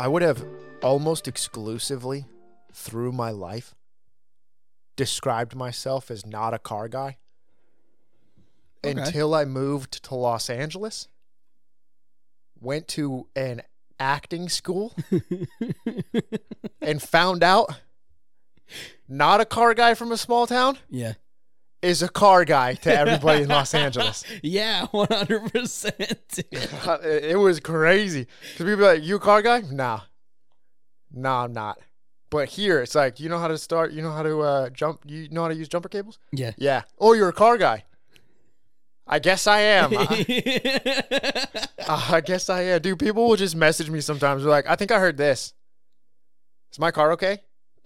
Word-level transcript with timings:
I 0.00 0.08
would 0.08 0.22
have 0.22 0.42
almost 0.82 1.28
exclusively 1.28 2.24
through 2.72 3.12
my 3.12 3.30
life 3.30 3.74
described 4.96 5.54
myself 5.54 6.10
as 6.10 6.24
not 6.24 6.54
a 6.54 6.58
car 6.58 6.88
guy 6.88 7.18
Okay. 8.82 8.98
until 8.98 9.34
I 9.34 9.44
moved 9.44 10.02
to 10.04 10.14
Los 10.14 10.48
Angeles, 10.48 11.06
went 12.58 12.88
to 12.88 13.26
an 13.36 13.60
acting 13.98 14.48
school, 14.48 14.94
and 16.80 17.02
found 17.02 17.42
out 17.42 17.74
not 19.06 19.42
a 19.42 19.44
car 19.44 19.74
guy 19.74 19.92
from 19.92 20.12
a 20.12 20.16
small 20.16 20.46
town 20.46 20.78
yeah. 20.88 21.12
Is 21.82 22.02
a 22.02 22.08
car 22.08 22.44
guy 22.44 22.74
to 22.74 22.96
everybody 22.96 23.42
in 23.42 23.48
Los 23.48 23.74
Angeles. 23.74 24.24
Yeah, 24.42 24.86
one 24.86 25.08
hundred 25.10 25.52
percent. 25.52 26.40
it 26.52 27.38
was 27.38 27.60
crazy 27.60 28.26
because 28.52 28.66
people 28.66 28.84
like, 28.84 29.02
"You 29.02 29.16
a 29.16 29.20
car 29.20 29.42
guy?" 29.42 29.60
Nah, 29.60 30.00
nah, 31.12 31.44
I'm 31.44 31.52
not. 31.52 31.78
But 32.30 32.48
here, 32.50 32.80
it's 32.80 32.94
like, 32.94 33.18
you 33.18 33.28
know 33.28 33.38
how 33.38 33.48
to 33.48 33.58
start. 33.58 33.92
You 33.92 34.02
know 34.02 34.12
how 34.12 34.22
to 34.22 34.40
uh, 34.40 34.70
jump. 34.70 35.00
You 35.04 35.28
know 35.30 35.42
how 35.42 35.48
to 35.48 35.54
use 35.54 35.68
jumper 35.68 35.88
cables. 35.88 36.18
Yeah. 36.32 36.52
Yeah. 36.56 36.82
Oh, 36.98 37.12
you're 37.12 37.28
a 37.28 37.32
car 37.32 37.58
guy. 37.58 37.84
I 39.06 39.18
guess 39.18 39.48
I 39.48 39.60
am. 39.60 39.90
I, 39.92 41.48
I 41.88 42.20
guess 42.20 42.48
I 42.48 42.62
am. 42.62 42.80
Dude, 42.80 43.00
people 43.00 43.28
will 43.28 43.36
just 43.36 43.56
message 43.56 43.90
me 43.90 44.00
sometimes. 44.00 44.42
They're 44.42 44.50
like, 44.50 44.68
I 44.68 44.76
think 44.76 44.92
I 44.92 45.00
heard 45.00 45.16
this. 45.16 45.52
Is 46.70 46.78
my 46.78 46.92
car 46.92 47.10
okay? 47.12 47.40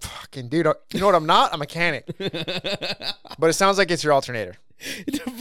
Fucking 0.04 0.48
dude, 0.48 0.66
uh, 0.66 0.74
you 0.92 1.00
know 1.00 1.06
what 1.06 1.14
I'm 1.14 1.26
not? 1.26 1.54
A 1.54 1.58
mechanic. 1.58 2.08
But 3.36 3.50
it 3.50 3.54
sounds 3.54 3.78
like 3.78 3.90
it's 3.90 4.04
your 4.04 4.12
alternator. 4.12 4.54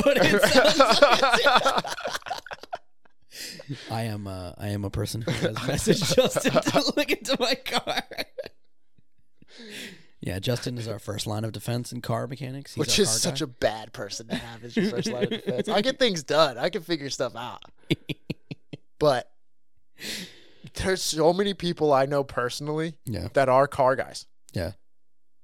but 0.03 0.17
it 0.19 0.41
sounds 0.41 1.95
I 3.89 4.03
am 4.03 4.27
uh, 4.27 4.53
I 4.57 4.69
am 4.69 4.83
a 4.83 4.89
person 4.89 5.21
who 5.21 5.31
has 5.31 5.55
messaged 5.57 6.15
Justin 6.15 6.53
to 6.53 6.93
look 6.97 7.11
into 7.11 7.37
my 7.39 7.55
car. 7.55 8.03
yeah, 10.21 10.39
Justin 10.39 10.77
is 10.77 10.87
our 10.87 10.99
first 10.99 11.27
line 11.27 11.43
of 11.43 11.51
defense 11.51 11.91
in 11.91 12.01
car 12.01 12.27
mechanics. 12.27 12.73
He's 12.73 12.79
Which 12.79 12.99
our 12.99 13.03
is 13.03 13.09
car 13.09 13.17
such 13.17 13.39
guy. 13.39 13.43
a 13.43 13.47
bad 13.47 13.93
person 13.93 14.27
to 14.27 14.35
have 14.35 14.63
as 14.63 14.75
your 14.75 14.89
first 14.89 15.09
line 15.09 15.23
of 15.25 15.29
defense. 15.29 15.69
I 15.69 15.81
get 15.81 15.99
things 15.99 16.23
done. 16.23 16.57
I 16.57 16.69
can 16.69 16.81
figure 16.81 17.09
stuff 17.09 17.35
out. 17.35 17.61
But 18.99 19.31
there's 20.75 21.01
so 21.01 21.33
many 21.33 21.53
people 21.53 21.93
I 21.93 22.05
know 22.05 22.23
personally 22.23 22.95
yeah. 23.05 23.27
that 23.33 23.49
are 23.49 23.67
car 23.67 23.95
guys. 23.95 24.25
Yeah. 24.53 24.71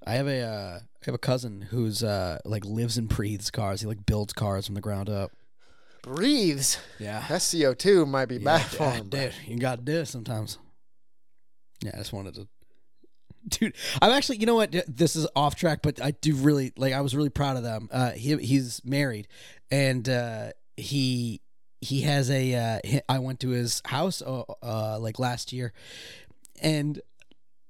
I 0.06 0.14
have 0.14 0.28
a 0.28 0.42
uh, 0.42 0.80
I 0.80 1.06
have 1.06 1.16
a 1.16 1.20
cousin 1.20 1.68
who's 1.70 2.04
uh, 2.04 2.40
like 2.46 2.66
lives 2.66 2.98
and 2.98 3.10
breathes 3.10 3.52
cars. 3.52 3.82
He 3.82 3.88
like 3.88 4.06
builds 4.06 4.34
cars 4.34 4.66
from 4.66 4.76
the 4.76 4.82
ground 4.82 5.10
up. 5.10 5.32
Breathes. 6.02 6.80
Yeah. 6.98 7.24
That 7.28 7.42
CO2 7.42 8.08
might 8.08 8.28
be 8.28 8.38
bad 8.38 8.62
for 8.62 8.84
yeah, 8.84 8.92
him. 8.94 9.10
dude, 9.10 9.34
you 9.46 9.60
got 9.60 9.80
to 9.80 9.82
do 9.84 9.98
it 10.00 10.06
sometimes. 10.08 10.58
Yeah, 11.84 11.92
I 11.94 11.98
just 11.98 12.14
wanted 12.14 12.36
to. 12.36 12.48
Dude, 13.48 13.74
I'm 14.02 14.12
actually, 14.12 14.38
you 14.38 14.46
know 14.46 14.56
what? 14.56 14.76
This 14.88 15.16
is 15.16 15.26
off 15.34 15.56
track, 15.56 15.80
but 15.82 16.02
I 16.02 16.12
do 16.12 16.36
really 16.36 16.74
like. 16.76 16.94
I 16.94 17.00
was 17.00 17.16
really 17.16 17.30
proud 17.30 17.56
of 17.56 17.64
them. 17.64 17.88
Uh, 17.90 18.12
he 18.12 18.36
he's 18.38 18.84
married, 18.84 19.30
and 19.72 20.08
uh, 20.08 20.52
he 20.76 21.42
he 21.80 22.02
has 22.02 22.30
a. 22.30 22.54
Uh, 22.54 23.00
I 23.08 23.20
went 23.20 23.40
to 23.40 23.50
his 23.50 23.82
house 23.86 24.22
uh, 24.22 24.44
uh, 24.62 25.00
like 25.00 25.20
last 25.20 25.54
year, 25.54 25.72
and 26.62 27.00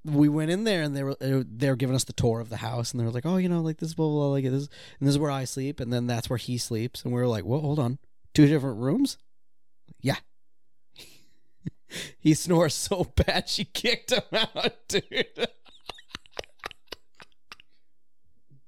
we 0.05 0.29
went 0.29 0.51
in 0.51 0.63
there 0.63 0.81
and 0.81 0.95
they 0.95 1.03
were 1.03 1.15
they 1.19 1.69
were 1.69 1.75
giving 1.75 1.95
us 1.95 2.05
the 2.05 2.13
tour 2.13 2.39
of 2.39 2.49
the 2.49 2.57
house 2.57 2.91
and 2.91 2.99
they 2.99 3.05
were 3.05 3.11
like, 3.11 3.25
oh, 3.25 3.37
you 3.37 3.49
know, 3.49 3.61
like 3.61 3.77
this 3.77 3.93
blah 3.93 4.07
blah, 4.07 4.15
blah 4.15 4.31
like 4.31 4.43
this 4.45 4.69
and 4.99 5.07
this 5.07 5.15
is 5.15 5.19
where 5.19 5.31
I 5.31 5.43
sleep 5.43 5.79
and 5.79 5.91
then 5.91 6.07
that's 6.07 6.29
where 6.29 6.37
he 6.37 6.57
sleeps 6.57 7.03
and 7.03 7.13
we 7.13 7.19
were 7.19 7.27
like, 7.27 7.45
well, 7.45 7.59
hold 7.59 7.79
on, 7.79 7.99
two 8.33 8.47
different 8.47 8.77
rooms, 8.79 9.17
yeah. 10.01 10.17
he 12.19 12.33
snores 12.33 12.73
so 12.73 13.11
bad 13.15 13.49
she 13.49 13.65
kicked 13.65 14.11
him 14.11 14.23
out, 14.33 14.73
dude. 14.87 15.03
D- 15.11 15.45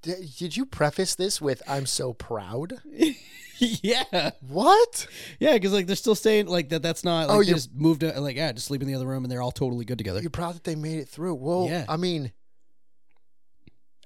Did 0.02 0.58
you 0.58 0.66
preface 0.66 1.16
this 1.16 1.40
with 1.42 1.62
"I'm 1.68 1.86
so 1.86 2.14
proud"? 2.14 2.74
yeah, 3.60 4.32
What? 4.48 5.08
yeah, 5.40 5.54
because 5.54 5.72
like 5.74 5.86
they're 5.88 5.96
still 5.96 6.16
staying 6.16 6.48
like 6.48 6.70
that. 6.70 6.82
That's 6.82 7.04
not. 7.04 7.28
Like, 7.28 7.38
Oh, 7.38 7.40
you- 7.42 7.54
just 7.54 7.72
moved 7.74 8.00
to, 8.02 8.20
like 8.20 8.36
yeah, 8.36 8.52
just 8.52 8.68
sleep 8.68 8.82
in 8.82 8.88
the 8.88 8.96
other 8.96 9.06
room 9.06 9.24
and 9.24 9.32
they're 9.32 9.42
all 9.42 9.52
totally 9.52 9.86
good 9.86 9.98
together. 10.00 10.20
You're 10.22 10.32
proud 10.32 10.56
that 10.56 10.64
they 10.64 10.76
made 10.76 10.98
it 11.00 11.08
through. 11.08 11.36
Well, 11.36 11.68
Yeah. 11.70 11.86
I 11.88 11.98
mean, 11.98 12.32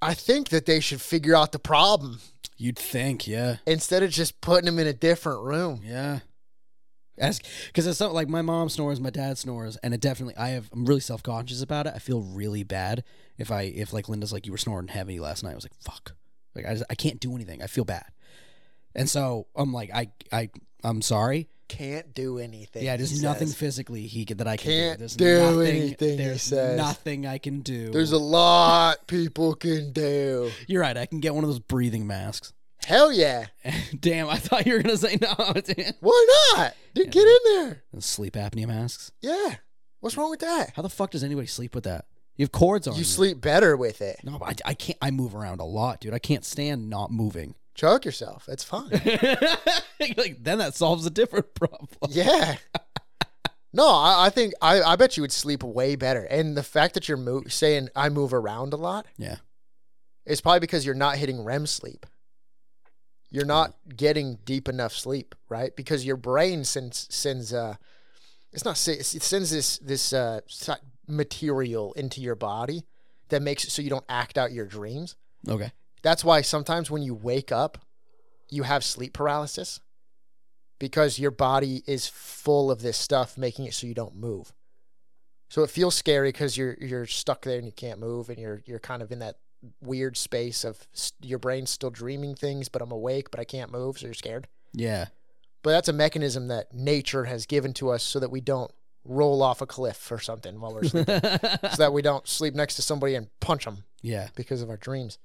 I 0.02 0.14
think 0.14 0.50
that 0.50 0.66
they 0.66 0.80
should 0.82 1.02
figure 1.02 1.36
out 1.36 1.52
the 1.54 1.60
problem 1.60 2.20
You'd 2.58 2.78
think, 2.78 3.28
yeah. 3.28 3.58
instead 3.66 4.04
of 4.04 4.12
just 4.12 4.40
putting 4.42 4.66
them 4.66 4.80
in 4.80 4.88
a 4.88 4.94
different 4.94 5.42
room. 5.44 5.82
Yeah. 5.84 6.20
Ask 7.18 7.46
because 7.68 7.88
it's 7.88 7.98
something 7.98 8.14
like 8.16 8.28
my 8.28 8.42
mom 8.42 8.68
snores, 8.68 9.00
my 9.00 9.10
dad 9.10 9.38
snores, 9.38 9.78
and 9.78 9.94
it 9.94 10.02
definitely 10.02 10.36
I 10.36 10.50
have 10.50 10.70
I'm 10.74 10.86
really 10.86 11.00
self 11.00 11.24
conscious 11.24 11.62
about 11.62 11.88
it. 11.88 11.94
I 11.96 12.00
feel 12.00 12.22
really 12.22 12.64
bad 12.64 13.04
if 13.38 13.52
I 13.52 13.62
if 13.64 13.94
like 13.94 14.10
Linda's 14.10 14.34
like 14.34 14.46
you 14.46 14.52
were 14.52 14.58
snoring 14.58 14.90
heavy 14.90 15.20
last 15.20 15.42
night. 15.44 15.52
I 15.52 15.56
was 15.56 15.64
like 15.64 15.76
fuck, 15.80 16.14
like 16.56 16.66
I 16.66 16.74
just, 16.74 16.86
I 16.90 16.96
can't 16.96 17.20
do 17.22 17.34
anything. 17.36 17.62
I 17.64 17.68
feel 17.68 17.86
bad, 17.86 18.06
and 18.94 19.10
so 19.10 19.48
I'm 19.56 19.72
like 19.72 19.92
I 19.94 20.10
I 20.34 20.50
I'm 20.84 21.02
sorry. 21.02 21.48
Can't 21.68 22.14
do 22.14 22.38
anything. 22.38 22.84
Yeah, 22.84 22.96
there's 22.96 23.10
he 23.10 23.24
nothing 23.24 23.48
says. 23.48 23.58
physically 23.58 24.06
he 24.06 24.24
could, 24.24 24.38
that 24.38 24.48
I 24.48 24.56
can 24.56 24.70
Can't 24.72 25.00
do. 25.00 25.00
There's 25.00 25.16
do 25.16 25.40
nothing, 25.40 25.76
anything, 25.82 26.10
he 26.12 26.16
There's 26.18 26.44
says. 26.44 26.78
nothing 26.78 27.26
I 27.26 27.40
can 27.40 27.62
do. 27.62 27.90
There's 27.90 28.12
a 28.12 28.20
lot 28.20 29.08
people 29.08 29.56
can 29.56 29.92
do. 29.92 30.52
You're 30.68 30.82
right. 30.82 30.96
I 30.96 31.08
can 31.08 31.22
get 31.22 31.34
one 31.34 31.44
of 31.44 31.50
those 31.50 31.58
breathing 31.58 32.06
masks. 32.06 32.54
Hell 32.86 33.12
yeah. 33.12 33.48
Damn, 34.00 34.30
I 34.30 34.38
thought 34.38 34.66
you 34.66 34.74
were 34.74 34.82
gonna 34.84 34.98
say 34.98 35.18
no. 35.22 35.34
Why 36.00 36.28
not? 36.56 36.74
Dude, 36.94 37.12
get 37.12 37.28
in 37.28 37.38
there. 37.56 37.84
Sleep 38.00 38.34
apnea 38.36 38.68
masks. 38.68 39.12
Yeah. 39.22 39.56
What's 40.00 40.16
wrong 40.18 40.30
with 40.30 40.42
that? 40.42 40.72
How 40.76 40.82
the 40.82 40.90
fuck 40.90 41.12
does 41.12 41.24
anybody 41.24 41.48
sleep 41.48 41.74
with 41.74 41.86
that? 41.86 42.06
You 42.38 42.44
have 42.44 42.52
cords 42.52 42.88
on. 42.88 42.96
You 42.96 43.04
sleep 43.04 43.42
better 43.42 43.76
with 43.78 44.02
it. 44.02 44.18
No, 44.24 44.38
I, 44.42 44.54
I 44.66 44.74
can't. 44.74 44.98
I 45.02 45.10
move 45.12 45.36
around 45.36 45.62
a 45.62 45.66
lot, 45.66 46.02
dude. 46.02 46.14
I 46.14 46.20
can't 46.20 46.46
stand 46.46 46.90
not 46.90 47.10
moving. 47.12 47.56
Choke 47.74 48.06
yourself. 48.06 48.46
That's 48.46 48.64
fine. 48.64 48.90
like 50.18 50.38
then 50.44 50.60
that 50.60 50.76
solves 50.76 51.06
a 51.06 51.10
different 51.10 51.54
problem. 51.56 51.88
yeah. 52.10 52.56
No, 53.74 53.88
I, 53.90 54.28
I 54.28 54.30
think 54.30 54.54
I, 54.62 54.82
I 54.82 54.96
bet 54.96 55.18
you 55.18 55.22
would 55.24 55.32
sleep 55.34 55.64
way 55.64 55.96
better. 55.96 56.24
And 56.24 56.56
the 56.56 56.64
fact 56.64 56.94
that 56.94 57.10
you're 57.10 57.18
mo- 57.18 57.44
saying 57.48 57.90
I 57.96 58.08
move 58.10 58.34
around 58.34 58.72
a 58.74 58.78
lot 58.78 59.06
Yeah. 59.18 59.38
is 60.26 60.40
probably 60.40 60.62
because 60.62 60.86
you're 60.86 60.96
not 60.96 61.18
hitting 61.18 61.44
REM 61.44 61.66
sleep. 61.66 62.06
You're 63.30 63.46
not 63.46 63.76
getting 63.96 64.40
deep 64.46 64.70
enough 64.70 64.94
sleep, 64.94 65.36
right? 65.50 65.76
Because 65.76 66.06
your 66.06 66.18
brain 66.18 66.64
sends 66.64 67.08
sends 67.14 67.54
uh, 67.54 67.76
it's 68.52 68.66
not 68.66 68.88
it 68.88 69.04
sends 69.06 69.52
this 69.52 69.78
this 69.80 70.14
uh 70.14 70.42
material 71.08 71.94
into 71.94 72.22
your 72.22 72.36
body 72.36 72.86
that 73.30 73.42
makes 73.42 73.64
it 73.64 73.72
so 73.72 73.82
you 73.82 73.90
don't 73.90 74.06
act 74.10 74.38
out 74.38 74.52
your 74.52 74.66
dreams. 74.66 75.16
Okay. 75.48 75.72
That's 76.02 76.24
why 76.24 76.42
sometimes 76.42 76.92
when 76.92 77.02
you 77.02 77.14
wake 77.14 77.52
up, 77.52 77.80
you 78.50 78.64
have 78.64 78.84
sleep 78.84 79.14
paralysis 79.14 79.80
because 80.80 81.20
your 81.20 81.32
body 81.32 81.84
is 81.88 82.08
full 82.08 82.70
of 82.70 82.82
this 82.82 82.98
stuff 82.98 83.38
making 83.38 83.66
it 83.66 83.74
so 83.74 83.88
you 83.88 83.94
don't 83.94 84.16
move. 84.16 84.54
So 85.50 85.64
it 85.64 85.70
feels 85.70 85.96
scary 85.96 86.30
because 86.30 86.58
you're 86.58 86.78
you're 86.80 87.06
stuck 87.06 87.44
there 87.44 87.58
and 87.58 87.66
you 87.66 87.72
can't 87.72 88.00
move 88.00 88.30
and 88.30 88.38
you're 88.38 88.62
you're 88.66 88.80
kind 88.80 89.02
of 89.02 89.12
in 89.12 89.20
that 89.20 89.38
weird 89.82 90.18
space 90.18 90.64
of 90.64 90.88
s- 90.94 91.14
your 91.22 91.40
brain's 91.40 91.70
still 91.70 91.90
dreaming 91.90 92.36
things, 92.36 92.70
but 92.70 92.82
I'm 92.82 92.92
awake, 92.92 93.32
but 93.32 93.40
I 93.40 93.44
can't 93.46 93.72
move, 93.72 93.98
so 94.00 94.06
you're 94.08 94.14
scared. 94.14 94.48
Yeah. 94.74 95.06
But 95.64 95.72
that's 95.72 95.88
a 95.90 95.94
mechanism 95.94 96.48
that 96.50 96.74
nature 96.74 97.26
has 97.26 97.46
given 97.46 97.74
to 97.76 97.90
us 97.90 98.04
so 98.04 98.20
that 98.20 98.30
we 98.32 98.42
don't 98.42 98.72
roll 99.04 99.42
off 99.44 99.62
a 99.62 99.66
cliff 99.68 100.12
or 100.12 100.20
something 100.20 100.60
while 100.60 100.74
we're 100.74 100.84
sleeping, 100.84 101.20
so 101.22 101.78
that 101.78 101.94
we 101.94 102.02
don't 102.02 102.28
sleep 102.28 102.54
next 102.56 102.76
to 102.76 102.82
somebody 102.82 103.16
and 103.16 103.28
punch 103.40 103.66
them 103.66 103.84
yeah. 104.02 104.30
because 104.36 104.62
of 104.62 104.70
our 104.70 104.78
dreams. 104.78 105.18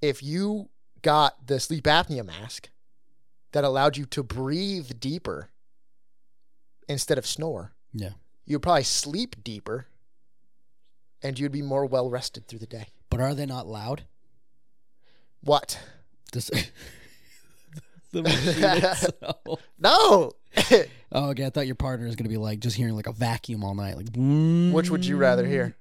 If 0.00 0.22
you 0.22 0.68
got 1.02 1.46
the 1.46 1.60
sleep 1.60 1.84
apnea 1.84 2.24
mask 2.24 2.70
that 3.52 3.64
allowed 3.64 3.96
you 3.96 4.04
to 4.06 4.22
breathe 4.22 4.92
deeper 5.00 5.50
instead 6.88 7.18
of 7.18 7.26
snore, 7.26 7.72
Yeah. 7.92 8.10
you'd 8.46 8.62
probably 8.62 8.84
sleep 8.84 9.42
deeper 9.44 9.86
and 11.22 11.38
you'd 11.38 11.52
be 11.52 11.62
more 11.62 11.86
well 11.86 12.08
rested 12.10 12.46
through 12.48 12.60
the 12.60 12.66
day. 12.66 12.88
But 13.10 13.20
are 13.20 13.34
they 13.34 13.46
not 13.46 13.66
loud? 13.66 14.04
What? 15.42 15.78
This, 16.32 16.50
the 18.12 18.22
machine 18.22 18.54
itself. 18.64 19.60
No. 19.78 20.32
Oh, 21.12 21.30
okay. 21.30 21.46
I 21.46 21.50
thought 21.50 21.66
your 21.66 21.74
partner 21.76 22.06
is 22.06 22.16
gonna 22.16 22.28
be 22.28 22.36
like 22.36 22.60
just 22.60 22.76
hearing 22.76 22.94
like 22.94 23.06
a 23.06 23.12
vacuum 23.12 23.64
all 23.64 23.74
night, 23.74 23.96
like. 23.96 24.08
Which 24.74 24.90
would 24.90 25.06
you 25.06 25.16
rather 25.16 25.46
hear? 25.46 25.76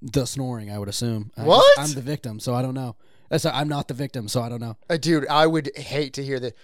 The 0.00 0.26
snoring, 0.26 0.70
I 0.70 0.78
would 0.78 0.88
assume. 0.88 1.30
I- 1.36 1.44
What? 1.44 1.78
I'm 1.78 1.92
the 1.92 2.00
victim, 2.00 2.40
so 2.40 2.54
I 2.54 2.62
don't 2.62 2.74
know. 2.74 2.96
That's 3.30 3.44
I'm 3.46 3.68
not 3.68 3.88
the 3.88 3.94
victim, 3.94 4.28
so 4.28 4.42
I 4.42 4.48
don't 4.48 4.60
know. 4.60 4.76
Uh, 4.90 4.96
dude, 4.96 5.26
I 5.28 5.46
would 5.46 5.70
hate 5.76 6.12
to 6.14 6.24
hear 6.24 6.38
that. 6.40 6.54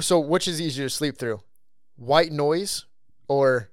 So, 0.00 0.18
which 0.18 0.48
is 0.48 0.60
easier 0.60 0.86
to 0.86 0.90
sleep 0.90 1.18
through? 1.18 1.40
White 1.96 2.32
noise 2.32 2.86
or 3.28 3.70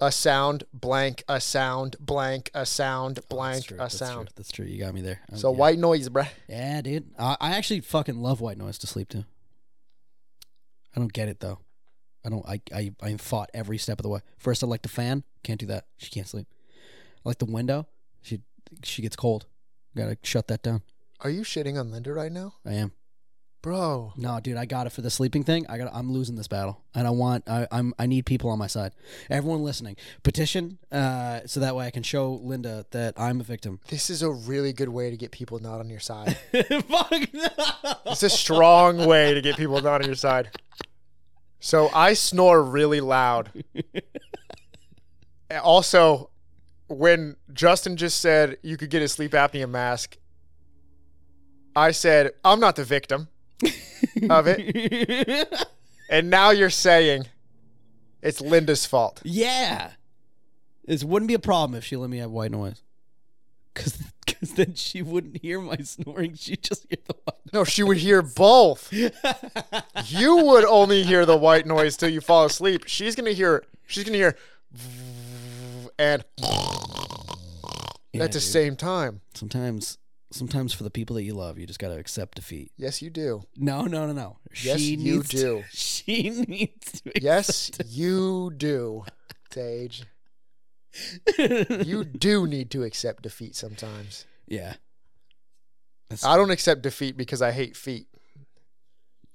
a 0.00 0.12
sound 0.12 0.64
blank, 0.72 1.24
a 1.28 1.40
sound 1.40 1.96
blank, 2.00 2.50
a 2.54 2.66
sound 2.66 3.16
That's 3.16 3.26
blank, 3.26 3.64
true, 3.66 3.76
a 3.76 3.80
that's 3.80 3.96
sound? 3.98 4.28
True, 4.28 4.32
that's 4.36 4.52
true. 4.52 4.66
You 4.66 4.78
got 4.78 4.94
me 4.94 5.00
there. 5.00 5.20
Uh, 5.32 5.36
So, 5.36 5.50
yeah. 5.52 5.58
white 5.58 5.78
noise, 5.78 6.08
bruh. 6.08 6.28
Yeah, 6.48 6.82
dude. 6.82 7.10
I, 7.18 7.36
I 7.40 7.56
actually 7.56 7.80
fucking 7.80 8.16
love 8.20 8.40
white 8.40 8.58
noise 8.58 8.78
to 8.78 8.86
sleep 8.86 9.08
to. 9.10 9.24
I 10.94 10.98
don't 11.00 11.12
get 11.12 11.28
it 11.28 11.40
though. 11.40 11.58
I 12.24 12.28
don't. 12.28 12.44
I 12.46 12.60
I 12.74 12.92
I'm 13.02 13.18
fought 13.18 13.50
every 13.54 13.78
step 13.78 13.98
of 13.98 14.02
the 14.02 14.08
way. 14.08 14.20
First, 14.38 14.64
I 14.64 14.66
like 14.66 14.82
the 14.82 14.88
fan. 14.88 15.22
Can't 15.44 15.60
do 15.60 15.66
that. 15.66 15.84
She 15.98 16.10
can't 16.10 16.26
sleep. 16.26 16.46
I 17.24 17.28
like 17.28 17.38
the 17.38 17.44
window. 17.44 17.86
She 18.22 18.40
she 18.82 19.02
gets 19.02 19.14
cold. 19.16 19.46
Gotta 19.96 20.16
shut 20.22 20.48
that 20.48 20.62
down. 20.62 20.82
Are 21.20 21.30
you 21.30 21.42
shitting 21.42 21.78
on 21.78 21.90
Linda 21.90 22.12
right 22.12 22.32
now, 22.32 22.54
I 22.64 22.72
am. 22.74 22.92
Bro? 23.66 24.12
No, 24.16 24.38
dude, 24.38 24.56
I 24.56 24.64
got 24.64 24.86
it 24.86 24.90
for 24.90 25.02
the 25.02 25.10
sleeping 25.10 25.42
thing. 25.42 25.66
I 25.68 25.76
got. 25.76 25.92
I'm 25.92 26.12
losing 26.12 26.36
this 26.36 26.46
battle, 26.46 26.80
and 26.94 27.04
I 27.04 27.10
want. 27.10 27.48
I, 27.48 27.66
I'm. 27.72 27.94
I 27.98 28.06
need 28.06 28.24
people 28.24 28.48
on 28.50 28.60
my 28.60 28.68
side. 28.68 28.92
Everyone 29.28 29.64
listening, 29.64 29.96
petition, 30.22 30.78
uh, 30.92 31.40
so 31.46 31.58
that 31.58 31.74
way 31.74 31.84
I 31.84 31.90
can 31.90 32.04
show 32.04 32.34
Linda 32.34 32.86
that 32.92 33.14
I'm 33.18 33.40
a 33.40 33.42
victim. 33.42 33.80
This 33.88 34.08
is 34.08 34.22
a 34.22 34.30
really 34.30 34.72
good 34.72 34.90
way 34.90 35.10
to 35.10 35.16
get 35.16 35.32
people 35.32 35.58
not 35.58 35.80
on 35.80 35.90
your 35.90 35.98
side. 35.98 36.36
Fuck 36.52 37.24
It's 38.06 38.22
a 38.22 38.30
strong 38.30 39.04
way 39.04 39.34
to 39.34 39.42
get 39.42 39.56
people 39.56 39.82
not 39.82 40.00
on 40.00 40.06
your 40.06 40.14
side. 40.14 40.50
So 41.58 41.90
I 41.92 42.12
snore 42.14 42.62
really 42.62 43.00
loud. 43.00 43.50
Also, 45.62 46.30
when 46.88 47.36
Justin 47.52 47.96
just 47.96 48.20
said 48.20 48.58
you 48.62 48.76
could 48.76 48.90
get 48.90 49.00
a 49.00 49.06
sleep 49.06 49.30
apnea 49.30 49.70
mask, 49.70 50.16
I 51.76 51.92
said, 51.92 52.32
I'm 52.44 52.58
not 52.58 52.74
the 52.74 52.82
victim 52.82 53.28
of 54.30 54.46
it. 54.48 55.48
And 56.08 56.30
now 56.30 56.50
you're 56.50 56.70
saying 56.70 57.26
it's 58.22 58.40
Linda's 58.40 58.86
fault. 58.86 59.20
yeah, 59.24 59.90
this 60.84 61.02
wouldn't 61.02 61.26
be 61.26 61.34
a 61.34 61.40
problem 61.40 61.76
if 61.76 61.84
she 61.84 61.96
let 61.96 62.08
me 62.10 62.18
have 62.18 62.30
white 62.30 62.52
noise, 62.52 62.80
because 63.74 63.98
because 64.24 64.52
then 64.52 64.74
she 64.74 65.02
wouldn't 65.02 65.42
hear 65.42 65.60
my 65.60 65.78
snoring. 65.78 66.34
She'd 66.34 66.62
just 66.62 66.86
hear 66.88 66.98
the 67.08 67.14
white. 67.24 67.52
No, 67.52 67.64
she 67.64 67.82
would 67.82 67.96
hear 67.96 68.22
both. 68.22 68.92
You 70.04 70.36
would 70.36 70.64
only 70.64 71.02
hear 71.02 71.26
the 71.26 71.36
white 71.36 71.66
noise 71.66 71.96
till 71.96 72.08
you 72.10 72.20
fall 72.20 72.44
asleep. 72.44 72.84
She's 72.86 73.16
gonna 73.16 73.32
hear. 73.32 73.64
She's 73.88 74.04
gonna 74.04 74.16
hear, 74.18 74.36
and 75.98 76.22
Yeah, 78.12 78.22
at 78.22 78.30
the 78.32 78.38
dude. 78.38 78.42
same 78.42 78.76
time. 78.76 79.22
Sometimes, 79.34 79.98
sometimes 80.36 80.72
for 80.72 80.84
the 80.84 80.90
people 80.90 81.16
that 81.16 81.22
you 81.24 81.34
love, 81.34 81.58
you 81.58 81.66
just 81.66 81.78
gotta 81.78 81.96
accept 81.98 82.36
defeat. 82.36 82.70
Yes, 82.76 83.00
you 83.02 83.10
do. 83.10 83.42
No, 83.56 83.82
no, 83.82 84.06
no, 84.06 84.12
no. 84.12 84.38
Yes, 84.62 84.78
she 84.80 84.94
you 84.96 85.16
needs 85.16 85.28
to- 85.30 85.36
do. 85.36 85.64
she 85.72 86.30
needs 86.30 87.00
to. 87.02 87.12
Yes, 87.20 87.70
you 87.86 88.52
do, 88.56 89.04
Sage. 89.52 90.04
You 91.38 92.04
do 92.04 92.46
need 92.46 92.70
to 92.70 92.82
accept 92.84 93.22
defeat 93.24 93.54
sometimes. 93.56 94.24
yeah. 94.46 94.74
That's, 96.08 96.24
I 96.24 96.36
don't 96.36 96.50
accept 96.52 96.82
defeat 96.82 97.16
because 97.16 97.42
I 97.42 97.50
hate 97.50 97.76
feet. 97.76 98.06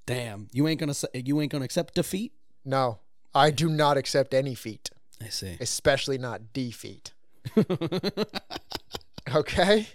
damn. 0.06 0.48
You 0.52 0.66
ain't 0.68 0.80
gonna. 0.80 0.94
say- 0.94 1.08
You 1.12 1.40
ain't 1.40 1.52
gonna 1.52 1.64
accept 1.66 1.94
defeat. 1.94 2.32
No, 2.64 2.98
I 3.34 3.50
do 3.50 3.68
not 3.68 3.96
accept 3.98 4.32
any 4.34 4.54
feat, 4.54 4.90
I 5.22 5.28
see. 5.28 5.56
especially 5.60 6.18
not 6.18 6.52
defeat. 6.52 7.12
Okay. 9.34 9.86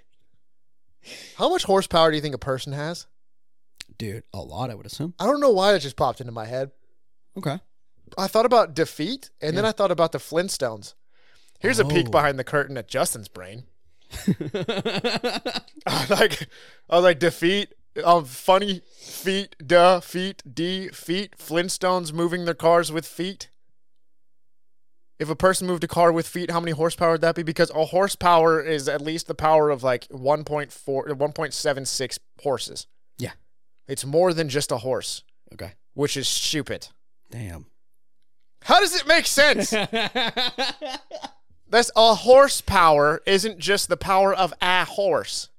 How 1.37 1.49
much 1.49 1.63
horsepower 1.63 2.09
do 2.11 2.15
you 2.17 2.21
think 2.21 2.35
a 2.35 2.39
person 2.39 2.73
has? 2.73 3.07
Dude, 3.97 4.23
a 4.33 4.39
lot. 4.39 4.69
I 4.69 4.75
would 4.75 4.85
assume. 4.85 5.13
I 5.19 5.25
don't 5.25 5.39
know 5.39 5.51
why 5.51 5.73
it 5.73 5.79
just 5.79 5.95
popped 5.95 6.19
into 6.21 6.31
my 6.33 6.45
head. 6.45 6.71
Okay. 7.37 7.59
I 8.17 8.27
thought 8.27 8.45
about 8.45 8.73
defeat, 8.73 9.29
and 9.41 9.57
then 9.57 9.65
I 9.65 9.71
thought 9.71 9.91
about 9.91 10.11
the 10.11 10.17
Flintstones. 10.17 10.93
Here's 11.59 11.79
a 11.79 11.85
peek 11.85 12.07
Oh. 12.07 12.11
behind 12.11 12.37
the 12.37 12.43
curtain 12.43 12.77
at 12.77 12.87
Justin's 12.87 13.27
brain. 13.27 13.63
I 15.85 16.05
like, 16.09 16.47
I 16.89 16.95
was 16.95 17.03
like 17.03 17.19
defeat. 17.19 17.73
Um, 18.03 18.25
funny 18.25 18.81
feet, 18.99 19.55
duh, 19.65 19.99
feet, 20.01 20.43
D, 20.51 20.89
feet. 20.89 21.35
Flintstones 21.37 22.13
moving 22.13 22.45
their 22.45 22.53
cars 22.53 22.91
with 22.91 23.05
feet. 23.07 23.49
If 25.19 25.29
a 25.29 25.35
person 25.35 25.67
moved 25.67 25.83
a 25.83 25.87
car 25.87 26.11
with 26.11 26.27
feet, 26.27 26.51
how 26.51 26.59
many 26.59 26.71
horsepower 26.73 27.13
would 27.13 27.21
that 27.21 27.35
be? 27.35 27.43
Because 27.43 27.71
a 27.71 27.85
horsepower 27.85 28.61
is 28.61 28.87
at 28.87 29.01
least 29.01 29.27
the 29.27 29.33
power 29.33 29.69
of 29.69 29.81
like 29.83 30.07
1.4, 30.09 30.71
1.76 30.71 32.19
horses. 32.41 32.87
Yeah. 33.17 33.31
It's 33.87 34.05
more 34.05 34.33
than 34.33 34.47
just 34.47 34.71
a 34.71 34.77
horse, 34.77 35.23
okay. 35.53 35.73
which 35.93 36.15
is 36.17 36.27
stupid. 36.27 36.89
Damn. 37.31 37.65
How 38.63 38.79
does 38.79 38.95
it 38.95 39.07
make 39.07 39.25
sense? 39.25 39.71
That's 41.69 41.91
a 41.95 42.15
horsepower 42.15 43.21
isn't 43.25 43.59
just 43.59 43.89
the 43.89 43.97
power 43.97 44.33
of 44.33 44.53
a 44.61 44.85
horse. 44.85 45.49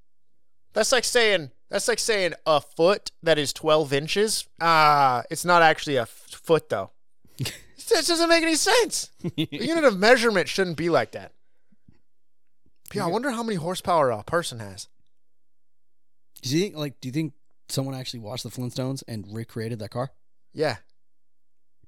That's 0.72 0.92
like 0.92 1.04
saying 1.04 1.50
that's 1.70 1.88
like 1.88 1.98
saying 1.98 2.32
a 2.46 2.60
foot 2.60 3.10
that 3.22 3.38
is 3.38 3.52
12 3.52 3.92
inches. 3.92 4.46
Ah, 4.60 5.22
it's 5.30 5.44
not 5.44 5.60
actually 5.60 5.96
a 5.96 6.02
f- 6.02 6.26
foot 6.42 6.68
though. 6.70 6.92
That 7.90 8.06
doesn't 8.06 8.28
make 8.28 8.42
any 8.42 8.56
sense. 8.56 9.10
The 9.22 9.48
unit 9.50 9.84
of 9.84 9.98
measurement 9.98 10.48
shouldn't 10.48 10.76
be 10.76 10.90
like 10.90 11.12
that. 11.12 11.32
Yeah, 12.92 13.04
I 13.04 13.08
wonder 13.08 13.30
how 13.30 13.42
many 13.42 13.56
horsepower 13.56 14.10
a 14.10 14.22
person 14.24 14.60
has. 14.60 14.88
Do 16.42 16.54
you 16.56 16.62
think 16.62 16.76
like 16.76 17.00
do 17.00 17.08
you 17.08 17.12
think 17.12 17.34
someone 17.68 17.94
actually 17.94 18.20
watched 18.20 18.44
the 18.44 18.50
Flintstones 18.50 19.02
and 19.06 19.26
recreated 19.32 19.78
that 19.80 19.90
car? 19.90 20.10
Yeah, 20.52 20.76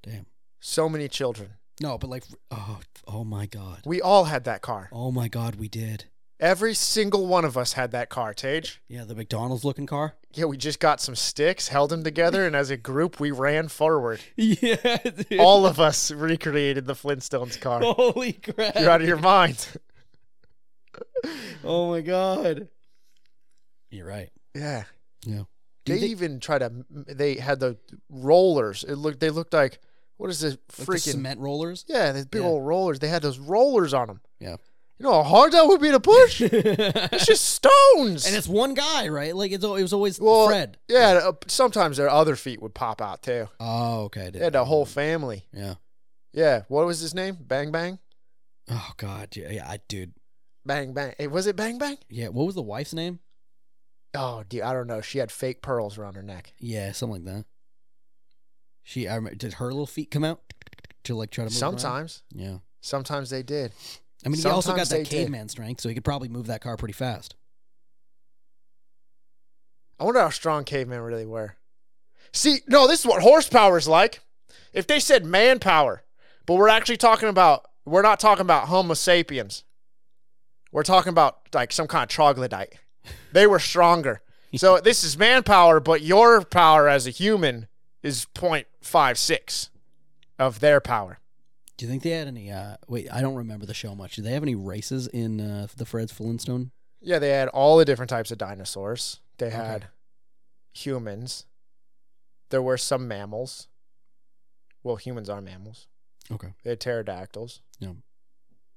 Damn. 0.02 0.26
so 0.60 0.88
many 0.88 1.08
children. 1.08 1.50
No, 1.80 1.96
but 1.98 2.10
like 2.10 2.24
oh 2.50 2.80
oh 3.06 3.24
my 3.24 3.46
god. 3.46 3.82
We 3.86 4.00
all 4.02 4.24
had 4.24 4.44
that 4.44 4.60
car. 4.62 4.90
Oh 4.92 5.10
my 5.10 5.28
god, 5.28 5.56
we 5.56 5.68
did. 5.68 6.04
Every 6.40 6.72
single 6.74 7.26
one 7.26 7.44
of 7.44 7.58
us 7.58 7.74
had 7.74 7.90
that 7.92 8.08
car, 8.08 8.32
Taidge. 8.32 8.78
Yeah, 8.88 9.04
the 9.04 9.14
McDonald's 9.14 9.62
looking 9.64 9.86
car. 9.86 10.14
Yeah, 10.32 10.46
we 10.46 10.56
just 10.56 10.80
got 10.80 11.00
some 11.00 11.14
sticks, 11.14 11.68
held 11.68 11.90
them 11.90 12.02
together, 12.02 12.46
and 12.46 12.56
as 12.56 12.70
a 12.70 12.76
group, 12.78 13.20
we 13.20 13.30
ran 13.30 13.68
forward. 13.68 14.20
Yeah, 14.36 14.96
dude. 14.96 15.38
All 15.38 15.66
of 15.66 15.78
us 15.78 16.10
recreated 16.10 16.86
the 16.86 16.94
Flintstones 16.94 17.60
car. 17.60 17.80
Holy 17.82 18.32
crap. 18.32 18.74
You're 18.78 18.88
out 18.90 19.02
of 19.02 19.06
your 19.08 19.18
mind. 19.18 19.66
Oh 21.64 21.90
my 21.90 22.00
god. 22.00 22.68
You're 23.90 24.06
right. 24.06 24.30
Yeah. 24.54 24.84
Yeah. 25.26 25.42
Do 25.84 25.92
They 25.92 26.00
think, 26.00 26.10
even 26.12 26.40
tried 26.40 26.58
to. 26.60 26.72
They 26.90 27.34
had 27.36 27.60
the 27.60 27.76
rollers. 28.08 28.84
It 28.84 28.96
looked. 28.96 29.20
They 29.20 29.30
looked 29.30 29.52
like 29.52 29.78
what 30.16 30.30
is 30.30 30.40
this 30.40 30.52
like 30.52 30.66
the 30.68 30.84
freaking? 30.84 31.12
cement 31.12 31.40
rollers? 31.40 31.84
yeah, 31.88 32.12
these 32.12 32.26
big 32.26 32.42
Yeah. 32.42 32.48
old 32.48 32.66
rollers. 32.66 32.98
They 32.98 33.08
had 33.08 33.22
those 33.22 33.38
rollers 33.38 33.92
on 33.94 34.06
them. 34.06 34.20
Yeah. 34.38 34.56
You 35.00 35.04
know 35.06 35.22
how 35.22 35.30
hard 35.30 35.52
that 35.52 35.66
would 35.66 35.80
be 35.80 35.90
to 35.92 35.98
push? 35.98 36.42
it's 36.44 37.24
just 37.24 37.42
stones. 37.46 38.26
And 38.26 38.36
it's 38.36 38.46
one 38.46 38.74
guy, 38.74 39.08
right? 39.08 39.34
Like 39.34 39.50
it's 39.50 39.64
it 39.64 39.68
was 39.68 39.94
always 39.94 40.20
well, 40.20 40.46
Fred. 40.46 40.76
Yeah. 40.88 41.20
uh, 41.24 41.32
Sometimes 41.46 41.96
their 41.96 42.10
other 42.10 42.36
feet 42.36 42.60
would 42.60 42.74
pop 42.74 43.00
out 43.00 43.22
too. 43.22 43.48
Oh, 43.58 44.02
okay. 44.04 44.28
They 44.30 44.40
had 44.40 44.54
a 44.54 44.66
whole 44.66 44.84
family. 44.84 45.46
Yeah. 45.54 45.76
Yeah. 46.34 46.64
What 46.68 46.84
was 46.84 47.00
his 47.00 47.14
name? 47.14 47.38
Bang 47.40 47.72
Bang. 47.72 47.98
Oh 48.70 48.90
god. 48.98 49.34
Yeah, 49.34 49.48
yeah, 49.50 49.66
I 49.66 49.78
dude. 49.88 50.12
Bang 50.66 50.92
Bang. 50.92 51.14
Hey, 51.16 51.28
was 51.28 51.46
it 51.46 51.56
Bang 51.56 51.78
Bang? 51.78 51.96
Yeah, 52.10 52.28
what 52.28 52.44
was 52.44 52.54
the 52.54 52.60
wife's 52.60 52.92
name? 52.92 53.20
Oh, 54.14 54.42
dude, 54.46 54.60
I 54.60 54.74
don't 54.74 54.86
know. 54.86 55.00
She 55.00 55.16
had 55.16 55.32
fake 55.32 55.62
pearls 55.62 55.96
around 55.96 56.16
her 56.16 56.22
neck. 56.22 56.52
Yeah, 56.58 56.92
something 56.92 57.24
like 57.24 57.34
that. 57.34 57.46
She 58.82 59.08
I 59.08 59.14
remember, 59.14 59.36
did 59.36 59.54
her 59.54 59.68
little 59.68 59.86
feet 59.86 60.10
come 60.10 60.24
out 60.24 60.42
to 61.04 61.14
like 61.16 61.30
try 61.30 61.44
to 61.46 61.50
move 61.50 61.62
around? 61.62 61.78
Sometimes. 61.78 62.22
Yeah. 62.34 62.58
Sometimes 62.82 63.30
they 63.30 63.42
did. 63.42 63.72
I 64.24 64.28
mean, 64.28 64.40
he 64.40 64.48
also 64.48 64.76
got 64.76 64.88
that 64.88 64.98
did. 64.98 65.08
caveman 65.08 65.48
strength, 65.48 65.80
so 65.80 65.88
he 65.88 65.94
could 65.94 66.04
probably 66.04 66.28
move 66.28 66.46
that 66.48 66.60
car 66.60 66.76
pretty 66.76 66.92
fast. 66.92 67.36
I 69.98 70.04
wonder 70.04 70.20
how 70.20 70.30
strong 70.30 70.64
cavemen 70.64 71.00
really 71.00 71.26
were. 71.26 71.56
See, 72.32 72.60
no, 72.66 72.86
this 72.86 73.00
is 73.00 73.06
what 73.06 73.22
horsepower 73.22 73.76
is 73.76 73.88
like. 73.88 74.20
If 74.72 74.86
they 74.86 75.00
said 75.00 75.24
manpower, 75.24 76.04
but 76.46 76.54
we're 76.54 76.68
actually 76.68 76.96
talking 76.96 77.28
about, 77.28 77.66
we're 77.84 78.02
not 78.02 78.20
talking 78.20 78.42
about 78.42 78.68
Homo 78.68 78.94
sapiens. 78.94 79.64
We're 80.72 80.84
talking 80.84 81.10
about 81.10 81.38
like 81.52 81.72
some 81.72 81.86
kind 81.86 82.04
of 82.04 82.08
troglodyte. 82.08 82.74
They 83.32 83.46
were 83.46 83.58
stronger. 83.58 84.22
So 84.56 84.80
this 84.80 85.04
is 85.04 85.16
manpower, 85.16 85.78
but 85.78 86.02
your 86.02 86.44
power 86.44 86.88
as 86.88 87.06
a 87.06 87.10
human 87.10 87.68
is 88.02 88.26
0.56 88.34 89.68
of 90.40 90.58
their 90.58 90.80
power. 90.80 91.19
Do 91.80 91.86
you 91.86 91.90
think 91.90 92.02
they 92.02 92.10
had 92.10 92.28
any? 92.28 92.50
uh 92.50 92.76
Wait, 92.88 93.08
I 93.10 93.22
don't 93.22 93.36
remember 93.36 93.64
the 93.64 93.72
show 93.72 93.94
much. 93.94 94.16
Do 94.16 94.20
they 94.20 94.32
have 94.32 94.42
any 94.42 94.54
races 94.54 95.06
in 95.06 95.40
uh, 95.40 95.66
the 95.78 95.86
Fred's 95.86 96.12
Flintstone? 96.12 96.72
Yeah, 97.00 97.18
they 97.18 97.30
had 97.30 97.48
all 97.48 97.78
the 97.78 97.86
different 97.86 98.10
types 98.10 98.30
of 98.30 98.36
dinosaurs. 98.36 99.20
They 99.38 99.48
had 99.48 99.86
humans. 100.74 101.46
There 102.50 102.60
were 102.60 102.76
some 102.76 103.08
mammals. 103.08 103.68
Well, 104.82 104.96
humans 104.96 105.30
are 105.30 105.40
mammals. 105.40 105.86
Okay. 106.30 106.48
They 106.64 106.68
had 106.68 106.80
pterodactyls. 106.80 107.62
Yeah. 107.78 107.92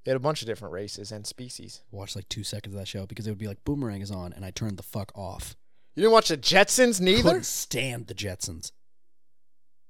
They 0.06 0.12
had 0.12 0.16
a 0.16 0.22
bunch 0.22 0.42
of 0.42 0.48
different 0.48 0.74
races 0.74 1.12
and 1.12 1.28
species. 1.28 1.82
Watch 1.92 2.16
like 2.16 2.30
two 2.30 2.46
seconds 2.46 2.74
of 2.74 2.80
that 2.80 2.88
show 2.88 3.06
because 3.06 3.28
it 3.28 3.32
would 3.32 3.38
be 3.38 3.50
like 3.50 3.66
Boomerang 3.66 4.00
is 4.00 4.12
on, 4.12 4.32
and 4.32 4.46
I 4.46 4.52
turned 4.52 4.78
the 4.78 4.84
fuck 4.84 5.12
off. 5.14 5.58
You 5.98 6.04
didn't 6.04 6.14
watch 6.14 6.30
the 6.30 6.38
Jetsons 6.38 7.02
neither? 7.02 7.24
Couldn't 7.24 7.46
stand 7.46 8.08
the 8.08 8.16
Jetsons. 8.16 8.72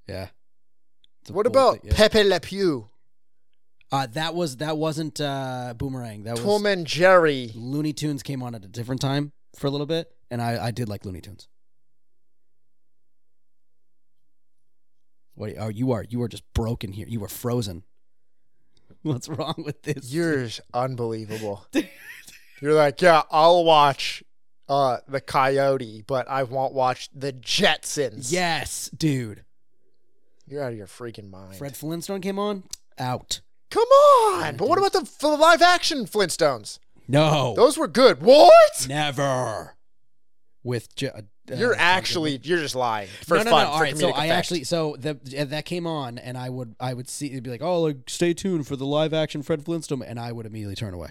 Yeah. 0.07 0.29
It's 1.21 1.29
a 1.29 1.33
What 1.33 1.45
about 1.45 1.81
thing, 1.81 1.91
yeah. 1.91 1.95
Pepe 1.95 2.23
Le 2.23 2.39
Pew? 2.39 2.89
Uh, 3.93 4.07
that 4.07 4.33
was 4.33 4.57
that 4.57 4.75
wasn't 4.75 5.21
uh, 5.21 5.75
Boomerang. 5.77 6.23
That 6.23 6.31
was 6.31 6.43
Tom 6.43 6.65
and 6.65 6.87
Jerry. 6.87 7.51
Looney 7.53 7.93
Tunes 7.93 8.23
came 8.23 8.41
on 8.41 8.55
at 8.55 8.65
a 8.65 8.67
different 8.67 8.99
time 9.01 9.33
for 9.55 9.67
a 9.67 9.69
little 9.69 9.85
bit, 9.85 10.11
and 10.31 10.41
I, 10.41 10.65
I 10.65 10.71
did 10.71 10.89
like 10.89 11.05
Looney 11.05 11.21
Tunes. 11.21 11.47
What? 15.35 15.55
are 15.59 15.69
you 15.69 15.91
are 15.91 16.03
you 16.09 16.23
are 16.23 16.27
just 16.27 16.43
broken 16.55 16.91
here. 16.91 17.05
You 17.07 17.23
are 17.23 17.27
frozen. 17.27 17.83
What's 19.03 19.29
wrong 19.29 19.61
with 19.63 19.83
this? 19.83 20.11
You're 20.11 20.47
unbelievable. 20.73 21.67
You're 22.61 22.73
like, 22.73 22.99
yeah, 22.99 23.21
I'll 23.29 23.63
watch 23.63 24.23
uh 24.67 24.97
the 25.07 25.21
Coyote, 25.21 26.03
but 26.07 26.27
I 26.27 26.41
won't 26.41 26.73
watch 26.73 27.09
the 27.13 27.31
Jetsons. 27.31 28.31
yes, 28.31 28.89
dude. 28.89 29.43
You're 30.47 30.63
out 30.63 30.71
of 30.71 30.77
your 30.79 30.87
freaking 30.87 31.29
mind. 31.29 31.57
Fred 31.57 31.77
Flintstone 31.77 32.21
came 32.21 32.39
on. 32.39 32.63
Out. 32.97 33.41
Come 33.73 33.87
on. 33.87 34.55
But 34.57 34.69
what 34.69 34.77
about 34.77 34.93
the, 34.93 35.09
the 35.19 35.27
live 35.29 35.61
action 35.63 36.05
Flintstones? 36.05 36.77
No. 37.07 37.53
Those 37.55 37.77
were 37.77 37.87
good. 37.87 38.21
What? 38.21 38.85
Never. 38.87 39.75
With 40.63 40.95
J- 40.95 41.07
uh, 41.09 41.21
You're 41.55 41.75
actually 41.75 42.39
you're 42.43 42.59
just 42.59 42.75
lying 42.75 43.09
for 43.25 43.35
no, 43.37 43.43
no, 43.43 43.49
fun. 43.49 43.65
no. 43.65 43.69
All 43.71 43.77
for 43.79 43.83
right, 43.83 43.97
so 43.97 44.07
I 44.09 44.25
effect. 44.25 44.31
actually 44.31 44.63
so 44.63 44.95
the 44.97 45.15
that 45.45 45.65
came 45.65 45.85
on, 45.87 46.17
and 46.17 46.37
I 46.37 46.49
would 46.49 46.75
I 46.79 46.93
would 46.93 47.09
see 47.09 47.31
it'd 47.31 47.43
be 47.43 47.49
like, 47.49 47.61
oh, 47.63 47.81
like 47.81 47.97
stay 48.07 48.33
tuned 48.33 48.65
for 48.67 48.75
the 48.77 48.85
live 48.85 49.13
action 49.13 49.43
Fred 49.43 49.65
Flintstone, 49.65 50.03
and 50.03 50.19
I 50.19 50.31
would 50.31 50.45
immediately 50.45 50.75
turn 50.75 50.93
away 50.93 51.09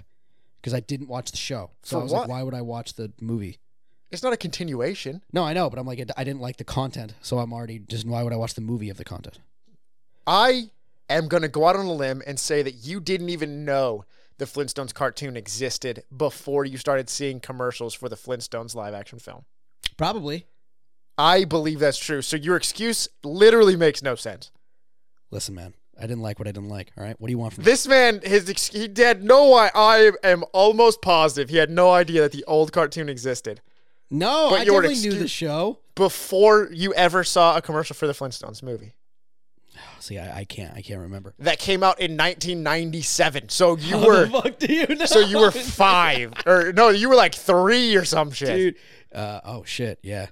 because 0.60 0.72
I 0.72 0.80
didn't 0.80 1.08
watch 1.08 1.32
the 1.32 1.36
show. 1.36 1.72
So 1.82 1.96
For 1.96 2.00
I 2.00 2.02
was 2.04 2.12
what? 2.12 2.20
like, 2.22 2.28
why 2.30 2.42
would 2.44 2.54
I 2.54 2.62
watch 2.62 2.94
the 2.94 3.12
movie? 3.20 3.58
it's 4.10 4.22
not 4.22 4.32
a 4.34 4.36
continuation. 4.36 5.22
No, 5.32 5.42
I 5.42 5.52
know, 5.54 5.68
but 5.70 5.78
I'm 5.78 5.86
like, 5.86 5.98
I 6.16 6.22
didn't 6.24 6.40
like 6.42 6.58
the 6.58 6.64
content, 6.64 7.14
so 7.22 7.38
I'm 7.38 7.52
already 7.52 7.78
just 7.80 8.06
why 8.06 8.22
would 8.22 8.32
I 8.32 8.36
watch 8.36 8.54
the 8.54 8.60
movie 8.62 8.88
of 8.90 8.96
the 8.98 9.04
content? 9.04 9.38
I 10.26 10.70
am 11.10 11.28
gonna 11.28 11.48
go 11.48 11.66
out 11.66 11.76
on 11.76 11.86
a 11.86 11.92
limb 11.92 12.22
and 12.26 12.38
say 12.38 12.62
that 12.62 12.72
you 12.84 13.00
didn't 13.00 13.28
even 13.30 13.64
know 13.64 14.04
the 14.38 14.44
Flintstones 14.46 14.92
cartoon 14.94 15.36
existed 15.36 16.02
before 16.16 16.64
you 16.64 16.76
started 16.78 17.08
seeing 17.10 17.38
commercials 17.40 17.94
for 17.94 18.08
the 18.08 18.16
Flintstones 18.16 18.74
live 18.74 18.94
action 18.94 19.18
film. 19.18 19.44
Probably. 19.96 20.46
I 21.18 21.44
believe 21.44 21.78
that's 21.78 21.98
true. 21.98 22.22
So 22.22 22.36
your 22.36 22.56
excuse 22.56 23.08
literally 23.22 23.76
makes 23.76 24.02
no 24.02 24.14
sense. 24.14 24.50
Listen, 25.30 25.54
man, 25.54 25.74
I 25.98 26.02
didn't 26.02 26.22
like 26.22 26.38
what 26.38 26.48
I 26.48 26.52
didn't 26.52 26.70
like. 26.70 26.90
All 26.96 27.04
right, 27.04 27.14
what 27.20 27.28
do 27.28 27.30
you 27.32 27.38
want 27.38 27.52
from 27.54 27.62
me? 27.62 27.66
This 27.66 27.86
man, 27.86 28.20
his 28.24 28.48
ex- 28.48 28.68
he 28.68 28.90
had 28.96 29.22
no. 29.22 29.54
I, 29.54 29.70
I 29.74 30.12
am 30.24 30.44
almost 30.52 31.02
positive 31.02 31.50
he 31.50 31.58
had 31.58 31.70
no 31.70 31.90
idea 31.90 32.22
that 32.22 32.32
the 32.32 32.44
old 32.46 32.72
cartoon 32.72 33.08
existed 33.08 33.60
No, 34.10 34.48
But 34.50 34.60
I 34.60 34.62
your 34.64 34.82
definitely 34.82 35.08
knew 35.10 35.18
the 35.18 35.28
show. 35.28 35.78
before 35.94 36.70
you 36.72 36.92
ever 36.94 37.22
saw 37.24 37.56
a 37.56 37.62
commercial 37.62 37.94
for 37.94 38.06
the 38.06 38.14
Flintstones 38.14 38.62
movie 38.62 38.94
See, 40.00 40.18
I, 40.18 40.40
I 40.40 40.44
can't, 40.44 40.76
I 40.76 40.82
can't 40.82 41.00
remember. 41.00 41.34
that 41.38 41.58
came 41.58 41.82
out 41.82 41.98
in 42.00 42.12
1997. 42.16 43.48
So 43.48 43.76
you 43.76 43.98
How 43.98 44.06
were, 44.06 44.24
the 44.26 44.30
fuck 44.30 44.58
do 44.58 44.72
you 44.72 44.86
know? 44.94 45.04
so 45.06 45.20
you 45.20 45.38
were 45.38 45.50
five, 45.50 46.32
or 46.46 46.72
no, 46.72 46.88
you 46.90 47.08
were 47.08 47.14
like 47.14 47.34
three 47.34 47.94
or 47.96 48.04
some 48.04 48.30
shit. 48.32 48.48
dude. 48.48 48.74
Uh, 49.14 49.40
oh 49.44 49.64
shit, 49.64 49.98
yeah. 50.02 50.26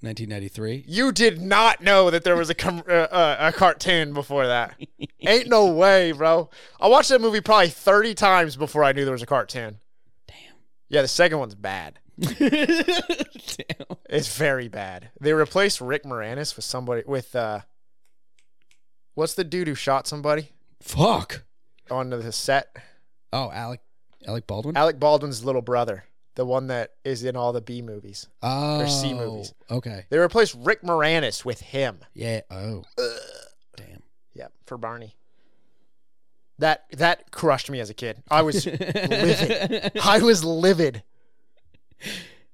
1993. 0.00 0.84
You 0.88 1.12
did 1.12 1.40
not 1.40 1.80
know 1.80 2.10
that 2.10 2.24
there 2.24 2.34
was 2.36 2.50
a 2.50 2.54
com- 2.56 2.82
uh, 2.88 2.92
uh, 2.92 3.36
a 3.38 3.52
cartoon 3.52 4.12
before 4.12 4.46
that. 4.48 4.74
Ain't 5.20 5.48
no 5.48 5.66
way, 5.72 6.10
bro. 6.10 6.50
I 6.80 6.88
watched 6.88 7.10
that 7.10 7.20
movie 7.20 7.40
probably 7.40 7.68
30 7.68 8.14
times 8.14 8.56
before 8.56 8.82
I 8.82 8.90
knew 8.92 9.04
there 9.04 9.12
was 9.12 9.22
a 9.22 9.26
cartoon. 9.26 9.78
Damn. 10.26 10.36
Yeah, 10.88 11.02
the 11.02 11.08
second 11.08 11.38
one's 11.38 11.54
bad. 11.54 12.00
Damn. 12.18 12.36
It's 14.10 14.36
very 14.36 14.66
bad. 14.68 15.10
They 15.20 15.32
replaced 15.32 15.80
Rick 15.80 16.02
Moranis 16.02 16.56
with 16.56 16.64
somebody 16.64 17.02
with 17.06 17.34
uh 17.36 17.60
what's 19.14 19.34
the 19.34 19.44
dude 19.44 19.68
who 19.68 19.74
shot 19.74 20.06
somebody 20.06 20.50
Fuck. 20.80 21.44
on 21.90 22.10
the 22.10 22.32
set? 22.32 22.76
Oh, 23.32 23.50
Alec, 23.50 23.80
Alec 24.26 24.46
Baldwin. 24.46 24.76
Alec 24.76 24.98
Baldwin's 25.00 25.44
little 25.44 25.62
brother, 25.62 26.04
the 26.34 26.44
one 26.44 26.66
that 26.68 26.90
is 27.04 27.24
in 27.24 27.36
all 27.36 27.52
the 27.52 27.60
B 27.60 27.82
movies. 27.82 28.26
oh, 28.42 28.86
C 28.86 29.14
movies. 29.14 29.54
Okay. 29.70 30.04
They 30.10 30.18
replaced 30.18 30.54
Rick 30.58 30.82
Moranis 30.82 31.44
with 31.44 31.60
him. 31.60 32.00
Yeah. 32.14 32.40
Oh. 32.50 32.84
Damn. 33.76 34.02
Yeah, 34.34 34.48
for 34.66 34.76
Barney. 34.78 35.16
That 36.58 36.84
that 36.92 37.30
crushed 37.32 37.70
me 37.70 37.80
as 37.80 37.90
a 37.90 37.94
kid. 37.94 38.22
I 38.30 38.42
was 38.42 38.66
livid. 38.66 39.92
I 40.04 40.18
was 40.20 40.44
livid. 40.44 41.02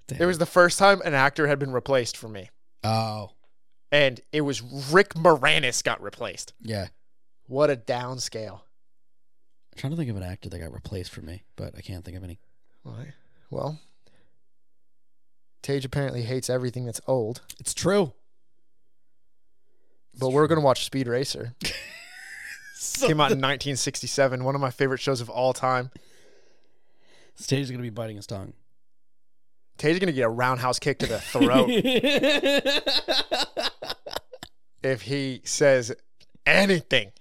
Damn. 0.06 0.22
It 0.22 0.24
was 0.26 0.38
the 0.38 0.46
first 0.46 0.78
time 0.78 1.02
an 1.04 1.12
actor 1.14 1.46
had 1.46 1.58
been 1.58 1.72
replaced 1.72 2.16
for 2.16 2.28
me. 2.28 2.48
Oh. 2.84 3.30
And 3.90 4.20
it 4.32 4.42
was 4.42 4.60
Rick 4.62 5.14
Moranis 5.14 5.82
got 5.82 6.02
replaced. 6.02 6.52
Yeah. 6.60 6.88
What 7.46 7.70
a 7.70 7.76
downscale. 7.76 8.60
I'm 8.60 9.76
trying 9.78 9.92
to 9.92 9.96
think 9.96 10.10
of 10.10 10.16
an 10.16 10.22
actor 10.22 10.48
that 10.50 10.58
got 10.58 10.72
replaced 10.72 11.10
for 11.10 11.22
me, 11.22 11.44
but 11.56 11.74
I 11.76 11.80
can't 11.80 12.04
think 12.04 12.16
of 12.16 12.24
any. 12.24 12.38
Why? 12.82 13.14
Well, 13.50 13.80
Taidge 15.62 15.84
apparently 15.84 16.22
hates 16.22 16.50
everything 16.50 16.84
that's 16.84 17.00
old, 17.06 17.40
It's 17.58 17.72
true. 17.74 18.12
but 20.18 20.30
we're 20.30 20.46
going 20.46 20.60
to 20.60 20.64
watch 20.64 20.84
Speed 20.84 21.08
Racer. 21.08 21.54
Came 23.00 23.20
out 23.20 23.32
in 23.32 23.38
1967, 23.38 24.44
one 24.44 24.54
of 24.54 24.60
my 24.60 24.70
favorite 24.70 25.00
shows 25.00 25.20
of 25.20 25.28
all 25.30 25.52
time. 25.52 25.90
Stage 27.34 27.62
is 27.62 27.70
gonna 27.70 27.82
be 27.82 27.90
biting 27.90 28.16
his 28.16 28.26
tongue. 28.26 28.52
Taidge 29.78 29.92
is 29.92 29.98
going 30.00 30.08
to 30.08 30.12
get 30.12 30.22
a 30.22 30.28
roundhouse 30.28 30.78
kick 30.78 30.98
to 30.98 31.06
the 31.06 31.20
throat 31.20 31.68
if 34.82 35.02
he 35.02 35.40
says 35.44 35.94
anything 36.44 37.12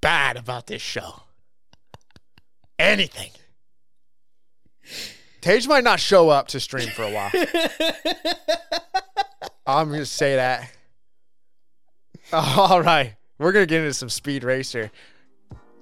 bad 0.00 0.36
about 0.36 0.66
this 0.66 0.82
show. 0.82 1.22
Anything. 2.78 3.30
Taidge 5.40 5.68
might 5.68 5.84
not 5.84 6.00
show 6.00 6.30
up 6.30 6.48
to 6.48 6.60
stream 6.60 6.88
for 6.88 7.02
a 7.02 7.10
while. 7.10 7.30
I'm 9.66 9.92
to 9.92 10.06
say 10.06 10.36
that. 10.36 10.70
All 12.32 12.82
right. 12.82 13.14
We're 13.38 13.52
going 13.52 13.62
to 13.62 13.66
get 13.66 13.80
into 13.80 13.94
some 13.94 14.08
speed 14.08 14.44
racer. 14.44 14.90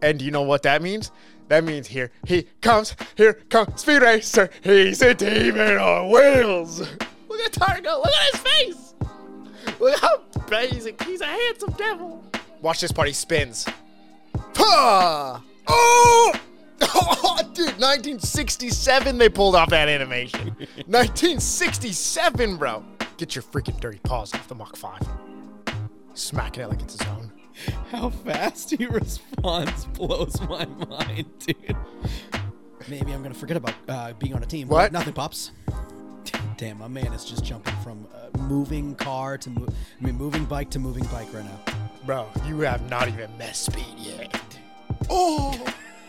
And 0.03 0.19
do 0.19 0.25
you 0.25 0.31
know 0.31 0.43
what 0.43 0.63
that 0.63 0.83
means? 0.83 1.11
That 1.53 1.65
means 1.65 1.87
here 1.89 2.11
he 2.27 2.45
comes, 2.63 2.97
here 3.15 3.35
comes 3.35 3.83
Speed 3.83 4.01
Racer. 4.01 4.49
He's 4.65 5.03
a 5.03 5.13
demon 5.13 5.77
on 5.77 6.11
wheels. 6.11 6.81
Look 7.29 7.41
at 7.41 7.53
Targo. 7.53 7.99
Look 7.99 8.07
at 8.07 8.33
his 8.33 8.41
face. 8.41 8.95
Look 9.79 10.01
how 10.01 10.23
amazing. 10.47 10.97
He's 11.05 11.21
a 11.21 11.27
handsome 11.27 11.73
devil. 11.73 12.25
Watch 12.63 12.81
this 12.81 12.91
part. 12.91 13.09
He 13.09 13.13
spins. 13.13 13.69
Ha! 14.35 15.43
Oh! 15.67 16.33
Oh, 16.81 17.37
dude, 17.53 17.67
1967 17.79 19.19
they 19.19 19.29
pulled 19.29 19.55
off 19.55 19.69
that 19.69 19.91
animation. 19.91 20.47
1967, 20.87 22.57
bro. 22.57 22.83
Get 23.19 23.35
your 23.35 23.43
freaking 23.43 23.79
dirty 23.79 24.01
paws 24.05 24.33
off 24.33 24.49
the 24.49 24.55
Mach 24.55 24.75
5. 24.75 25.07
Smacking 26.15 26.63
it 26.63 26.71
like 26.71 26.81
it's 26.81 26.99
his 26.99 27.09
own. 27.09 27.31
How 27.91 28.11
fast 28.11 28.71
he 28.71 28.87
responds 28.87 29.87
blows 29.87 30.41
my 30.43 30.67
mind, 30.67 31.27
dude. 31.39 31.77
Maybe 32.89 33.13
I'm 33.13 33.23
gonna 33.23 33.35
forget 33.35 33.57
about 33.57 33.75
uh, 33.89 34.13
being 34.15 34.35
on 34.35 34.43
a 34.43 34.47
team. 34.47 34.69
What? 34.69 34.93
Nothing, 34.93 35.13
pops. 35.13 35.53
Damn, 36.57 36.79
my 36.79 36.89
man 36.89 37.13
is 37.13 37.25
just 37.25 37.45
jumping 37.45 37.75
from 37.83 38.07
uh, 38.15 38.39
moving 38.39 38.95
car 38.95 39.37
to 39.39 39.51
mo- 39.51 39.69
I 39.69 40.05
mean, 40.05 40.17
moving 40.17 40.45
bike 40.45 40.71
to 40.71 40.79
moving 40.79 41.05
bike 41.05 41.33
right 41.33 41.45
now. 41.45 41.61
Bro, 42.05 42.29
you 42.47 42.61
have 42.61 42.89
not 42.89 43.09
even 43.09 43.37
met 43.39 43.57
speed 43.57 43.95
yet. 43.97 44.59
Oh! 45.11 45.65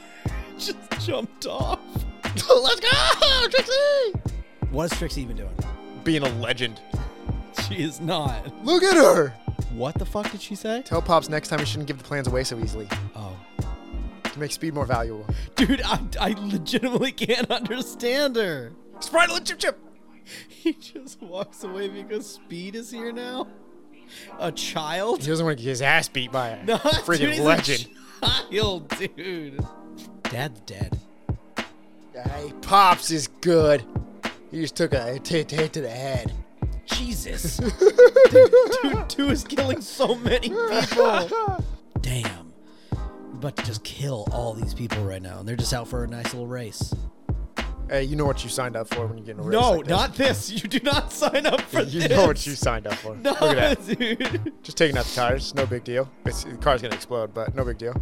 Just 0.57 0.77
jumped 0.99 1.45
off. 1.45 1.79
Let's 2.25 2.79
go, 2.79 3.47
Trixie! 3.49 4.33
What 4.71 4.91
is 4.91 4.97
Trixie 4.97 5.21
even 5.21 5.37
doing? 5.37 5.55
Being 6.03 6.23
a 6.23 6.29
legend. 6.39 6.79
She 7.67 7.75
is 7.75 7.99
not. 7.99 8.63
Look 8.63 8.83
at 8.83 8.95
her! 8.95 9.33
What 9.73 9.95
the 9.95 10.05
fuck 10.05 10.31
did 10.31 10.41
she 10.41 10.55
say? 10.55 10.81
Tell 10.83 11.01
Pops 11.01 11.29
next 11.29 11.47
time 11.49 11.59
he 11.59 11.65
shouldn't 11.65 11.87
give 11.87 11.97
the 11.97 12.03
plans 12.03 12.27
away 12.27 12.43
so 12.43 12.59
easily 12.59 12.87
Oh, 13.15 13.35
to 14.23 14.39
make 14.39 14.51
speed 14.51 14.73
more 14.73 14.85
valuable. 14.85 15.25
dude, 15.55 15.81
I, 15.83 15.99
I 16.19 16.29
legitimately 16.39 17.11
can't 17.11 17.49
understand 17.51 18.35
her. 18.35 18.73
Sprite 18.99 19.29
a 19.31 19.41
chip 19.43 19.59
chip! 19.59 19.79
He 20.47 20.73
just 20.73 21.21
walks 21.21 21.63
away 21.63 21.89
because 21.89 22.25
Speed 22.35 22.75
is 22.75 22.89
here 22.91 23.11
now. 23.11 23.47
A 24.39 24.51
child? 24.51 25.21
He 25.21 25.27
doesn't 25.27 25.45
want 25.45 25.57
to 25.57 25.63
get 25.63 25.69
his 25.69 25.81
ass 25.81 26.07
beat 26.07 26.31
by 26.31 26.49
a 26.49 26.63
No, 26.65 26.77
freaking 26.77 27.17
dude, 27.19 27.29
he's 27.31 27.39
a 27.39 27.43
legend. 27.43 27.89
child, 28.51 28.89
dude. 29.17 29.59
Dad's 30.23 30.59
dead. 30.61 30.97
Hey, 32.13 32.53
Pops 32.61 33.11
is 33.11 33.27
good. 33.41 33.83
He 34.51 34.61
just 34.61 34.75
took 34.75 34.93
a 34.93 35.13
hit 35.13 35.49
to 35.49 35.81
the 35.81 35.89
head. 35.89 36.31
Jesus. 36.93 37.57
dude, 37.57 37.73
dude, 38.83 39.07
dude 39.07 39.31
is 39.31 39.43
killing 39.43 39.81
so 39.81 40.15
many 40.15 40.49
people. 40.49 41.63
Damn. 42.01 42.53
We're 42.91 43.39
about 43.49 43.57
to 43.57 43.63
just 43.65 43.83
kill 43.83 44.27
all 44.31 44.53
these 44.53 44.73
people 44.73 45.03
right 45.03 45.21
now, 45.21 45.39
and 45.39 45.47
they're 45.47 45.55
just 45.55 45.73
out 45.73 45.87
for 45.87 46.03
a 46.03 46.07
nice 46.07 46.25
little 46.33 46.47
race. 46.47 46.93
Hey, 47.89 48.03
you 48.03 48.15
know 48.15 48.25
what 48.25 48.43
you 48.43 48.49
signed 48.49 48.75
up 48.77 48.87
for 48.87 49.05
when 49.05 49.17
you 49.17 49.23
get 49.25 49.33
in 49.35 49.39
a 49.41 49.43
race 49.43 49.51
No, 49.53 49.71
like 49.71 49.81
this. 49.85 49.89
not 49.89 50.15
this. 50.15 50.51
You 50.51 50.69
do 50.69 50.79
not 50.83 51.11
sign 51.11 51.45
up 51.45 51.59
for 51.61 51.81
You 51.81 52.01
this. 52.01 52.09
know 52.11 52.25
what 52.27 52.45
you 52.47 52.53
signed 52.53 52.87
up 52.87 52.93
for. 52.95 53.15
No, 53.21 53.31
Look 53.31 53.57
at 53.57 53.79
that. 53.81 53.99
dude. 53.99 54.53
Just 54.63 54.77
taking 54.77 54.97
out 54.97 55.05
the 55.05 55.15
tires. 55.15 55.53
No 55.53 55.65
big 55.65 55.83
deal. 55.83 56.09
It's, 56.25 56.43
the 56.45 56.55
car's 56.57 56.81
gonna 56.81 56.95
explode, 56.95 57.33
but 57.33 57.53
no 57.53 57.65
big 57.65 57.77
deal. 57.77 57.93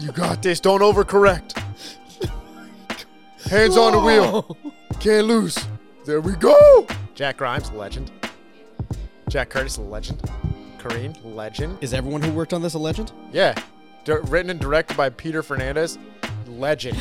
you 0.00 0.12
got 0.12 0.42
this. 0.42 0.60
Don't 0.60 0.80
overcorrect. 0.80 1.62
Hands 3.50 3.76
on 3.76 3.92
the 3.92 4.00
wheel. 4.00 4.56
Can't 5.00 5.26
lose. 5.26 5.56
There 6.06 6.20
we 6.20 6.32
go. 6.32 6.86
Jack 7.18 7.38
Grimes, 7.38 7.72
legend. 7.72 8.12
Jack 9.28 9.50
Curtis, 9.50 9.76
legend. 9.76 10.22
Corinne, 10.78 11.16
legend. 11.24 11.76
Is 11.80 11.92
everyone 11.92 12.22
who 12.22 12.30
worked 12.30 12.52
on 12.52 12.62
this 12.62 12.74
a 12.74 12.78
legend? 12.78 13.10
Yeah. 13.32 13.60
Di- 14.04 14.20
written 14.28 14.50
and 14.50 14.60
directed 14.60 14.96
by 14.96 15.10
Peter 15.10 15.42
Fernandez, 15.42 15.98
legend. 16.46 16.96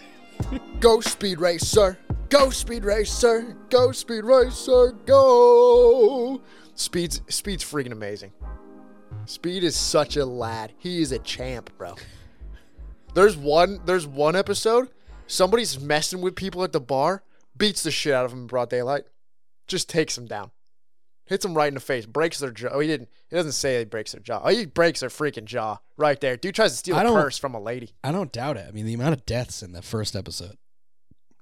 go 0.78 1.00
Speed 1.00 1.40
Racer. 1.40 1.98
Go 2.28 2.50
Speed 2.50 2.84
Racer. 2.84 3.56
Go 3.70 3.90
Speed 3.90 4.22
Racer. 4.22 4.92
Go. 5.04 6.40
Speed's 6.76 7.20
Speed's 7.28 7.64
freaking 7.64 7.90
amazing. 7.90 8.30
Speed 9.26 9.64
is 9.64 9.74
such 9.74 10.16
a 10.16 10.24
lad. 10.24 10.74
He 10.78 11.02
is 11.02 11.10
a 11.10 11.18
champ, 11.18 11.76
bro. 11.76 11.96
There's 13.14 13.36
one 13.36 13.80
there's 13.84 14.06
one 14.06 14.36
episode 14.36 14.90
somebody's 15.26 15.80
messing 15.80 16.20
with 16.20 16.36
people 16.36 16.62
at 16.62 16.70
the 16.70 16.80
bar, 16.80 17.24
beats 17.56 17.82
the 17.82 17.90
shit 17.90 18.14
out 18.14 18.24
of 18.24 18.32
him 18.32 18.42
in 18.42 18.46
broad 18.46 18.70
daylight, 18.70 19.06
just 19.66 19.88
takes 19.88 20.14
them 20.14 20.26
down. 20.26 20.50
Hits 21.26 21.42
them 21.42 21.54
right 21.54 21.68
in 21.68 21.74
the 21.74 21.80
face, 21.80 22.04
breaks 22.04 22.38
their 22.38 22.50
jaw. 22.50 22.68
Oh, 22.72 22.80
he 22.80 22.86
didn't. 22.86 23.08
He 23.30 23.36
doesn't 23.36 23.52
say 23.52 23.78
he 23.78 23.84
breaks 23.86 24.12
their 24.12 24.20
jaw. 24.20 24.42
Oh, 24.44 24.50
he 24.50 24.66
breaks 24.66 25.00
their 25.00 25.08
freaking 25.08 25.46
jaw 25.46 25.78
right 25.96 26.20
there. 26.20 26.36
Dude 26.36 26.54
tries 26.54 26.72
to 26.72 26.76
steal 26.76 26.98
a 26.98 27.02
purse 27.04 27.38
from 27.38 27.54
a 27.54 27.60
lady. 27.60 27.94
I 28.04 28.12
don't 28.12 28.30
doubt 28.30 28.58
it. 28.58 28.66
I 28.68 28.72
mean, 28.72 28.84
the 28.84 28.92
amount 28.94 29.14
of 29.14 29.24
deaths 29.24 29.62
in 29.62 29.72
the 29.72 29.80
first 29.80 30.14
episode. 30.14 30.58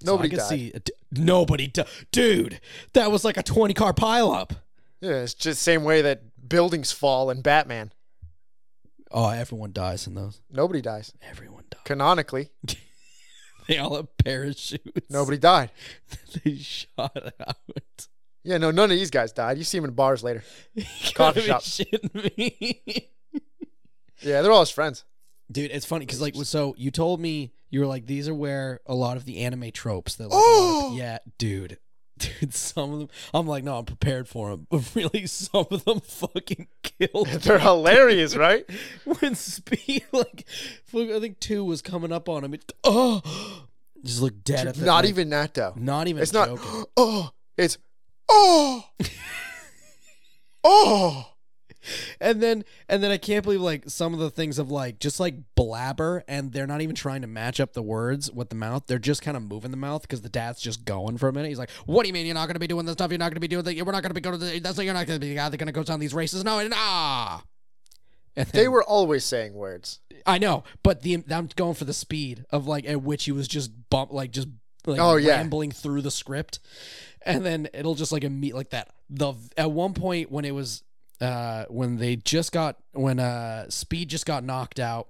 So 0.05 0.13
Nobody 0.13 0.29
I 0.29 0.31
could 0.31 0.39
died. 0.39 0.49
see 0.49 0.73
nobody. 1.11 1.67
Di- 1.67 1.85
Dude, 2.13 2.61
that 2.93 3.11
was 3.11 3.25
like 3.25 3.37
a 3.37 3.43
twenty 3.43 3.75
car 3.75 3.93
pileup. 3.93 4.53
Yeah, 5.01 5.15
it's 5.23 5.35
just 5.35 5.59
the 5.61 5.65
same 5.65 5.83
way 5.83 6.01
that 6.03 6.49
buildings 6.49 6.93
fall 6.93 7.29
in 7.31 7.43
Batman. 7.43 7.93
Oh, 9.11 9.29
everyone 9.31 9.73
dies 9.73 10.07
in 10.07 10.15
those. 10.15 10.41
Nobody 10.49 10.81
dies. 10.81 11.13
Everyone 11.29 11.65
dies. 11.71 11.81
Canonically, 11.85 12.51
They 13.69 13.79
all 13.79 13.97
have 13.97 14.17
parachutes. 14.17 15.09
nobody 15.11 15.39
died. 15.39 15.71
they 16.45 16.57
shot 16.57 17.17
out. 17.41 17.57
Yeah, 18.45 18.59
no, 18.59 18.71
none 18.71 18.91
of 18.91 18.97
these 18.97 19.11
guys 19.11 19.33
died. 19.33 19.57
You 19.59 19.65
see 19.65 19.79
them 19.79 19.85
in 19.89 19.95
bars 19.95 20.25
later. 20.25 20.43
Coffee 21.15 21.41
be 21.41 21.47
shop. 21.47 21.63
shitting 21.63 22.37
me. 22.37 23.11
Yeah, 24.21 24.43
they're 24.43 24.53
all 24.53 24.61
his 24.61 24.71
friends. 24.71 25.05
Dude, 25.51 25.71
it's 25.71 25.85
funny 25.87 26.07
because 26.07 26.21
like 26.21 26.35
so 26.45 26.75
you 26.79 26.91
told 26.91 27.21
me 27.21 27.53
you 27.71 27.81
were 27.81 27.87
like 27.87 28.07
these 28.07 28.29
are 28.29 28.35
where 28.35 28.81
a 28.87 28.95
lot 28.95 29.17
of 29.17 29.25
the 29.25 29.41
anime 29.41 29.71
tropes 29.71 30.15
that 30.17 30.25
like, 30.29 30.33
Oh! 30.35 30.91
of- 30.93 30.97
yeah, 30.99 31.19
dude. 31.39 31.79
Dude, 32.19 32.55
some 32.55 32.93
of 32.93 32.99
them 33.01 33.09
I'm 33.35 33.47
like, 33.47 33.65
no, 33.65 33.79
I'm 33.79 33.85
prepared 33.85 34.29
for 34.29 34.51
them. 34.51 34.67
But 34.71 34.89
really 34.95 35.27
some 35.27 35.67
of 35.71 35.85
them 35.85 36.01
fucking 36.01 36.69
killed. 36.83 37.27
They're 37.27 37.59
hilarious, 37.59 38.37
right? 38.37 38.65
when 39.05 39.35
Speed 39.35 40.05
like 40.13 40.47
I 40.95 41.19
think 41.19 41.41
2 41.41 41.65
was 41.65 41.83
coming 41.83 42.13
up 42.13 42.29
on 42.29 42.45
him. 42.45 42.55
It, 42.55 42.71
oh, 42.85 43.23
just 44.05 44.21
look 44.23 44.45
dead 44.45 44.69
at 44.69 44.75
the, 44.77 44.85
Not 44.87 45.03
like, 45.05 45.09
even 45.09 45.31
that 45.31 45.55
though. 45.55 45.73
not 45.77 46.07
even 46.07 46.23
It's 46.23 46.33
not. 46.33 46.51
Oh, 46.97 47.31
it's 47.57 47.77
oh, 48.29 48.85
oh. 50.65 51.29
And 52.21 52.41
then 52.41 52.65
and 52.89 53.03
then 53.03 53.11
I 53.11 53.17
can't 53.17 53.43
believe 53.43 53.61
like 53.61 53.91
some 53.91 54.15
of 54.15 54.21
the 54.21 54.31
things 54.31 54.61
of 54.61 54.71
like 54.71 55.01
just 55.01 55.19
like 55.19 55.35
blabber 55.57 56.23
and 56.29 56.53
they're 56.53 56.67
not 56.67 56.81
even 56.81 56.95
trying 56.95 57.23
to 57.23 57.27
match 57.27 57.59
up 57.59 57.73
the 57.73 57.83
words 57.83 58.31
with 58.31 58.51
the 58.51 58.55
mouth. 58.55 58.85
They're 58.87 59.01
just 59.01 59.21
kind 59.21 59.37
of 59.37 59.43
moving 59.43 59.73
the 59.73 59.77
mouth 59.77 60.03
because 60.03 60.23
the 60.23 60.29
dad's 60.29 60.61
just 60.61 60.85
going 60.85 61.19
for 61.19 61.29
a 61.29 61.33
minute. 61.33 61.49
He's 61.49 61.59
like, 61.59 61.71
"What 61.87 62.05
do 62.05 62.09
you 62.09 62.13
mean 62.13 62.25
you're 62.25 62.35
not 62.37 62.47
going 62.47 62.55
to 62.55 62.61
be 62.61 62.69
doing 62.69 62.87
this 62.87 62.93
stuff? 62.93 63.11
You're 63.11 63.19
not 63.19 63.31
going 63.31 63.35
to 63.35 63.41
be 63.41 63.49
doing 63.49 63.65
that. 63.65 63.77
We're 63.85 63.91
not 63.91 64.03
going 64.03 64.11
to 64.11 64.15
be 64.15 64.21
going 64.21 64.39
to 64.39 64.45
the. 64.45 64.61
That's 64.61 64.79
you're 64.79 64.95
not 64.95 65.09
going 65.09 65.19
to 65.19 65.27
be 65.27 65.31
the 65.31 65.35
guy 65.35 65.49
that 65.49 65.57
going 65.57 65.67
to 65.67 65.73
go 65.73 65.83
down 65.83 65.99
these 65.99 66.15
races. 66.15 66.45
No, 66.45 66.65
nah." 66.67 67.41
And 68.35 68.49
They 68.49 68.69
were 68.69 68.83
always 68.83 69.25
saying 69.25 69.55
words. 69.55 70.01
I 70.25 70.39
know, 70.39 70.65
but 70.83 71.03
the 71.03 71.23
I'm 71.31 71.49
going 71.55 71.75
for 71.75 71.85
the 71.85 71.93
speed 71.93 72.47
of 72.51 72.67
like 72.67 72.87
at 72.87 73.03
which 73.03 73.25
he 73.25 73.33
was 73.33 73.49
just 73.49 73.71
bump 73.91 74.13
like 74.13 74.31
just 74.31 74.49
like 74.87 75.01
Oh, 75.01 75.17
yeah. 75.17 75.37
rambling 75.37 75.71
through 75.71 76.03
the 76.03 76.11
script, 76.11 76.59
and 77.25 77.45
then 77.45 77.69
it'll 77.73 77.95
just 77.95 78.13
like 78.13 78.25
a 78.25 78.31
meet 78.31 78.55
like 78.55 78.71
that. 78.71 78.89
The 79.11 79.35
at 79.57 79.71
one 79.71 79.95
point 79.95 80.31
when 80.31 80.45
it 80.45 80.55
was 80.55 80.83
uh 81.21 81.67
when 81.69 81.99
they 81.99 82.17
just 82.17 82.51
got 82.53 82.77
when 82.93 83.21
uh 83.21 83.69
speed 83.71 84.09
just 84.09 84.27
got 84.27 84.43
knocked 84.43 84.81
out 84.81 85.09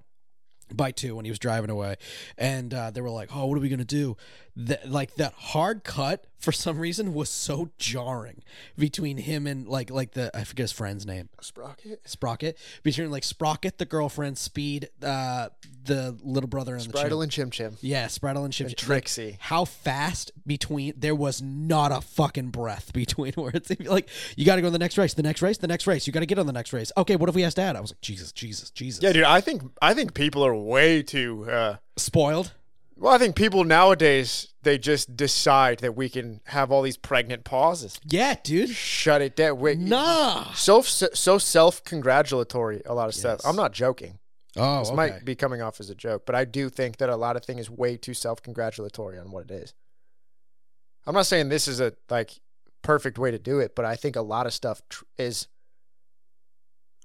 by 0.74 0.90
two 0.90 1.16
when 1.16 1.24
he 1.24 1.30
was 1.30 1.38
driving 1.38 1.68
away 1.70 1.96
and 2.38 2.72
uh, 2.72 2.90
they 2.90 3.00
were 3.02 3.10
like 3.10 3.28
oh 3.34 3.44
what 3.46 3.58
are 3.58 3.60
we 3.60 3.68
gonna 3.68 3.84
do 3.84 4.16
that 4.56 4.90
like 4.90 5.14
that 5.16 5.32
hard 5.34 5.84
cut 5.84 6.26
for 6.38 6.52
some 6.52 6.78
reason 6.78 7.14
was 7.14 7.30
so 7.30 7.70
jarring 7.78 8.42
between 8.76 9.16
him 9.16 9.46
and 9.46 9.66
like 9.66 9.90
like 9.90 10.12
the 10.12 10.36
i 10.36 10.44
forget 10.44 10.64
his 10.64 10.72
friend's 10.72 11.06
name 11.06 11.28
Sprocket. 11.40 12.00
Sprocket 12.08 12.58
between 12.82 13.10
like 13.10 13.24
Sprocket, 13.24 13.78
the 13.78 13.84
girlfriend, 13.84 14.38
Speed, 14.38 14.88
uh, 15.02 15.48
the 15.84 16.16
little 16.22 16.48
brother, 16.48 16.74
and 16.74 16.84
the 16.84 16.92
chimp. 16.92 17.12
And 17.12 17.30
Chim 17.30 17.50
Chim. 17.50 17.76
Yeah, 17.80 18.06
Spritle 18.06 18.44
and 18.44 18.52
Chim 18.52 18.68
Chim. 18.68 18.76
Trixie. 18.76 19.30
Like, 19.32 19.40
how 19.40 19.64
fast 19.64 20.32
between 20.46 20.94
there 20.96 21.14
was 21.14 21.42
not 21.42 21.92
a 21.92 22.00
fucking 22.00 22.50
breath 22.50 22.92
between 22.92 23.32
where 23.34 23.50
it's 23.54 23.70
like 23.80 24.08
you 24.36 24.44
got 24.44 24.56
to 24.56 24.62
go 24.62 24.68
to 24.68 24.72
the 24.72 24.78
next 24.78 24.98
race, 24.98 25.14
the 25.14 25.22
next 25.22 25.42
race, 25.42 25.58
the 25.58 25.66
next 25.66 25.86
race. 25.86 26.06
You 26.06 26.12
got 26.12 26.20
to 26.20 26.26
get 26.26 26.38
on 26.38 26.46
the 26.46 26.52
next 26.52 26.72
race. 26.72 26.92
Okay, 26.96 27.16
what 27.16 27.28
if 27.28 27.34
we 27.34 27.44
asked 27.44 27.56
Dad? 27.56 27.76
I 27.76 27.80
was 27.80 27.90
like, 27.90 28.00
Jesus, 28.00 28.32
Jesus, 28.32 28.70
Jesus. 28.70 29.02
Yeah, 29.02 29.12
dude. 29.12 29.24
I 29.24 29.40
think 29.40 29.62
I 29.80 29.94
think 29.94 30.14
people 30.14 30.44
are 30.44 30.54
way 30.54 31.02
too. 31.02 31.50
Uh, 31.50 31.76
Spoiled. 31.96 32.52
Well, 33.02 33.12
I 33.12 33.18
think 33.18 33.34
people 33.34 33.64
nowadays 33.64 34.54
they 34.62 34.78
just 34.78 35.16
decide 35.16 35.80
that 35.80 35.96
we 35.96 36.08
can 36.08 36.40
have 36.46 36.70
all 36.70 36.82
these 36.82 36.96
pregnant 36.96 37.42
pauses. 37.42 37.98
Yeah, 38.04 38.36
dude. 38.42 38.70
Shut 38.70 39.20
it 39.20 39.34
down. 39.34 39.58
Wait, 39.58 39.76
Nah. 39.78 40.52
So 40.52 40.82
so 40.82 41.38
self 41.38 41.82
congratulatory. 41.82 42.80
A 42.86 42.94
lot 42.94 43.08
of 43.08 43.14
stuff. 43.16 43.40
Yes. 43.42 43.46
I'm 43.46 43.56
not 43.56 43.72
joking. 43.72 44.20
Oh, 44.56 44.78
This 44.78 44.88
okay. 44.88 44.96
might 44.96 45.24
be 45.24 45.34
coming 45.34 45.62
off 45.62 45.80
as 45.80 45.90
a 45.90 45.94
joke, 45.96 46.26
but 46.26 46.34
I 46.36 46.44
do 46.44 46.68
think 46.68 46.98
that 46.98 47.08
a 47.08 47.16
lot 47.16 47.36
of 47.36 47.44
thing 47.44 47.58
is 47.58 47.68
way 47.68 47.96
too 47.96 48.14
self-congratulatory 48.14 49.18
on 49.18 49.30
what 49.32 49.44
it 49.44 49.50
is. 49.50 49.74
I'm 51.06 51.14
not 51.14 51.26
saying 51.26 51.48
this 51.48 51.66
is 51.66 51.80
a 51.80 51.94
like 52.08 52.38
perfect 52.82 53.18
way 53.18 53.30
to 53.32 53.38
do 53.38 53.58
it, 53.58 53.74
but 53.74 53.84
I 53.84 53.96
think 53.96 54.14
a 54.14 54.20
lot 54.22 54.46
of 54.46 54.52
stuff 54.52 54.80
tr- 54.88 55.04
is 55.18 55.48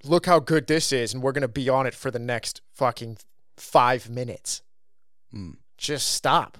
look 0.03 0.27
how 0.27 0.39
good 0.39 0.67
this 0.67 0.91
is 0.91 1.13
and 1.13 1.23
we're 1.23 1.31
going 1.31 1.41
to 1.41 1.47
be 1.47 1.69
on 1.69 1.87
it 1.87 1.95
for 1.95 2.11
the 2.11 2.19
next 2.19 2.61
fucking 2.75 3.17
5 3.55 4.09
minutes. 4.11 4.61
Hmm. 5.31 5.51
Just 5.77 6.13
stop. 6.13 6.57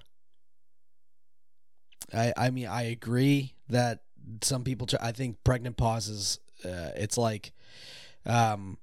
I, 2.13 2.34
I 2.38 2.49
mean, 2.49 2.67
I 2.67 2.84
agree 2.84 3.56
that 3.69 3.99
some 4.41 4.63
people. 4.63 4.88
Try, 4.88 4.99
I 5.01 5.12
think 5.12 5.43
pregnant 5.43 5.77
pauses. 5.77 6.39
Uh, 6.63 6.89
it's 6.95 7.17
like, 7.17 7.51
um, 8.25 8.77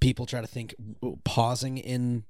people 0.00 0.26
try 0.26 0.40
to 0.40 0.46
think 0.46 0.74
pausing 1.24 1.78
in 1.78 2.24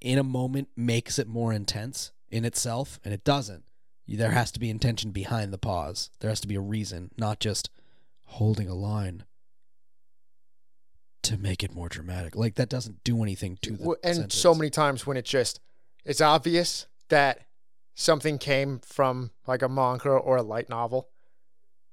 in 0.00 0.18
a 0.18 0.24
moment 0.24 0.68
makes 0.76 1.18
it 1.18 1.28
more 1.28 1.52
intense 1.52 2.12
in 2.30 2.44
itself, 2.44 3.00
and 3.04 3.12
it 3.12 3.24
doesn't. 3.24 3.64
There 4.08 4.32
has 4.32 4.50
to 4.52 4.60
be 4.60 4.68
intention 4.68 5.10
behind 5.10 5.52
the 5.52 5.58
pause. 5.58 6.10
There 6.20 6.28
has 6.28 6.40
to 6.40 6.48
be 6.48 6.56
a 6.56 6.60
reason, 6.60 7.10
not 7.16 7.40
just 7.40 7.70
holding 8.24 8.68
a 8.68 8.74
line 8.74 9.24
to 11.22 11.38
make 11.38 11.62
it 11.62 11.72
more 11.72 11.88
dramatic. 11.88 12.34
Like 12.34 12.56
that 12.56 12.68
doesn't 12.68 13.04
do 13.04 13.22
anything 13.22 13.58
to 13.62 13.76
the 13.76 13.96
and 14.02 14.16
sentence. 14.16 14.34
so 14.34 14.54
many 14.54 14.70
times 14.70 15.06
when 15.06 15.16
it 15.16 15.24
just 15.24 15.60
it's 16.04 16.20
obvious 16.20 16.86
that 17.08 17.40
something 17.94 18.38
came 18.38 18.80
from 18.84 19.30
like 19.46 19.62
a 19.62 19.68
manga 19.68 20.08
or 20.10 20.36
a 20.36 20.42
light 20.42 20.68
novel 20.68 21.08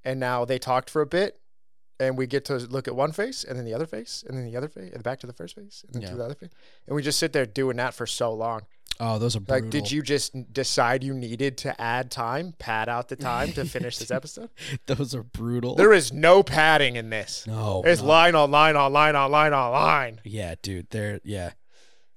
and 0.03 0.19
now 0.19 0.45
they 0.45 0.57
talked 0.59 0.89
for 0.89 1.01
a 1.01 1.05
bit 1.05 1.39
and 1.99 2.17
we 2.17 2.25
get 2.25 2.45
to 2.45 2.55
look 2.57 2.87
at 2.87 2.95
one 2.95 3.11
face 3.11 3.43
and 3.43 3.57
then 3.57 3.65
the 3.65 3.73
other 3.73 3.85
face 3.85 4.23
and 4.27 4.37
then 4.37 4.45
the 4.45 4.55
other 4.55 4.69
face 4.69 4.91
and 4.93 5.03
back 5.03 5.19
to 5.19 5.27
the 5.27 5.33
first 5.33 5.55
face 5.55 5.83
and 5.85 5.93
then 5.93 6.01
Yeah. 6.03 6.09
to 6.11 6.15
the 6.15 6.23
other 6.25 6.35
face 6.35 6.49
and 6.87 6.95
we 6.95 7.01
just 7.01 7.19
sit 7.19 7.33
there 7.33 7.45
doing 7.45 7.77
that 7.77 7.93
for 7.93 8.05
so 8.07 8.33
long 8.33 8.61
Oh, 9.01 9.17
those 9.17 9.35
are 9.37 9.39
brutal. 9.39 9.63
like 9.65 9.71
did 9.71 9.91
you 9.91 10.01
just 10.01 10.33
decide 10.53 11.03
you 11.05 11.13
needed 11.13 11.57
to 11.59 11.79
add 11.79 12.11
time 12.11 12.53
pad 12.59 12.89
out 12.89 13.07
the 13.07 13.15
time 13.15 13.51
to 13.53 13.63
finish 13.65 13.97
this 13.97 14.11
episode 14.19 14.49
Those 14.87 15.13
are 15.15 15.23
brutal. 15.23 15.75
there 15.75 15.93
is 15.93 16.11
no 16.13 16.43
padding 16.43 16.95
in 16.97 17.09
this 17.09 17.45
no, 17.47 17.81
it's 17.85 18.01
no. 18.01 18.07
line 18.07 18.35
on 18.35 18.51
line 18.51 18.75
on 18.77 18.91
line 18.93 19.15
on 19.15 19.31
line 19.31 19.53
on 19.53 19.71
line 19.71 20.21
Yeah, 20.23 20.55
dude, 20.61 20.89
they're 20.89 21.19
yeah. 21.23 21.51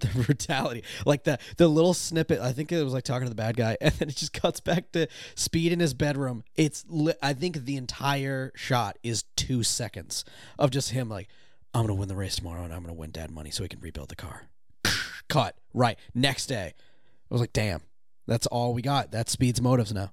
The 0.03 0.09
brutality. 0.25 0.85
Like 1.07 1.25
the 1.25 1.38
the 1.57 1.69
little 1.69 1.95
snippet, 1.95 2.41
I 2.41 2.53
think 2.53 2.73
it 2.73 2.83
was 2.83 2.93
like 2.93 3.05
talking 3.05 3.27
to 3.27 3.31
the 3.31 3.35
bad 3.35 3.57
guy, 3.57 3.77
and 3.81 3.95
then 3.95 4.09
it 4.09 4.17
just 4.17 4.33
cuts 4.33 4.61
back 4.61 4.93
to 4.93 5.09
Speed 5.35 5.73
in 5.73 5.81
his 5.81 5.95
bedroom. 5.95 6.45
It's 6.57 6.85
li- 6.88 7.15
I 7.23 7.33
think 7.33 7.65
the 7.65 7.77
entire 7.77 8.53
shot 8.55 8.99
is 9.03 9.25
two 9.37 9.62
seconds 9.62 10.25
of 10.59 10.71
just 10.71 10.91
him 10.91 11.09
like, 11.09 11.29
I'm 11.73 11.83
gonna 11.83 11.95
win 11.95 12.09
the 12.09 12.17
race 12.17 12.37
tomorrow 12.37 12.65
and 12.65 12.73
I'm 12.73 12.83
gonna 12.83 12.95
win 12.95 13.11
dad 13.11 13.31
money 13.31 13.51
so 13.51 13.62
he 13.62 13.69
can 13.69 13.81
rebuild 13.81 14.09
the 14.09 14.17
car. 14.17 14.49
Cut. 15.29 15.57
Right. 15.73 15.99
Next 16.15 16.47
day. 16.47 16.75
I 16.77 17.35
was 17.35 17.41
like, 17.41 17.53
damn, 17.53 17.81
that's 18.27 18.47
all 18.49 18.75
we 18.75 18.83
got. 18.83 19.11
That's 19.11 19.33
Speed's 19.33 19.62
motives 19.62 19.93
now. 19.93 20.12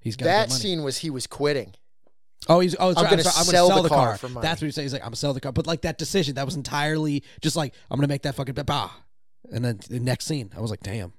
He's 0.00 0.16
got 0.16 0.24
that 0.24 0.48
money. 0.48 0.60
scene 0.60 0.82
was 0.82 0.98
he 0.98 1.10
was 1.10 1.26
quitting 1.26 1.74
Oh, 2.48 2.60
he's 2.60 2.76
oh, 2.78 2.92
sorry, 2.92 3.06
I'm, 3.06 3.10
gonna 3.10 3.22
sorry, 3.24 3.34
I'm 3.38 3.44
sell 3.44 3.68
gonna 3.68 3.74
sell 3.74 3.82
the 3.82 3.88
the, 3.88 3.94
car 3.94 4.18
car. 4.18 4.42
That's 4.42 4.60
what 4.60 4.66
he's 4.66 4.74
saying. 4.74 4.84
He's 4.84 4.92
like, 4.92 5.02
I'm 5.02 5.08
gonna 5.08 5.16
sell 5.16 5.34
the 5.34 5.40
car. 5.40 5.52
But 5.52 5.66
like 5.66 5.82
that 5.82 5.98
decision, 5.98 6.36
that 6.36 6.44
was 6.44 6.54
entirely 6.54 7.24
just 7.40 7.56
like 7.56 7.74
I'm 7.90 7.98
gonna 7.98 8.08
make 8.08 8.22
that 8.22 8.34
fucking 8.34 8.54
bah. 8.54 8.90
And 9.52 9.64
then 9.64 9.80
the 9.88 10.00
next 10.00 10.26
scene, 10.26 10.50
I 10.56 10.60
was 10.60 10.70
like, 10.70 10.80
damn, 10.80 11.12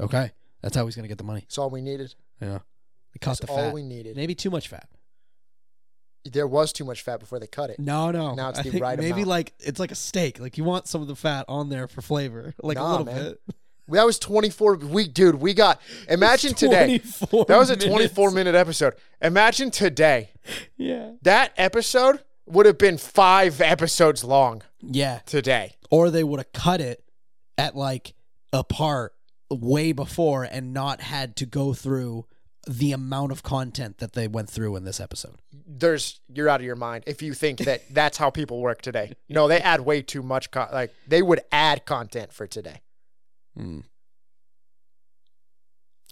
okay, 0.00 0.32
that's 0.62 0.76
how 0.76 0.84
he's 0.86 0.96
gonna 0.96 1.08
get 1.08 1.18
the 1.18 1.24
money. 1.24 1.40
that's 1.40 1.58
all 1.58 1.70
we 1.70 1.80
needed 1.80 2.14
Yeah, 2.40 2.58
they 3.12 3.18
cut 3.20 3.30
that's 3.32 3.40
the 3.40 3.46
fat. 3.48 3.52
all 3.66 3.72
we 3.72 3.82
needed 3.82 4.16
Maybe 4.16 4.34
too 4.34 4.50
much 4.50 4.68
fat. 4.68 4.88
there 6.24 6.46
was 6.46 6.72
too 6.72 6.84
much 6.84 7.02
fat 7.02 7.20
before 7.20 7.38
they 7.38 7.46
cut 7.46 7.70
it. 7.70 7.78
No, 7.78 8.10
no. 8.10 8.34
Now 8.34 8.48
it's 8.50 8.58
I 8.58 8.62
the 8.62 8.70
think 8.70 8.82
right 8.82 8.98
maybe 8.98 9.10
amount. 9.12 9.26
like 9.28 9.52
it's 9.60 9.78
like 9.78 9.90
a 9.92 9.94
steak. 9.96 10.40
Like 10.40 10.56
you 10.56 10.64
want 10.64 10.86
some 10.88 11.02
of 11.02 11.08
the 11.08 11.16
fat 11.16 11.44
on 11.48 11.68
there 11.68 11.86
for 11.86 12.00
flavor, 12.00 12.54
like 12.62 12.78
a 12.78 12.82
little 12.84 13.06
man. 13.06 13.22
bit. 13.24 13.40
That 13.88 14.06
was 14.06 14.18
24 14.18 14.76
we 14.76 15.06
dude, 15.06 15.34
we 15.34 15.52
got 15.52 15.78
Imagine 16.08 16.54
today. 16.54 17.00
24 17.00 17.44
That 17.44 17.58
was 17.58 17.68
a 17.68 17.76
24 17.76 18.30
minutes. 18.30 18.34
minute 18.34 18.54
episode. 18.54 18.94
Imagine 19.20 19.70
today. 19.70 20.30
Yeah. 20.78 21.10
That 21.20 21.52
episode 21.58 22.20
would 22.46 22.64
have 22.64 22.78
been 22.78 22.96
five 22.96 23.60
episodes 23.60 24.24
long 24.24 24.62
Yeah. 24.80 25.18
today. 25.26 25.76
Or 25.90 26.08
they 26.10 26.24
would 26.24 26.40
have 26.40 26.50
cut 26.54 26.80
it 26.80 27.03
at 27.58 27.76
like 27.76 28.14
a 28.52 28.64
part 28.64 29.14
way 29.50 29.92
before 29.92 30.44
and 30.44 30.72
not 30.72 31.00
had 31.00 31.36
to 31.36 31.46
go 31.46 31.72
through 31.72 32.26
the 32.66 32.92
amount 32.92 33.30
of 33.30 33.42
content 33.42 33.98
that 33.98 34.14
they 34.14 34.26
went 34.26 34.48
through 34.48 34.76
in 34.76 34.84
this 34.84 35.00
episode. 35.00 35.36
There's 35.66 36.20
you're 36.32 36.48
out 36.48 36.60
of 36.60 36.66
your 36.66 36.76
mind 36.76 37.04
if 37.06 37.22
you 37.22 37.34
think 37.34 37.60
that 37.60 37.82
that's 37.90 38.16
how 38.16 38.30
people 38.30 38.60
work 38.60 38.80
today. 38.82 39.14
No, 39.28 39.48
they 39.48 39.60
add 39.60 39.80
way 39.82 40.02
too 40.02 40.22
much. 40.22 40.50
Con- 40.50 40.68
like 40.72 40.94
they 41.06 41.22
would 41.22 41.40
add 41.52 41.84
content 41.84 42.32
for 42.32 42.46
today. 42.46 42.80
Hmm. 43.56 43.80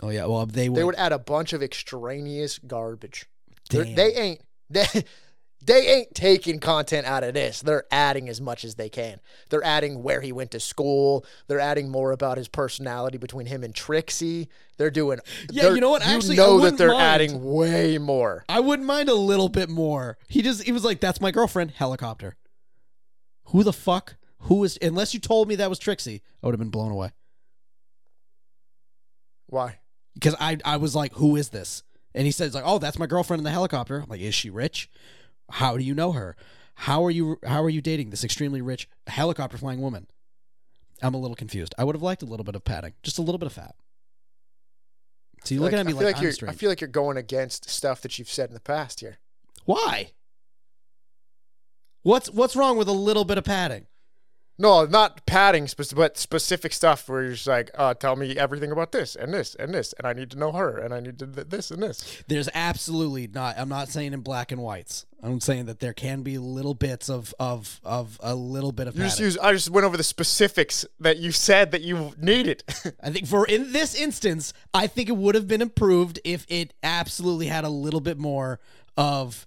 Oh 0.03 0.11
yeah, 0.11 0.27
well 0.27 0.47
they 0.47 0.69
would. 0.69 0.79
They 0.79 0.85
would 0.85 0.97
add 0.97 1.13
a 1.13 1.19
bunch 1.19 1.53
of 1.53 1.63
extraneous 1.63 2.59
garbage. 2.59 3.27
They 3.71 4.15
ain't 4.15 4.41
they 4.69 4.87
they 5.65 5.87
ain't 5.87 6.15
taking 6.15 6.59
content 6.59 7.07
out 7.07 7.23
of 7.23 7.35
this. 7.35 7.61
They're 7.63 7.85
adding 7.93 8.29
as 8.29 8.41
much 8.41 8.65
as 8.65 8.75
they 8.75 8.89
can. 8.89 9.21
They're 9.49 9.63
adding 9.65 10.03
where 10.03 10.21
he 10.21 10.33
went 10.33 10.51
to 10.53 10.61
school. 10.61 11.25
They're 11.47 11.61
adding 11.61 11.89
more 11.89 12.11
about 12.11 12.37
his 12.37 12.49
personality 12.49 13.17
between 13.19 13.47
him 13.47 13.63
and 13.63 13.73
Trixie. 13.75 14.49
They're 14.77 14.91
doing 14.91 15.21
Yeah, 15.51 15.65
they're- 15.65 15.75
you 15.77 15.81
know 15.81 15.91
what? 15.91 16.03
Actually, 16.05 16.35
I 16.41 16.45
know 16.47 16.61
that 16.61 16.77
they're 16.79 16.89
mind. 16.89 17.01
adding 17.03 17.45
way 17.45 17.99
more. 17.99 18.45
I 18.49 18.59
wouldn't 18.61 18.87
mind 18.89 19.09
a 19.09 19.15
little 19.15 19.49
bit 19.49 19.69
more. 19.69 20.19
He 20.29 20.43
just 20.43 20.65
he 20.65 20.73
was 20.73 20.85
like, 20.85 20.99
"That's 21.01 21.21
my 21.21 21.31
girlfriend." 21.31 21.71
Helicopter. 21.73 22.37
Who 23.47 23.63
the 23.63 23.73
fuck? 23.73 24.17
Who 24.47 24.65
is? 24.65 24.77
Unless 24.83 25.15
you 25.15 25.21
told 25.21 25.47
me 25.47 25.55
that 25.57 25.71
was 25.71 25.79
Trixie, 25.79 26.23
I 26.43 26.47
would 26.47 26.53
have 26.55 26.59
been 26.59 26.71
blown 26.71 26.91
away. 26.91 27.13
Why? 29.47 29.79
Because 30.15 30.35
I 30.41 30.59
I 30.65 30.77
was 30.77 30.95
like, 30.95 31.13
"Who 31.15 31.37
is 31.37 31.51
this?" 31.51 31.83
And 32.15 32.27
he 32.27 32.33
says 32.33 32.55
like, 32.55 32.65
"Oh, 32.67 32.79
that's 32.79 32.99
my 32.99 33.07
girlfriend 33.07 33.41
in 33.41 33.45
the 33.45 33.51
helicopter." 33.51 33.99
I'm 34.01 34.09
like, 34.09 34.21
"Is 34.21 34.35
she 34.35 34.51
rich? 34.51 34.91
How 35.51 35.77
do 35.77 35.85
you 35.85 35.95
know 35.95 36.13
her? 36.13 36.37
How 36.75 37.05
are 37.05 37.11
you 37.11 37.39
how 37.45 37.63
are 37.63 37.71
you 37.71 37.81
dating 37.81 38.11
this 38.11 38.25
extremely 38.25 38.63
rich 38.63 38.89
helicopter 39.07 39.59
flying 39.59 39.81
woman?" 39.81 40.07
I'm 41.03 41.15
a 41.15 41.19
little 41.19 41.35
confused. 41.35 41.75
I 41.77 41.85
would 41.85 41.97
have 41.97 42.03
liked 42.03 42.23
a 42.23 42.27
little 42.27 42.45
bit 42.45 42.55
of 42.55 42.65
padding, 42.65 42.95
just 43.03 43.19
a 43.19 43.23
little 43.23 43.39
bit 43.39 43.47
of 43.47 43.53
fat. 43.53 43.75
So 45.45 45.55
you're 45.55 45.65
looking 45.65 45.79
at 45.79 45.87
me 45.87 45.93
like, 45.93 46.05
like, 46.05 46.17
I'm 46.17 46.23
you're. 46.23 46.49
I 46.49 46.53
feel 46.53 46.71
like 46.71 46.81
you're 46.81 46.89
going 46.89 47.17
against 47.17 47.69
stuff 47.69 48.01
that 48.03 48.19
you've 48.19 48.31
said 48.31 48.51
in 48.51 48.55
the 48.55 48.61
past 48.61 49.01
here. 49.01 49.19
Why? 49.65 50.13
What's 52.03 52.31
what's 52.31 52.57
wrong 52.57 52.77
with 52.77 52.89
a 52.89 52.93
little 52.93 53.25
bit 53.25 53.39
of 53.39 53.45
padding? 53.45 53.87
No, 54.59 54.85
not 54.85 55.25
padding, 55.27 55.69
but 55.97 56.19
specific 56.19 56.73
stuff 56.73 57.09
where 57.09 57.23
you're 57.23 57.33
just 57.33 57.47
like, 57.47 57.71
uh, 57.75 57.95
tell 57.95 58.17
me 58.17 58.37
everything 58.37 58.71
about 58.71 58.93
this 58.93 59.17
and 59.17 59.33
this 59.33 59.55
and 59.55 59.73
this, 59.73 59.95
and 59.95 60.07
I 60.07 60.13
need 60.13 60.31
to 60.33 60.39
know 60.39 60.53
her, 60.53 60.79
and 60.79 60.93
I 60.93 61.01
need 61.01 61.19
to 61.21 61.27
th- 61.27 61.49
this 61.49 61.71
and 61.71 61.83
this. 61.83 62.23
There's 62.29 62.49
absolutely 62.55 63.29
not. 63.29 63.59
I'm 63.59 63.71
not 63.71 63.89
saying 63.89 64.13
in 64.13 64.21
black 64.21 64.53
and 64.53 64.63
whites. 64.63 65.07
I'm 65.23 65.41
saying 65.41 65.67
that 65.67 65.81
there 65.81 65.93
can 65.95 66.23
be 66.23 66.37
little 66.37 66.75
bits 66.75 67.09
of 67.09 67.33
of 67.41 67.81
of 67.83 68.19
a 68.23 68.35
little 68.35 68.73
bit 68.73 68.89
of 68.89 68.97
You 68.97 69.05
just 69.05 69.21
use. 69.21 69.39
I 69.39 69.53
just 69.53 69.71
went 69.71 69.87
over 69.87 69.97
the 69.97 70.05
specifics 70.05 70.85
that 71.01 71.17
you 71.19 71.33
said 71.33 71.71
that 71.71 71.83
you 71.83 72.13
needed. 72.21 72.63
I 73.03 73.11
think 73.11 73.27
for 73.27 73.47
in 73.47 73.73
this 73.73 73.95
instance, 73.95 74.53
I 74.75 74.87
think 74.87 75.09
it 75.09 75.17
would 75.17 75.35
have 75.35 75.49
been 75.49 75.63
improved 75.63 76.21
if 76.25 76.45
it 76.49 76.75
absolutely 76.83 77.47
had 77.47 77.65
a 77.65 77.69
little 77.71 78.01
bit 78.01 78.19
more 78.19 78.61
of, 78.97 79.47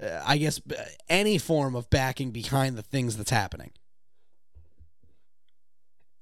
uh, 0.00 0.22
I 0.24 0.38
guess, 0.38 0.60
any 1.08 1.36
form 1.36 1.74
of 1.74 1.90
backing 1.90 2.30
behind 2.30 2.76
the 2.78 2.82
things 2.82 3.16
that's 3.16 3.30
happening. 3.30 3.72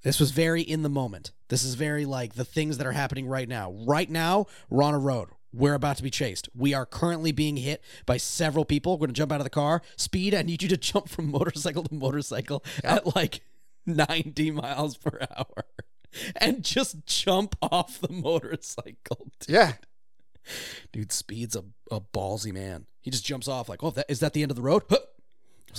This 0.07 0.21
was 0.21 0.31
very 0.31 0.61
in 0.61 0.83
the 0.83 0.89
moment. 0.89 1.33
This 1.49 1.65
is 1.65 1.73
very 1.73 2.05
like 2.05 2.35
the 2.35 2.45
things 2.45 2.77
that 2.77 2.87
are 2.87 2.93
happening 2.93 3.27
right 3.27 3.49
now. 3.49 3.73
Right 3.85 4.09
now, 4.09 4.45
we're 4.69 4.83
on 4.83 4.93
a 4.93 4.97
road. 4.97 5.27
We're 5.51 5.73
about 5.73 5.97
to 5.97 6.03
be 6.03 6.09
chased. 6.09 6.47
We 6.55 6.73
are 6.73 6.85
currently 6.85 7.33
being 7.33 7.57
hit 7.57 7.83
by 8.05 8.15
several 8.15 8.63
people. 8.63 8.93
We're 8.93 9.07
going 9.07 9.15
to 9.15 9.19
jump 9.19 9.33
out 9.33 9.41
of 9.41 9.43
the 9.43 9.49
car. 9.49 9.81
Speed, 9.97 10.33
I 10.33 10.43
need 10.43 10.63
you 10.63 10.69
to 10.69 10.77
jump 10.77 11.09
from 11.09 11.29
motorcycle 11.29 11.83
to 11.83 11.93
motorcycle 11.93 12.63
at 12.85 13.17
like 13.17 13.41
90 13.85 14.51
miles 14.51 14.95
per 14.95 15.19
hour 15.35 15.65
and 16.37 16.63
just 16.63 17.05
jump 17.05 17.57
off 17.61 17.99
the 17.99 18.13
motorcycle. 18.13 19.27
Dude, 19.41 19.53
yeah, 19.53 19.73
Dude, 20.93 21.11
Speed's 21.11 21.57
a, 21.57 21.65
a 21.91 21.99
ballsy 21.99 22.53
man. 22.53 22.85
He 23.01 23.11
just 23.11 23.25
jumps 23.25 23.49
off 23.49 23.67
like, 23.67 23.83
oh, 23.83 23.91
that, 23.91 24.05
is 24.07 24.21
that 24.21 24.31
the 24.31 24.41
end 24.41 24.51
of 24.51 24.55
the 24.55 24.63
road? 24.63 24.83
Huh. 24.89 24.99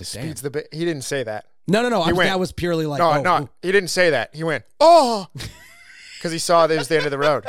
Like, 0.01 0.07
speeds 0.07 0.43
the 0.43 0.51
bit. 0.51 0.69
He 0.73 0.85
didn't 0.85 1.03
say 1.03 1.23
that. 1.23 1.47
No, 1.67 1.83
no, 1.83 1.89
no. 1.91 2.01
I, 2.01 2.13
went- 2.13 2.31
that 2.31 2.41
was 2.41 2.53
purely 2.53 2.87
like, 2.87 2.99
No, 2.99 3.13
oh, 3.13 3.23
no, 3.23 3.43
ooh. 3.43 3.49
he 3.63 3.73
didn't 3.73 3.91
say 3.91 4.11
that. 4.11 4.35
He 4.35 4.43
went, 4.43 4.65
oh, 4.81 5.27
because 6.17 6.33
he 6.33 6.39
saw 6.39 6.67
that 6.67 6.75
it 6.75 6.79
was 6.79 6.89
the 6.89 6.97
end 6.97 7.05
of 7.07 7.11
the 7.11 7.19
road. 7.19 7.45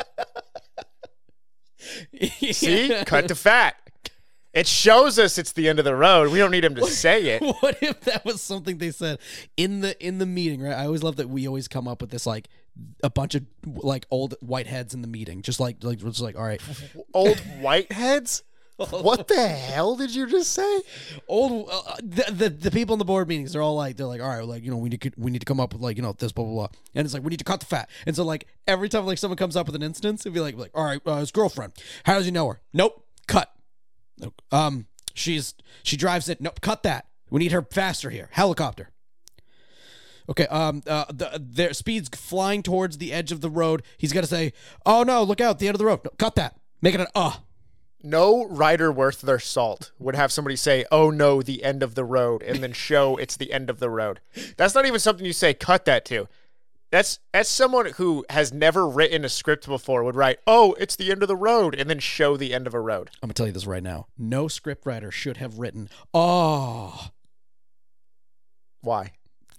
See, 2.51 3.03
cut 3.05 3.27
to 3.29 3.35
fat. 3.35 3.75
It 4.51 4.65
shows 4.67 5.19
us 5.19 5.37
it's 5.37 5.51
the 5.53 5.69
end 5.69 5.79
of 5.79 5.85
the 5.85 5.95
road. 5.95 6.31
We 6.31 6.39
don't 6.39 6.51
need 6.51 6.65
him 6.65 6.75
to 6.75 6.85
say 6.87 7.27
it. 7.27 7.41
what 7.61 7.77
if 7.81 8.01
that 8.01 8.25
was 8.25 8.41
something 8.41 8.79
they 8.79 8.91
said 8.91 9.19
in 9.55 9.81
the 9.81 10.05
in 10.05 10.17
the 10.17 10.25
meeting 10.25 10.61
right 10.61 10.73
i 10.73 10.85
always 10.85 11.03
love 11.03 11.17
that 11.17 11.29
we 11.29 11.47
always 11.47 11.67
come 11.67 11.87
up 11.87 12.01
with 12.01 12.09
this 12.09 12.25
like 12.25 12.47
a 13.03 13.09
bunch 13.09 13.35
of 13.35 13.45
like 13.65 14.05
old 14.09 14.35
white 14.41 14.65
heads 14.65 14.93
in 14.93 15.01
the 15.01 15.07
meeting 15.07 15.41
just 15.41 15.59
like 15.59 15.77
like 15.83 15.99
just 15.99 16.19
like 16.19 16.35
all 16.35 16.43
right 16.43 16.61
Old 17.13 17.37
whiteheads. 17.61 18.41
What 18.89 19.27
the 19.27 19.47
hell 19.47 19.95
did 19.97 20.15
you 20.15 20.25
just 20.27 20.53
say? 20.53 20.81
old 21.27 21.69
uh, 21.71 21.95
the, 22.01 22.31
the 22.31 22.49
the 22.49 22.71
people 22.71 22.93
in 22.93 22.99
the 22.99 23.05
board 23.05 23.27
meetings 23.27 23.51
they're 23.51 23.61
all 23.61 23.75
like 23.75 23.97
they're 23.97 24.07
like 24.07 24.21
all 24.21 24.29
right 24.29 24.45
like 24.45 24.63
you 24.63 24.71
know 24.71 24.77
we 24.77 24.89
need 24.89 25.01
to 25.01 25.11
we 25.17 25.31
need 25.31 25.39
to 25.39 25.45
come 25.45 25.59
up 25.59 25.73
with 25.73 25.81
like 25.81 25.97
you 25.97 26.01
know 26.03 26.13
this 26.13 26.31
blah 26.31 26.45
blah 26.45 26.53
blah 26.53 26.67
and 26.95 27.05
it's 27.05 27.13
like 27.13 27.23
we 27.23 27.29
need 27.29 27.39
to 27.39 27.43
cut 27.43 27.59
the 27.59 27.65
fat 27.65 27.89
and 28.05 28.15
so 28.15 28.23
like 28.23 28.47
every 28.67 28.87
time 28.87 29.05
like 29.05 29.17
someone 29.17 29.37
comes 29.37 29.55
up 29.55 29.65
with 29.65 29.75
an 29.75 29.83
instance 29.83 30.21
it'd 30.21 30.33
be 30.33 30.39
like 30.39 30.55
like 30.55 30.71
all 30.73 30.85
right 30.85 31.01
uh, 31.05 31.17
his 31.17 31.31
girlfriend 31.31 31.73
how 32.05 32.15
does 32.15 32.25
he 32.25 32.31
know 32.31 32.47
her 32.47 32.61
nope 32.73 33.05
cut 33.27 33.51
um 34.51 34.87
she's 35.13 35.53
she 35.83 35.97
drives 35.97 36.29
it 36.29 36.39
nope 36.39 36.61
cut 36.61 36.83
that 36.83 37.07
we 37.29 37.39
need 37.39 37.51
her 37.51 37.61
faster 37.61 38.09
here 38.09 38.29
helicopter 38.31 38.89
Okay. 40.29 40.45
Um. 40.45 40.83
Uh. 40.85 41.05
The, 41.09 41.41
their 41.43 41.73
speed's 41.73 42.07
flying 42.09 42.61
towards 42.61 42.99
the 42.99 43.11
edge 43.11 43.31
of 43.31 43.41
the 43.41 43.49
road. 43.49 43.81
He's 43.97 44.13
got 44.13 44.21
to 44.21 44.27
say, 44.27 44.53
"Oh 44.85 45.01
no! 45.01 45.23
Look 45.23 45.41
out! 45.41 45.57
The 45.57 45.67
end 45.67 45.73
of 45.73 45.79
the 45.79 45.87
road! 45.87 46.01
No, 46.05 46.11
cut 46.19 46.35
that! 46.35 46.55
Make 46.83 46.93
it 46.93 47.01
an 47.01 47.07
uh." 47.15 47.37
No 48.01 48.45
writer 48.45 48.91
worth 48.91 49.21
their 49.21 49.39
salt 49.39 49.91
would 49.99 50.15
have 50.15 50.31
somebody 50.31 50.55
say, 50.55 50.85
"Oh 50.91 51.09
no, 51.09 51.41
the 51.41 51.63
end 51.63 51.83
of 51.83 51.95
the 51.95 52.05
road," 52.05 52.41
and 52.43 52.63
then 52.63 52.71
show 52.73 53.17
it's 53.17 53.35
the 53.35 53.51
end 53.51 53.69
of 53.69 53.79
the 53.79 53.89
road. 53.89 54.21
That's 54.57 54.73
not 54.73 54.85
even 54.85 54.99
something 54.99 55.25
you 55.25 55.33
say. 55.33 55.53
Cut 55.53 55.85
that 55.85 56.05
to. 56.05 56.27
That's 56.91 57.19
that's 57.33 57.49
someone 57.49 57.87
who 57.97 58.25
has 58.29 58.51
never 58.53 58.87
written 58.87 59.23
a 59.25 59.29
script 59.29 59.67
before 59.67 60.03
would 60.03 60.15
write, 60.15 60.39
"Oh, 60.47 60.73
it's 60.79 60.95
the 60.95 61.11
end 61.11 61.21
of 61.21 61.27
the 61.27 61.35
road," 61.35 61.75
and 61.75 61.89
then 61.89 61.99
show 61.99 62.37
the 62.37 62.53
end 62.53 62.67
of 62.67 62.73
a 62.73 62.79
road. 62.79 63.09
I'm 63.21 63.27
gonna 63.27 63.33
tell 63.33 63.47
you 63.47 63.51
this 63.53 63.67
right 63.67 63.83
now. 63.83 64.07
No 64.17 64.45
scriptwriter 64.45 65.11
should 65.11 65.37
have 65.37 65.59
written, 65.59 65.89
"Oh." 66.13 67.09
Why? 68.81 69.11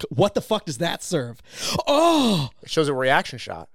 What 0.08 0.32
the 0.34 0.40
fuck 0.40 0.64
does 0.64 0.78
that 0.78 1.02
serve? 1.02 1.42
Oh, 1.86 2.48
It 2.62 2.70
shows 2.70 2.88
a 2.88 2.94
reaction 2.94 3.38
shot. 3.38 3.68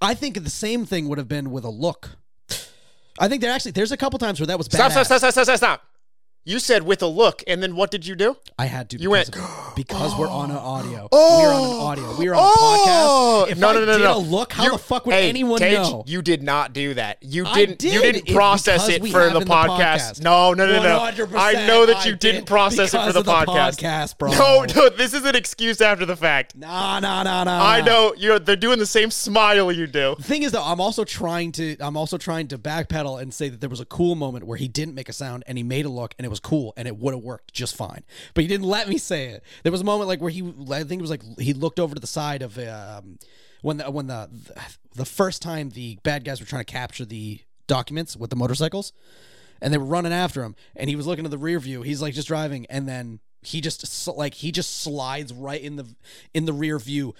I 0.00 0.12
think 0.14 0.42
the 0.42 0.50
same 0.50 0.84
thing 0.84 1.08
would 1.08 1.16
have 1.18 1.26
been 1.28 1.50
with 1.50 1.64
a 1.64 1.70
look. 1.70 2.18
I 3.20 3.28
think 3.28 3.42
there 3.42 3.52
actually 3.52 3.72
there's 3.72 3.92
a 3.92 3.96
couple 3.96 4.18
times 4.18 4.40
where 4.40 4.46
that 4.48 4.58
was 4.58 4.68
badass. 4.68 4.90
Stop! 4.90 4.92
Stop! 4.92 5.06
Stop! 5.06 5.18
Stop! 5.20 5.32
Stop! 5.32 5.44
Stop! 5.44 5.56
Stop! 5.58 5.89
You 6.42 6.58
said 6.58 6.84
with 6.84 7.02
a 7.02 7.06
look, 7.06 7.42
and 7.46 7.62
then 7.62 7.76
what 7.76 7.90
did 7.90 8.06
you 8.06 8.16
do? 8.16 8.34
I 8.58 8.64
had 8.64 8.88
to. 8.90 8.96
You 8.98 9.10
went, 9.10 9.30
because 9.76 10.16
we're 10.18 10.26
oh! 10.30 10.30
on 10.30 10.50
an 10.50 10.56
audio. 10.56 11.06
Oh! 11.12 11.38
we're 11.42 11.52
on 11.52 11.98
an 11.98 12.02
audio. 12.02 12.18
We're 12.18 12.32
on 12.34 12.40
Oh! 12.42 13.44
a 13.44 13.48
podcast. 13.48 13.52
If 13.52 13.58
no, 13.58 13.68
I 13.68 13.72
no, 13.74 13.84
no, 13.84 13.98
did 13.98 14.04
no. 14.04 14.16
a 14.16 14.18
look, 14.18 14.54
how 14.54 14.64
You- 14.64 14.70
the 14.72 14.78
fuck 14.78 15.04
would 15.04 15.14
hey, 15.14 15.28
anyone 15.28 15.60
Taidge, 15.60 15.74
know? 15.90 16.02
You 16.06 16.22
did 16.22 16.42
not 16.42 16.72
do 16.72 16.94
that. 16.94 17.18
You 17.20 17.44
didn't. 17.44 17.84
You 17.84 18.00
did. 18.00 18.14
didn't 18.24 18.34
process 18.34 18.86
because 18.86 19.06
it 19.10 19.12
for 19.12 19.20
the 19.20 19.26
in 19.26 19.34
the 19.34 19.40
podcast. 19.40 20.12
podcast. 20.18 20.22
No, 20.22 20.54
no, 20.54 20.64
no, 20.66 20.82
no. 20.82 20.98
100% 20.98 21.28
I 21.36 21.66
know 21.66 21.84
that 21.84 22.06
you 22.06 22.12
did 22.12 22.20
didn't 22.20 22.46
process 22.46 22.94
it 22.94 23.04
for 23.04 23.12
the 23.12 23.20
the 23.22 23.30
podcast. 23.30 23.78
podcast, 23.78 24.16
bro. 24.16 24.30
No, 24.32 24.64
no. 24.74 24.88
This 24.88 25.12
is 25.12 25.26
an 25.26 25.36
excuse 25.36 25.82
after 25.82 26.06
the 26.06 26.16
fact. 26.16 26.56
Nah, 26.56 27.00
nah, 27.00 27.22
nah, 27.22 27.44
nah. 27.44 27.62
I 27.62 27.82
know 27.82 28.14
you're. 28.16 28.38
They're 28.38 28.56
doing 28.56 28.78
the 28.78 28.86
same 28.86 29.10
smile 29.10 29.70
you 29.70 29.86
do. 29.86 30.14
The 30.16 30.22
thing 30.22 30.42
is 30.42 30.52
though, 30.52 30.64
I'm 30.64 30.80
also 30.80 31.04
trying 31.04 31.52
to 31.52 31.76
I'm 31.80 31.98
also 31.98 32.16
trying 32.16 32.48
to 32.48 32.56
backpedal 32.58 33.20
and 33.20 33.34
say 33.34 33.50
that 33.50 33.60
there 33.60 33.68
was 33.68 33.80
a 33.80 33.84
cool 33.84 34.14
moment 34.14 34.46
where 34.46 34.56
he 34.56 34.68
didn't 34.68 34.94
make 34.94 35.10
a 35.10 35.12
sound 35.12 35.44
and 35.46 35.58
he 35.58 35.62
made 35.64 35.84
a 35.84 35.90
look 35.90 36.14
and 36.18 36.24
it 36.24 36.29
was 36.30 36.40
cool 36.40 36.72
and 36.76 36.88
it 36.88 36.96
would 36.96 37.14
have 37.14 37.22
worked 37.22 37.52
just 37.52 37.76
fine. 37.76 38.04
But 38.34 38.42
he 38.42 38.48
didn't 38.48 38.66
let 38.66 38.88
me 38.88 38.98
say 38.98 39.26
it. 39.26 39.44
There 39.62 39.72
was 39.72 39.80
a 39.80 39.84
moment 39.84 40.08
like 40.08 40.20
where 40.20 40.30
he 40.30 40.42
I 40.70 40.84
think 40.84 41.00
it 41.00 41.02
was 41.02 41.10
like 41.10 41.22
he 41.38 41.52
looked 41.52 41.78
over 41.78 41.94
to 41.94 42.00
the 42.00 42.06
side 42.06 42.42
of 42.42 42.58
um 42.58 43.18
when 43.62 43.78
the 43.78 43.90
when 43.90 44.06
the 44.06 44.30
the 44.94 45.04
first 45.04 45.42
time 45.42 45.70
the 45.70 45.98
bad 46.02 46.24
guys 46.24 46.40
were 46.40 46.46
trying 46.46 46.64
to 46.64 46.72
capture 46.72 47.04
the 47.04 47.40
documents 47.66 48.16
with 48.16 48.30
the 48.30 48.36
motorcycles 48.36 48.92
and 49.60 49.72
they 49.72 49.78
were 49.78 49.84
running 49.84 50.12
after 50.12 50.42
him 50.42 50.56
and 50.74 50.88
he 50.88 50.96
was 50.96 51.06
looking 51.06 51.24
to 51.24 51.30
the 51.30 51.38
rear 51.38 51.60
view. 51.60 51.82
He's 51.82 52.02
like 52.02 52.14
just 52.14 52.28
driving 52.28 52.66
and 52.66 52.88
then 52.88 53.20
he 53.42 53.60
just 53.60 54.08
like 54.08 54.34
he 54.34 54.52
just 54.52 54.80
slides 54.80 55.32
right 55.32 55.60
in 55.60 55.76
the 55.76 55.86
in 56.34 56.44
the 56.44 56.52
rear 56.52 56.78
view 56.78 57.14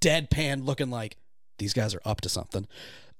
deadpan 0.00 0.64
looking 0.64 0.90
like 0.90 1.16
these 1.58 1.72
guys 1.72 1.94
are 1.94 2.02
up 2.04 2.20
to 2.22 2.28
something. 2.28 2.66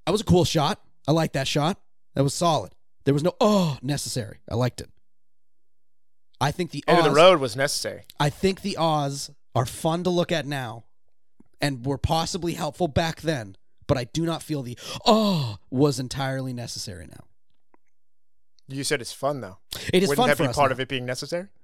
That 0.04 0.12
was 0.12 0.20
a 0.20 0.24
cool 0.24 0.44
shot. 0.44 0.80
I 1.08 1.12
like 1.12 1.32
that 1.32 1.48
shot. 1.48 1.78
That 2.14 2.22
was 2.22 2.34
solid. 2.34 2.72
There 3.04 3.14
was 3.14 3.22
no 3.22 3.34
oh 3.40 3.78
necessary. 3.82 4.40
I 4.50 4.54
liked 4.54 4.80
it. 4.80 4.90
I 6.40 6.50
think 6.50 6.70
the 6.70 6.84
End 6.86 6.98
of 6.98 7.04
the 7.04 7.10
road 7.10 7.40
was 7.40 7.56
necessary. 7.56 8.02
I 8.20 8.28
think 8.30 8.60
the 8.62 8.76
Oz 8.76 9.30
are 9.54 9.66
fun 9.66 10.04
to 10.04 10.10
look 10.10 10.30
at 10.30 10.46
now, 10.46 10.84
and 11.60 11.86
were 11.86 11.98
possibly 11.98 12.54
helpful 12.54 12.88
back 12.88 13.22
then. 13.22 13.56
But 13.86 13.96
I 13.96 14.04
do 14.04 14.26
not 14.26 14.42
feel 14.42 14.62
the 14.62 14.78
oh 15.06 15.58
was 15.70 15.98
entirely 16.00 16.52
necessary 16.52 17.06
now. 17.06 17.24
You 18.68 18.82
said 18.84 19.00
it's 19.00 19.12
fun 19.12 19.40
though. 19.40 19.58
It 19.92 20.02
is 20.02 20.08
Wouldn't 20.08 20.16
fun 20.16 20.28
that 20.28 20.36
for 20.36 20.42
be 20.42 20.48
us 20.48 20.56
part 20.56 20.70
now. 20.70 20.74
of 20.74 20.80
it 20.80 20.88
being 20.88 21.06
necessary? 21.06 21.48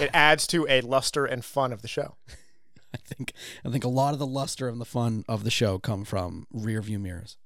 It 0.00 0.10
adds 0.12 0.48
to 0.48 0.66
a 0.68 0.80
luster 0.80 1.24
and 1.26 1.44
fun 1.44 1.72
of 1.72 1.80
the 1.82 1.86
show. 1.86 2.16
I 2.94 2.96
think 2.96 3.32
I 3.64 3.70
think 3.70 3.84
a 3.84 3.88
lot 3.88 4.14
of 4.14 4.18
the 4.18 4.26
luster 4.26 4.68
and 4.68 4.80
the 4.80 4.84
fun 4.84 5.24
of 5.28 5.44
the 5.44 5.50
show 5.50 5.78
come 5.78 6.04
from 6.04 6.48
rear 6.52 6.82
view 6.82 6.98
mirrors. 6.98 7.36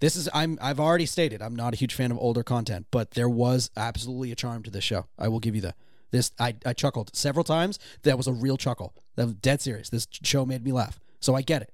This 0.00 0.16
is 0.16 0.28
I'm 0.34 0.58
I've 0.60 0.80
already 0.80 1.06
stated 1.06 1.40
I'm 1.42 1.54
not 1.56 1.74
a 1.74 1.76
huge 1.76 1.94
fan 1.94 2.10
of 2.10 2.18
older 2.18 2.42
content, 2.42 2.86
but 2.90 3.12
there 3.12 3.28
was 3.28 3.70
absolutely 3.76 4.32
a 4.32 4.34
charm 4.36 4.62
to 4.64 4.70
this 4.70 4.84
show. 4.84 5.06
I 5.18 5.28
will 5.28 5.40
give 5.40 5.54
you 5.54 5.60
that. 5.62 5.76
This 6.10 6.32
I, 6.40 6.56
I 6.66 6.72
chuckled 6.72 7.14
several 7.14 7.44
times. 7.44 7.78
That 8.02 8.16
was 8.16 8.26
a 8.26 8.32
real 8.32 8.56
chuckle. 8.56 8.94
That 9.16 9.26
was 9.26 9.34
dead 9.34 9.60
serious. 9.60 9.88
This 9.90 10.08
show 10.22 10.44
made 10.44 10.64
me 10.64 10.72
laugh. 10.72 10.98
So 11.20 11.34
I 11.34 11.42
get 11.42 11.62
it. 11.62 11.72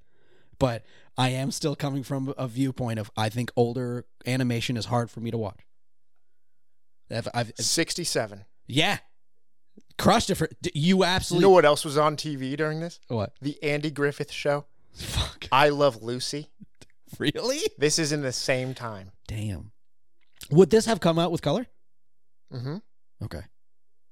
But 0.59 0.85
I 1.19 1.31
am 1.31 1.51
still 1.51 1.75
coming 1.77 2.03
from 2.03 2.35
a 2.37 2.47
viewpoint 2.47 2.99
of 2.99 3.11
I 3.17 3.29
think 3.31 3.51
older 3.57 4.05
animation 4.27 4.77
is 4.77 4.87
hard 4.87 5.11
for 5.11 5.21
me 5.21 5.31
to 5.31 5.39
watch. 5.39 5.61
I've, 7.11 7.29
I've 7.35 7.53
67. 7.59 8.45
yeah. 8.67 8.99
Crushed 9.99 10.29
it 10.29 10.35
for 10.35 10.49
you 10.75 10.99
You 10.99 11.05
absolutely 11.05 11.47
know 11.47 11.51
what 11.51 11.65
else 11.65 11.83
was 11.83 11.97
on 11.97 12.17
TV 12.17 12.55
during 12.55 12.81
this? 12.81 13.01
what? 13.09 13.33
The 13.41 13.63
Andy 13.63 13.91
Griffith 13.91 14.31
Show. 14.31 14.67
Fuck. 14.93 15.47
I 15.51 15.71
Love 15.71 16.03
Lucy. 16.03 16.49
Really? 17.19 17.61
This 17.79 17.99
is 17.99 18.13
in 18.13 18.23
the 18.23 18.33
same 18.33 18.75
time. 18.75 19.13
Damn. 19.29 19.73
Would 20.51 20.71
this 20.71 20.87
have 20.87 21.01
come 21.01 21.19
out 21.19 21.33
with 21.33 21.41
color? 21.43 21.67
Mm-hmm. 22.53 22.77
Okay. 23.25 23.43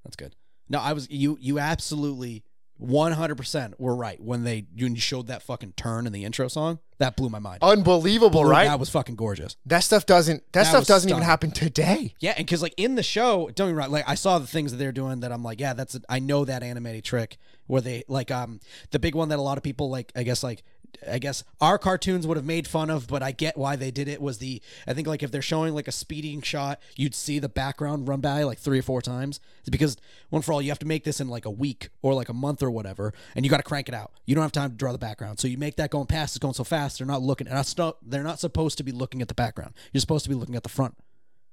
That's 0.05 0.17
good. 0.17 0.35
No, 0.69 0.81
I 0.81 0.93
was 0.93 1.11
you 1.11 1.37
you 1.41 1.59
absolutely 1.59 2.45
100% 2.81 3.75
were 3.79 3.95
right 3.95 4.21
when 4.21 4.45
they 4.45 4.67
when 4.77 4.95
you 4.95 5.01
showed 5.01 5.29
that 5.29 5.43
fucking 5.43 5.73
turn 5.77 6.07
in 6.07 6.13
the 6.13 6.25
intro 6.25 6.49
song. 6.49 6.81
That 6.99 7.17
blew 7.17 7.29
my 7.29 7.39
mind. 7.39 7.59
Unbelievable, 7.63 8.43
Blew- 8.43 8.51
right? 8.51 8.65
That 8.67 8.81
was 8.81 8.91
fucking 8.91 9.17
gorgeous. 9.17 9.57
That 9.67 9.81
stuff 9.81 10.07
doesn't. 10.07 10.43
That, 10.53 10.65
That 10.65 10.67
stuff 10.67 10.87
doesn't 10.87 11.11
even 11.11 11.23
happen 11.23 11.51
today. 11.51 12.15
Yeah, 12.21 12.35
and 12.37 12.47
because 12.47 12.63
like 12.63 12.75
in 12.77 12.95
the 12.95 13.03
show, 13.03 13.51
don't 13.55 13.69
get 13.69 13.75
me 13.75 13.79
wrong, 13.79 13.91
like 13.91 14.09
I 14.09 14.15
saw 14.15 14.39
the 14.39 14.47
things 14.47 14.73
that 14.73 14.79
they're 14.79 14.93
doing 14.93 15.21
that 15.21 15.33
I'm 15.33 15.43
like, 15.43 15.61
yeah, 15.61 15.73
that's 15.75 15.95
a, 15.95 16.01
I 16.09 16.19
know 16.19 16.45
that 16.45 16.63
animated 16.63 17.05
trick 17.05 17.37
where 17.67 17.81
they 17.81 18.05
like 18.09 18.31
um 18.31 18.61
the 18.91 18.99
big 18.99 19.15
one 19.15 19.29
that 19.29 19.39
a 19.39 19.43
lot 19.43 19.57
of 19.57 19.65
people 19.65 19.91
like 19.91 20.13
I 20.15 20.23
guess 20.23 20.43
like 20.43 20.63
I 21.11 21.19
guess 21.19 21.43
our 21.61 21.77
cartoons 21.77 22.25
would 22.25 22.37
have 22.37 22.47
made 22.47 22.69
fun 22.69 22.89
of, 22.89 23.09
but 23.09 23.21
I 23.23 23.33
get 23.33 23.59
why 23.59 23.75
they 23.75 23.91
did 23.91 24.07
it 24.07 24.23
was 24.23 24.39
the 24.39 24.63
I 24.87 24.95
think 24.95 25.09
like 25.09 25.23
if 25.25 25.31
they're 25.33 25.43
showing 25.43 25.75
like 25.75 25.89
a 25.89 25.93
speeding 25.93 26.41
shot, 26.41 26.81
you'd 26.97 27.17
see 27.17 27.39
the 27.41 27.49
background 27.49 28.07
run 28.09 28.21
by 28.21 28.45
like 28.45 28.59
three 28.59 28.79
or 28.79 28.83
four 28.83 29.03
times. 29.03 29.41
It's 29.61 29.71
because 29.71 29.97
one 30.31 30.43
for 30.43 30.53
all, 30.53 30.63
you 30.63 30.71
have 30.71 30.79
to 30.79 30.87
make 30.87 31.03
this 31.05 31.21
in 31.21 31.29
like 31.29 31.47
a 31.47 31.51
week 31.51 31.89
or 32.01 32.15
like 32.15 32.29
a 32.29 32.33
month 32.33 32.63
or 32.63 32.71
whatever, 32.71 33.13
and 33.35 33.45
you 33.45 33.51
got 33.51 33.57
to 33.57 33.65
crank 33.65 33.89
it 33.89 33.95
out. 33.95 34.13
You 34.25 34.35
don't 34.35 34.43
have 34.43 34.53
time 34.53 34.71
to 34.71 34.77
draw 34.77 34.93
the 34.93 34.99
background, 34.99 35.41
so 35.41 35.49
you 35.49 35.59
make 35.59 35.77
that 35.77 35.91
going 35.91 36.07
past. 36.07 36.37
It's 36.37 36.41
going 36.43 36.55
so 36.55 36.65
fast, 36.65 36.99
they're 36.99 37.07
not 37.07 37.23
looking. 37.23 37.49
And 37.49 37.77
not, 37.77 37.97
they're 38.03 38.23
not 38.23 38.39
supposed 38.39 38.79
to 38.79 38.85
be 38.85 38.93
looking 38.93 39.21
at 39.21 39.29
the 39.29 39.35
background. 39.35 39.75
You're 39.93 40.01
supposed 40.01 40.25
to 40.25 40.29
be 40.29 40.37
looking 40.37 40.55
at 40.55 40.63
the 40.63 40.69
front. 40.69 40.97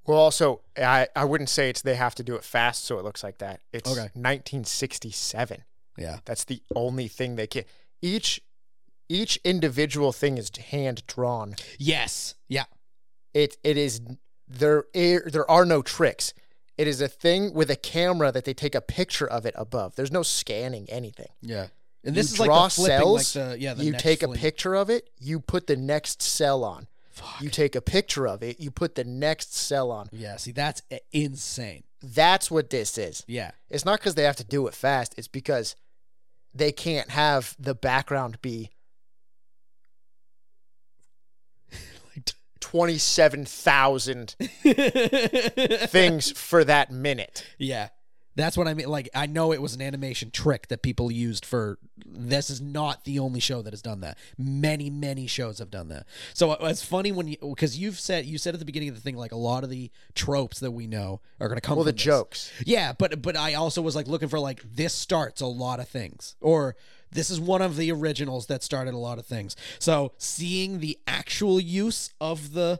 Well, 0.06 0.18
also, 0.18 0.62
I, 0.78 1.08
I 1.16 1.26
wouldn't 1.26 1.50
say 1.50 1.70
it's 1.70 1.82
they 1.82 1.96
have 1.96 2.16
to 2.16 2.24
do 2.24 2.36
it 2.36 2.44
fast 2.44 2.86
so 2.86 2.98
it 3.00 3.04
looks 3.04 3.24
like 3.24 3.40
that. 3.40 3.62
It's 3.72 3.90
Okay. 3.90 4.10
1967. 4.14 5.64
Yeah. 5.98 6.20
That's 6.26 6.44
the 6.46 6.62
only 6.76 7.08
thing 7.08 7.36
they 7.36 7.48
can. 7.48 7.64
Each 8.02 8.42
each 9.10 9.38
individual 9.44 10.12
thing 10.14 10.38
is 10.38 10.50
hand 10.70 11.04
drawn. 11.08 11.56
Yes. 11.78 12.36
Yeah. 12.48 12.66
It 13.34 13.58
it 13.64 13.78
is 13.78 14.02
there. 14.48 14.86
are- 14.96 15.30
There 15.30 15.50
are 15.50 15.66
no 15.66 15.82
tricks. 15.82 16.34
It 16.78 16.88
is 16.88 17.02
a 17.02 17.08
thing 17.08 17.54
with 17.54 17.70
a 17.70 17.76
camera 17.76 18.32
that 18.32 18.46
they 18.46 18.54
take 18.54 18.74
a 18.74 18.82
picture 18.82 19.28
of 19.28 19.46
it 19.46 19.54
above. 19.58 19.96
There's 19.96 20.12
no 20.12 20.24
scanning 20.24 20.90
anything. 20.90 21.28
Yeah. 21.42 21.68
And 22.04 22.16
this 22.16 22.32
you 22.32 22.36
is 22.36 22.40
like 22.40 22.48
draw 22.48 22.64
the 22.64 22.70
flipping, 22.72 22.98
cells. 22.98 23.36
like 23.36 23.50
the 23.52 23.60
yeah. 23.60 23.74
The 23.76 23.84
you 23.86 23.94
take 23.94 24.24
a 24.24 24.30
picture 24.30 24.76
of 24.76 24.90
it. 24.90 25.10
You 25.20 25.40
put 25.40 25.68
the 25.68 25.76
next 25.76 26.22
cell 26.22 26.64
on. 26.64 26.88
Fuck. 27.12 27.42
You 27.42 27.50
take 27.50 27.76
a 27.76 27.82
picture 27.82 28.28
of 28.28 28.42
it. 28.42 28.60
You 28.60 28.72
put 28.72 28.96
the 28.96 29.04
next 29.04 29.54
cell 29.54 29.92
on. 29.92 30.08
Yeah. 30.12 30.38
See, 30.38 30.52
that's 30.52 30.82
insane. 31.12 31.84
That's 32.02 32.50
what 32.50 32.70
this 32.70 32.98
is. 32.98 33.24
Yeah. 33.28 33.52
It's 33.70 33.86
not 33.86 34.00
because 34.00 34.16
they 34.16 34.24
have 34.24 34.38
to 34.38 34.44
do 34.44 34.66
it 34.68 34.74
fast. 34.74 35.14
It's 35.18 35.28
because 35.28 35.76
they 36.54 36.72
can't 36.72 37.10
have 37.12 37.56
the 37.60 37.76
background 37.76 38.42
be 38.42 38.72
twenty-seven 42.60 43.46
thousand 43.46 44.36
things 44.40 46.32
for 46.32 46.64
that 46.64 46.92
minute. 46.92 47.46
Yeah. 47.58 47.90
That's 48.36 48.58
what 48.58 48.68
I 48.68 48.74
mean. 48.74 48.88
Like, 48.88 49.10
I 49.14 49.26
know 49.26 49.52
it 49.52 49.62
was 49.62 49.76
an 49.76 49.82
animation 49.82 50.32
trick 50.32 50.68
that 50.70 50.82
people 50.82 51.12
used 51.12 51.46
for. 51.46 51.78
This 52.06 52.50
is 52.50 52.62
not 52.62 53.04
the 53.04 53.20
only 53.20 53.40
show 53.40 53.62
that 53.62 53.74
has 53.74 53.82
done 53.82 54.02
that. 54.02 54.18
Many, 54.38 54.90
many 54.90 55.28
shows 55.28 55.60
have 55.60 55.70
done 55.70 55.90
that. 55.90 56.06
So 56.34 56.52
uh, 56.52 56.58
it's 56.62 56.84
funny 56.84 57.12
when 57.12 57.28
you 57.28 57.38
because 57.42 57.78
you've 57.78 58.00
said 58.00 58.26
you 58.26 58.38
said 58.38 58.54
at 58.54 58.60
the 58.60 58.66
beginning 58.66 58.90
of 58.90 58.96
the 58.96 59.02
thing 59.02 59.16
like 59.16 59.32
a 59.32 59.38
lot 59.38 59.64
of 59.64 59.70
the 59.70 59.92
tropes 60.16 60.60
that 60.60 60.72
we 60.72 60.88
know 60.88 61.22
are 61.40 61.48
going 61.48 61.58
to 61.58 61.62
come. 61.62 61.76
Well, 61.76 61.86
the 61.86 61.92
this. 61.92 62.02
jokes. 62.02 62.52
Yeah, 62.66 62.94
but 62.94 63.22
but 63.22 63.36
I 63.36 63.56
also 63.56 63.82
was 63.82 63.96
like 63.96 64.08
looking 64.08 64.30
for 64.30 64.40
like 64.40 64.62
this 64.64 64.94
starts 64.94 65.42
a 65.42 65.48
lot 65.48 65.80
of 65.80 65.88
things 65.88 66.36
or 66.42 66.76
this 67.12 67.30
is 67.30 67.40
one 67.40 67.62
of 67.62 67.76
the 67.76 67.92
originals 67.92 68.48
that 68.48 68.64
started 68.64 68.94
a 68.94 68.98
lot 68.98 69.20
of 69.20 69.26
things. 69.26 69.56
So 69.80 70.14
seeing 70.18 70.80
the 70.80 70.98
actual 71.08 71.60
use 71.60 72.12
of 72.22 72.54
the 72.54 72.80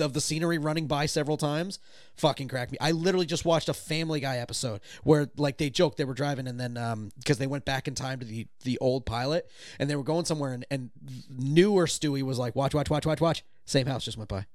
of 0.00 0.12
the 0.12 0.20
scenery 0.20 0.58
running 0.58 0.86
by 0.86 1.06
several 1.06 1.36
times 1.36 1.78
fucking 2.16 2.48
cracked 2.48 2.72
me. 2.72 2.78
I 2.80 2.90
literally 2.90 3.26
just 3.26 3.44
watched 3.44 3.68
a 3.68 3.74
Family 3.74 4.20
Guy 4.20 4.38
episode 4.38 4.80
where 5.04 5.30
like 5.36 5.58
they 5.58 5.70
joked 5.70 5.98
they 5.98 6.04
were 6.04 6.14
driving 6.14 6.46
and 6.48 6.58
then 6.58 6.76
um 6.76 7.10
because 7.18 7.38
they 7.38 7.46
went 7.46 7.64
back 7.64 7.86
in 7.88 7.94
time 7.94 8.18
to 8.20 8.24
the 8.26 8.46
the 8.64 8.76
old 8.78 9.06
pilot 9.06 9.48
and 9.78 9.88
they 9.88 9.96
were 9.96 10.02
going 10.02 10.24
somewhere 10.24 10.52
and 10.52 10.64
and 10.70 10.90
newer 11.30 11.86
Stewie 11.86 12.22
was 12.22 12.38
like 12.38 12.56
watch 12.56 12.74
watch 12.74 12.90
watch 12.90 13.06
watch 13.06 13.20
watch 13.20 13.44
same 13.64 13.86
house 13.86 14.04
just 14.04 14.16
went 14.18 14.28
by. 14.28 14.46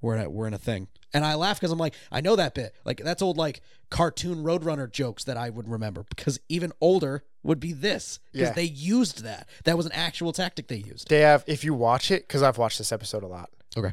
We're 0.00 0.16
in 0.16 0.22
a, 0.22 0.30
we're 0.30 0.48
in 0.48 0.54
a 0.54 0.58
thing. 0.58 0.88
And 1.14 1.24
I 1.24 1.36
laugh 1.36 1.60
because 1.60 1.70
I'm 1.70 1.78
like, 1.78 1.94
I 2.10 2.20
know 2.20 2.34
that 2.34 2.54
bit. 2.54 2.74
Like 2.84 3.00
that's 3.04 3.22
old 3.22 3.36
like 3.36 3.60
cartoon 3.88 4.42
Roadrunner 4.42 4.90
jokes 4.90 5.22
that 5.24 5.36
I 5.36 5.48
would 5.50 5.68
remember 5.68 6.04
because 6.08 6.40
even 6.48 6.72
older 6.80 7.22
would 7.44 7.60
be 7.60 7.72
this 7.72 8.18
because 8.32 8.48
Yeah. 8.48 8.54
they 8.54 8.64
used 8.64 9.22
that. 9.22 9.48
That 9.64 9.76
was 9.76 9.86
an 9.86 9.92
actual 9.92 10.32
tactic 10.32 10.66
they 10.66 10.76
used. 10.78 11.08
They 11.08 11.20
have. 11.20 11.44
If 11.46 11.62
you 11.62 11.74
watch 11.74 12.10
it, 12.10 12.26
because 12.26 12.42
I've 12.42 12.58
watched 12.58 12.78
this 12.78 12.90
episode 12.90 13.22
a 13.22 13.26
lot. 13.28 13.50
Okay. 13.76 13.92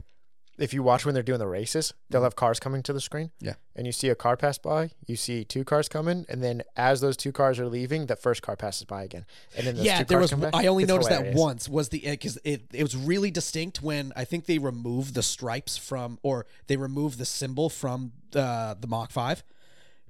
If 0.60 0.74
you 0.74 0.84
watch 0.84 1.06
when 1.06 1.14
they're 1.14 1.24
doing 1.24 1.40
the 1.40 1.48
races, 1.48 1.94
they'll 2.10 2.24
have 2.24 2.36
cars 2.36 2.60
coming 2.60 2.84
to 2.84 2.94
the 2.94 3.02
screen. 3.02 3.28
Mm-hmm. 3.28 3.46
Yeah. 3.48 3.54
And 3.76 3.86
you 3.86 3.94
see 3.94 4.10
a 4.10 4.16
car 4.16 4.36
pass 4.36 4.58
by. 4.58 4.92
You 5.08 5.16
see 5.16 5.46
two 5.46 5.64
cars 5.64 5.88
coming, 5.88 6.26
and 6.28 6.44
then 6.44 6.64
as 6.76 7.00
those 7.00 7.16
two 7.16 7.32
cars 7.32 7.60
are 7.60 7.68
leaving, 7.68 8.08
the 8.08 8.16
first 8.16 8.42
car 8.42 8.56
passes 8.56 8.84
by 8.84 9.04
again. 9.04 9.26
And 9.58 9.66
then 9.66 9.76
those 9.76 9.86
yeah, 9.86 10.00
two 10.00 10.06
there 10.06 10.18
cars 10.18 10.24
was. 10.24 10.32
come 10.32 10.40
back. 10.42 10.56
I 10.56 10.68
only 10.68 10.84
It's 10.84 10.90
noticed 10.92 11.10
that 11.10 11.34
once. 11.34 11.70
Was 11.70 11.90
the 11.90 12.02
because 12.04 12.38
it 12.44 12.64
it 12.74 12.84
was 12.84 12.96
really 12.96 13.32
distinct 13.32 13.82
when 13.82 14.12
I 14.16 14.26
think 14.26 14.46
they 14.46 14.58
removed 14.58 15.16
the 15.16 15.24
stripes 15.24 15.78
from 15.78 16.20
or 16.24 16.46
they 16.68 16.78
removed 16.78 17.18
the 17.20 17.26
symbol 17.26 17.70
from 17.70 18.12
uh, 18.36 18.76
the 18.80 18.88
Mach 18.88 19.12
Five. 19.12 19.44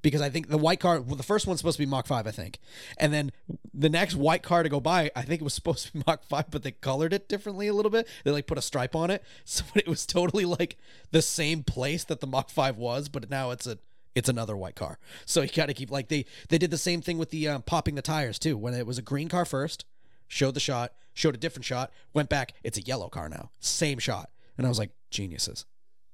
Because 0.02 0.22
I 0.22 0.30
think 0.30 0.50
the 0.50 0.58
white 0.58 0.80
car, 0.80 1.02
well, 1.02 1.16
the 1.16 1.24
first 1.24 1.46
one's 1.46 1.60
supposed 1.60 1.78
to 1.78 1.86
be 1.86 1.90
Mach 1.90 2.08
5, 2.08 2.26
I 2.26 2.32
think. 2.32 2.60
And 2.98 3.14
then 3.14 3.32
the 3.74 3.90
next 3.90 4.16
white 4.16 4.44
car 4.44 4.64
to 4.64 4.70
go 4.70 4.80
by, 4.80 5.12
I 5.16 5.24
think 5.24 5.42
it 5.42 5.44
was 5.44 5.54
supposed 5.60 5.88
to 5.88 5.94
be 5.94 6.04
Mach 6.08 6.24
5, 6.24 6.46
but 6.52 6.64
they 6.64 6.72
colored 6.72 7.14
it 7.14 7.28
differently 7.28 7.68
a 7.68 7.74
little 7.74 7.92
bit. 7.92 8.08
They 8.24 8.32
like 8.32 8.48
put 8.48 8.58
a 8.58 8.62
stripe 8.62 8.96
on 8.96 9.10
it. 9.12 9.24
So 9.46 9.64
it 9.76 9.88
was 9.88 10.06
totally 10.06 10.46
like 10.46 10.78
the 11.12 11.22
same 11.22 11.64
place 11.64 12.04
that 12.06 12.20
the 12.20 12.28
Mach 12.28 12.50
5 12.50 12.78
was, 12.78 13.10
but 13.10 13.30
now 13.30 13.52
it's 13.52 13.66
a 13.68 13.80
it's 14.16 14.30
another 14.30 14.56
white 14.56 14.76
car. 14.76 15.00
So 15.26 15.42
you 15.42 15.50
got 15.50 15.68
to 15.68 15.74
keep 15.74 15.92
like 15.92 16.08
they 16.08 16.26
they 16.50 16.58
did 16.58 16.72
the 16.72 16.78
same 16.78 17.02
thing 17.02 17.18
with 17.18 17.30
the 17.30 17.48
um, 17.48 17.62
popping 17.62 17.96
the 17.96 18.02
tires 18.02 18.38
too. 18.40 18.58
When 18.58 18.74
it 18.74 18.86
was 18.86 18.98
a 18.98 19.02
green 19.02 19.28
car 19.28 19.46
first, 19.46 19.86
showed 20.28 20.54
the 20.54 20.60
shot, 20.60 20.94
showed 21.14 21.36
a 21.36 21.38
different 21.38 21.66
shot, 21.66 21.92
went 22.14 22.30
back, 22.30 22.54
it's 22.64 22.78
a 22.78 22.82
yellow 22.82 23.10
car 23.10 23.30
now. 23.30 23.52
Same 23.60 24.00
shot. 24.00 24.30
And 24.58 24.66
I 24.66 24.70
was 24.70 24.80
like, 24.80 24.92
geniuses. 25.10 25.66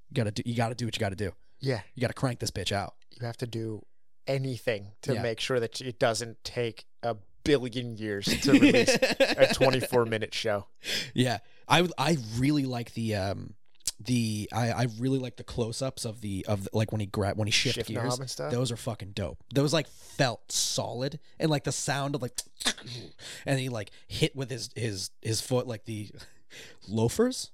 You 0.10 0.16
got 0.16 0.26
to 0.26 0.32
do 0.32 0.44
you 0.46 0.56
got 0.56 0.70
to 0.70 0.76
do 0.76 0.86
what 0.86 0.96
you 0.96 1.00
got 1.00 1.10
to 1.10 1.16
do. 1.16 1.34
Yeah. 1.60 1.82
You 1.94 2.02
got 2.02 2.08
to 2.08 2.14
crank 2.14 2.40
this 2.40 2.52
bitch 2.52 2.72
out. 2.72 2.96
You 3.12 3.26
have 3.26 3.38
to 3.38 3.48
do 3.48 3.86
anything 4.28 4.92
to 5.04 5.14
Yeah. 5.14 5.22
make 5.22 5.40
sure 5.40 5.60
that 5.60 5.80
it 5.82 6.00
doesn't 6.00 6.44
take 6.44 6.86
a 7.04 7.16
billion 7.44 7.96
years 7.98 8.26
to 8.42 8.52
release 8.60 8.96
a 9.20 9.50
24 9.54 10.06
minute 10.06 10.34
show. 10.34 10.68
Yeah, 11.14 11.40
I 11.68 11.88
I 11.98 12.18
really 12.38 12.66
like 12.66 12.94
the 12.94 13.16
um 13.16 13.54
the 14.00 14.50
I 14.52 14.72
I 14.72 14.88
really 15.00 15.20
like 15.20 15.38
the 15.38 15.44
close 15.44 15.82
ups 15.82 16.06
of 16.06 16.22
the 16.22 16.44
of 16.50 16.64
the, 16.64 16.70
like 16.74 16.92
when 16.92 17.00
he 17.02 17.06
grab 17.08 17.38
when 17.38 17.48
he 17.48 17.52
shift, 17.52 17.76
Shift 17.76 17.90
gears. 17.90 18.20
and 18.20 18.30
stuff. 18.30 18.52
Those 18.52 18.72
are 18.72 18.76
fucking 18.78 19.12
dope. 19.12 19.38
Those 19.54 19.72
like 19.74 19.88
felt 19.88 20.52
solid 20.52 21.20
and 21.40 21.50
like 21.52 21.64
the 21.64 21.72
sound 21.72 22.16
of 22.16 22.22
like 22.24 22.34
and 23.46 23.60
he 23.60 23.70
like 23.70 23.92
hit 24.08 24.36
with 24.36 24.50
his 24.50 24.70
his 24.76 25.12
his 25.22 25.40
foot 25.40 25.68
like 25.68 25.86
the 25.86 26.10
loafers 26.90 27.52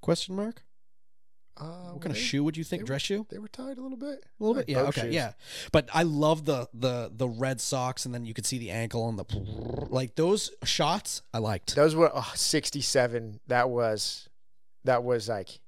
question 0.00 0.34
mark 0.36 0.62
Uh, 1.60 1.90
what 1.92 2.02
kind 2.02 2.14
of 2.14 2.20
shoe 2.20 2.44
would 2.44 2.56
you 2.56 2.62
think 2.64 2.80
they 2.80 2.84
were- 2.84 2.86
dress 2.86 3.02
shoe 3.02 3.26
They 3.30 3.38
were 3.38 3.48
tied 3.48 3.78
a 3.78 3.80
little 3.80 3.96
bit. 3.98 4.24
a 4.24 4.42
little 4.42 4.54
Like 4.56 4.66
bit 4.66 4.72
yeah 4.72 4.82
okay 4.82 5.00
shoes. 5.02 5.14
yeah 5.14 5.32
but 5.72 5.88
i 5.92 6.04
love 6.04 6.44
the 6.44 6.68
the 6.72 7.10
the 7.12 7.28
red 7.28 7.60
socks 7.60 8.04
and 8.06 8.14
then 8.14 8.24
you 8.24 8.32
could 8.34 8.46
see 8.46 8.58
the 8.58 8.70
ankle 8.70 9.08
and 9.08 9.18
the 9.18 9.24
like 9.90 10.14
those 10.14 10.50
shots 10.64 11.22
i 11.34 11.38
liked 11.38 11.74
Those 11.74 11.94
were 11.96 12.10
oh, 12.14 12.32
67. 12.34 13.40
That 13.48 13.70
was 13.70 14.28
that 14.84 15.02
was 15.02 15.28
like 15.28 15.58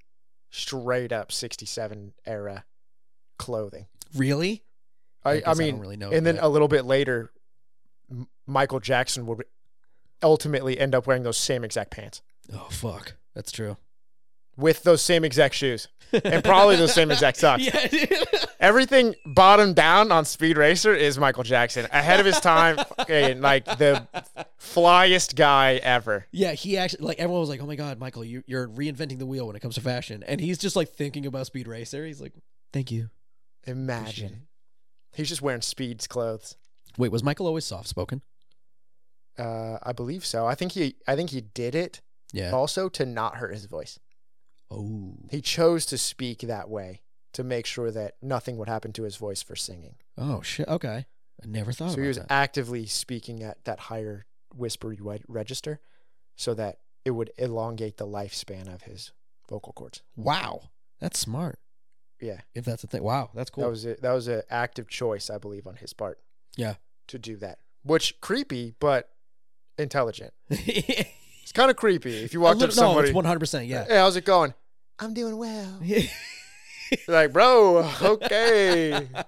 straight 0.50 1.12
up 1.12 1.33
67 1.33 2.12
era 2.24 2.64
clothing. 3.38 3.87
really 4.14 4.62
I, 5.24 5.33
I, 5.33 5.40
guess 5.40 5.59
mean, 5.59 5.79
really 5.81 5.96
know 5.96 6.11
and 6.11 6.24
then 6.24 6.37
that. 6.37 6.44
a 6.46 6.48
little 6.48 6.68
bit 6.68 6.85
later, 6.87 7.31
Michael 8.46 8.81
Jackson 8.81 9.26
would 9.26 9.44
ultimately 10.22 10.79
end 10.79 10.94
up 10.94 11.07
wearing 11.07 11.22
those 11.24 11.37
same 11.37 11.62
exact 11.64 11.90
pants. 11.90 12.22
oh 12.55 12.68
fuck 12.70 13.14
that's 13.35 13.53
true 13.53 13.76
with 14.61 14.83
those 14.83 15.03
same 15.03 15.25
exact 15.25 15.55
shoes 15.55 15.88
and 16.12 16.42
probably 16.44 16.77
those 16.77 16.92
same 16.94 17.11
exact 17.11 17.37
socks. 17.44 17.62
yeah. 17.64 17.87
Everything 18.61 19.14
bottom 19.25 19.73
down 19.75 20.12
on 20.12 20.25
Speed 20.25 20.59
Racer 20.59 20.92
is 20.94 21.18
Michael 21.18 21.44
Jackson, 21.44 21.87
ahead 21.92 22.20
of 22.20 22.27
his 22.27 22.38
time, 22.40 22.77
fucking, 22.96 23.40
like 23.40 23.64
the 23.64 24.07
flyest 24.61 25.35
guy 25.35 25.75
ever. 25.83 26.27
yeah. 26.31 26.53
He 26.53 26.77
actually 26.77 27.07
like 27.07 27.18
everyone 27.18 27.40
was 27.40 27.49
like, 27.49 27.62
"Oh 27.62 27.66
my 27.66 27.77
god, 27.77 27.99
Michael, 27.99 28.25
you, 28.25 28.42
you're 28.46 28.68
reinventing 28.68 29.18
the 29.18 29.27
wheel 29.27 29.46
when 29.46 29.57
it 29.57 29.61
comes 29.61 29.77
to 29.77 29.81
fashion," 29.81 30.23
and 30.27 30.40
he's 30.40 30.59
just 30.59 30.77
like 30.77 30.90
thinking 30.90 31.25
about 31.27 31.46
Speed 31.46 31.66
Racer. 31.68 32.05
He's 32.05 32.20
like, 32.20 32.33
"Thank 32.73 32.90
you." 32.90 33.09
Imagine. 33.66 34.46
He's 35.14 35.29
just 35.29 35.42
wearing 35.42 35.62
Speed's 35.62 36.07
clothes. 36.07 36.57
Wait, 36.99 37.11
was 37.12 37.23
Michael 37.23 37.46
always 37.46 37.64
soft 37.64 37.88
spoken? 37.88 38.20
Uh, 39.38 39.79
I 39.83 39.92
believe 39.92 40.25
so. 40.27 40.46
I 40.46 40.55
think 40.55 40.73
he, 40.73 40.96
I 41.07 41.16
think 41.16 41.31
he 41.31 41.40
did 41.40 41.75
it 41.75 42.01
Yeah. 42.33 42.51
also 42.53 42.88
to 42.90 43.07
not 43.07 43.37
hurt 43.37 43.53
his 43.55 43.64
voice. 43.66 43.99
Oh. 44.70 45.14
He 45.30 45.40
chose 45.40 45.85
to 45.87 45.98
speak 45.98 46.40
that 46.40 46.68
way 46.68 47.02
to 47.33 47.44
make 47.44 47.66
sure 47.66 47.90
that 47.90 48.16
nothing 48.22 48.56
would 48.56 48.68
happen 48.68 48.92
to 48.92 49.02
his 49.02 49.16
voice 49.16 49.42
for 49.42 49.56
singing. 49.56 49.96
Oh 50.16 50.42
shit. 50.42 50.68
Okay. 50.68 51.06
I 51.42 51.46
never 51.46 51.72
thought 51.72 51.92
so 51.92 52.00
he 52.00 52.09
was 52.09 52.18
that. 52.18 52.26
actively 52.30 52.87
speaking 52.87 53.42
at 53.42 53.64
that 53.64 53.78
higher 53.78 54.26
whispery 54.54 54.98
re- 55.00 55.22
register 55.28 55.80
so 56.37 56.54
that 56.54 56.78
it 57.04 57.12
would 57.12 57.30
elongate 57.38 57.96
the 57.96 58.06
lifespan 58.06 58.72
of 58.72 58.83
his 58.83 59.12
vocal 59.48 59.72
cords. 59.72 60.02
wow. 60.16 60.62
That's 61.00 61.18
smart. 61.18 61.59
Yeah. 62.20 62.42
If 62.54 62.66
that's 62.66 62.85
a 62.85 62.87
thing. 62.87 63.02
Wow. 63.02 63.30
That's 63.35 63.48
cool. 63.48 63.64
That 63.64 63.70
was 63.70 63.87
it. 63.87 64.02
That 64.02 64.12
was 64.12 64.28
an 64.28 64.42
active 64.50 64.87
choice, 64.87 65.30
I 65.30 65.38
believe, 65.38 65.66
on 65.66 65.76
his 65.76 65.94
part 65.94 66.18
yeah. 66.56 66.74
to 67.09 67.18
do 67.18 67.37
that. 67.37 67.59
Which 67.83 68.20
creepy, 68.20 68.74
but 68.78 69.09
intelligent. 69.78 70.35
It's 71.50 71.56
kind 71.56 71.68
of 71.68 71.76
creepy 71.76 72.22
if 72.22 72.33
you 72.33 72.38
walked 72.38 72.62
up 72.62 72.70
to 72.70 72.80
no, 72.80 73.00
it's 73.00 73.12
one 73.12 73.24
hundred 73.24 73.40
percent. 73.40 73.66
Yeah. 73.66 73.85
Hey, 73.85 73.96
how's 73.96 74.14
it 74.14 74.24
going? 74.24 74.54
I'm 75.00 75.14
doing 75.14 75.36
well. 75.38 75.80
like, 77.08 77.32
bro, 77.32 77.90
okay. 78.02 79.08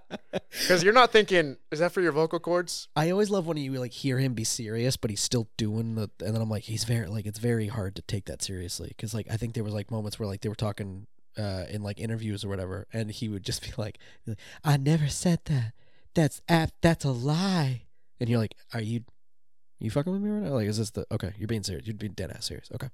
Because 0.50 0.82
you're 0.82 0.92
not 0.92 1.12
thinking, 1.12 1.56
is 1.70 1.78
that 1.78 1.92
for 1.92 2.00
your 2.02 2.12
vocal 2.12 2.38
cords? 2.38 2.88
I 2.94 3.10
always 3.10 3.30
love 3.30 3.46
when 3.46 3.56
you 3.56 3.72
like 3.72 3.92
hear 3.92 4.18
him 4.18 4.34
be 4.34 4.44
serious, 4.44 4.96
but 4.98 5.10
he's 5.10 5.20
still 5.22 5.48
doing 5.56 5.94
the. 5.94 6.10
And 6.20 6.34
then 6.34 6.42
I'm 6.42 6.50
like, 6.50 6.64
he's 6.64 6.84
very 6.84 7.06
like 7.06 7.24
it's 7.26 7.38
very 7.38 7.68
hard 7.68 7.96
to 7.96 8.02
take 8.02 8.26
that 8.26 8.42
seriously 8.42 8.88
because 8.88 9.14
like 9.14 9.26
I 9.30 9.36
think 9.36 9.54
there 9.54 9.64
was 9.64 9.72
like 9.72 9.90
moments 9.90 10.18
where 10.18 10.26
like 10.26 10.42
they 10.42 10.48
were 10.50 10.54
talking 10.54 11.06
uh 11.38 11.64
in 11.70 11.82
like 11.82 11.98
interviews 11.98 12.44
or 12.44 12.48
whatever, 12.48 12.86
and 12.92 13.10
he 13.10 13.28
would 13.28 13.44
just 13.44 13.62
be 13.62 13.72
like, 13.78 13.98
"I 14.62 14.76
never 14.76 15.08
said 15.08 15.40
that. 15.46 15.72
That's 16.14 16.42
ap- 16.48 16.72
That's 16.82 17.04
a 17.04 17.12
lie." 17.12 17.82
And 18.20 18.28
you're 18.28 18.38
like, 18.38 18.54
"Are 18.74 18.82
you, 18.82 19.04
you 19.78 19.90
fucking 19.90 20.12
with 20.12 20.22
me 20.22 20.30
right 20.30 20.42
now? 20.42 20.50
Like, 20.54 20.68
is 20.68 20.78
this 20.78 20.90
the 20.90 21.06
okay? 21.10 21.32
You're 21.38 21.48
being 21.48 21.62
serious. 21.62 21.86
You're 21.86 21.94
being 21.94 22.12
dead 22.12 22.30
ass 22.30 22.46
serious. 22.46 22.70
Okay." 22.74 22.88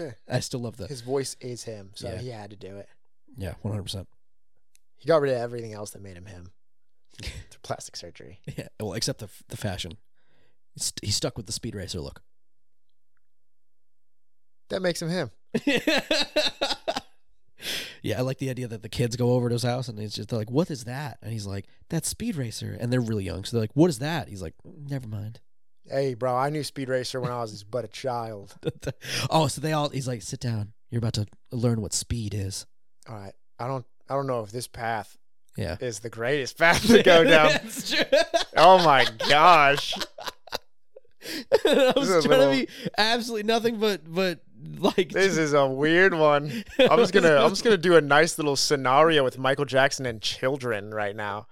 Yeah. 0.00 0.12
I 0.28 0.40
still 0.40 0.60
love 0.60 0.76
the 0.76 0.86
His 0.86 1.00
voice 1.00 1.36
is 1.40 1.64
him, 1.64 1.90
so 1.94 2.08
Yeah. 2.08 2.18
he 2.18 2.28
had 2.28 2.50
to 2.50 2.56
do 2.56 2.76
it. 2.76 2.88
yeah, 3.36 3.54
one 3.62 3.72
hundred 3.72 3.84
percent. 3.84 4.08
He 4.96 5.06
got 5.06 5.20
rid 5.20 5.32
of 5.32 5.38
everything 5.38 5.72
else 5.72 5.90
that 5.90 6.02
made 6.02 6.16
him 6.16 6.26
him 6.26 6.50
through 7.22 7.60
plastic 7.62 7.96
surgery. 7.96 8.40
Yeah, 8.56 8.68
well, 8.80 8.94
except 8.94 9.20
the 9.20 9.28
the 9.48 9.56
fashion. 9.56 9.98
He's, 10.74 10.92
he's 11.02 11.16
stuck 11.16 11.36
with 11.36 11.46
the 11.46 11.52
speed 11.52 11.74
racer 11.74 12.00
look. 12.00 12.22
That 14.70 14.82
makes 14.82 15.00
him 15.00 15.08
him. 15.08 15.30
yeah, 18.02 18.18
I 18.18 18.20
like 18.20 18.38
the 18.38 18.50
idea 18.50 18.68
that 18.68 18.82
the 18.82 18.88
kids 18.88 19.16
go 19.16 19.32
over 19.32 19.48
to 19.48 19.54
his 19.54 19.62
house 19.62 19.88
and 19.88 19.98
he's 19.98 20.12
just 20.14 20.28
they're 20.28 20.38
like, 20.38 20.50
"What 20.50 20.70
is 20.70 20.84
that?" 20.84 21.18
And 21.22 21.32
he's 21.32 21.46
like, 21.46 21.66
"That's 21.88 22.08
Speed 22.08 22.36
Racer," 22.36 22.76
and 22.78 22.92
they're 22.92 23.00
really 23.00 23.24
young, 23.24 23.44
so 23.44 23.56
they're 23.56 23.62
like, 23.64 23.74
"What 23.74 23.88
is 23.90 23.98
that?" 24.00 24.28
He's 24.28 24.42
like, 24.42 24.54
"Never 24.64 25.08
mind." 25.08 25.40
Hey, 25.90 26.14
bro, 26.14 26.34
I 26.36 26.50
knew 26.50 26.62
Speed 26.62 26.88
Racer 26.88 27.20
when 27.20 27.30
I 27.32 27.40
was 27.40 27.64
but 27.64 27.84
a 27.84 27.88
child. 27.88 28.54
oh, 29.30 29.46
so 29.48 29.60
they 29.60 29.72
all 29.72 29.88
he's 29.88 30.08
like, 30.08 30.22
"Sit 30.22 30.40
down. 30.40 30.72
You're 30.90 30.98
about 30.98 31.14
to 31.14 31.26
learn 31.52 31.80
what 31.80 31.92
speed 31.92 32.34
is." 32.34 32.66
All 33.08 33.14
right, 33.16 33.32
I 33.58 33.66
don't, 33.66 33.84
I 34.08 34.14
don't 34.14 34.26
know 34.26 34.42
if 34.42 34.50
this 34.50 34.66
path 34.66 35.16
Yeah. 35.56 35.76
is 35.80 36.00
the 36.00 36.10
greatest 36.10 36.58
path 36.58 36.86
to 36.86 37.02
go 37.02 37.24
down. 37.36 37.52
That's 37.52 37.90
true. 37.90 38.04
oh 38.56 38.84
my 38.84 39.06
gosh, 39.28 39.94
I 41.64 41.92
was 41.96 42.08
trying 42.08 42.22
little- 42.28 42.52
to 42.52 42.66
be 42.66 42.68
absolutely 42.96 43.44
nothing 43.44 43.78
but 43.78 44.02
but 44.12 44.40
like 44.78 45.10
this 45.10 45.36
is 45.36 45.52
a 45.52 45.66
weird 45.66 46.14
one. 46.14 46.64
I'm 46.78 46.98
just 46.98 47.12
gonna, 47.12 47.36
I'm 47.36 47.50
just 47.50 47.64
gonna 47.64 47.76
do 47.76 47.96
a 47.96 48.00
nice 48.00 48.38
little 48.38 48.56
scenario 48.56 49.22
with 49.24 49.38
Michael 49.38 49.64
Jackson 49.64 50.04
and 50.06 50.20
children 50.20 50.92
right 50.92 51.14
now. 51.16 51.46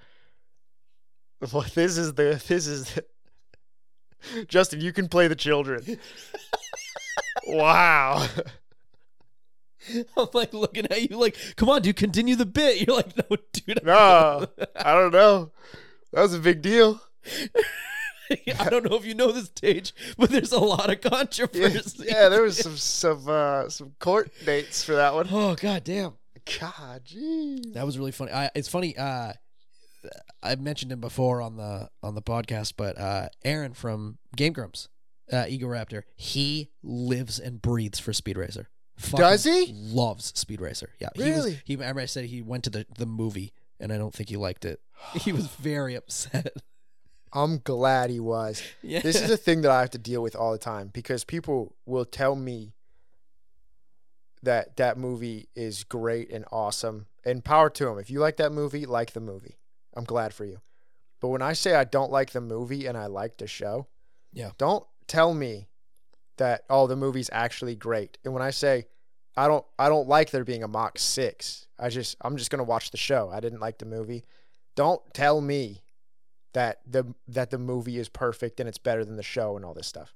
Well, 1.52 1.64
this 1.74 1.98
is 1.98 2.14
the, 2.14 2.42
this 2.48 2.66
is. 2.66 2.94
The, 2.94 3.04
Justin, 4.48 4.80
you 4.80 4.92
can 4.92 5.08
play 5.08 5.28
the 5.28 5.36
children. 5.36 5.98
wow. 7.46 8.26
I'm 10.16 10.26
like 10.34 10.52
looking 10.52 10.86
at 10.90 11.08
you 11.10 11.16
like, 11.16 11.36
come 11.56 11.68
on, 11.68 11.82
dude, 11.82 11.96
continue 11.96 12.34
the 12.34 12.46
bit. 12.46 12.86
You're 12.86 12.96
like, 12.96 13.16
no, 13.16 13.36
dude. 13.52 13.84
No, 13.84 14.46
I 14.76 14.94
don't 14.94 15.12
know. 15.12 15.52
That 16.12 16.22
was 16.22 16.34
a 16.34 16.40
big 16.40 16.60
deal. 16.62 17.00
I 18.58 18.68
don't 18.68 18.88
know 18.90 18.96
if 18.96 19.04
you 19.06 19.14
know 19.14 19.30
this 19.30 19.46
stage, 19.46 19.94
but 20.18 20.30
there's 20.30 20.50
a 20.52 20.58
lot 20.58 20.90
of 20.90 20.98
Yeah, 21.04 21.10
controversy. 21.10 22.04
yeah, 22.08 22.28
there 22.28 22.42
was 22.42 22.58
some 22.58 22.76
some 22.76 23.28
uh, 23.28 23.68
some 23.68 23.92
court 24.00 24.32
dates 24.44 24.82
for 24.82 24.94
that 24.96 25.14
one. 25.14 25.28
Oh 25.30 25.54
god 25.54 25.84
damn. 25.84 26.14
God, 26.60 27.02
jeez. 27.04 27.72
That 27.74 27.84
was 27.86 27.98
really 27.98 28.12
funny. 28.12 28.32
I, 28.32 28.50
it's 28.54 28.68
funny. 28.68 28.96
Uh, 28.96 29.32
I 30.42 30.54
mentioned 30.56 30.92
him 30.92 31.00
before 31.00 31.40
on 31.42 31.56
the 31.56 31.88
on 32.02 32.14
the 32.14 32.22
podcast, 32.22 32.74
but 32.76 32.98
uh, 32.98 33.28
Arin 33.44 33.74
from 33.76 34.18
Game 34.36 34.52
Grumps, 34.52 34.88
uh, 35.32 35.44
Egoraptor, 35.44 36.02
he 36.16 36.70
lives 36.82 37.38
and 37.38 37.60
breathes 37.60 37.98
for 37.98 38.12
Speed 38.12 38.36
Racer. 38.36 38.68
Fucking 38.98 39.18
Does 39.18 39.44
he? 39.44 39.72
Loves 39.74 40.32
Speed 40.38 40.60
Racer. 40.60 40.90
Yeah. 40.98 41.08
He 41.14 41.22
Really? 41.24 41.50
was, 41.52 41.62
he 41.64 41.76
remember 41.76 42.00
I 42.00 42.06
said 42.06 42.24
he 42.26 42.40
went 42.42 42.64
to 42.64 42.70
the 42.70 42.86
the 42.96 43.06
movie, 43.06 43.52
and 43.78 43.92
I 43.92 43.98
don't 43.98 44.14
think 44.14 44.28
he 44.30 44.36
liked 44.36 44.64
it. 44.64 44.80
He 45.20 45.32
was 45.32 45.46
very 45.48 45.94
upset. 45.94 46.52
I'm 47.32 47.58
glad 47.58 48.08
he 48.08 48.20
was. 48.20 48.62
yeah. 48.82 49.00
This 49.02 49.20
is 49.20 49.30
a 49.30 49.36
thing 49.36 49.60
that 49.62 49.70
I 49.70 49.80
have 49.80 49.90
to 49.90 49.98
deal 49.98 50.22
with 50.22 50.34
all 50.34 50.52
the 50.52 50.58
time 50.58 50.88
because 50.92 51.24
people 51.24 51.74
will 51.84 52.06
tell 52.06 52.34
me 52.34 52.72
that 54.42 54.76
that 54.76 54.96
movie 54.96 55.48
is 55.54 55.84
great 55.84 56.30
and 56.30 56.44
awesome 56.52 57.06
and 57.24 57.44
power 57.44 57.68
to 57.70 57.84
them. 57.86 57.98
If 57.98 58.10
you 58.10 58.20
like 58.20 58.36
that 58.36 58.52
movie, 58.52 58.86
like 58.86 59.12
the 59.12 59.20
movie. 59.20 59.58
I'm 59.96 60.04
glad 60.04 60.32
for 60.34 60.44
you. 60.44 60.60
But 61.20 61.28
when 61.28 61.42
I 61.42 61.54
say 61.54 61.74
I 61.74 61.84
don't 61.84 62.12
like 62.12 62.30
the 62.30 62.40
movie 62.40 62.86
and 62.86 62.96
I 62.96 63.06
like 63.06 63.38
the 63.38 63.46
show, 63.46 63.86
Yeah. 64.32 64.50
don't 64.58 64.84
tell 65.08 65.32
me 65.34 65.68
that 66.36 66.64
oh 66.68 66.86
the 66.86 66.96
movie's 66.96 67.30
actually 67.32 67.74
great. 67.74 68.18
And 68.24 68.34
when 68.34 68.42
I 68.42 68.50
say 68.50 68.86
I 69.36 69.48
don't 69.48 69.64
I 69.78 69.88
don't 69.88 70.08
like 70.08 70.30
there 70.30 70.44
being 70.44 70.62
a 70.62 70.68
Mach 70.68 70.98
6. 70.98 71.66
I 71.78 71.88
just 71.88 72.16
I'm 72.20 72.36
just 72.36 72.50
going 72.50 72.58
to 72.58 72.64
watch 72.64 72.90
the 72.90 72.96
show. 72.98 73.30
I 73.32 73.40
didn't 73.40 73.60
like 73.60 73.78
the 73.78 73.86
movie. 73.86 74.24
Don't 74.76 75.02
tell 75.14 75.40
me 75.40 75.82
that 76.52 76.80
the 76.86 77.14
that 77.28 77.50
the 77.50 77.58
movie 77.58 77.98
is 77.98 78.08
perfect 78.08 78.60
and 78.60 78.68
it's 78.68 78.78
better 78.78 79.04
than 79.04 79.16
the 79.16 79.22
show 79.22 79.56
and 79.56 79.64
all 79.64 79.74
this 79.74 79.86
stuff. 79.86 80.14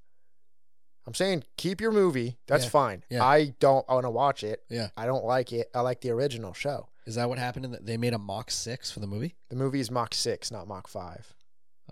I'm 1.06 1.14
saying 1.14 1.44
keep 1.56 1.80
your 1.80 1.92
movie. 1.92 2.38
That's 2.46 2.64
Yeah. 2.64 2.70
fine. 2.70 3.04
Yeah. 3.08 3.24
I 3.24 3.54
don't 3.58 3.88
want 3.88 4.04
to 4.04 4.10
watch 4.10 4.44
it. 4.44 4.62
Yeah. 4.68 4.88
I 4.96 5.06
don't 5.06 5.24
like 5.24 5.52
it. 5.52 5.70
I 5.74 5.80
like 5.80 6.00
the 6.02 6.10
original 6.10 6.52
show. 6.52 6.88
Is 7.06 7.14
that 7.16 7.28
what 7.28 7.38
happened? 7.38 7.64
In 7.64 7.70
the, 7.72 7.78
they 7.80 7.96
made 7.96 8.12
a 8.12 8.18
Mach 8.18 8.50
six 8.50 8.90
for 8.90 9.00
the 9.00 9.06
movie. 9.06 9.34
The 9.48 9.56
movie 9.56 9.80
is 9.80 9.90
Mach 9.90 10.14
6, 10.14 10.50
not 10.50 10.68
Mach 10.68 10.86
5. 10.86 11.34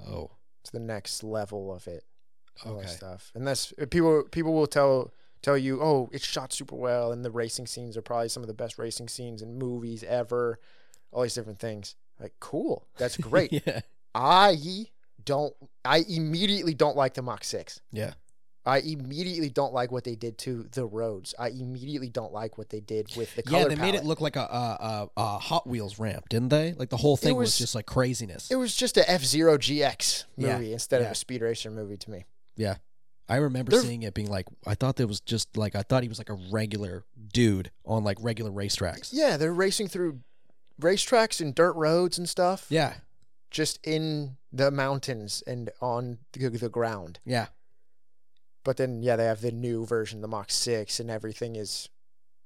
Oh, 0.06 0.30
It's 0.62 0.70
the 0.70 0.78
next 0.78 1.22
level 1.24 1.72
of 1.72 1.86
it. 1.88 2.04
Okay. 2.66 2.86
stuff. 2.88 3.30
And 3.34 3.46
that's 3.46 3.72
uh, 3.80 3.86
people 3.90 4.24
people 4.30 4.52
will 4.52 4.66
tell 4.66 5.12
tell 5.42 5.56
you, 5.56 5.80
"Oh, 5.80 6.08
it's 6.12 6.24
shot 6.26 6.52
super 6.52 6.74
well 6.74 7.12
and 7.12 7.24
the 7.24 7.30
racing 7.30 7.66
scenes 7.68 7.96
are 7.96 8.02
probably 8.02 8.28
some 8.28 8.42
of 8.42 8.48
the 8.48 8.54
best 8.54 8.78
racing 8.78 9.08
scenes 9.08 9.42
in 9.42 9.58
movies 9.58 10.02
ever." 10.02 10.58
All 11.12 11.22
these 11.22 11.34
different 11.34 11.60
things. 11.60 11.94
Like, 12.20 12.32
cool. 12.40 12.86
That's 12.98 13.16
great. 13.28 13.52
yeah. 13.52 13.80
I 14.14 14.86
don't 15.24 15.54
I 15.84 16.04
immediately 16.08 16.74
don't 16.74 16.96
like 16.96 17.14
the 17.14 17.22
Mach 17.22 17.44
6. 17.44 17.80
Yeah. 17.92 18.14
I 18.68 18.78
immediately 18.78 19.48
don't 19.48 19.72
like 19.72 19.90
what 19.90 20.04
they 20.04 20.14
did 20.14 20.36
to 20.38 20.68
the 20.72 20.84
roads. 20.84 21.34
I 21.38 21.48
immediately 21.48 22.08
don't 22.10 22.32
like 22.32 22.58
what 22.58 22.68
they 22.68 22.80
did 22.80 23.10
with 23.16 23.34
the 23.34 23.42
color 23.42 23.62
Yeah, 23.62 23.68
they 23.68 23.74
made 23.76 23.94
it 23.94 24.04
look 24.04 24.20
like 24.20 24.36
a, 24.36 24.40
a, 24.40 25.08
a, 25.16 25.38
Hot 25.38 25.66
Wheels 25.66 25.98
ramp, 25.98 26.28
didn't 26.28 26.50
they? 26.50 26.74
Like 26.74 26.90
the 26.90 26.96
whole 26.98 27.16
thing 27.16 27.34
was, 27.36 27.46
was- 27.48 27.58
just 27.58 27.74
like 27.74 27.86
craziness. 27.86 28.50
It 28.50 28.56
was 28.56 28.76
just 28.76 28.96
a 28.96 29.10
F 29.10 29.24
Zero 29.24 29.56
GX 29.58 30.24
Yeah, 30.36 30.58
movie 30.58 30.72
instead 30.72 31.00
yeah. 31.00 31.06
of 31.06 31.12
a 31.12 31.14
Speed 31.16 31.40
Racer 31.42 31.70
movie 31.70 31.96
to 31.96 32.10
me. 32.10 32.26
yeah, 32.56 32.76
I 33.28 33.36
remember 33.36 33.70
They're- 33.72 33.80
seeing 33.82 34.02
it 34.02 34.14
being 34.14 34.30
like, 34.30 34.46
I 34.66 34.74
thought 34.74 34.96
there 34.96 35.06
was 35.06 35.20
just 35.20 35.56
like 35.56 35.74
I 35.74 35.82
thought 35.82 36.02
he 36.02 36.08
was 36.08 36.18
like 36.18 36.30
a 36.30 36.38
regular 36.50 37.04
dude 37.32 37.70
on 37.86 38.04
like 38.04 38.18
regular 38.20 38.50
racetracks. 38.50 39.10
Yeah, 39.12 39.36
they're 39.38 39.52
racing 39.54 39.88
through 39.88 40.20
racetracks 40.80 41.40
and 41.40 41.54
dirt 41.54 41.72
roads 41.74 42.18
and 42.18 42.28
stuff. 42.28 42.66
Yeah, 42.68 42.94
just 43.50 43.78
in 43.84 44.36
the 44.52 44.70
mountains 44.70 45.42
and 45.46 45.70
on 45.80 46.18
the, 46.32 46.48
the 46.48 46.68
ground. 46.68 47.18
yeah, 47.24 47.46
But 48.68 48.76
then, 48.76 49.02
yeah, 49.02 49.16
they 49.16 49.24
have 49.24 49.40
the 49.40 49.50
new 49.50 49.86
version, 49.86 50.20
the 50.20 50.28
Mach 50.28 50.50
Six, 50.50 51.00
and 51.00 51.10
everything 51.10 51.56
is 51.56 51.88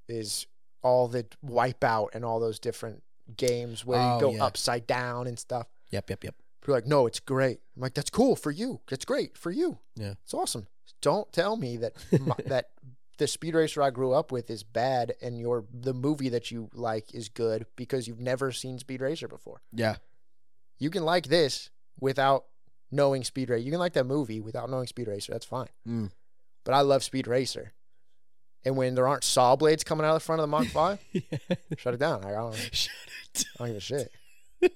is 0.08 0.46
all 0.80 1.08
the 1.08 1.26
wipeout 1.44 2.10
and 2.14 2.24
all 2.24 2.38
those 2.38 2.60
different 2.60 3.02
games 3.36 3.84
where 3.84 3.98
Oh, 4.00 4.14
you 4.14 4.20
go 4.20 4.30
yeah. 4.34 4.44
upside 4.44 4.86
down 4.86 5.26
and 5.26 5.36
stuff. 5.36 5.66
yep, 5.90 6.08
yep, 6.08 6.22
yep. 6.22 6.36
People 6.60 6.74
are 6.74 6.76
like, 6.76 6.86
no, 6.86 7.08
it's 7.08 7.18
great. 7.18 7.58
I'm 7.74 7.82
like, 7.82 7.94
that's 7.94 8.08
cool 8.10 8.36
for 8.36 8.52
you. 8.52 8.80
That's 8.88 9.04
great 9.04 9.36
for 9.36 9.50
you. 9.50 9.78
Yeah. 9.96 10.14
it's 10.22 10.32
awesome. 10.32 10.68
Don't 11.00 11.32
tell 11.32 11.56
me 11.56 11.76
that 11.78 11.94
mo- 12.20 12.36
that 12.46 12.66
the 13.18 13.26
speed 13.26 13.56
racer 13.56 13.82
I 13.82 13.90
grew 13.90 14.12
up 14.12 14.30
with 14.30 14.48
is 14.48 14.62
bad, 14.62 15.14
and 15.20 15.40
your 15.40 15.64
the 15.72 15.92
movie 15.92 16.28
that 16.28 16.52
you 16.52 16.70
like 16.72 17.12
is 17.12 17.28
good 17.30 17.66
because 17.74 18.06
you've 18.06 18.20
never 18.20 18.52
seen 18.52 18.78
Speed 18.78 19.00
Racer 19.00 19.26
before. 19.26 19.60
Yeah. 19.72 19.96
You 20.78 20.88
can 20.90 21.04
like 21.04 21.26
this 21.26 21.70
without 21.98 22.44
knowing 22.92 23.24
Speed 23.24 23.50
Racer. 23.50 23.62
You 23.64 23.70
can 23.72 23.80
like 23.80 23.94
that 23.94 24.04
movie 24.06 24.40
without 24.40 24.70
knowing 24.70 24.86
Speed 24.86 25.08
Racer. 25.08 25.32
That's 25.32 25.46
fine. 25.46 25.68
Mm. 25.88 26.10
But 26.64 26.74
I 26.74 26.82
love 26.82 27.02
Speed 27.02 27.26
Racer. 27.26 27.72
And 28.64 28.76
when 28.76 28.94
there 28.94 29.08
aren't 29.08 29.24
saw 29.24 29.56
blades 29.56 29.82
coming 29.82 30.06
out 30.06 30.14
of 30.14 30.22
the 30.22 30.24
front 30.24 30.40
of 30.40 30.44
the 30.44 30.56
Mach 30.56 30.66
5, 30.68 30.98
shut 31.78 31.94
it 31.94 32.00
down. 32.00 32.24
I 32.24 32.30
don't, 32.30 32.54
Shut 32.72 32.90
it. 33.34 33.44
I 33.56 33.58
don't 33.58 33.66
give 33.68 33.76
a 33.76 33.80
shit. 33.80 34.12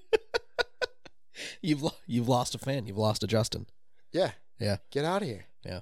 You've 1.61 1.83
lo- 1.83 1.95
you've 2.07 2.27
lost 2.27 2.55
a 2.55 2.57
fan. 2.57 2.87
You've 2.87 2.97
lost 2.97 3.23
a 3.23 3.27
Justin. 3.27 3.67
Yeah. 4.11 4.31
Yeah. 4.59 4.77
Get 4.91 5.05
out 5.05 5.21
of 5.21 5.27
here. 5.27 5.45
Yeah. 5.63 5.81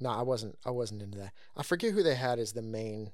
No, 0.00 0.10
I 0.10 0.22
wasn't 0.22 0.56
I 0.64 0.70
wasn't 0.70 1.02
into 1.02 1.18
that. 1.18 1.32
I 1.56 1.62
forget 1.64 1.92
who 1.92 2.02
they 2.02 2.14
had 2.14 2.38
as 2.38 2.52
the 2.52 2.62
main 2.62 3.10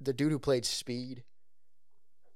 the 0.00 0.12
dude 0.14 0.32
who 0.32 0.38
played 0.38 0.64
Speed 0.64 1.22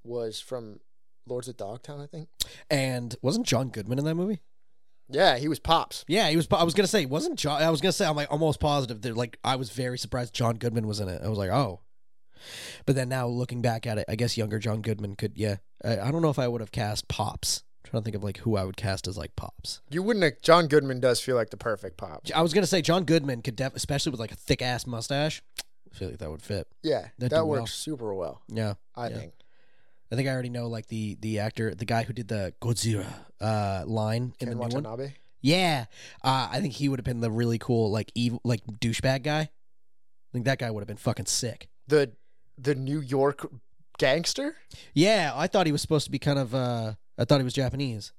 was 0.03 0.39
from 0.39 0.79
Lords 1.27 1.47
of 1.47 1.57
Dogtown, 1.57 2.01
I 2.01 2.07
think. 2.07 2.29
And 2.69 3.15
wasn't 3.21 3.45
John 3.47 3.69
Goodman 3.69 3.99
in 3.99 4.05
that 4.05 4.15
movie? 4.15 4.41
Yeah, 5.09 5.37
he 5.37 5.47
was 5.47 5.59
Pops. 5.59 6.03
Yeah, 6.07 6.29
he 6.29 6.35
was. 6.35 6.47
I 6.51 6.63
was 6.63 6.73
gonna 6.73 6.87
say, 6.87 7.05
wasn't 7.05 7.37
John? 7.37 7.61
I 7.61 7.69
was 7.69 7.79
gonna 7.81 7.91
say, 7.91 8.05
I'm 8.07 8.15
like 8.15 8.31
almost 8.31 8.59
positive 8.59 9.01
that 9.01 9.15
like 9.15 9.37
I 9.43 9.55
was 9.55 9.69
very 9.69 9.97
surprised 9.99 10.33
John 10.33 10.55
Goodman 10.55 10.87
was 10.87 10.99
in 10.99 11.07
it. 11.09 11.21
I 11.23 11.27
was 11.29 11.37
like, 11.37 11.51
oh. 11.51 11.81
But 12.85 12.95
then 12.95 13.09
now 13.09 13.27
looking 13.27 13.61
back 13.61 13.87
at 13.87 13.97
it, 13.97 14.05
I 14.09 14.15
guess 14.15 14.37
younger 14.37 14.59
John 14.59 14.81
Goodman 14.81 15.15
could. 15.15 15.33
Yeah, 15.37 15.57
I, 15.83 15.99
I 15.99 16.11
don't 16.11 16.21
know 16.21 16.29
if 16.29 16.39
I 16.39 16.47
would 16.47 16.61
have 16.61 16.71
cast 16.71 17.07
Pops. 17.07 17.63
I'm 17.85 17.89
trying 17.91 18.01
to 18.01 18.05
think 18.05 18.15
of 18.15 18.23
like 18.23 18.37
who 18.39 18.55
I 18.57 18.63
would 18.63 18.77
cast 18.77 19.07
as 19.07 19.17
like 19.17 19.35
Pops. 19.35 19.81
You 19.91 20.01
wouldn't 20.03 20.23
have, 20.23 20.41
John 20.41 20.67
Goodman 20.67 20.99
does 20.99 21.21
feel 21.21 21.35
like 21.35 21.51
the 21.51 21.57
perfect 21.57 21.97
pop. 21.97 22.23
I 22.35 22.41
was 22.41 22.53
gonna 22.53 22.65
say 22.67 22.81
John 22.81 23.03
Goodman 23.05 23.41
could, 23.43 23.55
def- 23.55 23.75
especially 23.75 24.09
with 24.11 24.19
like 24.19 24.31
a 24.31 24.35
thick 24.35 24.61
ass 24.63 24.87
mustache. 24.87 25.41
I 25.91 25.95
feel 25.97 26.09
like 26.09 26.17
that 26.17 26.29
would 26.31 26.41
fit. 26.41 26.67
Yeah, 26.83 27.09
That'd 27.19 27.31
that 27.37 27.45
works 27.45 27.59
well. 27.59 27.67
super 27.67 28.13
well, 28.15 28.41
Yeah, 28.49 28.73
I 28.95 29.09
Yeah. 29.09 29.17
think. 29.17 29.33
I 30.15 30.17
think 30.17 30.29
I 30.29 30.31
already 30.31 30.49
know 30.49 30.67
like 30.67 30.87
the 30.87 31.17
the 31.19 31.39
actor, 31.39 31.75
the 31.75 31.83
guy 31.83 32.03
who 32.03 32.13
did 32.13 32.29
the 32.29 32.53
Godzilla 32.61 33.05
uh, 33.41 33.83
line 33.85 34.33
in 34.39 34.47
Ken 34.47 34.57
the 34.57 34.67
new 34.67 34.81
one. 34.81 35.13
Yeah, 35.41 35.85
uh, 36.23 36.47
I 36.49 36.61
think 36.61 36.73
he 36.73 36.87
would 36.87 36.99
have 36.99 37.03
been 37.05 37.19
the 37.19 37.29
really 37.29 37.57
cool 37.57 37.91
like 37.91 38.11
evil 38.15 38.39
like 38.45 38.61
douchebag 38.65 39.23
guy. 39.23 39.41
I 39.41 39.49
think 40.31 40.45
that 40.45 40.57
guy 40.59 40.71
would 40.71 40.79
have 40.79 40.87
been 40.87 40.95
fucking 40.95 41.25
sick. 41.25 41.67
The 41.87 42.13
the 42.57 42.75
New 42.75 43.01
York 43.01 43.45
gangster? 43.97 44.55
Yeah, 44.93 45.33
I 45.35 45.47
thought 45.47 45.65
he 45.65 45.73
was 45.73 45.81
supposed 45.81 46.05
to 46.05 46.11
be 46.11 46.19
kind 46.19 46.39
of. 46.39 46.55
uh 46.55 46.93
I 47.17 47.25
thought 47.25 47.39
he 47.41 47.43
was 47.43 47.53
Japanese. 47.53 48.13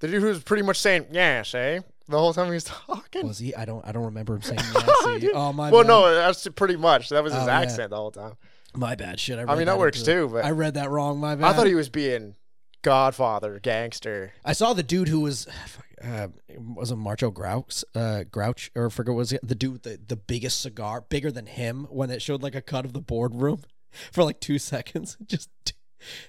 The 0.00 0.08
dude 0.08 0.22
who 0.22 0.28
was 0.28 0.42
pretty 0.42 0.62
much 0.62 0.78
saying, 0.78 1.06
yes, 1.10 1.54
eh? 1.54 1.80
The 2.08 2.18
whole 2.18 2.32
time 2.34 2.46
he 2.46 2.52
was 2.52 2.64
talking. 2.64 3.26
Was 3.26 3.38
he? 3.38 3.54
I 3.54 3.64
don't. 3.64 3.86
I 3.86 3.92
don't 3.92 4.04
remember 4.04 4.34
him 4.34 4.42
saying 4.42 4.60
yes. 4.74 5.30
Oh 5.34 5.52
my. 5.52 5.70
well, 5.70 5.84
no, 5.84 6.14
that's 6.14 6.46
pretty 6.54 6.76
much. 6.76 7.08
That 7.10 7.22
was 7.22 7.32
his 7.34 7.42
Oh, 7.42 7.46
yeah. 7.46 7.60
accent 7.60 7.90
the 7.90 7.96
whole 7.96 8.10
time. 8.10 8.34
My 8.76 8.94
bad. 8.94 9.18
Shit. 9.20 9.38
I, 9.38 9.52
I 9.52 9.56
mean, 9.56 9.66
that 9.66 9.78
works 9.78 10.02
too, 10.02 10.28
but 10.32 10.44
I 10.44 10.50
read 10.50 10.74
that 10.74 10.90
wrong. 10.90 11.18
My 11.18 11.34
bad. 11.34 11.44
I 11.44 11.52
thought 11.52 11.66
he 11.66 11.74
was 11.74 11.88
being 11.88 12.34
Godfather, 12.82 13.58
gangster. 13.58 14.32
I 14.44 14.52
saw 14.52 14.72
the 14.72 14.82
dude 14.82 15.08
who 15.08 15.20
was. 15.20 15.46
Uh, 16.04 16.28
was 16.58 16.90
it 16.90 16.96
Marcho 16.96 17.32
Grouch? 17.32 17.82
Uh, 17.94 18.24
Grouch 18.24 18.70
or 18.76 18.86
I 18.86 18.88
forget 18.90 19.14
what 19.14 19.18
was 19.18 19.32
it? 19.32 19.40
the 19.42 19.54
dude 19.54 19.72
with 19.72 19.82
the 19.84 19.98
the 20.06 20.14
biggest 20.14 20.60
cigar, 20.60 21.00
bigger 21.00 21.32
than 21.32 21.46
him, 21.46 21.86
when 21.88 22.10
it 22.10 22.20
showed 22.20 22.42
like 22.42 22.54
a 22.54 22.60
cut 22.60 22.84
of 22.84 22.92
the 22.92 23.00
boardroom 23.00 23.62
for 24.12 24.22
like 24.22 24.38
two 24.38 24.58
seconds. 24.74 25.16
Just 25.26 25.48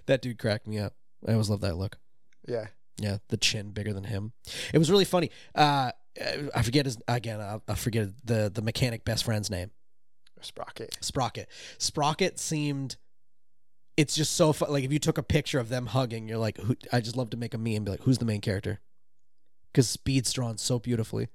that 0.05 0.21
dude 0.21 0.39
cracked 0.39 0.67
me 0.67 0.79
up. 0.79 0.93
I 1.27 1.33
always 1.33 1.49
love 1.49 1.59
that 1.61 1.75
look. 1.75 1.97
Yeah. 2.47 2.67
Yeah, 2.97 3.17
the 3.27 3.35
chin 3.35 3.71
bigger 3.71 3.91
than 3.91 4.05
him. 4.05 4.31
It 4.73 4.77
was 4.77 4.89
really 4.89 5.05
funny. 5.05 5.31
Uh, 5.53 5.91
I 6.55 6.61
forget 6.63 6.85
his 6.85 6.97
again. 7.05 7.41
I, 7.41 7.59
I 7.67 7.75
forget 7.75 8.07
the 8.23 8.49
the 8.49 8.61
mechanic 8.61 9.03
best 9.03 9.25
friend's 9.25 9.49
name. 9.49 9.71
Sprocket. 10.41 10.97
Sprocket. 11.01 11.49
Sprocket 11.77 12.39
seemed. 12.39 12.97
It's 13.95 14.15
just 14.15 14.33
so 14.33 14.53
fun. 14.53 14.71
Like 14.71 14.83
if 14.83 14.91
you 14.91 14.99
took 14.99 15.17
a 15.17 15.23
picture 15.23 15.59
of 15.59 15.69
them 15.69 15.87
hugging, 15.87 16.27
you're 16.27 16.37
like, 16.37 16.57
who, 16.57 16.75
I 16.93 17.01
just 17.01 17.17
love 17.17 17.31
to 17.31 17.37
make 17.37 17.53
a 17.53 17.57
meme 17.57 17.75
and 17.75 17.85
be 17.85 17.91
like, 17.91 18.01
who's 18.01 18.19
the 18.19 18.25
main 18.25 18.41
character? 18.41 18.79
Because 19.71 19.89
Speed's 19.89 20.31
drawn 20.31 20.57
so 20.57 20.79
beautifully. 20.79 21.29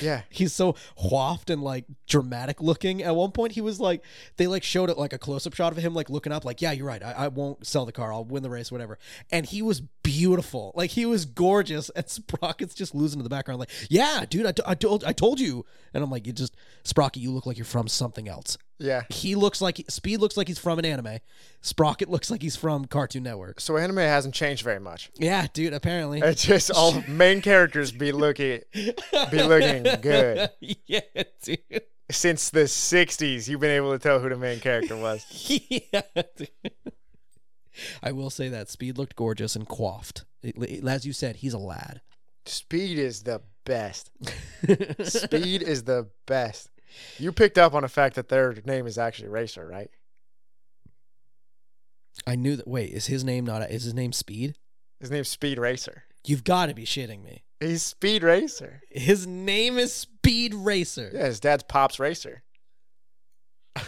Yeah. 0.00 0.22
He's 0.30 0.52
so 0.52 0.76
waft 1.02 1.50
and 1.50 1.62
like 1.62 1.84
dramatic 2.06 2.60
looking. 2.60 3.02
At 3.02 3.16
one 3.16 3.32
point, 3.32 3.52
he 3.52 3.60
was 3.60 3.80
like, 3.80 4.04
they 4.36 4.46
like 4.46 4.62
showed 4.62 4.90
it 4.90 4.98
like 4.98 5.12
a 5.12 5.18
close 5.18 5.46
up 5.46 5.54
shot 5.54 5.72
of 5.72 5.78
him 5.78 5.94
like 5.94 6.10
looking 6.10 6.32
up, 6.32 6.44
like, 6.44 6.62
yeah, 6.62 6.72
you're 6.72 6.86
right. 6.86 7.02
I, 7.02 7.12
I 7.12 7.28
won't 7.28 7.66
sell 7.66 7.84
the 7.84 7.92
car. 7.92 8.12
I'll 8.12 8.24
win 8.24 8.42
the 8.42 8.50
race, 8.50 8.72
whatever. 8.72 8.98
And 9.30 9.46
he 9.46 9.62
was 9.62 9.82
beautiful. 10.02 10.72
Like 10.74 10.90
he 10.90 11.06
was 11.06 11.24
gorgeous. 11.24 11.90
And 11.90 12.06
Sprocket's 12.06 12.74
just 12.74 12.94
losing 12.94 13.18
to 13.18 13.22
the 13.22 13.30
background, 13.30 13.60
like, 13.60 13.70
yeah, 13.88 14.24
dude, 14.28 14.46
I, 14.46 14.52
t- 14.52 14.62
I 14.66 14.74
told 14.74 15.04
I 15.04 15.12
told 15.12 15.40
you. 15.40 15.64
And 15.94 16.02
I'm 16.02 16.10
like, 16.10 16.26
you 16.26 16.32
just 16.32 16.56
Sprocket, 16.84 17.22
you 17.22 17.30
look 17.30 17.46
like 17.46 17.56
you're 17.58 17.64
from 17.64 17.88
something 17.88 18.28
else. 18.28 18.56
Yeah. 18.78 19.02
He 19.10 19.34
looks 19.36 19.60
like 19.60 19.84
Speed 19.88 20.18
looks 20.20 20.36
like 20.36 20.48
he's 20.48 20.58
from 20.58 20.78
an 20.78 20.84
anime. 20.84 21.18
Sprocket 21.60 22.08
looks 22.08 22.30
like 22.30 22.42
he's 22.42 22.56
from 22.56 22.86
Cartoon 22.86 23.22
Network. 23.22 23.60
So 23.60 23.76
anime 23.76 23.98
hasn't 23.98 24.34
changed 24.34 24.64
very 24.64 24.80
much. 24.80 25.10
Yeah, 25.14 25.46
dude. 25.52 25.72
Apparently, 25.72 26.20
It's 26.20 26.44
just 26.44 26.70
all 26.70 27.00
main 27.08 27.42
characters 27.42 27.92
be 27.92 28.10
looking 28.12 28.60
be 28.72 29.42
looking 29.42 29.84
good. 30.00 30.50
yeah, 30.86 31.00
dude. 31.42 31.58
Since 32.10 32.50
the 32.50 32.64
'60s, 32.64 33.48
you've 33.48 33.60
been 33.60 33.70
able 33.70 33.92
to 33.92 33.98
tell 33.98 34.18
who 34.18 34.28
the 34.28 34.36
main 34.36 34.58
character 34.60 34.96
was. 34.96 35.24
yeah, 35.48 36.02
dude. 36.36 36.48
I 38.02 38.12
will 38.12 38.30
say 38.30 38.48
that 38.48 38.68
Speed 38.68 38.98
looked 38.98 39.16
gorgeous 39.16 39.56
and 39.56 39.66
quaffed. 39.66 40.24
As 40.86 41.06
you 41.06 41.12
said, 41.12 41.36
he's 41.36 41.54
a 41.54 41.58
lad. 41.58 42.00
Speed 42.46 42.98
is 42.98 43.22
the 43.22 43.42
best. 43.64 44.10
Speed 45.02 45.62
is 45.62 45.84
the 45.84 46.08
best. 46.26 46.70
You 47.18 47.32
picked 47.32 47.58
up 47.58 47.74
on 47.74 47.82
the 47.82 47.88
fact 47.88 48.16
that 48.16 48.28
their 48.28 48.54
name 48.66 48.86
is 48.86 48.98
actually 48.98 49.28
Racer, 49.28 49.66
right? 49.66 49.90
I 52.26 52.36
knew 52.36 52.56
that. 52.56 52.68
Wait, 52.68 52.90
is 52.90 53.06
his 53.06 53.24
name 53.24 53.46
not? 53.46 53.62
Is 53.70 53.84
his 53.84 53.94
name 53.94 54.12
Speed? 54.12 54.56
His 55.00 55.10
name's 55.10 55.28
Speed 55.28 55.58
Racer. 55.58 56.04
You've 56.24 56.44
got 56.44 56.66
to 56.66 56.74
be 56.74 56.84
shitting 56.84 57.24
me. 57.24 57.42
He's 57.58 57.82
Speed 57.82 58.22
Racer. 58.22 58.82
His 58.90 59.26
name 59.26 59.78
is 59.78 59.92
Speed 59.92 60.54
Racer. 60.54 61.10
Yeah, 61.12 61.26
his 61.26 61.40
dad's 61.40 61.64
Pops 61.64 61.98
Racer. 61.98 62.42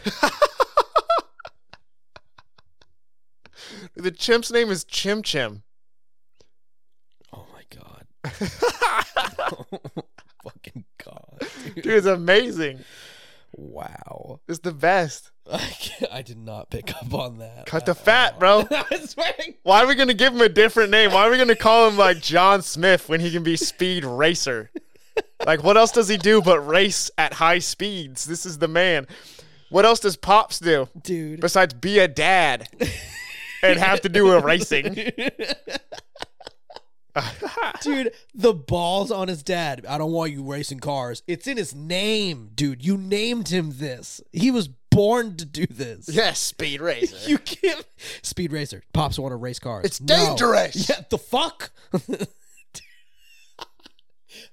the 3.96 4.10
chimp's 4.10 4.50
name 4.50 4.70
is 4.70 4.84
Chim 4.84 5.22
Chim. 5.22 5.62
Oh 7.32 7.46
my 7.52 7.62
god. 7.74 8.06
Fucking 10.44 10.84
god. 11.04 11.38
Dude. 11.74 11.74
Dude, 11.74 11.86
it's 11.86 12.06
amazing. 12.06 12.80
Wow. 13.56 14.40
It's 14.48 14.58
the 14.60 14.72
best. 14.72 15.30
I, 15.52 15.72
I 16.10 16.22
did 16.22 16.38
not 16.38 16.70
pick 16.70 16.94
up 16.96 17.12
on 17.14 17.38
that. 17.38 17.66
Cut 17.66 17.86
the 17.86 17.92
at 17.92 17.98
fat, 17.98 18.32
all. 18.42 18.64
bro. 18.64 18.82
Why 19.62 19.82
are 19.82 19.86
we 19.86 19.94
gonna 19.94 20.14
give 20.14 20.32
him 20.32 20.40
a 20.40 20.48
different 20.48 20.90
name? 20.90 21.12
Why 21.12 21.26
are 21.26 21.30
we 21.30 21.38
gonna 21.38 21.54
call 21.54 21.88
him 21.88 21.96
like 21.96 22.20
John 22.20 22.62
Smith 22.62 23.08
when 23.08 23.20
he 23.20 23.30
can 23.30 23.42
be 23.42 23.56
Speed 23.56 24.04
Racer? 24.04 24.70
Like, 25.46 25.62
what 25.62 25.76
else 25.76 25.92
does 25.92 26.08
he 26.08 26.16
do 26.16 26.42
but 26.42 26.60
race 26.60 27.10
at 27.18 27.34
high 27.34 27.58
speeds? 27.58 28.24
This 28.24 28.46
is 28.46 28.58
the 28.58 28.68
man. 28.68 29.06
What 29.70 29.84
else 29.84 30.00
does 30.00 30.16
Pops 30.16 30.58
do 30.58 30.88
Dude. 31.02 31.40
besides 31.40 31.74
be 31.74 31.98
a 31.98 32.08
dad 32.08 32.68
and 33.64 33.80
have 33.80 34.00
to 34.02 34.08
do 34.08 34.26
with 34.26 34.44
racing? 34.44 34.94
dude, 37.82 38.12
the 38.34 38.52
balls 38.52 39.10
on 39.10 39.28
his 39.28 39.42
dad. 39.42 39.84
I 39.88 39.98
don't 39.98 40.12
want 40.12 40.32
you 40.32 40.42
racing 40.42 40.80
cars. 40.80 41.22
It's 41.26 41.46
in 41.46 41.56
his 41.56 41.74
name, 41.74 42.50
dude. 42.54 42.84
You 42.84 42.96
named 42.96 43.48
him 43.48 43.72
this. 43.76 44.20
He 44.32 44.50
was 44.50 44.68
born 44.90 45.36
to 45.36 45.44
do 45.44 45.66
this. 45.66 46.08
yes, 46.12 46.38
Speed 46.40 46.80
Racer. 46.80 47.16
You 47.28 47.38
can't. 47.38 47.84
Speed 48.22 48.52
racer. 48.52 48.82
Pops 48.92 49.18
want 49.18 49.32
to 49.32 49.36
race 49.36 49.58
cars. 49.58 49.84
It's 49.84 50.00
No. 50.00 50.14
dangerous. 50.28 50.88
Yeah, 50.88 51.00
the 51.10 51.18
fuck? 51.18 51.70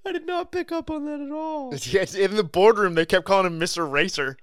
I 0.05 0.11
did 0.13 0.25
not 0.25 0.51
pick 0.51 0.71
up 0.71 0.89
on 0.89 1.05
that 1.05 1.19
at 1.19 1.31
all. 1.31 1.73
Yes, 1.75 2.15
in 2.15 2.35
the 2.35 2.43
boardroom, 2.43 2.93
they 2.95 3.05
kept 3.05 3.25
calling 3.25 3.45
him 3.47 3.59
Mr. 3.59 3.89
Racer. 3.89 4.37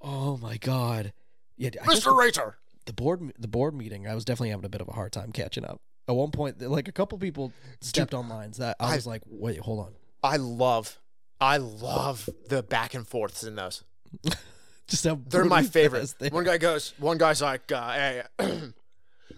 Oh 0.00 0.36
my 0.36 0.56
god. 0.56 1.12
Yeah, 1.56 1.70
I 1.82 1.86
guess 1.86 2.04
Mr. 2.04 2.16
Racer. 2.16 2.56
The 2.86 2.92
board 2.92 3.32
the 3.38 3.48
board 3.48 3.74
meeting, 3.74 4.06
I 4.08 4.14
was 4.14 4.24
definitely 4.24 4.50
having 4.50 4.64
a 4.64 4.68
bit 4.70 4.80
of 4.80 4.88
a 4.88 4.92
hard 4.92 5.12
time 5.12 5.30
catching 5.32 5.64
up. 5.64 5.80
At 6.08 6.14
one 6.14 6.30
point, 6.30 6.60
like 6.62 6.88
a 6.88 6.92
couple 6.92 7.18
people 7.18 7.52
stepped 7.80 8.14
on 8.14 8.28
lines 8.28 8.56
that 8.58 8.76
I 8.80 8.92
I- 8.92 8.96
was 8.96 9.06
like, 9.06 9.22
"Wait, 9.26 9.58
hold 9.58 9.80
on." 9.80 9.92
I 10.22 10.36
love, 10.36 10.98
I 11.40 11.58
love 11.58 12.28
the 12.48 12.62
back 12.62 12.94
and 12.94 13.06
forths 13.06 13.44
in 13.44 13.54
those. 13.56 13.84
Just 14.88 15.04
how 15.04 15.20
They're 15.28 15.44
my 15.44 15.62
favorite. 15.78 16.14
they 16.18 16.28
One 16.28 16.44
guy 16.44 16.58
goes, 16.58 16.94
one 16.98 17.18
guy's 17.18 17.42
like, 17.42 17.70
uh, 17.72 17.92
hey, 17.92 18.22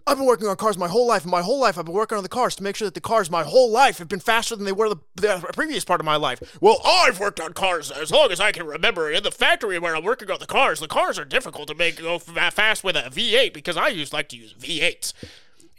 I've 0.09 0.17
been 0.17 0.27
working 0.27 0.49
on 0.49 0.57
cars 0.57 0.79
my 0.79 0.89
whole 0.89 1.07
life, 1.07 1.23
and 1.23 1.31
my 1.31 1.43
whole 1.43 1.61
life 1.61 1.79
I've 1.79 1.85
been 1.85 1.95
working 1.95 2.17
on 2.17 2.23
the 2.23 2.29
cars 2.29 2.57
to 2.57 2.63
make 2.63 2.77
sure 2.77 2.87
that 2.87 2.95
the 2.95 3.01
cars 3.01 3.31
my 3.31 3.43
whole 3.45 3.71
life 3.71 3.99
have 3.99 4.09
been 4.09 4.21
faster 4.21 4.57
than 4.57 4.65
they 4.65 4.73
were 4.73 4.89
the, 4.89 4.97
the 5.17 5.51
previous 5.53 5.85
part 5.85 6.01
of 6.01 6.07
my 6.07 6.17
life. 6.17 6.59
Well, 6.61 6.81
I've 6.85 7.21
worked 7.21 7.41
on 7.41 7.53
cars 7.53 7.91
as 7.91 8.11
long 8.11 8.33
as 8.33 8.41
I 8.41 8.53
can 8.53 8.67
remember. 8.67 9.11
In 9.11 9.23
the 9.23 9.31
factory 9.31 9.79
where 9.79 9.95
I'm 9.95 10.05
working 10.05 10.31
on 10.31 10.39
the 10.41 10.47
cars, 10.47 10.81
the 10.81 10.89
cars 10.89 11.19
are 11.19 11.25
difficult 11.25 11.69
to 11.69 11.75
make 11.75 11.99
go 12.01 12.19
fa- 12.19 12.51
fast 12.51 12.83
with 12.83 12.97
a 12.97 13.11
V8 13.11 13.53
because 13.53 13.77
I 13.77 13.89
used 13.89 14.13
like 14.13 14.29
to 14.31 14.37
use 14.37 14.55
V8s. 14.55 15.13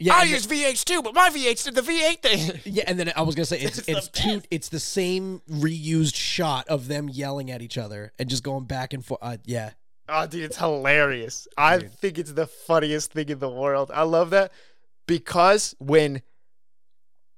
Yeah, 0.02 0.14
I 0.14 0.22
use 0.22 0.46
VH 0.46 0.84
too, 0.84 1.02
but 1.02 1.12
my 1.12 1.28
VH 1.28 1.64
did 1.64 1.74
the 1.74 1.82
V8 1.82 2.22
thing. 2.22 2.60
Yeah, 2.72 2.84
and 2.86 2.98
then 2.98 3.12
I 3.14 3.20
was 3.20 3.34
gonna 3.34 3.44
say 3.44 3.60
it's 3.60 3.78
It's 3.80 3.86
the 3.86 3.92
it's 3.98 4.08
two, 4.08 4.42
it's 4.50 4.68
the 4.70 4.80
same 4.80 5.42
reused 5.50 6.14
shot 6.14 6.66
of 6.68 6.88
them 6.88 7.10
yelling 7.10 7.50
at 7.50 7.60
each 7.60 7.76
other 7.76 8.12
and 8.18 8.30
just 8.30 8.42
going 8.42 8.64
back 8.64 8.94
and 8.94 9.04
forth. 9.04 9.20
Uh, 9.22 9.36
yeah, 9.44 9.72
Oh, 10.10 10.26
dude, 10.26 10.44
it's 10.44 10.56
hilarious. 10.56 11.46
I 11.56 11.78
Dude. 11.78 11.92
think 11.92 12.18
it's 12.18 12.32
the 12.32 12.46
funniest 12.46 13.12
thing 13.12 13.28
in 13.28 13.38
the 13.38 13.48
world. 13.48 13.90
I 13.94 14.02
love 14.02 14.30
that 14.30 14.52
because 15.06 15.74
when, 15.78 16.22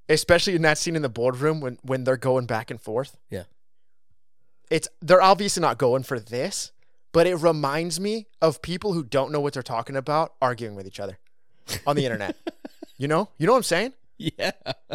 especially 0.08 0.54
in 0.54 0.62
that 0.62 0.78
scene 0.78 0.96
in 0.96 1.02
the 1.02 1.08
boardroom 1.08 1.60
when 1.60 1.78
when 1.82 2.04
they're 2.04 2.16
going 2.16 2.46
back 2.46 2.70
and 2.70 2.80
forth, 2.80 3.16
Yeah. 3.30 3.44
it's 4.70 4.88
they're 5.00 5.22
obviously 5.22 5.60
not 5.60 5.78
going 5.78 6.02
for 6.02 6.18
this, 6.18 6.72
but 7.12 7.26
it 7.26 7.36
reminds 7.36 8.00
me 8.00 8.26
of 8.40 8.62
people 8.62 8.92
who 8.92 9.04
don't 9.04 9.32
know 9.32 9.40
what 9.40 9.52
they're 9.54 9.62
talking 9.62 9.96
about 9.96 10.34
arguing 10.40 10.74
with 10.74 10.86
each 10.86 11.00
other 11.00 11.18
on 11.86 11.96
the 11.96 12.04
internet. 12.04 12.36
you 12.96 13.08
know, 13.08 13.28
you 13.38 13.46
know 13.46 13.52
what 13.52 13.58
I'm 13.58 13.62
saying? 13.64 13.92
yeah, 14.18 14.52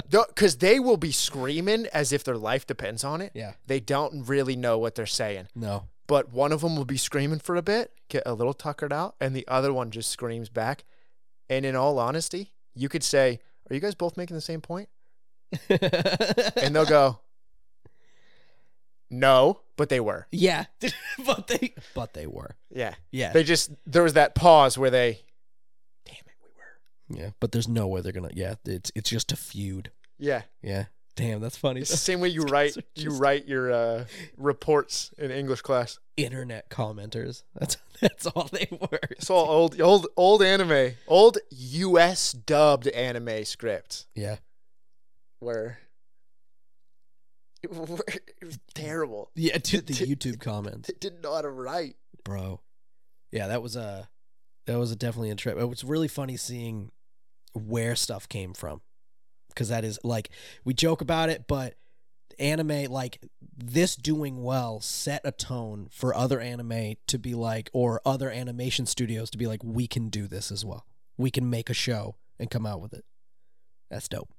Because 0.10 0.58
they 0.58 0.80
will 0.80 0.96
be 0.96 1.12
screaming 1.12 1.88
as 1.94 2.14
if 2.14 2.24
their 2.24 2.38
life 2.38 2.66
depends 2.66 3.04
on 3.04 3.20
it. 3.22 3.32
yeah. 3.34 3.54
They 3.66 3.80
don't 3.82 4.24
really 4.26 4.56
know 4.56 4.78
what 4.78 4.96
they're 4.96 5.06
saying 5.06 5.48
No, 5.54 5.84
but 6.08 6.32
one 6.32 6.52
of 6.52 6.62
them 6.62 6.76
will 6.76 6.86
be 6.86 6.98
screaming 6.98 7.40
for 7.40 7.56
a 7.56 7.62
bit, 7.62 7.92
get 8.10 8.24
a 8.26 8.34
little 8.34 8.54
tuckered 8.54 8.92
out, 8.94 9.16
and 9.22 9.36
the 9.36 9.48
other 9.48 9.72
one 9.74 9.92
just 9.92 10.10
screams 10.10 10.50
back. 10.50 10.84
And 11.50 11.66
in 11.66 11.76
all 11.76 12.00
honesty, 12.00 12.52
you 12.76 12.90
could 12.90 13.04
say, 13.04 13.40
Are 13.70 13.74
you 13.76 13.80
guys 13.82 13.96
both 13.96 14.18
making 14.18 14.36
the 14.36 14.42
same 14.42 14.62
point? 14.62 14.90
And 15.70 16.76
they'll 16.76 16.86
go, 16.86 17.20
No, 19.10 19.62
but 19.78 19.90
they 19.90 20.00
were. 20.00 20.28
yeah, 20.32 20.66
but 21.26 21.48
they 21.48 21.74
but 21.94 22.14
they 22.14 22.28
were. 22.28 22.56
Yeah. 22.70 22.96
Yeah, 23.12 23.32
They 23.32 23.44
just, 23.44 23.72
there 23.86 24.04
was 24.04 24.14
that 24.14 24.36
pause 24.36 24.78
where 24.78 24.90
they, 24.90 25.22
Damn 26.06 26.16
it, 26.16 26.36
we 26.44 26.50
were. 27.18 27.22
yeah, 27.24 27.30
but 27.40 27.52
there's 27.52 27.68
no 27.68 27.88
way 27.88 28.02
they're 28.02 28.12
gonna. 28.12 28.30
Yeah, 28.34 28.56
it's 28.66 28.92
it's 28.96 29.10
just 29.10 29.32
a 29.32 29.36
feud. 29.38 29.92
Yeah. 30.20 30.42
Yeah, 30.62 30.86
damn, 31.18 31.42
that's 31.42 31.58
funny. 31.58 31.82
It's 31.82 31.90
the 31.92 31.98
same 31.98 32.22
way 32.22 32.30
you 32.30 32.44
write 32.44 32.78
are 32.78 32.82
you 32.96 33.10
write 33.10 33.46
your 33.48 33.72
uh, 33.74 34.06
reports 34.38 35.14
in 35.18 35.32
English 35.32 35.62
class. 35.62 36.00
Internet 36.16 36.70
commenters. 36.70 37.44
That's 37.56 37.78
that's 38.00 38.26
all 38.28 38.48
they 38.52 38.68
were. 38.72 39.00
It's 39.12 39.30
all 39.30 39.46
old 39.50 39.82
old 39.82 40.08
old 40.16 40.42
anime. 40.42 40.94
Old 41.08 41.38
US 41.52 42.32
dubbed 42.32 42.88
anime 42.88 43.44
script. 43.44 44.06
Yeah, 44.16 44.38
where 45.40 45.80
it 47.64 47.72
was 47.72 48.60
terrible. 48.74 49.32
yeah. 49.36 49.58
Dude, 49.58 49.88
the 49.88 49.94
YouTube 49.94 50.40
comments. 50.42 50.88
They 50.88 50.96
didn't 51.00 51.22
know 51.22 51.34
how 51.34 51.42
to 51.42 51.50
write. 51.50 51.96
bro. 52.24 52.62
Yeah, 53.32 53.48
that 53.48 53.62
was 53.62 53.76
a 53.76 54.10
that 54.68 54.78
was 54.80 54.92
a 54.92 54.96
definitely 54.96 55.32
a 55.32 55.36
trip. 55.36 55.58
It 55.58 55.66
was 55.66 55.84
really 55.84 56.08
funny 56.08 56.38
seeing 56.38 56.92
where 57.54 57.96
stuff 57.96 58.30
came 58.30 58.54
from 58.54 58.82
because 59.58 59.70
that 59.70 59.84
is 59.84 59.98
like 60.04 60.30
we 60.64 60.74
joke 60.76 61.02
about 61.02 61.30
it, 61.30 61.46
but 61.48 61.74
anime 62.38 62.86
like 62.92 63.20
this 63.58 63.96
doing 63.96 64.44
well 64.44 64.80
set 64.80 65.22
a 65.24 65.32
tone 65.32 65.88
for 65.92 66.16
other 66.16 66.40
anime 66.40 66.94
to 67.08 67.18
be 67.18 67.34
like 67.34 67.72
or 67.74 68.00
other 68.06 68.30
animation 68.30 68.86
studios 68.86 69.32
to 69.32 69.38
be 69.40 69.48
like 69.48 69.64
we 69.64 69.88
can 69.88 70.10
do 70.10 70.28
this 70.28 70.52
as 70.52 70.64
well. 70.64 70.86
We 71.18 71.32
can 71.32 71.50
make 71.50 71.72
a 71.72 71.74
show 71.74 72.18
and 72.40 72.52
come 72.52 72.68
out 72.68 72.80
with 72.80 72.94
it. 72.94 73.04
That's 73.90 74.08
dope. 74.08 74.30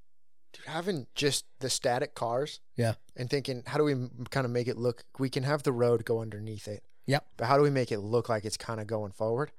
Dude, 0.52 0.66
having 0.66 1.08
just 1.16 1.44
the 1.58 1.68
static 1.68 2.14
cars. 2.14 2.60
Yeah. 2.76 2.94
And 3.16 3.28
thinking, 3.28 3.64
how 3.66 3.78
do 3.78 3.84
we 3.84 3.94
kind 4.30 4.44
of 4.44 4.52
make 4.52 4.68
it 4.68 4.78
look? 4.78 5.02
We 5.18 5.28
can 5.28 5.42
have 5.42 5.64
the 5.64 5.72
road 5.72 6.04
go 6.04 6.20
underneath 6.20 6.68
it. 6.68 6.84
Yep. 7.06 7.26
But 7.36 7.46
how 7.46 7.56
do 7.56 7.64
we 7.64 7.70
make 7.70 7.90
it 7.90 7.98
look 7.98 8.28
like 8.28 8.44
it's 8.44 8.56
kind 8.56 8.78
of 8.80 8.86
going 8.86 9.10
forward? 9.10 9.50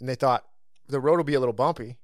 And 0.00 0.08
they 0.08 0.14
thought 0.14 0.44
the 0.86 1.00
road 1.00 1.16
will 1.16 1.24
be 1.24 1.34
a 1.34 1.40
little 1.40 1.54
bumpy, 1.54 1.96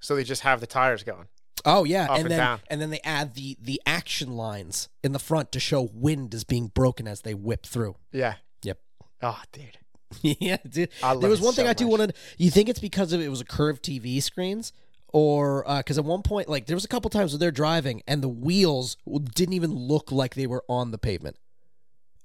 so 0.00 0.16
they 0.16 0.24
just 0.24 0.42
have 0.42 0.60
the 0.60 0.66
tires 0.66 1.04
going. 1.04 1.28
Oh 1.68 1.84
yeah, 1.84 2.06
and, 2.10 2.22
and 2.22 2.30
then 2.30 2.38
down. 2.38 2.60
and 2.70 2.80
then 2.80 2.90
they 2.90 3.00
add 3.04 3.34
the 3.34 3.56
the 3.60 3.80
action 3.84 4.36
lines 4.36 4.88
in 5.04 5.12
the 5.12 5.18
front 5.18 5.52
to 5.52 5.60
show 5.60 5.82
wind 5.92 6.32
is 6.32 6.42
being 6.42 6.68
broken 6.68 7.06
as 7.06 7.20
they 7.20 7.34
whip 7.34 7.66
through. 7.66 7.96
Yeah. 8.10 8.34
Yep. 8.62 8.78
Oh, 9.22 9.40
dude. 9.52 9.78
yeah, 10.40 10.56
dude. 10.66 10.88
I 11.02 11.12
love 11.12 11.20
there 11.20 11.30
was 11.30 11.42
one 11.42 11.52
thing 11.52 11.66
so 11.66 11.70
I 11.70 11.74
do 11.74 11.86
want 11.86 12.10
to. 12.10 12.14
You 12.38 12.50
think 12.50 12.70
it's 12.70 12.80
because 12.80 13.12
of 13.12 13.20
it 13.20 13.28
was 13.28 13.42
a 13.42 13.44
curved 13.44 13.84
TV 13.84 14.22
screens, 14.22 14.72
or 15.12 15.68
uh, 15.68 15.78
because 15.78 15.98
at 15.98 16.04
one 16.04 16.22
point, 16.22 16.48
like 16.48 16.64
there 16.66 16.76
was 16.76 16.86
a 16.86 16.88
couple 16.88 17.10
times 17.10 17.32
where 17.32 17.38
they're 17.38 17.50
driving 17.50 18.02
and 18.06 18.22
the 18.22 18.28
wheels 18.28 18.96
didn't 19.34 19.52
even 19.52 19.74
look 19.74 20.10
like 20.10 20.34
they 20.34 20.46
were 20.46 20.64
on 20.68 20.90
the 20.90 20.98
pavement, 20.98 21.36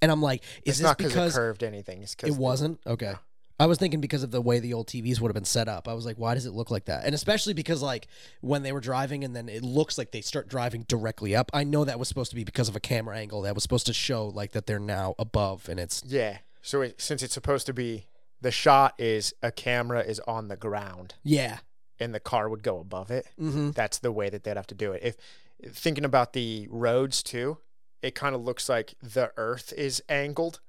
and 0.02 0.10
I'm 0.10 0.22
like, 0.22 0.44
is 0.44 0.48
It's 0.66 0.78
this 0.78 0.84
not 0.84 0.98
because 0.98 1.36
it 1.36 1.38
curved 1.38 1.64
anything. 1.64 2.02
It's 2.02 2.16
it 2.24 2.36
wasn't 2.36 2.80
okay? 2.88 3.16
I 3.64 3.66
was 3.66 3.78
thinking 3.78 4.02
because 4.02 4.24
of 4.24 4.32
the 4.32 4.42
way 4.42 4.60
the 4.60 4.74
old 4.74 4.88
TVs 4.88 5.22
would 5.22 5.30
have 5.30 5.34
been 5.34 5.46
set 5.46 5.70
up. 5.70 5.88
I 5.88 5.94
was 5.94 6.06
like, 6.06 6.18
why 6.18 6.34
does 6.34 6.46
it 6.46 6.52
look 6.52 6.70
like 6.70 6.84
that? 6.86 7.06
And 7.06 7.16
especially 7.16 7.54
because 7.54 7.82
like 7.82 8.10
when 8.42 8.62
they 8.62 8.74
were 8.74 8.82
driving 8.82 9.24
and 9.24 9.34
then 9.34 9.48
it 9.48 9.64
looks 9.64 9.98
like 9.98 10.12
they 10.12 10.20
start 10.20 10.50
driving 10.50 10.84
directly 10.90 11.34
up. 11.34 11.50
I 11.54 11.64
know 11.64 11.86
that 11.86 11.98
was 11.98 12.10
supposed 12.10 12.30
to 12.32 12.36
be 12.36 12.44
because 12.44 12.68
of 12.68 12.76
a 12.76 12.82
camera 12.82 13.18
angle 13.18 13.44
that 13.44 13.56
was 13.56 13.64
supposed 13.64 13.86
to 13.86 13.94
show 13.94 14.28
like 14.28 14.52
that 14.52 14.66
they're 14.66 14.80
now 14.80 15.16
above 15.18 15.70
and 15.70 15.80
it's 15.80 16.04
Yeah. 16.06 16.40
So 16.62 16.82
it, 16.82 17.00
since 17.00 17.24
it's 17.24 17.34
supposed 17.34 17.66
to 17.68 17.74
be, 17.74 18.08
the 18.42 18.52
shot 18.52 18.96
is 18.98 19.34
a 19.42 19.50
camera 19.50 20.02
is 20.02 20.20
on 20.28 20.50
the 20.50 20.58
ground 20.58 21.14
yeah. 21.24 21.60
and 22.02 22.14
the 22.14 22.20
car 22.20 22.50
would 22.50 22.64
go 22.64 22.80
above 22.80 23.12
it. 23.12 23.28
Mm-hmm. 23.40 23.72
That's 23.72 24.00
the 24.00 24.12
way 24.12 24.30
that 24.30 24.44
they'd 24.44 24.58
have 24.58 24.68
to 24.68 24.76
do 24.76 24.92
it. 24.92 25.02
If 25.62 25.74
thinking 25.74 26.04
about 26.04 26.34
the 26.34 26.68
roads 26.70 27.24
too, 27.24 27.60
it 28.02 28.14
kind 28.14 28.36
of 28.36 28.44
looks 28.44 28.68
like 28.68 28.96
the 29.02 29.32
earth 29.38 29.72
is 29.78 30.04
angled. 30.10 30.60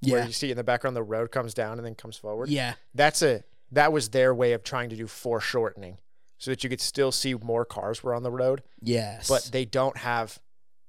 Where 0.00 0.20
Yeah. 0.20 0.26
you 0.26 0.32
see 0.32 0.50
in 0.50 0.56
the 0.56 0.64
background 0.64 0.94
the 0.96 1.02
road 1.02 1.30
comes 1.32 1.54
down 1.54 1.78
and 1.78 1.84
then 1.86 1.94
comes 1.94 2.16
forward. 2.16 2.48
Yeah. 2.48 2.74
That's 2.94 3.22
a 3.22 3.42
that 3.72 3.92
was 3.92 4.10
their 4.10 4.34
way 4.34 4.52
of 4.52 4.62
trying 4.62 4.88
to 4.90 4.96
do 4.96 5.06
foreshortening 5.06 5.98
so 6.38 6.50
that 6.50 6.62
you 6.64 6.70
could 6.70 6.80
still 6.80 7.10
see 7.12 7.34
more 7.34 7.64
cars 7.64 8.02
were 8.02 8.14
on 8.14 8.22
the 8.22 8.30
road, 8.30 8.62
Yes. 8.80 9.28
but 9.28 9.50
they 9.52 9.64
don't 9.64 9.96
have 9.98 10.38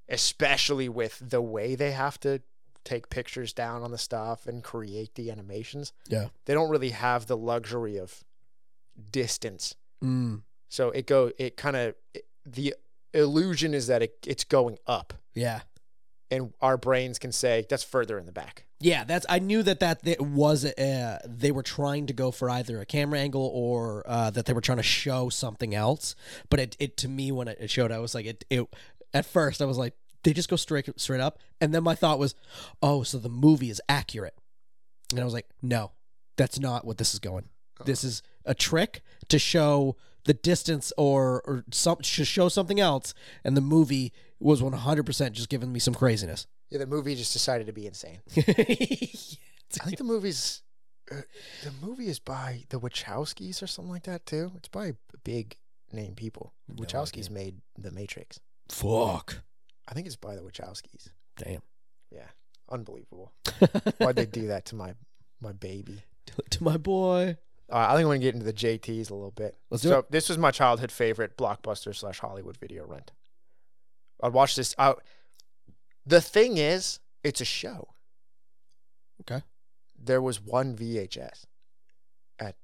especially 0.07 0.89
with 0.89 1.19
the 1.29 1.41
way 1.41 1.75
they 1.75 1.91
have 1.91 2.19
to 2.21 2.41
take 2.83 3.09
pictures 3.09 3.51
down 3.53 3.83
on 3.83 3.91
the 3.91 3.97
stuff 3.97 4.47
and 4.47 4.63
create 4.63 5.13
the 5.15 5.29
animations. 5.29 5.91
Yeah. 6.07 6.29
They 6.45 6.53
don't 6.53 6.69
really 6.69 6.89
have 6.91 7.27
the 7.27 7.37
luxury 7.37 7.97
of 7.97 8.23
distance. 9.11 9.75
Mm. 10.03 10.41
So 10.69 10.89
it 10.91 11.05
go 11.07 11.31
it 11.37 11.57
kind 11.57 11.75
of 11.75 11.95
the 12.45 12.73
illusion 13.13 13.73
is 13.73 13.87
that 13.87 14.01
it, 14.03 14.13
it's 14.25 14.43
going 14.43 14.77
up 14.87 15.13
Yeah. 15.33 15.61
And 16.31 16.53
our 16.61 16.77
brains 16.77 17.19
can 17.19 17.31
say 17.31 17.65
that's 17.69 17.83
further 17.83 18.17
in 18.17 18.25
the 18.25 18.31
back. 18.31 18.65
Yeah, 18.79 19.03
that's. 19.03 19.25
I 19.27 19.39
knew 19.39 19.61
that 19.63 19.81
that 19.81 19.99
it 20.05 20.21
was. 20.21 20.63
Uh, 20.63 21.19
they 21.25 21.51
were 21.51 21.63
trying 21.63 22.07
to 22.07 22.13
go 22.13 22.31
for 22.31 22.49
either 22.49 22.79
a 22.79 22.85
camera 22.85 23.19
angle 23.19 23.51
or 23.53 24.03
uh, 24.07 24.29
that 24.31 24.45
they 24.45 24.53
were 24.53 24.61
trying 24.61 24.77
to 24.77 24.83
show 24.83 25.29
something 25.29 25.75
else. 25.75 26.15
But 26.49 26.59
it, 26.59 26.77
it 26.79 26.97
to 26.97 27.09
me 27.09 27.31
when 27.31 27.49
it, 27.49 27.57
it 27.59 27.69
showed, 27.69 27.91
I 27.91 27.99
was 27.99 28.15
like, 28.15 28.25
it, 28.25 28.45
it. 28.49 28.67
At 29.13 29.25
first, 29.25 29.61
I 29.61 29.65
was 29.65 29.77
like, 29.77 29.95
they 30.23 30.33
just 30.33 30.49
go 30.49 30.55
straight 30.55 30.87
straight 30.99 31.19
up, 31.21 31.39
and 31.59 31.73
then 31.73 31.83
my 31.83 31.95
thought 31.95 32.19
was, 32.19 32.35
oh, 32.81 33.03
so 33.03 33.17
the 33.17 33.29
movie 33.29 33.69
is 33.69 33.81
accurate, 33.89 34.35
and 35.11 35.19
I 35.19 35.23
was 35.25 35.33
like, 35.33 35.47
no, 35.61 35.91
that's 36.37 36.59
not 36.59 36.85
what 36.85 36.97
this 36.97 37.13
is 37.13 37.19
going. 37.19 37.49
This 37.85 38.03
is 38.03 38.21
a 38.45 38.53
trick 38.53 39.01
to 39.29 39.39
show 39.39 39.95
the 40.25 40.33
distance 40.33 40.91
or 40.97 41.41
or 41.45 41.63
some 41.71 41.97
to 41.97 42.25
show 42.25 42.49
something 42.49 42.79
else, 42.79 43.13
and 43.43 43.55
the 43.55 43.61
movie 43.61 44.13
was 44.39 44.61
one 44.61 44.73
hundred 44.73 45.05
percent 45.05 45.35
just 45.35 45.49
giving 45.49 45.71
me 45.71 45.79
some 45.79 45.93
craziness. 45.93 46.47
Yeah, 46.69 46.79
the 46.79 46.87
movie 46.87 47.15
just 47.15 47.33
decided 47.33 47.67
to 47.67 47.73
be 47.73 47.87
insane. 47.87 48.19
I 48.37 49.85
think 49.85 49.97
the 49.97 50.03
movie's 50.03 50.61
uh, 51.11 51.21
the 51.63 51.71
movie 51.85 52.07
is 52.07 52.19
by 52.19 52.63
the 52.69 52.79
Wachowskis 52.79 53.63
or 53.63 53.67
something 53.67 53.91
like 53.91 54.03
that 54.03 54.25
too. 54.25 54.51
It's 54.55 54.67
by 54.67 54.93
big 55.23 55.57
name 55.91 56.13
people. 56.15 56.53
No 56.67 56.75
Wachowskis 56.83 57.25
idea. 57.25 57.31
made 57.31 57.55
The 57.77 57.91
Matrix. 57.91 58.39
Fuck. 58.69 59.41
I 59.87 59.93
think 59.93 60.05
it's 60.05 60.15
by 60.15 60.35
the 60.35 60.41
Wachowskis. 60.41 61.09
Damn. 61.37 61.61
Yeah, 62.11 62.27
unbelievable. 62.69 63.31
Why'd 63.97 64.15
they 64.15 64.25
do 64.25 64.47
that 64.47 64.65
to 64.67 64.75
my 64.75 64.93
my 65.41 65.51
baby? 65.53 66.03
to 66.51 66.63
my 66.63 66.77
boy. 66.77 67.37
Uh, 67.71 67.77
I 67.77 67.89
think 67.95 67.99
I'm 67.99 68.03
gonna 68.07 68.19
get 68.19 68.33
into 68.33 68.45
the 68.45 68.53
JTs 68.53 69.09
a 69.11 69.13
little 69.13 69.31
bit. 69.31 69.57
Let's 69.69 69.83
do 69.83 69.89
so 69.89 69.99
it. 69.99 70.11
this 70.11 70.29
was 70.29 70.37
my 70.37 70.51
childhood 70.51 70.91
favorite 70.91 71.37
blockbuster 71.37 71.95
slash 71.95 72.19
Hollywood 72.19 72.57
video 72.57 72.85
rent. 72.85 73.11
I'd 74.21 74.33
watch 74.33 74.55
this. 74.55 74.75
I, 74.77 74.95
the 76.05 76.21
thing 76.21 76.57
is, 76.57 76.99
it's 77.23 77.41
a 77.41 77.45
show. 77.45 77.89
Okay. 79.21 79.43
There 80.01 80.21
was 80.21 80.41
one 80.41 80.75
VHS 80.75 81.45
at 82.39 82.55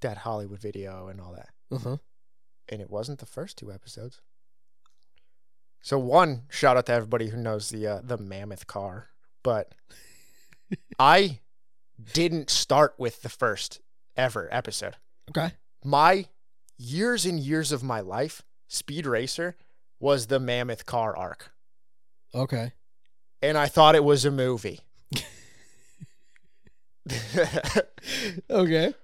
that 0.00 0.18
Hollywood 0.18 0.60
video 0.60 1.08
and 1.08 1.20
all 1.20 1.32
that, 1.32 1.48
Uh-huh. 1.70 1.96
and 2.68 2.80
it 2.80 2.90
wasn't 2.90 3.18
the 3.18 3.26
first 3.26 3.56
two 3.58 3.72
episodes. 3.72 4.20
So 5.82 5.98
one 5.98 6.42
shout 6.50 6.76
out 6.76 6.86
to 6.86 6.92
everybody 6.92 7.28
who 7.28 7.36
knows 7.36 7.70
the 7.70 7.86
uh, 7.86 8.00
the 8.04 8.16
mammoth 8.18 8.66
car, 8.66 9.08
but 9.42 9.74
I 10.98 11.40
didn't 12.14 12.50
start 12.50 12.94
with 12.98 13.22
the 13.22 13.28
first 13.28 13.80
ever 14.16 14.48
episode 14.52 14.96
Okay. 15.30 15.52
my 15.84 16.26
years 16.78 17.24
and 17.26 17.38
years 17.40 17.72
of 17.72 17.82
my 17.82 18.00
life, 18.00 18.42
Speed 18.68 19.06
Racer 19.06 19.56
was 20.00 20.26
the 20.26 20.40
mammoth 20.40 20.84
car 20.86 21.16
arc. 21.16 21.52
Okay. 22.34 22.72
And 23.40 23.56
I 23.58 23.66
thought 23.66 23.94
it 23.94 24.04
was 24.04 24.24
a 24.24 24.30
movie. 24.30 24.80
Okay. 28.50 28.94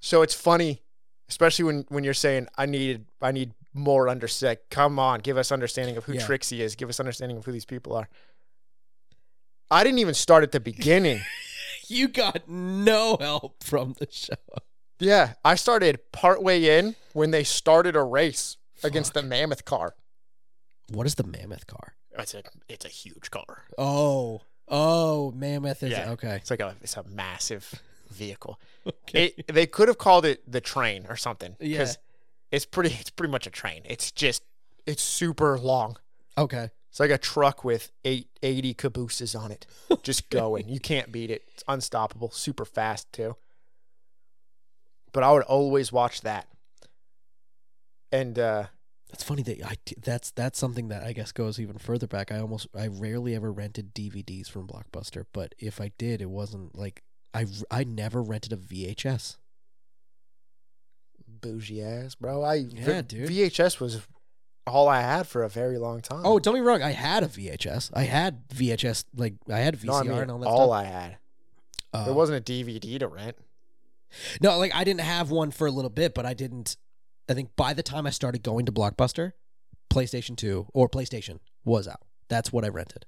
so 0.00 0.22
it's 0.22 0.34
funny 0.34 0.82
especially 1.28 1.64
when 1.64 1.84
when 1.88 2.04
you're 2.04 2.14
saying 2.14 2.46
I 2.56 2.66
needed 2.66 3.06
I 3.20 3.32
need 3.32 3.52
more 3.74 4.08
understanding. 4.08 4.58
Come 4.70 4.98
on, 4.98 5.20
give 5.20 5.36
us 5.36 5.52
understanding 5.52 5.96
of 5.98 6.04
who 6.04 6.14
Yeah. 6.14 6.24
Trixie 6.24 6.62
is. 6.62 6.74
Give 6.76 6.88
us 6.88 6.98
understanding 6.98 7.36
of 7.36 7.44
who 7.44 7.52
these 7.52 7.66
people 7.66 7.94
are. 7.94 8.08
I 9.70 9.84
didn't 9.84 9.98
even 9.98 10.14
start 10.14 10.42
at 10.44 10.52
the 10.52 10.60
beginning. 10.60 11.20
You 11.96 12.08
got 12.08 12.48
no 12.48 13.16
help 13.20 13.62
from 13.62 13.94
the 13.98 14.08
show. 14.10 14.34
yeah, 14.98 15.34
I 15.44 15.54
started 15.54 16.00
partway 16.12 16.78
in 16.78 16.96
when 17.12 17.30
they 17.30 17.44
started 17.44 17.94
a 17.96 18.02
race 18.02 18.56
against 18.82 19.14
the 19.14 19.22
mammoth 19.22 19.64
car. 19.64 19.94
What 20.90 21.06
is 21.06 21.14
the 21.16 21.24
mammoth 21.24 21.66
car? 21.66 21.94
It's 22.18 22.34
a 22.34 22.42
it's 22.68 22.84
a 22.84 22.88
huge 22.88 23.30
car. 23.30 23.64
Oh, 23.78 24.40
oh, 24.68 25.32
mammoth 25.32 25.82
is 25.82 25.90
Yeah. 25.90 26.10
okay. 26.12 26.36
It's 26.36 26.50
like 26.50 26.60
a 26.60 26.74
it's 26.82 26.96
a 26.96 27.04
massive 27.04 27.80
vehicle. 28.10 28.60
Okay. 29.08 29.32
It, 29.36 29.48
they 29.52 29.66
could 29.66 29.88
have 29.88 29.98
called 29.98 30.24
it 30.24 30.48
the 30.50 30.60
train 30.60 31.06
or 31.08 31.16
something. 31.16 31.56
Yeah. 31.58 31.78
Because 31.78 31.98
it's 32.52 32.64
pretty 32.64 32.94
it's 33.00 33.10
pretty 33.10 33.32
much 33.32 33.46
a 33.48 33.50
train. 33.50 33.82
It's 33.84 34.12
just 34.12 34.42
it's 34.86 35.02
super 35.02 35.58
long. 35.58 35.96
okay. 36.38 36.70
It's 36.96 37.00
like 37.00 37.10
a 37.10 37.18
truck 37.18 37.62
with 37.62 37.92
eight, 38.06 38.30
80 38.42 38.72
cabooses 38.72 39.34
on 39.34 39.52
it. 39.52 39.66
Just 40.02 40.30
going. 40.30 40.66
You 40.66 40.80
can't 40.80 41.12
beat 41.12 41.30
it. 41.30 41.42
It's 41.52 41.62
unstoppable. 41.68 42.30
Super 42.30 42.64
fast 42.64 43.12
too. 43.12 43.36
But 45.12 45.22
I 45.22 45.30
would 45.30 45.42
always 45.42 45.92
watch 45.92 46.22
that. 46.22 46.48
And 48.10 48.38
uh 48.38 48.68
That's 49.10 49.22
funny 49.22 49.42
that 49.42 49.62
I 49.62 49.76
that's 50.02 50.30
that's 50.30 50.58
something 50.58 50.88
that 50.88 51.02
I 51.02 51.12
guess 51.12 51.32
goes 51.32 51.60
even 51.60 51.76
further 51.76 52.06
back. 52.06 52.32
I 52.32 52.38
almost 52.38 52.66
I 52.74 52.86
rarely 52.86 53.34
ever 53.34 53.52
rented 53.52 53.92
DVDs 53.94 54.48
from 54.48 54.66
Blockbuster, 54.66 55.26
but 55.34 55.54
if 55.58 55.82
I 55.82 55.92
did, 55.98 56.22
it 56.22 56.30
wasn't 56.30 56.78
like 56.78 57.02
I 57.34 57.44
I 57.70 57.84
never 57.84 58.22
rented 58.22 58.54
a 58.54 58.56
VHS. 58.56 59.36
bougie 61.28 61.82
ass, 61.82 62.14
bro. 62.14 62.42
I 62.42 62.54
Yeah, 62.54 63.02
dude. 63.02 63.28
VHS 63.28 63.80
was 63.80 64.00
all 64.66 64.88
I 64.88 65.00
had 65.00 65.26
for 65.26 65.42
a 65.44 65.48
very 65.48 65.78
long 65.78 66.00
time. 66.00 66.22
Oh, 66.24 66.38
don't 66.38 66.54
be 66.54 66.60
wrong. 66.60 66.82
I 66.82 66.90
had 66.90 67.22
a 67.22 67.26
VHS. 67.28 67.90
I 67.94 68.02
had 68.04 68.48
VHS 68.48 69.04
like 69.14 69.34
I 69.50 69.58
had 69.58 69.76
VCR 69.78 69.86
no, 69.86 69.92
I 69.94 70.02
mean, 70.02 70.12
and 70.18 70.30
all 70.30 70.38
that 70.40 70.46
all 70.48 70.68
stuff. 70.68 70.80
I 70.80 70.84
had. 70.84 71.16
Uh, 71.92 72.04
There 72.06 72.14
wasn't 72.14 72.38
a 72.48 72.52
DVD 72.52 72.98
to 72.98 73.08
rent. 73.08 73.36
No, 74.40 74.58
like 74.58 74.74
I 74.74 74.84
didn't 74.84 75.00
have 75.02 75.30
one 75.30 75.50
for 75.50 75.66
a 75.66 75.70
little 75.70 75.90
bit, 75.90 76.14
but 76.14 76.26
I 76.26 76.34
didn't. 76.34 76.76
I 77.28 77.34
think 77.34 77.50
by 77.56 77.74
the 77.74 77.82
time 77.82 78.06
I 78.06 78.10
started 78.10 78.42
going 78.42 78.66
to 78.66 78.72
Blockbuster, 78.72 79.32
PlayStation 79.90 80.36
Two 80.36 80.66
or 80.74 80.88
PlayStation 80.88 81.38
was 81.64 81.86
out. 81.88 82.00
That's 82.28 82.52
what 82.52 82.64
I 82.64 82.68
rented. 82.68 83.06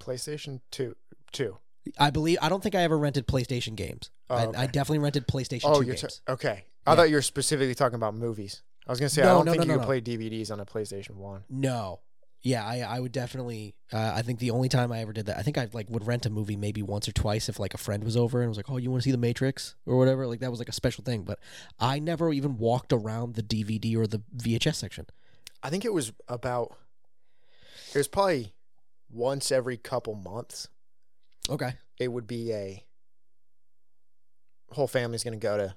PlayStation 0.00 0.60
2. 0.72 0.96
2. 1.32 1.56
I 1.98 2.10
believe. 2.10 2.38
I 2.42 2.48
don't 2.48 2.62
think 2.62 2.74
I 2.74 2.82
ever 2.82 2.98
rented 2.98 3.26
PlayStation 3.26 3.74
games. 3.76 4.10
Oh, 4.30 4.36
I, 4.36 4.46
okay. 4.46 4.58
I 4.58 4.66
definitely 4.66 4.98
rented 5.00 5.26
PlayStation 5.26 5.62
Oh, 5.64 5.80
Two 5.80 5.86
you're 5.86 5.94
games. 5.96 6.20
ta- 6.26 6.32
okay. 6.34 6.64
I 6.86 6.92
Yeah. 6.92 6.96
thought 6.96 7.08
you 7.10 7.16
were 7.16 7.22
specifically 7.22 7.74
talking 7.74 7.96
about 7.96 8.14
movies. 8.14 8.62
I 8.86 8.90
was 8.90 8.98
gonna 8.98 9.08
say 9.08 9.22
I 9.22 9.26
don't 9.26 9.44
no, 9.46 9.52
think 9.52 9.66
no, 9.66 9.74
you 9.74 9.78
no, 9.78 9.86
could 9.86 9.86
play 9.86 10.00
DVDs 10.00 10.50
on 10.50 10.60
a 10.60 10.66
PlayStation 10.66 11.16
One. 11.16 11.44
No. 11.48 12.00
Yeah, 12.44 12.66
I, 12.66 12.80
I 12.80 12.98
would 12.98 13.12
definitely. 13.12 13.76
Uh, 13.92 14.14
I 14.16 14.22
think 14.22 14.40
the 14.40 14.50
only 14.50 14.68
time 14.68 14.90
I 14.90 15.00
ever 15.00 15.12
did 15.12 15.26
that, 15.26 15.38
I 15.38 15.42
think 15.42 15.58
I 15.58 15.68
like 15.72 15.88
would 15.88 16.04
rent 16.04 16.26
a 16.26 16.30
movie 16.30 16.56
maybe 16.56 16.82
once 16.82 17.08
or 17.08 17.12
twice 17.12 17.48
if 17.48 17.60
like 17.60 17.72
a 17.72 17.78
friend 17.78 18.02
was 18.02 18.16
over 18.16 18.40
and 18.40 18.48
was 18.48 18.56
like, 18.56 18.68
"Oh, 18.68 18.78
you 18.78 18.90
want 18.90 19.02
to 19.02 19.04
see 19.04 19.12
The 19.12 19.18
Matrix 19.18 19.76
or 19.86 19.96
whatever." 19.96 20.26
Like 20.26 20.40
that 20.40 20.50
was 20.50 20.58
like 20.58 20.68
a 20.68 20.72
special 20.72 21.04
thing. 21.04 21.22
But 21.22 21.38
I 21.78 22.00
never 22.00 22.32
even 22.32 22.58
walked 22.58 22.92
around 22.92 23.34
the 23.34 23.44
DVD 23.44 23.96
or 23.96 24.08
the 24.08 24.22
VHS 24.36 24.74
section. 24.74 25.06
I 25.62 25.70
think 25.70 25.84
it 25.84 25.92
was 25.92 26.12
about. 26.26 26.76
It 27.94 27.98
was 27.98 28.08
probably 28.08 28.52
once 29.08 29.52
every 29.52 29.76
couple 29.76 30.16
months. 30.16 30.66
Okay. 31.48 31.74
It 32.00 32.08
would 32.08 32.26
be 32.26 32.52
a. 32.52 32.84
Whole 34.70 34.88
family's 34.88 35.22
gonna 35.22 35.36
go 35.36 35.58
to 35.58 35.76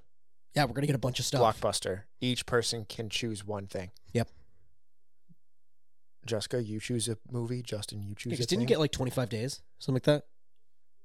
Yeah, 0.55 0.65
we're 0.65 0.73
gonna 0.73 0.87
get 0.87 0.95
a 0.95 0.99
bunch 0.99 1.19
of 1.19 1.25
stuff. 1.25 1.59
Blockbuster. 1.59 2.03
Each 2.21 2.45
person 2.45 2.85
can 2.85 3.09
choose 3.09 3.45
one 3.45 3.67
thing. 3.67 3.91
Yep. 4.13 4.29
Jessica, 6.25 6.63
you 6.63 6.79
choose 6.79 7.07
a 7.07 7.17
movie. 7.31 7.61
Justin, 7.61 8.01
you 8.01 8.15
choose. 8.15 8.31
Yeah, 8.31 8.37
'cause 8.37 8.45
a 8.45 8.47
didn't 8.47 8.61
you 8.61 8.67
thing. 8.67 8.73
get 8.73 8.79
like 8.79 8.91
twenty 8.91 9.11
five 9.11 9.29
days, 9.29 9.61
something 9.79 9.95
like 9.97 10.03
that? 10.03 10.25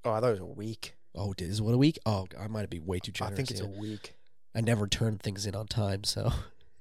Oh, 0.04 0.12
I 0.12 0.20
thought 0.20 0.28
it 0.28 0.30
was 0.32 0.40
a 0.40 0.46
week. 0.46 0.96
Oh, 1.14 1.32
did- 1.34 1.50
is 1.50 1.60
what 1.60 1.74
a 1.74 1.78
week? 1.78 1.98
Oh, 2.06 2.26
I 2.38 2.46
might 2.46 2.70
be 2.70 2.78
way 2.78 3.00
too 3.00 3.12
generous. 3.12 3.32
I 3.34 3.36
think 3.36 3.50
it's 3.50 3.60
a 3.60 3.66
here. 3.68 3.78
week. 3.80 4.14
I 4.54 4.60
never 4.62 4.86
turn 4.86 5.18
things 5.18 5.44
in 5.46 5.54
on 5.54 5.66
time, 5.66 6.04
so 6.04 6.32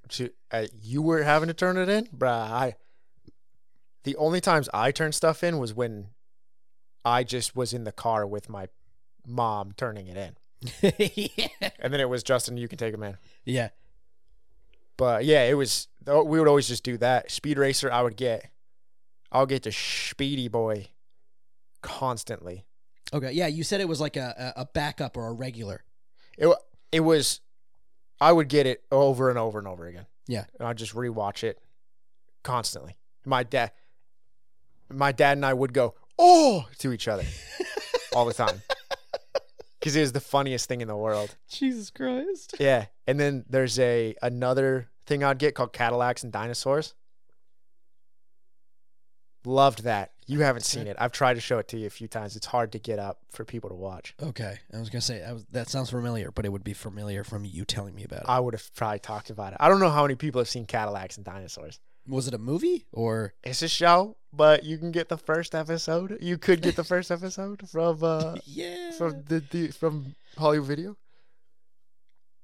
to, 0.09 0.32
uh, 0.51 0.67
you 0.82 1.01
were 1.01 1.24
having 1.24 1.47
to 1.47 1.53
turn 1.53 1.78
it 1.78 1.89
in, 1.89 2.05
bruh. 2.07 2.30
I 2.32 2.76
the 4.03 4.15
only 4.15 4.39
times 4.41 4.70
I 4.74 4.91
turned 4.91 5.15
stuff 5.15 5.43
in 5.43 5.57
was 5.59 5.74
when 5.74 6.11
I 7.03 7.24
just 7.24 7.55
was 7.55 7.74
in 7.74 7.84
the 7.84 7.91
car 7.91 8.26
with 8.26 8.47
my 8.49 8.70
mom 9.28 9.74
turning 9.74 10.07
it 10.07 10.15
in, 10.17 10.38
yeah. 10.82 11.47
and 11.80 11.93
then 11.93 11.99
it 11.99 12.10
was 12.10 12.24
Justin. 12.24 12.57
You 12.57 12.68
can 12.68 12.78
take 12.78 12.93
him 12.93 13.03
in, 13.03 13.18
yeah. 13.45 13.70
but 14.97 15.26
yeah, 15.26 15.43
it 15.43 15.53
was. 15.55 15.88
We 16.05 16.39
would 16.39 16.47
always 16.47 16.68
just 16.68 16.84
do 16.84 16.97
that. 16.97 17.32
Speed 17.32 17.57
racer, 17.57 17.91
I 17.91 18.01
would 18.01 18.18
get. 18.18 18.49
I'll 19.32 19.45
get 19.45 19.64
the 19.64 19.72
Speedy 19.72 20.47
Boy 20.47 20.88
constantly. 21.82 22.66
Okay, 23.14 23.32
yeah. 23.32 23.47
You 23.47 23.64
said 23.64 23.80
it 23.82 23.88
was 23.88 24.01
like 24.01 24.18
a 24.18 24.53
a 24.57 24.62
a 24.62 24.66
backup 24.66 25.18
or 25.18 25.28
a 25.28 25.34
regular. 25.34 25.84
It 26.38 26.53
it 26.91 27.01
was. 27.01 27.41
I 28.22 28.34
would 28.34 28.49
get 28.49 28.66
it 28.66 28.84
over 28.91 29.30
and 29.30 29.39
over 29.39 29.60
and 29.60 29.68
over 29.68 29.88
again. 29.88 30.05
Yeah. 30.28 30.43
and 30.60 30.68
I'd 30.68 30.78
just 30.78 30.93
rewatch 30.93 31.43
it 31.43 31.57
constantly. 32.43 32.97
My 33.26 33.43
dad, 33.43 33.72
my 34.91 35.12
dad 35.14 35.38
and 35.38 35.45
I 35.45 35.53
would 35.53 35.74
go 35.74 35.95
oh 36.18 36.68
to 36.80 36.91
each 36.91 37.07
other 37.07 37.24
all 38.14 38.26
the 38.26 38.34
time 38.34 38.62
because 39.80 39.96
it 39.96 40.02
was 40.02 40.12
the 40.12 40.20
funniest 40.20 40.68
thing 40.68 40.82
in 40.82 40.88
the 40.88 40.96
world. 40.98 41.36
Jesus 41.50 41.90
Christ. 41.90 42.56
Yeah, 42.60 42.86
and 43.08 43.20
then 43.20 43.46
there's 43.50 43.80
a 43.80 44.16
another 44.22 44.90
thing 45.06 45.24
I'd 45.24 45.40
get 45.40 45.56
called 45.56 45.74
Cadillacs 45.74 46.24
and 46.24 46.32
Dinosaurs. 46.32 46.94
Loved 49.46 49.84
that. 49.84 50.12
You 50.28 50.42
haven't 50.42 50.64
seen 50.64 50.86
it. 50.86 50.98
I've 51.00 51.14
tried 51.14 51.36
to 51.36 51.40
show 51.40 51.60
it 51.60 51.70
to 51.70 51.78
you 51.78 51.88
a 51.88 51.90
few 51.90 52.08
times. 52.08 52.36
It's 52.36 52.46
hard 52.46 52.74
to 52.74 52.80
get 52.80 53.00
up 53.00 53.20
for 53.32 53.46
people 53.46 53.70
to 53.70 53.76
watch. 53.76 54.14
Okay, 54.22 54.60
I 54.72 54.80
was 54.80 54.90
gonna 54.90 55.02
say 55.02 55.20
that, 55.20 55.34
was, 55.34 55.46
that 55.52 55.70
sounds 55.70 55.90
familiar, 55.90 56.30
but 56.30 56.46
it 56.46 56.50
would 56.52 56.64
be 56.64 56.74
familiar 56.74 57.24
from 57.24 57.46
you 57.46 57.64
telling 57.66 57.96
me 57.96 58.04
about 58.04 58.20
it. 58.20 58.26
I 58.28 58.40
would 58.40 58.54
have 58.54 58.70
probably 58.76 59.00
talked 59.00 59.30
about 59.30 59.54
it. 59.54 59.58
I 59.62 59.70
don't 59.70 59.80
know 59.80 59.90
how 59.90 60.04
many 60.04 60.16
people 60.16 60.40
have 60.40 60.50
seen 60.50 60.66
Cadillacs 60.66 61.16
and 61.16 61.26
Dinosaurs. 61.26 61.80
Was 62.10 62.28
it 62.28 62.34
a 62.34 62.38
movie 62.38 62.86
or? 62.91 63.34
It's 63.43 63.62
a 63.62 63.68
show, 63.68 64.18
but 64.34 64.64
you 64.64 64.78
can 64.78 64.91
get 64.91 65.10
the 65.10 65.18
first 65.18 65.53
episode. 65.55 66.18
You 66.22 66.38
could 66.38 66.62
get 66.62 66.76
the 66.76 66.84
first 66.93 67.12
episode 67.12 67.70
from 67.70 68.03
uh 68.03 68.36
yeah. 68.45 68.91
from 68.91 69.24
the, 69.28 69.41
the 69.51 69.68
from 69.70 70.16
Hollywood 70.38 70.68
Video. 70.68 70.97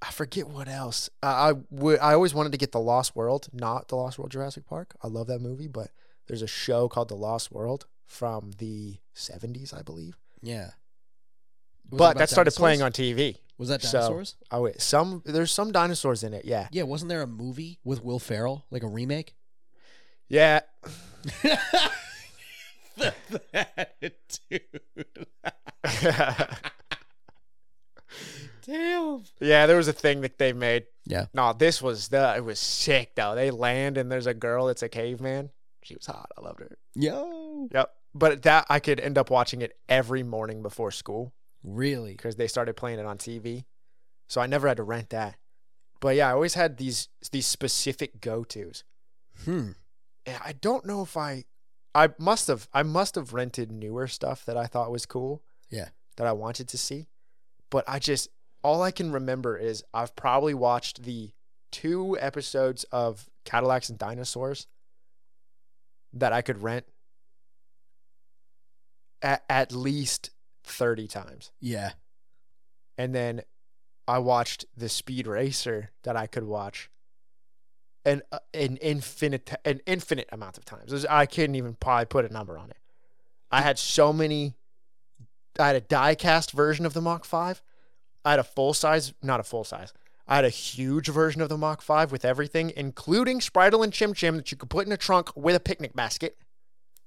I 0.01 0.11
forget 0.11 0.47
what 0.47 0.67
else. 0.67 1.09
I 1.23 1.27
I 1.49 1.53
would 1.71 1.99
I 1.99 2.13
always 2.13 2.33
wanted 2.33 2.51
to 2.51 2.57
get 2.57 2.71
the 2.71 2.79
Lost 2.79 3.15
World, 3.15 3.47
not 3.53 3.87
the 3.87 3.95
Lost 3.95 4.19
World 4.19 4.31
Jurassic 4.31 4.65
Park. 4.65 4.95
I 5.01 5.07
love 5.07 5.27
that 5.27 5.39
movie, 5.39 5.67
but 5.67 5.89
there's 6.27 6.41
a 6.41 6.47
show 6.47 6.87
called 6.87 7.09
The 7.09 7.15
Lost 7.15 7.51
World 7.51 7.85
from 8.05 8.51
the 8.59 8.97
70s, 9.15 9.73
I 9.77 9.81
believe. 9.81 10.17
yeah. 10.41 10.71
Was 11.91 11.99
but 11.99 12.17
that 12.17 12.29
started 12.29 12.49
dinosaurs? 12.49 12.59
playing 12.59 12.81
on 12.81 12.91
TV. 12.91 13.37
Was 13.59 13.69
that 13.69 13.83
so- 13.83 13.99
dinosaurs? 13.99 14.35
Oh 14.51 14.61
wait, 14.63 14.81
some 14.81 15.21
there's 15.23 15.51
some 15.51 15.71
dinosaurs 15.71 16.23
in 16.23 16.33
it. 16.33 16.45
Yeah, 16.45 16.67
yeah. 16.71 16.81
Wasn't 16.83 17.09
there 17.09 17.21
a 17.21 17.27
movie 17.27 17.79
with 17.83 18.03
Will 18.03 18.17
Ferrell, 18.19 18.65
like 18.71 18.81
a 18.83 18.87
remake? 18.87 19.35
Yeah. 20.29 20.61
Damn. 28.65 29.23
yeah, 29.39 29.65
there 29.67 29.77
was 29.77 29.87
a 29.87 29.93
thing 29.93 30.21
that 30.21 30.37
they 30.39 30.53
made. 30.53 30.85
Yeah. 31.05 31.25
No, 31.33 31.53
this 31.53 31.81
was 31.81 32.07
the 32.07 32.33
it 32.35 32.43
was 32.43 32.59
sick 32.59 33.13
though. 33.15 33.35
They 33.35 33.51
land 33.51 33.97
and 33.97 34.11
there's 34.11 34.25
a 34.27 34.33
girl 34.33 34.65
that's 34.67 34.81
a 34.83 34.89
caveman. 34.89 35.51
She 35.83 35.95
was 35.95 36.05
hot. 36.07 36.31
I 36.37 36.41
loved 36.41 36.61
her. 36.61 36.77
Yo. 36.95 37.67
Yep. 37.71 37.91
But 38.15 38.41
that 38.43 38.65
I 38.69 38.79
could 38.79 38.99
end 38.99 39.17
up 39.17 39.29
watching 39.29 39.61
it 39.61 39.77
every 39.87 40.23
morning 40.23 40.63
before 40.63 40.91
school 40.91 41.33
Really? 41.63 42.11
because 42.13 42.37
they 42.37 42.47
started 42.47 42.75
playing 42.75 42.99
it 42.99 43.05
on 43.05 43.17
TV. 43.17 43.65
So 44.27 44.41
I 44.41 44.47
never 44.47 44.67
had 44.67 44.77
to 44.77 44.83
rent 44.83 45.09
that. 45.11 45.35
But 45.99 46.15
yeah, 46.15 46.29
I 46.29 46.33
always 46.33 46.55
had 46.55 46.77
these 46.77 47.09
these 47.31 47.45
specific 47.45 48.19
go-tos. 48.21 48.83
Hmm. 49.43 49.71
And 50.25 50.37
I 50.43 50.53
don't 50.53 50.85
know 50.85 51.01
if 51.01 51.15
I 51.17 51.45
I 51.93 52.09
must 52.17 52.47
have 52.47 52.67
I 52.73 52.83
must 52.83 53.15
have 53.15 53.33
rented 53.33 53.71
newer 53.71 54.07
stuff 54.07 54.45
that 54.45 54.57
I 54.57 54.65
thought 54.65 54.91
was 54.91 55.05
cool. 55.05 55.43
Yeah. 55.69 55.89
That 56.17 56.27
I 56.27 56.31
wanted 56.31 56.67
to 56.69 56.77
see. 56.77 57.07
But 57.69 57.83
I 57.87 57.99
just 57.99 58.29
all 58.63 58.81
I 58.81 58.91
can 58.91 59.11
remember 59.11 59.57
is 59.57 59.83
I've 59.93 60.15
probably 60.15 60.53
watched 60.53 61.03
the 61.03 61.31
two 61.71 62.17
episodes 62.19 62.83
of 62.85 63.29
Cadillacs 63.43 63.89
and 63.89 63.97
Dinosaurs 63.97 64.67
that 66.13 66.33
I 66.33 66.41
could 66.41 66.63
rent 66.63 66.85
at, 69.21 69.43
at 69.49 69.71
least 69.71 70.31
30 70.63 71.07
times. 71.07 71.51
Yeah. 71.59 71.91
And 72.97 73.13
then 73.13 73.41
I 74.07 74.19
watched 74.19 74.65
the 74.75 74.89
Speed 74.89 75.27
Racer 75.27 75.91
that 76.03 76.15
I 76.15 76.27
could 76.27 76.45
watch 76.45 76.89
an 78.05 78.21
uh, 78.31 78.39
an 78.53 78.77
infinite 78.77 79.51
an 79.65 79.81
infinite 79.85 80.29
amount 80.31 80.57
of 80.57 80.65
times. 80.65 81.05
I 81.05 81.25
couldn't 81.25 81.55
even 81.55 81.75
probably 81.75 82.05
put 82.05 82.25
a 82.25 82.33
number 82.33 82.57
on 82.57 82.69
it. 82.69 82.77
I 83.51 83.61
had 83.61 83.79
so 83.79 84.13
many. 84.13 84.53
I 85.57 85.67
had 85.67 85.75
a 85.75 85.81
die-cast 85.81 86.51
version 86.51 86.85
of 86.85 86.93
the 86.93 87.01
Mach 87.01 87.23
Five. 87.25 87.61
I 88.25 88.31
had 88.31 88.39
a 88.39 88.43
full 88.43 88.73
size, 88.73 89.13
not 89.21 89.39
a 89.39 89.43
full 89.43 89.63
size. 89.63 89.93
I 90.27 90.35
had 90.35 90.45
a 90.45 90.49
huge 90.49 91.07
version 91.07 91.41
of 91.41 91.49
the 91.49 91.57
Mach 91.57 91.81
5 91.81 92.11
with 92.11 92.25
everything, 92.25 92.73
including 92.75 93.39
Spritle 93.39 93.83
and 93.83 93.93
Chim 93.93 94.13
Chim 94.13 94.37
that 94.37 94.51
you 94.51 94.57
could 94.57 94.71
put 94.71 94.87
in 94.87 94.91
a 94.91 94.97
trunk 94.97 95.29
with 95.35 95.55
a 95.55 95.59
picnic 95.59 95.95
basket. 95.95 96.37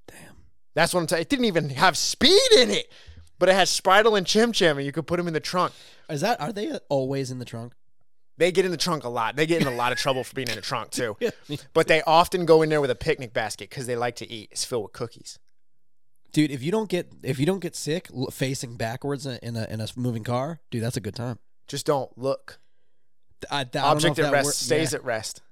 Damn. 0.07 0.37
That's 0.75 0.95
what 0.95 1.01
I'm 1.01 1.09
saying. 1.09 1.23
It 1.23 1.29
didn't 1.29 1.47
even 1.47 1.71
have 1.71 1.97
speed 1.97 2.53
in 2.57 2.71
it, 2.71 2.93
but 3.39 3.49
it 3.49 3.57
had 3.57 3.67
Spritle 3.67 4.17
and 4.17 4.25
Chim 4.27 4.53
Chim, 4.53 4.79
and 4.79 4.87
you 4.87 4.93
could 4.93 5.09
put 5.09 5.17
them 5.17 5.27
in 5.27 5.35
the 5.35 5.41
trunk. 5.41 5.73
Is 6.09 6.21
that 6.21 6.41
are 6.41 6.53
they 6.53 6.79
always 6.89 7.33
in 7.33 7.41
the 7.41 7.45
trunk? 7.45 7.73
They 8.39 8.53
get 8.53 8.65
in 8.65 8.71
the 8.71 8.77
trunk 8.77 9.05
a 9.05 9.09
lot. 9.09 9.37
They 9.37 9.47
get 9.47 9.61
in 9.61 9.67
a 9.67 9.75
lot 9.75 9.93
of 9.93 9.99
trouble 9.99 10.25
for 10.25 10.35
being 10.35 10.49
in 10.49 10.55
the 10.55 10.63
trunk 10.63 10.91
too. 10.91 11.17
But 11.75 11.89
they 11.89 12.03
often 12.03 12.47
go 12.47 12.63
in 12.63 12.69
there 12.71 12.81
with 12.81 12.91
a 12.91 12.95
picnic 12.95 13.33
basket 13.33 13.69
because 13.69 13.87
they 13.87 13.97
like 13.97 14.17
to 14.17 14.31
eat. 14.31 14.49
It's 14.53 14.65
filled 14.65 14.85
with 14.85 14.93
cookies. 14.93 15.39
Dude, 16.33 16.51
if 16.51 16.63
you 16.63 16.71
don't 16.71 16.89
get 16.89 17.13
if 17.23 17.39
you 17.39 17.47
don't 17.47 17.61
get 17.61 17.75
sick 17.75 18.09
facing 18.31 18.77
backwards 18.77 19.27
in 19.27 19.33
a 19.33 19.39
in 19.43 19.57
a, 19.57 19.65
in 19.65 19.81
a 19.81 19.89
moving 19.97 20.25
car, 20.25 20.61
dude, 20.71 20.83
that's 20.83 20.97
a 20.97 21.01
good 21.01 21.15
time. 21.15 21.39
Just 21.67 21.87
don't 21.87 22.17
look. 22.17 22.61
I, 23.51 23.61
I 23.61 23.65
don't 23.65 23.85
Object 23.85 24.19
at 24.19 24.25
that 24.27 24.33
rest 24.33 24.47
wor- 24.47 24.53
stays 24.53 24.93
yeah. 24.93 24.99
at 24.99 25.05
rest. 25.05 25.43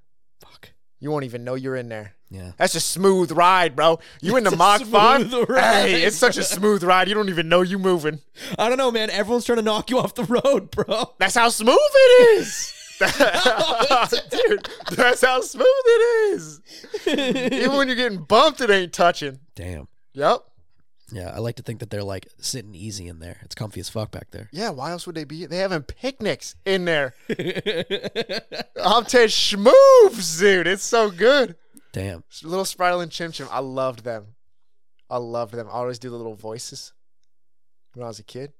Fuck. 0.41 0.71
You 1.01 1.11
won't 1.11 1.25
even 1.25 1.45
know 1.45 1.55
you're 1.55 1.77
in 1.77 1.89
there. 1.89 2.15
Yeah. 2.31 2.53
That's 2.57 2.75
a 2.75 2.81
smooth 2.81 3.31
ride, 3.33 3.77
bro. 3.77 4.01
You 4.21 4.37
in 4.37 4.45
the 4.45 4.51
Mach 4.57 4.83
5? 4.83 5.31
Hey, 5.31 6.03
it's 6.03 6.17
such 6.17 6.37
a 6.37 6.43
smooth 6.43 6.83
ride. 6.83 7.09
You 7.09 7.15
don't 7.15 7.29
even 7.29 7.49
know 7.49 7.63
you 7.63 7.79
moving. 7.79 8.21
I 8.59 8.69
don't 8.69 8.79
know, 8.79 8.91
man. 8.91 9.11
Everyone's 9.11 9.45
trying 9.45 9.57
to 9.57 9.63
knock 9.63 9.91
you 9.91 9.99
off 9.99 10.15
the 10.15 10.25
road, 10.25 10.71
bro. 10.71 11.15
That's 11.19 11.37
how 11.37 11.49
smooth 11.51 11.77
it 11.79 12.39
is. 12.39 12.73
Dude, 14.31 14.69
that's 14.93 15.23
how 15.23 15.41
smooth 15.41 15.67
it 15.67 16.33
is. 16.33 16.61
Even 17.07 17.77
when 17.77 17.89
you're 17.89 17.97
getting 17.97 18.23
bumped, 18.23 18.61
it 18.61 18.71
ain't 18.71 18.93
touching. 18.93 19.41
Damn. 19.55 19.89
Yep. 20.15 20.41
Yeah, 21.13 21.31
I 21.35 21.39
like 21.39 21.57
to 21.57 21.63
think 21.63 21.81
that 21.81 21.91
they're 21.91 22.03
like 22.03 22.27
sitting 22.41 22.75
easy 22.75 23.07
in 23.07 23.21
there. 23.21 23.39
It's 23.43 23.55
comfy 23.55 23.81
as 23.81 23.89
fuck 23.89 24.11
back 24.11 24.31
there. 24.33 24.49
Yeah, 24.51 24.71
why 24.71 24.91
else 24.91 25.07
would 25.07 25.15
they 25.15 25.25
be? 25.25 25.47
They 25.47 25.59
having 25.59 25.83
picnics 25.83 26.57
in 26.65 26.85
there. 26.85 27.15
I'm 27.29 29.05
telling 29.05 29.29
schmoves, 29.29 30.41
dude. 30.41 30.67
It's 30.67 30.83
so 30.83 31.11
good. 31.11 31.57
Damn. 31.93 32.25
Little 32.43 32.65
Spritle 32.65 33.03
and 33.03 33.13
Chim 33.13 33.31
Chim. 33.31 33.47
I 33.51 33.61
loved 33.61 34.05
them. 34.05 34.35
I 35.09 35.19
loved 35.19 35.55
them. 35.55 35.69
I 35.69 35.73
always 35.73 35.99
do 36.01 36.11
the 36.11 36.17
little 36.17 36.35
voices 36.35 36.93
when 37.95 38.05
I 38.05 38.09
was 38.09 38.19
a 38.19 38.25
kid. 38.25 38.53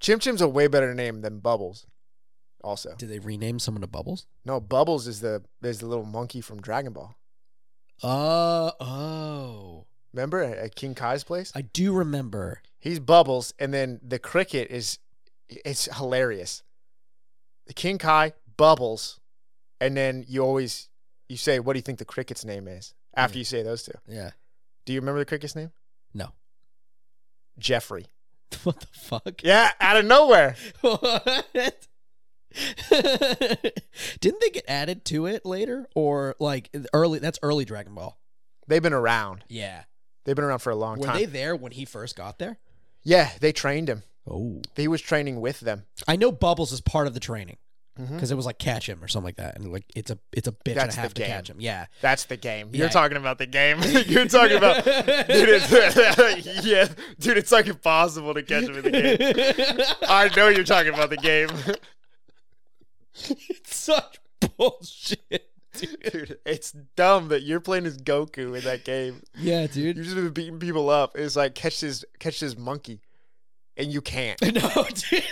Chim 0.00 0.18
Chim's 0.18 0.40
a 0.40 0.48
way 0.48 0.66
better 0.68 0.94
name 0.94 1.20
than 1.20 1.40
Bubbles. 1.40 1.86
Also, 2.62 2.94
Did 2.96 3.08
they 3.08 3.18
rename 3.18 3.58
someone 3.58 3.80
to 3.82 3.86
Bubbles? 3.86 4.26
no, 4.44 4.60
Bubbles 4.60 5.06
is 5.06 5.20
the 5.20 5.42
is 5.62 5.78
the 5.78 5.86
little 5.86 6.04
monkey 6.04 6.40
from 6.40 6.60
Dragon 6.60 6.92
Ball. 6.92 7.14
Uh 8.02 8.70
oh. 8.80 9.86
Remember 10.12 10.40
at, 10.42 10.56
at 10.58 10.74
King 10.74 10.94
Kai's 10.94 11.22
place? 11.24 11.52
I 11.54 11.62
do 11.62 11.92
remember. 11.92 12.62
He's 12.78 12.98
Bubbles, 12.98 13.52
and 13.58 13.72
then 13.72 14.00
the 14.02 14.18
cricket 14.18 14.70
is 14.70 14.98
it's 15.48 15.84
hilarious. 15.96 16.62
The 17.66 17.74
King 17.74 17.98
Kai, 17.98 18.32
Bubbles, 18.56 19.20
and 19.80 19.96
then 19.96 20.24
you 20.26 20.42
always 20.42 20.88
you 21.28 21.36
say, 21.36 21.60
"What 21.60 21.74
do 21.74 21.78
you 21.78 21.82
think 21.82 21.98
the 21.98 22.04
cricket's 22.04 22.44
name 22.44 22.66
is?" 22.68 22.94
After 23.14 23.36
Yeah. 23.36 23.40
you 23.40 23.44
say 23.44 23.62
those 23.62 23.82
two. 23.82 23.92
Yeah. 24.08 24.30
Do 24.86 24.92
you 24.92 25.00
remember 25.00 25.18
the 25.20 25.24
cricket's 25.26 25.54
name? 25.56 25.70
No. 26.14 26.32
Jeffrey. 27.58 28.06
What 28.64 28.80
the 28.80 28.86
fuck? 28.92 29.42
Yeah, 29.44 29.70
out 29.80 29.96
of 29.96 30.04
nowhere. 30.06 30.56
What? 30.80 31.86
Didn't 34.20 34.40
they 34.40 34.50
get 34.50 34.64
added 34.66 35.04
to 35.06 35.26
it 35.26 35.44
later, 35.46 35.88
or 35.94 36.36
like 36.38 36.70
early? 36.92 37.18
That's 37.18 37.38
early 37.42 37.64
Dragon 37.64 37.94
Ball. 37.94 38.18
They've 38.66 38.82
been 38.82 38.92
around. 38.92 39.44
Yeah. 39.48 39.82
They've 40.24 40.36
been 40.36 40.44
around 40.44 40.58
for 40.60 40.70
a 40.70 40.76
long 40.76 40.96
time. 40.96 41.00
Were 41.00 41.06
time. 41.06 41.16
they 41.16 41.24
there 41.24 41.56
when 41.56 41.72
he 41.72 41.84
first 41.84 42.16
got 42.16 42.38
there? 42.38 42.58
yeah, 43.02 43.30
they 43.40 43.52
trained 43.52 43.88
him. 43.88 44.02
Oh. 44.28 44.62
He 44.76 44.88
was 44.88 45.00
training 45.00 45.40
with 45.40 45.60
them. 45.60 45.84
I 46.06 46.16
know 46.16 46.30
Bubbles 46.30 46.72
is 46.72 46.80
part 46.80 47.06
of 47.06 47.14
the 47.14 47.20
training 47.20 47.56
mm-hmm. 47.98 48.14
because 48.14 48.30
it 48.30 48.34
was 48.34 48.46
like 48.46 48.58
catch 48.58 48.88
him 48.88 49.02
or 49.02 49.08
something 49.08 49.26
like 49.26 49.36
that, 49.36 49.56
and 49.56 49.72
like 49.72 49.84
it's 49.94 50.10
a 50.10 50.18
it's 50.32 50.46
a 50.46 50.52
bitch 50.52 50.74
That's 50.74 50.96
and 50.96 51.08
to 51.08 51.14
game. 51.14 51.26
catch 51.26 51.50
him. 51.50 51.56
Yeah. 51.60 51.86
That's 52.00 52.24
the 52.24 52.36
game. 52.36 52.70
You're 52.72 52.88
talking 52.90 53.16
about 53.16 53.38
the 53.38 53.46
game. 53.46 53.78
You're 54.06 54.26
talking 54.26 54.56
about, 54.56 54.84
dude. 54.84 55.26
It's, 55.28 56.66
yeah, 56.66 56.88
dude. 57.18 57.38
It's 57.38 57.52
like 57.52 57.66
impossible 57.66 58.34
to 58.34 58.42
catch 58.42 58.64
him 58.64 58.76
in 58.76 58.82
the 58.82 58.90
game. 58.90 59.86
I 60.02 60.30
know 60.36 60.48
you're 60.48 60.64
talking 60.64 60.92
about 60.92 61.10
the 61.10 61.16
game, 61.16 61.48
it's 63.48 63.76
such 63.76 64.18
bullshit. 64.56 65.46
Dude. 65.76 65.96
dude. 66.12 66.38
It's 66.44 66.72
dumb 66.96 67.28
that 67.28 67.42
you're 67.42 67.60
playing 67.60 67.86
as 67.86 67.96
Goku 67.98 68.56
in 68.58 68.64
that 68.64 68.84
game. 68.84 69.22
Yeah, 69.38 69.66
dude. 69.66 69.96
You're 69.96 70.04
just 70.04 70.16
been 70.16 70.30
beating 70.30 70.58
people 70.58 70.90
up. 70.90 71.16
It's 71.16 71.36
like 71.36 71.54
catch 71.54 71.80
this, 71.80 72.04
catch 72.18 72.40
this 72.40 72.58
monkey, 72.58 73.00
and 73.76 73.92
you 73.92 74.00
can't. 74.00 74.40
No, 74.54 74.84
dude. 74.84 75.22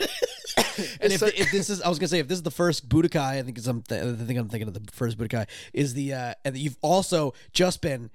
and 1.00 1.12
if, 1.12 1.22
like- 1.22 1.38
if 1.38 1.50
this 1.50 1.70
is, 1.70 1.82
I 1.82 1.88
was 1.88 1.98
gonna 1.98 2.08
say, 2.08 2.20
if 2.20 2.28
this 2.28 2.38
is 2.38 2.42
the 2.42 2.50
first 2.50 2.88
Budokai, 2.88 3.20
I 3.38 3.42
think 3.42 3.58
it's 3.58 3.66
I'm 3.66 3.82
th- 3.82 4.00
I 4.02 4.12
think 4.14 4.38
I'm 4.38 4.48
thinking 4.48 4.68
of 4.68 4.74
the 4.74 4.82
first 4.92 5.18
Budokai 5.18 5.46
is 5.72 5.94
the, 5.94 6.14
uh, 6.14 6.34
and 6.44 6.54
that 6.54 6.60
you've 6.60 6.78
also 6.82 7.34
just 7.52 7.80
been 7.82 8.10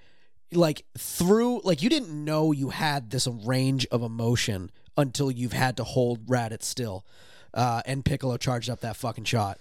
like 0.51 0.85
through, 0.97 1.61
like 1.63 1.81
you 1.81 1.89
didn't 1.89 2.11
know 2.11 2.51
you 2.51 2.69
had 2.69 3.09
this 3.09 3.27
range 3.27 3.85
of 3.91 4.01
emotion 4.01 4.71
until 4.97 5.29
you've 5.31 5.53
had 5.53 5.75
to 5.77 5.83
hold 5.83 6.25
Raditz 6.27 6.63
still, 6.63 7.05
uh, 7.53 7.81
and 7.85 8.03
Piccolo 8.05 8.37
charged 8.37 8.69
up 8.69 8.81
that 8.81 8.95
fucking 8.95 9.25
shot. 9.25 9.59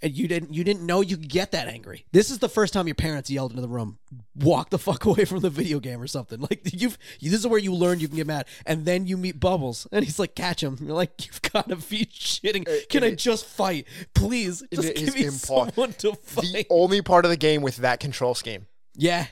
And 0.00 0.16
you 0.16 0.28
didn't 0.28 0.54
you 0.54 0.62
didn't 0.62 0.86
know 0.86 1.00
you 1.00 1.16
could 1.16 1.28
get 1.28 1.50
that 1.50 1.66
angry. 1.66 2.06
This 2.12 2.30
is 2.30 2.38
the 2.38 2.48
first 2.48 2.72
time 2.72 2.86
your 2.86 2.94
parents 2.94 3.30
yelled 3.30 3.50
into 3.50 3.62
the 3.62 3.68
room, 3.68 3.98
"Walk 4.36 4.70
the 4.70 4.78
fuck 4.78 5.04
away 5.06 5.24
from 5.24 5.40
the 5.40 5.50
video 5.50 5.80
game" 5.80 6.00
or 6.00 6.06
something. 6.06 6.38
Like 6.40 6.60
you've 6.72 6.96
you, 7.18 7.30
this 7.32 7.40
is 7.40 7.48
where 7.48 7.58
you 7.58 7.74
learn 7.74 7.98
you 7.98 8.06
can 8.06 8.16
get 8.16 8.28
mad. 8.28 8.46
And 8.64 8.84
then 8.84 9.08
you 9.08 9.16
meet 9.16 9.40
Bubbles, 9.40 9.88
and 9.90 10.04
he's 10.04 10.20
like, 10.20 10.36
"Catch 10.36 10.62
him!" 10.62 10.78
You're 10.80 10.94
like, 10.94 11.26
"You've 11.26 11.42
got 11.42 11.68
to 11.68 11.74
be 11.74 12.04
shitting! 12.06 12.64
Can 12.88 13.02
I 13.02 13.16
just 13.16 13.44
fight, 13.44 13.88
please? 14.14 14.62
Just 14.72 14.88
it 14.88 14.96
give 14.96 15.08
is 15.08 15.14
me 15.16 15.22
impo- 15.24 15.74
someone 15.74 15.92
to 15.94 16.12
The 16.36 16.64
only 16.70 17.02
part 17.02 17.24
of 17.24 17.32
the 17.32 17.36
game 17.36 17.62
with 17.62 17.78
that 17.78 17.98
control 17.98 18.36
scheme. 18.36 18.66
yeah, 18.94 19.26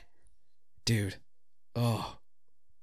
dude. 0.85 1.15
Oh, 1.77 2.17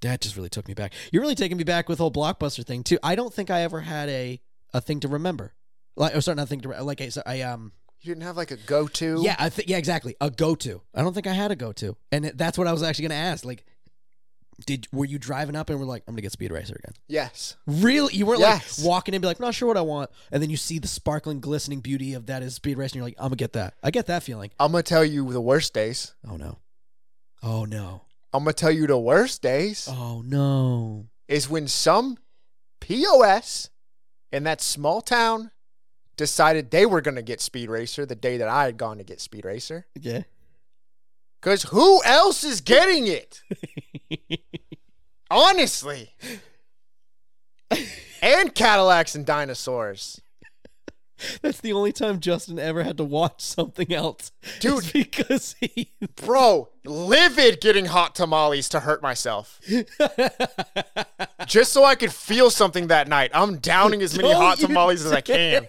that 0.01 0.23
just 0.23 0.37
really 0.37 0.49
took 0.49 0.69
me 0.69 0.73
back. 0.75 0.95
You're 1.13 1.21
really 1.21 1.35
taking 1.35 1.59
me 1.59 1.65
back 1.65 1.89
with 1.91 1.99
the 1.99 2.05
whole 2.05 2.11
blockbuster 2.11 2.65
thing 2.65 2.83
too. 2.83 2.99
I 3.03 3.15
don't 3.15 3.35
think 3.35 3.51
I 3.51 3.61
ever 3.61 3.81
had 3.83 4.09
a 4.09 4.41
a 4.75 4.81
thing 4.83 5.01
to 5.01 5.09
remember. 5.09 5.55
Like, 5.97 6.15
or 6.15 6.21
sorry, 6.21 6.35
not 6.35 6.49
thing 6.49 6.61
to 6.63 6.69
like. 6.85 7.01
I, 7.01 7.09
so 7.09 7.23
I 7.25 7.41
um. 7.43 7.73
You 8.01 8.11
didn't 8.11 8.25
have 8.25 8.37
like 8.37 8.51
a 8.51 8.57
go-to. 8.59 9.21
Yeah, 9.25 9.35
I 9.39 9.49
think 9.49 9.71
yeah, 9.71 9.79
exactly. 9.79 10.15
A 10.21 10.31
go-to. 10.31 10.83
I 10.95 11.01
don't 11.01 11.15
think 11.15 11.27
I 11.27 11.33
had 11.33 11.51
a 11.51 11.57
go-to, 11.57 11.97
and 12.13 12.27
it, 12.27 12.37
that's 12.37 12.59
what 12.59 12.67
I 12.67 12.73
was 12.73 12.83
actually 12.83 13.05
going 13.09 13.19
to 13.19 13.25
ask. 13.29 13.47
Like, 13.47 13.65
did 14.67 14.87
were 14.93 15.07
you 15.07 15.19
driving 15.19 15.57
up 15.57 15.71
and 15.71 15.79
were 15.81 15.87
like, 15.87 16.03
I'm 16.07 16.13
going 16.13 16.17
to 16.19 16.23
get 16.23 16.33
Speed 16.33 16.53
Racer 16.53 16.75
again? 16.77 16.93
Yes. 17.09 17.57
Really? 17.67 18.13
You 18.15 18.27
weren't 18.27 18.41
Yes. 18.41 18.79
like 18.79 18.87
walking 18.87 19.15
in 19.15 19.17
and 19.17 19.23
be 19.23 19.27
like, 19.29 19.41
not 19.41 19.55
sure 19.55 19.69
what 19.69 19.79
I 19.79 19.81
want, 19.81 20.11
and 20.31 20.43
then 20.43 20.51
you 20.51 20.59
see 20.59 20.79
the 20.79 20.87
sparkling, 20.89 21.41
glistening 21.41 21.81
beauty 21.81 22.13
of 22.13 22.27
that 22.27 22.43
is 22.43 22.55
Speed 22.57 22.77
Racer, 22.77 22.91
and 22.93 22.97
you're 22.97 23.05
like, 23.07 23.17
I'm 23.19 23.29
gonna 23.29 23.37
get 23.37 23.55
that. 23.55 23.73
I 23.83 23.91
get 23.91 24.07
that 24.09 24.23
feeling. 24.23 24.51
I'm 24.61 24.73
gonna 24.73 24.83
tell 24.83 25.05
you 25.05 25.33
the 25.33 25.41
worst 25.41 25.73
days. 25.73 26.15
Oh 26.29 26.37
no. 26.37 26.59
Oh 27.43 27.65
no. 27.65 28.03
I'm 28.35 28.43
gonna 28.45 28.53
tell 28.53 28.71
you 28.73 28.87
the 28.87 28.99
worst 28.99 29.41
days 29.41 29.89
Oh 29.91 30.21
no. 30.27 31.07
is 31.27 31.49
when 31.49 31.69
some 31.69 32.19
POS 32.81 33.71
in 34.35 34.43
that 34.43 34.61
small 34.61 35.01
town 35.01 35.53
decided 36.17 36.71
they 36.71 36.85
were 36.85 37.01
gonna 37.01 37.23
get 37.23 37.41
Speed 37.41 37.71
Racer 37.71 38.05
the 38.05 38.17
day 38.17 38.37
that 38.37 38.49
I 38.49 38.65
had 38.65 38.77
gone 38.77 38.99
to 38.99 39.05
get 39.05 39.21
Speed 39.21 39.45
Racer. 39.45 39.87
Yeah. 39.99 40.23
Cause 41.41 41.65
who 41.65 42.03
else 42.05 42.43
is 42.43 42.61
getting 42.61 43.07
it? 43.07 43.43
Honestly. 45.31 46.11
and 48.23 48.55
Cadillacs 48.55 49.15
and 49.15 49.25
dinosaurs. 49.25 50.21
That's 51.43 51.61
the 51.61 51.73
only 51.73 51.93
time 51.93 52.21
Justin 52.21 52.59
ever 52.59 52.83
had 52.83 52.97
to 52.99 53.05
watch 53.05 53.41
something 53.41 53.93
else, 53.93 54.33
Dude. 54.61 54.93
Because 54.93 55.55
he. 55.61 55.93
Bro, 56.17 56.69
livid 56.85 57.61
getting 57.61 57.87
hot 57.87 58.15
tamales 58.15 58.69
to 58.71 58.81
hurt 58.81 59.03
myself. 59.03 59.61
Just 61.47 61.73
so 61.73 61.85
I 61.85 61.95
could 61.95 62.13
feel 62.13 62.51
something 62.51 62.89
that 62.89 63.09
night. 63.09 63.31
I'm 63.35 63.59
downing 63.59 64.03
as 64.03 64.17
many 64.17 64.31
Don't 64.31 64.43
hot 64.43 64.61
you 64.61 64.67
tamales 64.69 65.05
as 65.05 65.13
I 65.13 65.21
can. 65.21 65.69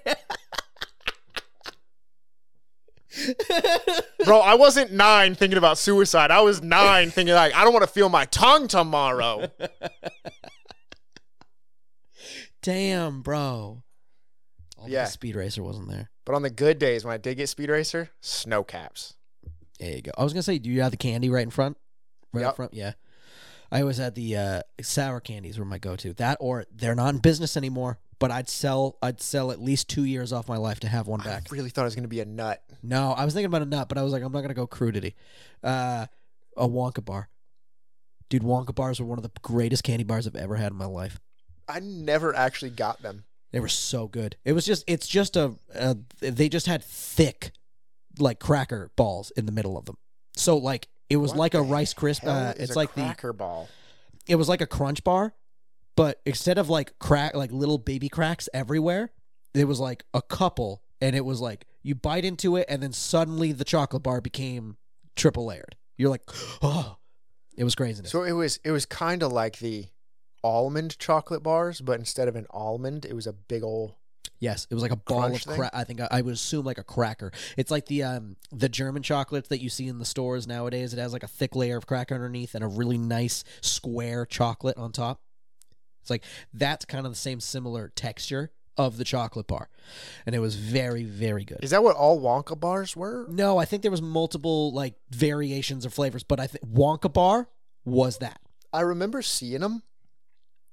Bro, 4.25 4.39
I 4.39 4.55
wasn't 4.55 4.91
nine 4.91 5.35
thinking 5.35 5.57
about 5.57 5.77
suicide. 5.77 6.31
I 6.31 6.41
was 6.41 6.61
nine 6.61 7.11
thinking 7.11 7.33
like 7.33 7.55
I 7.55 7.63
don't 7.63 7.71
want 7.73 7.83
to 7.83 7.91
feel 7.91 8.09
my 8.09 8.25
tongue 8.25 8.67
tomorrow. 8.67 9.49
Damn, 12.61 13.21
bro. 13.21 13.83
Yeah. 14.87 15.05
Speed 15.05 15.35
Racer 15.35 15.63
wasn't 15.63 15.89
there. 15.89 16.09
But 16.25 16.35
on 16.35 16.41
the 16.41 16.49
good 16.49 16.79
days 16.79 17.05
when 17.05 17.13
I 17.13 17.17
did 17.17 17.35
get 17.35 17.49
Speed 17.49 17.69
Racer, 17.69 18.09
snow 18.21 18.63
caps. 18.63 19.15
There 19.79 19.91
you 19.95 20.01
go. 20.01 20.11
I 20.17 20.23
was 20.23 20.33
gonna 20.33 20.43
say, 20.43 20.57
do 20.57 20.69
you 20.69 20.81
have 20.81 20.91
the 20.91 20.97
candy 20.97 21.29
right 21.29 21.43
in 21.43 21.49
front? 21.51 21.77
Right 22.33 22.41
Yep. 22.41 22.49
up 22.49 22.55
front, 22.55 22.73
yeah. 22.73 22.93
I 23.71 23.81
always 23.81 23.97
had 23.97 24.15
the 24.15 24.37
uh, 24.37 24.61
sour 24.81 25.19
candies 25.19 25.57
were 25.59 25.65
my 25.65 25.79
go-to. 25.79 26.13
That 26.13 26.37
or 26.39 26.65
they're 26.73 26.95
not 26.95 27.13
in 27.13 27.19
business 27.19 27.57
anymore. 27.57 27.99
But 28.17 28.31
I'd 28.31 28.47
sell, 28.47 28.97
I'd 29.01 29.19
sell 29.21 29.51
at 29.51 29.59
least 29.61 29.89
two 29.89 30.05
years 30.05 30.31
off 30.31 30.47
my 30.47 30.55
life 30.55 30.79
to 30.81 30.87
have 30.87 31.05
one 31.05 31.19
back. 31.19 31.47
I 31.51 31.53
really 31.55 31.69
thought 31.69 31.81
it 31.81 31.85
was 31.85 31.95
gonna 31.95 32.07
be 32.07 32.21
a 32.21 32.25
nut. 32.25 32.63
No, 32.81 33.11
I 33.11 33.25
was 33.25 33.33
thinking 33.33 33.47
about 33.47 33.61
a 33.61 33.65
nut, 33.65 33.89
but 33.89 33.97
I 33.97 34.03
was 34.03 34.13
like, 34.13 34.23
I'm 34.23 34.31
not 34.31 34.39
gonna 34.41 34.53
go 34.53 34.65
crudity. 34.67 35.15
Uh, 35.61 36.05
a 36.55 36.65
Wonka 36.67 37.03
bar, 37.03 37.27
dude. 38.29 38.41
Wonka 38.43 38.73
bars 38.73 39.01
were 39.01 39.05
one 39.05 39.19
of 39.19 39.23
the 39.23 39.31
greatest 39.41 39.83
candy 39.83 40.05
bars 40.05 40.25
I've 40.27 40.35
ever 40.37 40.55
had 40.55 40.71
in 40.71 40.77
my 40.77 40.85
life. 40.85 41.19
I 41.67 41.81
never 41.81 42.33
actually 42.33 42.71
got 42.71 43.01
them. 43.01 43.25
They 43.55 43.61
were 43.61 43.69
so 43.69 44.09
good. 44.09 44.35
It 44.43 44.51
was 44.51 44.65
just 44.65 44.83
it's 44.85 45.07
just 45.07 45.37
a, 45.37 45.53
a 45.73 45.95
they 46.19 46.49
just 46.49 46.67
had 46.67 46.83
thick 46.83 47.53
like 48.19 48.37
cracker 48.37 48.91
balls 48.97 49.31
in 49.37 49.45
the 49.45 49.53
middle 49.53 49.77
of 49.77 49.85
them. 49.85 49.95
So 50.35 50.57
like 50.57 50.89
it 51.09 51.15
was 51.15 51.31
What 51.31 51.39
like 51.39 51.53
a 51.53 51.61
rice 51.61 51.93
crisp. 51.93 52.25
Uh, 52.27 52.53
it's 52.57 52.75
like 52.75 52.93
the 52.95 53.03
cracker 53.03 53.31
ball. 53.31 53.69
it 54.27 54.35
was 54.35 54.49
like 54.49 54.59
a 54.59 54.67
crunch 54.67 55.05
bar, 55.05 55.35
but 55.95 56.19
instead 56.25 56.57
of 56.57 56.67
like 56.67 56.99
crack 56.99 57.33
like 57.33 57.49
little 57.53 57.77
baby 57.77 58.09
cracks 58.09 58.49
everywhere, 58.53 59.11
it 59.53 59.69
was 59.69 59.79
like 59.79 60.03
a 60.13 60.21
couple, 60.21 60.83
and 60.99 61.15
it 61.15 61.23
was 61.23 61.39
like 61.39 61.65
you 61.81 61.95
bite 61.95 62.25
into 62.25 62.57
it, 62.57 62.65
and 62.67 62.83
then 62.83 62.91
suddenly 62.91 63.53
the 63.53 63.63
chocolate 63.63 64.03
bar 64.03 64.19
became 64.19 64.75
triple 65.15 65.45
layered. 65.45 65.77
You're 65.95 66.09
like, 66.09 66.23
oh, 66.61 66.97
it 67.57 67.63
was 67.63 67.73
craziness. 67.73 68.11
So 68.11 68.23
it 68.23 68.33
was 68.33 68.59
it 68.65 68.71
was 68.71 68.85
kind 68.85 69.23
of 69.23 69.31
like 69.31 69.59
the 69.59 69.85
almond 70.45 70.97
chocolate 70.99 71.41
bars, 71.41 71.81
but 71.81 71.97
instead 71.99 72.27
of 72.27 72.35
an 72.35 72.45
almond, 72.51 73.03
it 73.05 73.13
was 73.13 73.25
a 73.25 73.33
big 73.33 73.63
old. 73.63 73.95
yes, 74.39 74.67
it 74.69 74.73
was 74.75 74.83
like 74.83 74.91
a 74.91 74.95
ball 74.95 75.21
Crunch 75.21 75.37
of 75.37 75.41
thing? 75.43 75.55
crack. 75.57 75.71
I 75.73 75.83
think 75.83 76.01
I, 76.01 76.07
I 76.11 76.21
would 76.21 76.33
assume 76.35 76.65
like 76.65 76.77
a 76.77 76.83
cracker. 76.83 77.31
It's 77.57 77.71
like 77.71 77.87
the 77.87 78.03
um 78.03 78.35
the 78.51 78.69
German 78.69 79.01
chocolates 79.01 79.47
that 79.49 79.61
you 79.61 79.69
see 79.69 79.87
in 79.87 79.97
the 79.97 80.05
stores 80.05 80.45
nowadays. 80.45 80.93
It 80.93 80.99
has 80.99 81.13
like 81.13 81.23
a 81.23 81.27
thick 81.27 81.55
layer 81.55 81.77
of 81.77 81.87
cracker 81.87 82.13
underneath 82.15 82.53
and 82.53 82.63
a 82.63 82.67
really 82.67 82.97
nice 82.97 83.43
square 83.61 84.25
chocolate 84.25 84.77
on 84.77 84.91
top. 84.91 85.21
It's 86.01 86.09
like 86.11 86.23
that's 86.53 86.85
kind 86.85 87.05
of 87.07 87.11
the 87.11 87.17
same 87.17 87.39
similar 87.39 87.91
texture 87.95 88.51
of 88.77 88.97
the 88.97 89.05
chocolate 89.05 89.47
bar, 89.47 89.69
and 90.25 90.35
it 90.35 90.39
was 90.39 90.55
very 90.55 91.03
very 91.03 91.43
good. 91.45 91.59
Is 91.63 91.71
that 91.71 91.81
what 91.81 91.95
all 91.95 92.19
Wonka 92.21 92.59
bars 92.59 92.95
were? 92.95 93.25
No, 93.29 93.57
I 93.57 93.65
think 93.65 93.81
there 93.81 93.89
was 93.89 94.01
multiple 94.01 94.73
like 94.73 94.93
variations 95.09 95.85
of 95.85 95.93
flavors, 95.93 96.23
but 96.23 96.39
I 96.39 96.47
think 96.47 96.63
Wonka 96.67 97.11
bar 97.11 97.47
was 97.85 98.17
that. 98.19 98.39
I 98.73 98.81
remember 98.81 99.21
seeing 99.21 99.61
them, 99.61 99.81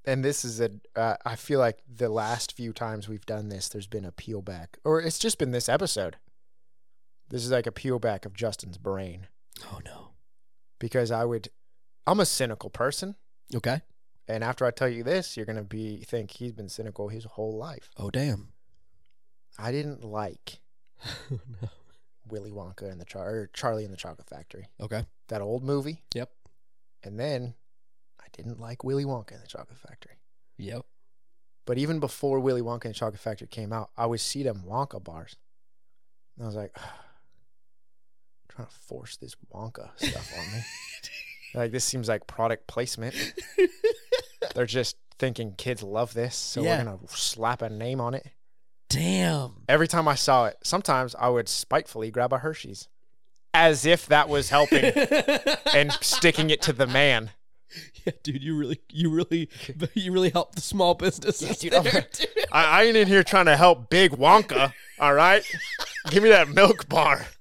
and 0.05 0.24
this 0.24 0.44
is 0.44 0.61
a. 0.61 0.70
Uh, 0.96 1.16
I 1.24 1.36
feel 1.36 1.59
like 1.61 1.78
the 1.92 2.09
last 2.09 2.53
few 2.57 2.72
times 2.72 3.09
we've 3.09 3.26
done 3.26 3.48
this, 3.48 3.68
there's 3.68 3.86
been 3.86 4.05
a 4.05 4.12
peel 4.12 4.42
back, 4.42 4.78
or 4.84 5.00
it's 5.00 5.18
just 5.18 5.38
been 5.38 5.50
this 5.53 5.68
episode. 5.68 6.16
This 7.28 7.44
is 7.44 7.50
like 7.50 7.66
a 7.66 7.72
peel 7.72 7.98
back 7.98 8.26
of 8.26 8.34
Justin's 8.34 8.76
brain 8.78 9.26
Oh 9.70 9.80
no. 9.84 10.11
because 10.78 11.11
I 11.11 11.24
would. 11.24 11.48
I'm 12.07 12.20
a 12.20 12.26
cynical 12.26 12.68
person, 12.68 13.14
Okay. 13.55 13.80
and 14.28 14.42
after 14.44 14.64
I 14.66 14.70
tell 14.72 14.88
you 14.88 15.03
this, 15.05 15.36
you're 15.36 15.46
gonna 15.46 15.62
be 15.62 15.98
think 15.98 16.32
he's 16.32 16.53
been 16.53 16.68
cynical 16.68 17.09
his 17.09 17.24
whole 17.24 17.57
life. 17.57 17.90
Oh 17.96 18.11
damn. 18.11 18.48
I 19.59 19.70
didn't 19.70 20.03
like 20.05 20.61
no. 21.30 21.68
Willy 22.28 22.50
Wonka 22.50 22.90
and 22.90 23.00
the 23.00 23.05
Char- 23.05 23.28
or 23.30 23.50
Charlie 23.53 23.84
and 23.84 23.92
the 23.92 23.96
Chocolate 23.98 24.28
Factory, 24.28 24.66
Okay. 24.80 25.05
that 25.28 25.40
old 25.42 25.62
movie, 25.64 26.03
Yep. 26.14 26.30
and 27.03 27.18
then 27.20 27.55
didn't 28.33 28.61
like 28.61 28.85
Willy 28.85 29.05
Wonka 29.05 29.33
and 29.33 29.43
the 29.43 29.47
Chocolate 29.47 29.78
Factory. 29.78 30.16
Yep. 30.59 30.85
But 31.66 31.78
even 31.78 32.01
before 32.01 32.41
Willy 32.41 32.62
Wonka 32.62 32.87
and 32.87 32.95
the 32.95 32.99
Chocolate 32.99 33.20
Factory 33.20 33.47
came 33.49 33.72
out, 33.72 33.91
I 33.97 34.07
would 34.07 34.20
see 34.20 34.43
them 34.43 34.64
Wonka 34.66 35.03
bars. 35.03 35.37
And 36.37 36.45
I 36.45 36.47
was 36.47 36.57
like, 36.57 36.74
trying 38.49 38.66
to 38.68 38.74
force 38.74 39.16
this 39.16 39.35
Wonka 39.53 39.91
stuff 39.97 40.33
on 40.39 40.53
me. 40.53 40.61
like, 41.55 41.72
this 41.72 41.85
seems 41.85 42.09
like 42.09 42.26
product 42.26 42.66
placement. 42.66 43.14
They're 44.55 44.66
just 44.66 44.97
thinking 45.18 45.55
kids 45.57 45.83
love 45.83 46.14
this, 46.14 46.35
so 46.35 46.62
Yeah. 46.62 46.78
we're 46.78 46.85
going 46.85 46.99
to 47.07 47.16
slap 47.16 47.62
a 47.62 47.70
name 47.70 48.01
on 48.01 48.14
it. 48.14 48.26
Damn. 48.91 49.62
Every 49.68 49.89
time 49.89 50.07
I 50.09 50.16
saw 50.16 50.47
it, 50.47 50.57
sometimes 50.62 51.14
I 51.14 51.28
would 51.28 51.49
spitefully 51.49 52.11
grab 52.11 52.33
a 52.33 52.39
Hershey's 52.39 52.89
as 53.55 53.87
if 53.87 54.07
that 54.07 54.28
was 54.28 54.49
helping 54.51 54.85
and 55.74 55.93
sticking 56.01 56.51
it 56.51 56.61
to 56.62 56.72
the 56.72 56.87
man. 56.87 57.30
Yeah, 58.05 58.12
dude, 58.25 58.43
you 58.43 58.57
really, 58.57 58.81
you 58.91 59.11
really, 59.11 59.49
you 59.95 60.11
really 60.12 60.31
helped 60.31 60.57
the 60.57 60.61
small 60.61 60.95
businesses. 60.95 61.59
dude, 61.59 61.73
there, 61.73 62.07
dude. 62.12 62.29
I, 62.51 62.64
I 62.64 62.83
ain't 62.83 62.97
in 62.97 63.07
here 63.07 63.23
trying 63.23 63.47
to 63.47 63.57
help 63.57 63.91
Big 63.91 64.11
Wonka, 64.11 64.73
all 64.99 65.14
right? 65.14 65.45
Give 66.11 66.23
me 66.23 66.31
that 66.31 66.49
milk 66.49 66.89
bar. 66.89 67.27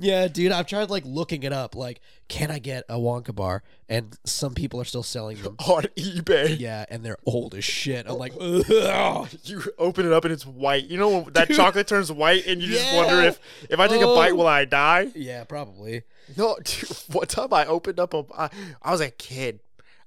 Yeah, 0.00 0.28
dude, 0.28 0.52
I've 0.52 0.66
tried 0.68 0.90
like 0.90 1.02
looking 1.04 1.42
it 1.42 1.52
up. 1.52 1.74
Like, 1.74 2.00
can 2.28 2.50
I 2.50 2.58
get 2.58 2.84
a 2.88 2.96
Wonka 2.96 3.34
bar? 3.34 3.62
And 3.88 4.18
some 4.24 4.54
people 4.54 4.80
are 4.80 4.84
still 4.84 5.02
selling 5.02 5.40
them. 5.42 5.56
on 5.66 5.84
eBay. 5.96 6.58
Yeah, 6.60 6.84
and 6.90 7.02
they're 7.02 7.16
old 7.24 7.54
as 7.54 7.64
shit. 7.64 8.06
I'm 8.06 8.12
oh. 8.12 8.16
like, 8.16 8.34
Ugh. 8.38 9.28
You 9.44 9.62
open 9.78 10.06
it 10.06 10.12
up 10.12 10.24
and 10.24 10.32
it's 10.32 10.44
white. 10.46 10.84
You 10.84 10.98
know 10.98 11.08
when 11.20 11.32
that 11.32 11.48
Dude. 11.48 11.56
chocolate 11.56 11.86
turns 11.88 12.12
white 12.12 12.46
and 12.46 12.60
you 12.60 12.68
just 12.68 12.84
Yeah. 12.84 12.96
wonder 12.96 13.22
if 13.22 13.40
if 13.70 13.80
I 13.80 13.88
take 13.88 14.02
a 14.02 14.06
bite 14.06 14.32
Oh. 14.32 14.36
will 14.36 14.46
I 14.46 14.64
die? 14.66 15.08
yeah, 15.14 15.44
probably. 15.44 16.02
No, 16.36 16.56
dude, 16.64 16.90
one 17.08 17.26
time 17.26 17.52
I 17.54 17.64
opened 17.64 17.98
up 17.98 18.12
a 18.12 18.24
I, 18.36 18.50
I 18.82 18.92
was 18.92 19.00
a 19.00 19.10
kid. 19.10 19.60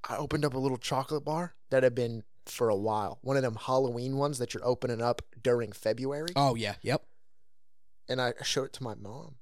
I 0.08 0.18
opened 0.18 0.46
up 0.46 0.54
a 0.54 0.60
little 0.60 0.78
chocolate 0.78 1.26
bar 1.26 1.56
that 1.72 1.84
had 1.84 1.96
been 1.96 2.24
for 2.46 2.70
a 2.70 2.76
while. 2.76 3.18
One 3.22 3.36
of 3.38 3.44
them 3.44 3.56
Halloween 3.60 4.18
ones 4.18 4.38
that 4.40 4.54
you're 4.54 4.66
opening 4.66 5.02
up 5.02 5.22
during 5.42 5.72
February. 5.72 6.30
Oh 6.36 6.56
yeah, 6.56 6.76
yep. 6.82 7.04
And 8.08 8.22
I 8.22 8.34
showed 8.44 8.66
it 8.66 8.74
to 8.74 8.84
my 8.84 8.94
mom 8.96 9.36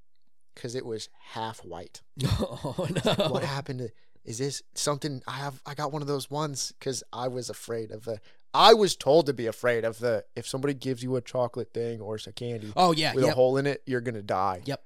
cuz 0.56 0.76
it 0.76 0.86
was 0.86 1.10
half 1.32 1.60
white. 1.66 2.02
Oh 2.40 2.88
no. 3.06 3.30
What 3.30 3.44
happened 3.44 3.80
to 3.80 3.90
is 4.26 4.38
this 4.40 4.62
something 4.76 5.22
I 5.28 5.34
have 5.38 5.62
I 5.66 5.74
got 5.74 5.92
one 5.92 6.02
of 6.02 6.08
those 6.08 6.30
ones 6.30 6.74
cuz 6.80 7.04
I 7.14 7.28
was 7.28 7.50
afraid 7.50 7.92
of 7.92 8.06
the 8.06 8.20
I 8.54 8.74
was 8.74 8.96
told 8.96 9.26
to 9.28 9.34
be 9.34 9.46
afraid 9.48 9.86
of 9.86 10.00
the 10.00 10.26
if 10.36 10.48
somebody 10.48 10.74
gives 10.74 11.02
you 11.04 11.16
a 11.16 11.22
chocolate 11.22 11.72
thing 11.74 12.02
or 12.02 12.16
a 12.16 12.32
candy 12.34 12.74
Oh 12.76 12.92
yeah, 12.92 13.14
with 13.14 13.24
a 13.24 13.32
hole 13.32 13.58
in 13.58 13.66
it, 13.68 13.82
you're 13.86 14.02
gonna 14.02 14.22
die. 14.24 14.62
Yep. 14.66 14.84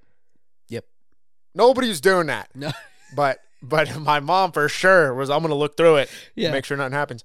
Yep. 0.69 0.85
Nobody's 1.55 2.01
doing 2.01 2.27
that. 2.27 2.49
No. 2.55 2.71
But 3.15 3.39
but 3.61 3.99
my 3.99 4.19
mom 4.19 4.51
for 4.51 4.67
sure 4.67 5.13
was 5.13 5.29
I'm 5.29 5.41
gonna 5.43 5.53
look 5.55 5.77
through 5.77 5.97
it, 5.97 6.09
Yeah. 6.35 6.51
make 6.51 6.65
sure 6.65 6.75
nothing 6.75 6.93
happens. 6.93 7.23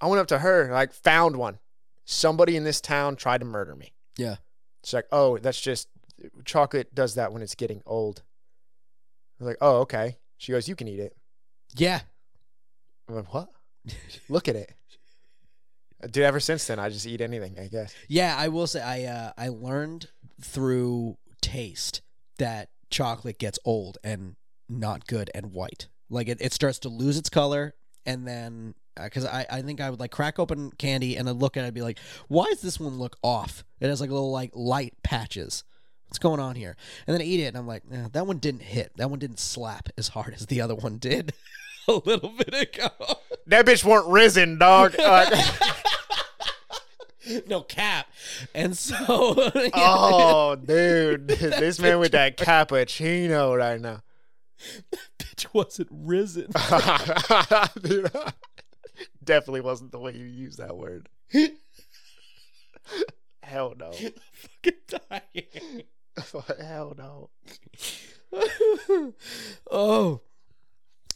I 0.00 0.08
went 0.08 0.20
up 0.20 0.26
to 0.28 0.38
her, 0.40 0.70
like 0.72 0.92
found 0.92 1.36
one. 1.36 1.58
Somebody 2.04 2.56
in 2.56 2.64
this 2.64 2.80
town 2.80 3.14
tried 3.16 3.38
to 3.38 3.44
murder 3.44 3.74
me. 3.76 3.94
Yeah. 4.18 4.36
She's 4.84 4.94
like, 4.94 5.06
oh, 5.12 5.38
that's 5.38 5.60
just 5.60 5.88
chocolate 6.44 6.94
does 6.94 7.14
that 7.14 7.32
when 7.32 7.42
it's 7.42 7.54
getting 7.54 7.82
old. 7.86 8.22
I 9.40 9.44
was 9.44 9.48
like, 9.48 9.58
oh, 9.60 9.78
okay. 9.78 10.16
She 10.38 10.52
goes, 10.52 10.68
you 10.68 10.76
can 10.76 10.88
eat 10.88 11.00
it. 11.00 11.16
Yeah. 11.74 12.00
I'm 13.08 13.16
like, 13.16 13.34
what? 13.34 13.48
Look 14.28 14.48
at 14.48 14.56
it. 14.56 14.72
Dude, 16.10 16.24
ever 16.24 16.40
since 16.40 16.66
then, 16.66 16.78
I 16.78 16.88
just 16.88 17.06
eat 17.06 17.20
anything, 17.20 17.58
I 17.58 17.68
guess. 17.68 17.94
Yeah, 18.08 18.34
I 18.36 18.48
will 18.48 18.66
say 18.66 18.82
I 18.82 19.04
uh, 19.04 19.32
I 19.38 19.48
learned 19.48 20.08
through 20.42 21.16
taste 21.40 22.02
that 22.38 22.68
chocolate 22.90 23.38
gets 23.38 23.58
old 23.64 23.98
and 24.04 24.36
not 24.68 25.06
good 25.06 25.30
and 25.34 25.52
white. 25.52 25.88
Like 26.10 26.28
it, 26.28 26.38
it 26.40 26.52
starts 26.52 26.78
to 26.80 26.88
lose 26.88 27.16
its 27.16 27.30
color 27.30 27.74
and 28.04 28.26
then 28.26 28.74
because 29.02 29.26
I, 29.26 29.46
I 29.50 29.62
think 29.62 29.80
I 29.80 29.90
would 29.90 30.00
like 30.00 30.10
crack 30.10 30.38
open 30.38 30.70
candy 30.78 31.16
and 31.16 31.28
I'd 31.28 31.36
look 31.36 31.56
at 31.56 31.64
it 31.64 31.66
and 31.66 31.74
be 31.74 31.82
like, 31.82 31.98
why 32.28 32.46
does 32.46 32.62
this 32.62 32.80
one 32.80 32.98
look 32.98 33.16
off? 33.22 33.64
It 33.80 33.88
has 33.88 34.00
like 34.00 34.10
little 34.10 34.32
like 34.32 34.52
light 34.54 34.94
patches. 35.02 35.64
What's 36.08 36.18
going 36.18 36.40
on 36.40 36.54
here? 36.54 36.76
And 37.06 37.14
then 37.14 37.20
I 37.20 37.24
eat 37.24 37.40
it 37.40 37.46
and 37.46 37.56
I'm 37.56 37.66
like, 37.66 37.82
eh, 37.92 38.08
that 38.12 38.26
one 38.26 38.38
didn't 38.38 38.62
hit. 38.62 38.92
That 38.96 39.10
one 39.10 39.18
didn't 39.18 39.40
slap 39.40 39.88
as 39.98 40.08
hard 40.08 40.34
as 40.34 40.46
the 40.46 40.60
other 40.60 40.74
one 40.74 40.98
did 40.98 41.32
a 41.88 41.92
little 41.92 42.30
bit 42.30 42.54
ago. 42.54 42.88
That 43.46 43.66
bitch 43.66 43.84
weren't 43.84 44.08
risen, 44.08 44.58
dog. 44.58 44.94
Uh, 47.28 47.42
no 47.48 47.60
cap. 47.60 48.06
And 48.54 48.78
so 48.78 48.94
oh, 49.74 50.54
dude. 50.54 51.26
This 51.26 51.80
man 51.80 51.98
with 51.98 52.12
that 52.12 52.36
cappuccino 52.36 53.58
right 53.58 53.80
now. 53.80 54.02
bitch 55.18 55.46
wasn't 55.52 55.88
risen. 55.90 56.52
Dude, 57.82 58.12
definitely 59.24 59.60
wasn't 59.60 59.90
the 59.90 59.98
way 59.98 60.12
you 60.12 60.24
use 60.24 60.56
that 60.58 60.76
word. 60.76 61.08
Hell 63.42 63.74
no. 63.76 63.90
Fucking 63.92 64.80
dying. 65.08 65.82
Hell 66.60 66.94
no. 66.96 67.30
oh. 69.70 70.20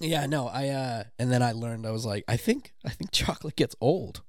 Yeah, 0.00 0.24
no, 0.26 0.46
I 0.48 0.68
uh 0.68 1.04
and 1.18 1.30
then 1.30 1.42
I 1.42 1.52
learned 1.52 1.86
I 1.86 1.90
was 1.90 2.06
like, 2.06 2.24
I 2.26 2.36
think 2.36 2.72
I 2.84 2.90
think 2.90 3.10
chocolate 3.12 3.56
gets 3.56 3.76
old. 3.80 4.22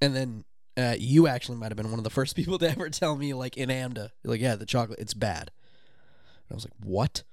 And 0.00 0.14
then 0.14 0.44
uh 0.76 0.94
you 0.98 1.26
actually 1.26 1.58
might 1.58 1.70
have 1.70 1.76
been 1.76 1.90
one 1.90 1.98
of 1.98 2.04
the 2.04 2.10
first 2.10 2.36
people 2.36 2.58
to 2.58 2.70
ever 2.70 2.88
tell 2.90 3.16
me 3.16 3.34
like 3.34 3.56
in 3.56 3.68
AMDA, 3.70 4.10
like, 4.24 4.40
yeah, 4.40 4.54
the 4.54 4.66
chocolate 4.66 5.00
it's 5.00 5.14
bad. 5.14 5.50
And 6.48 6.52
I 6.52 6.54
was 6.54 6.64
like, 6.64 6.74
What? 6.82 7.24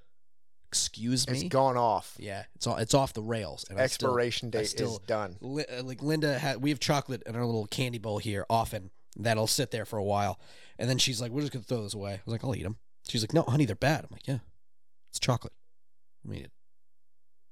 Excuse 0.67 1.27
me. 1.29 1.35
It's 1.35 1.43
gone 1.43 1.77
off. 1.77 2.15
yeah, 2.19 2.45
it's 2.55 2.65
all 2.67 2.77
it's 2.77 2.93
off 2.95 3.13
the 3.13 3.21
rails. 3.21 3.65
And 3.69 3.79
I 3.79 3.85
still- 3.87 4.09
Expiration 4.09 4.49
date 4.49 4.65
still- 4.67 4.93
is 4.93 4.99
done. 5.07 5.37
Li- 5.39 5.65
uh, 5.65 5.83
like 5.83 6.01
Linda 6.01 6.37
had 6.39 6.61
we 6.61 6.71
have 6.71 6.79
chocolate 6.79 7.21
in 7.25 7.35
our 7.35 7.45
little 7.45 7.67
candy 7.67 7.99
bowl 7.99 8.17
here 8.17 8.45
often 8.49 8.89
that'll 9.15 9.47
sit 9.47 9.71
there 9.71 9.85
for 9.85 9.97
a 9.97 10.03
while 10.03 10.39
and 10.77 10.89
then 10.89 10.97
she's 10.97 11.21
like 11.21 11.31
we're 11.31 11.41
just 11.41 11.53
gonna 11.53 11.63
throw 11.63 11.83
this 11.83 11.93
away. 11.93 12.13
I 12.13 12.21
was 12.25 12.31
like 12.31 12.43
I'll 12.43 12.55
eat 12.55 12.63
them 12.63 12.77
she's 13.07 13.23
like 13.23 13.33
no 13.33 13.43
honey 13.43 13.65
they're 13.65 13.75
bad. 13.75 14.05
I'm 14.05 14.09
like 14.11 14.27
yeah 14.27 14.39
it's 15.09 15.19
chocolate. 15.19 15.53
I 16.25 16.29
mean 16.29 16.45
it. 16.45 16.51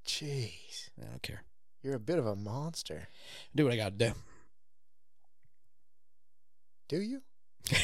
Jeez. 0.07 0.89
I 1.01 1.05
don't 1.05 1.21
care. 1.21 1.43
You're 1.81 1.95
a 1.95 1.99
bit 1.99 2.19
of 2.19 2.25
a 2.25 2.35
monster. 2.35 3.07
do 3.55 3.63
what 3.65 3.73
I 3.73 3.77
gotta 3.77 3.91
do. 3.91 4.13
Do 6.89 7.01
you? 7.01 7.21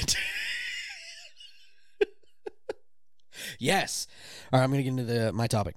yes. 3.59 4.07
All 4.51 4.59
right 4.59 4.65
I'm 4.65 4.71
gonna 4.71 4.83
get 4.83 4.89
into 4.89 5.03
the 5.03 5.31
my 5.33 5.47
topic. 5.47 5.75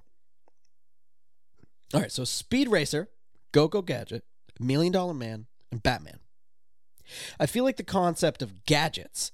All 1.93 2.01
right 2.01 2.11
so 2.11 2.23
Speed 2.23 2.69
Racer 2.69 3.09
Go 3.51 3.67
Go 3.67 3.81
Gadget 3.81 4.23
Million 4.59 4.91
Dollar 4.91 5.13
Man 5.13 5.47
and 5.71 5.81
Batman. 5.81 6.19
I 7.39 7.45
feel 7.45 7.63
like 7.63 7.77
the 7.77 7.83
concept 7.83 8.41
of 8.41 8.65
gadgets, 8.65 9.31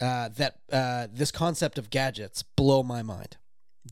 uh, 0.00 0.28
that 0.36 0.58
uh, 0.70 1.06
this 1.12 1.30
concept 1.30 1.78
of 1.78 1.90
gadgets 1.90 2.42
blow 2.42 2.82
my 2.82 3.02
mind. 3.02 3.36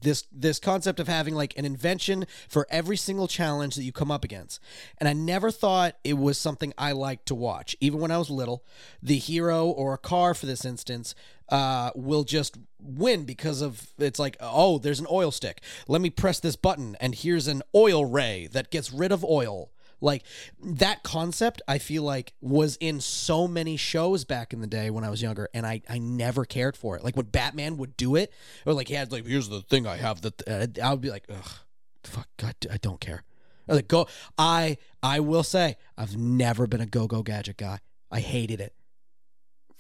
This 0.03 0.25
this 0.33 0.59
concept 0.59 0.99
of 0.99 1.07
having 1.07 1.35
like 1.35 1.57
an 1.57 1.65
invention 1.65 2.27
for 2.49 2.67
every 2.69 2.97
single 2.97 3.29
challenge 3.29 3.77
that 3.77 3.85
you 3.85 3.93
come 3.93 4.11
up 4.11 4.25
against, 4.25 4.59
and 4.99 5.09
I 5.09 5.13
never 5.13 5.53
thought 5.53 5.97
it 6.03 6.15
was 6.15 6.37
something 6.37 6.75
I 6.77 6.91
liked 6.93 7.27
to 7.27 7.35
watch. 7.35 7.77
Even 7.81 8.01
when 8.01 8.11
I 8.11 8.19
was 8.19 8.29
little, 8.29 8.65
the 9.01 9.19
hero 9.19 9.67
or 9.67 9.95
a 9.95 9.99
car, 9.99 10.35
for 10.35 10.47
this 10.47 10.65
instance, 10.65 11.15
uh, 11.49 11.91
will 11.95 12.25
just 12.25 12.59
win 12.81 13.25
because 13.25 13.63
of 13.63 13.93
it's 13.97 14.19
like 14.19 14.37
oh, 14.41 14.79
there's 14.79 15.01
an 15.01 15.07
oil 15.11 15.31
stick. 15.31 15.63
Let 15.87 16.01
me 16.01 16.11
press 16.11 16.41
this 16.41 16.57
button, 16.57 16.97
and 17.01 17.15
here's 17.15 17.47
an 17.47 17.63
oil 17.73 18.05
ray 18.05 18.49
that 18.49 18.73
gets 18.73 18.93
rid 18.93 19.13
of 19.13 19.25
oil. 19.25 19.71
Like 20.01 20.24
that 20.62 21.03
concept, 21.03 21.62
I 21.68 21.78
feel 21.78 22.03
like 22.03 22.34
was 22.40 22.76
in 22.80 23.01
so 23.01 23.47
many 23.49 23.76
shows 23.76 24.24
back 24.24 24.53
in 24.53 24.61
the 24.61 24.66
day 24.66 24.90
when 24.90 25.05
I 25.05 25.11
was 25.11 25.22
younger, 25.22 25.49
and 25.55 25.66
I, 25.66 25.82
I 25.88 25.99
never 25.99 26.45
cared 26.45 26.76
for 26.76 26.97
it. 26.97 27.05
Like 27.05 27.16
when 27.16 27.26
Batman 27.26 27.76
would 27.78 27.97
do 27.97 28.16
it, 28.16 28.32
or 28.66 28.72
like 28.74 28.88
he 28.88 28.95
had 28.95 29.12
like 29.12 29.26
here's 29.26 29.49
the 29.49 29.61
thing 29.62 29.86
I 29.86 29.97
have 29.97 30.20
that 30.22 30.42
uh, 30.49 30.66
I 30.82 30.90
would 30.90 31.01
be 31.01 31.11
like, 31.11 31.24
ugh, 31.30 31.51
fuck, 32.05 32.28
God, 32.36 32.55
I 32.70 32.76
don't 32.78 33.01
care. 33.01 33.22
Or 33.68 33.76
like 33.76 33.88
go, 33.88 34.07
I 34.36 34.76
I 35.03 35.20
will 35.20 35.42
say 35.42 35.76
I've 35.97 36.16
never 36.16 36.66
been 36.66 36.80
a 36.82 36.86
go 36.86 37.07
go 37.07 37.22
gadget 37.22 37.57
guy. 37.57 37.78
I 38.11 38.20
hated 38.20 38.61
it. 38.61 38.74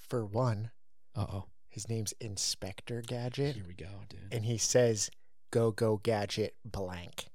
For 0.08 0.24
one, 0.24 0.70
Uh 1.14 1.26
oh, 1.32 1.44
his 1.68 1.88
name's 1.88 2.14
Inspector 2.20 3.02
Gadget, 3.02 3.56
here 3.56 3.64
we 3.66 3.74
go, 3.74 3.88
dude. 4.08 4.32
and 4.32 4.44
he 4.44 4.58
says, 4.58 5.10
"Go 5.50 5.70
go 5.70 5.96
gadget 5.98 6.54
blank." 6.64 7.26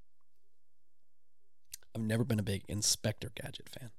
I've 2.00 2.06
never 2.06 2.24
been 2.24 2.40
a 2.40 2.44
big 2.44 2.64
Inspector 2.70 3.30
Gadget 3.36 3.68
fan. 3.68 3.92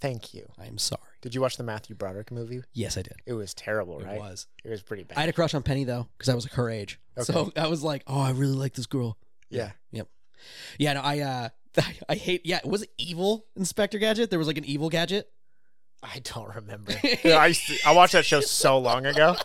Thank 0.00 0.34
you. 0.34 0.50
I 0.58 0.66
am 0.66 0.76
sorry. 0.76 1.00
Did 1.20 1.34
you 1.34 1.40
watch 1.40 1.56
the 1.56 1.62
Matthew 1.62 1.94
Broderick 1.94 2.32
movie? 2.32 2.62
Yes, 2.72 2.98
I 2.98 3.02
did. 3.02 3.14
It 3.26 3.32
was 3.34 3.54
terrible, 3.54 4.00
right? 4.00 4.16
It 4.16 4.18
was. 4.18 4.46
It 4.64 4.70
was 4.70 4.82
pretty 4.82 5.04
bad. 5.04 5.16
I 5.16 5.20
had 5.20 5.28
a 5.28 5.32
crush 5.32 5.54
on 5.54 5.62
Penny 5.62 5.84
though, 5.84 6.08
because 6.16 6.28
I 6.28 6.34
was 6.34 6.44
like 6.44 6.54
her 6.54 6.68
age. 6.68 7.00
So 7.22 7.52
I 7.56 7.68
was 7.68 7.82
like, 7.82 8.02
oh, 8.06 8.20
I 8.20 8.30
really 8.30 8.54
like 8.54 8.74
this 8.74 8.86
girl. 8.86 9.16
yeah. 9.50 9.70
Yep. 9.92 10.08
Yeah, 10.78 10.92
no, 10.94 11.00
I 11.00 11.18
uh 11.20 11.48
I 12.08 12.14
hate 12.14 12.42
yeah, 12.44 12.60
was 12.64 12.82
it 12.82 12.90
evil 12.98 13.46
Inspector 13.56 13.98
Gadget? 13.98 14.30
There 14.30 14.38
was 14.38 14.48
like 14.48 14.58
an 14.58 14.64
evil 14.64 14.88
gadget. 14.88 15.28
I 16.02 16.20
don't 16.22 16.54
remember. 16.54 16.92
I, 17.24 17.46
used 17.48 17.66
to, 17.66 17.78
I 17.84 17.92
watched 17.92 18.12
that 18.12 18.24
show 18.24 18.40
so 18.40 18.78
long 18.78 19.04
ago. 19.06 19.36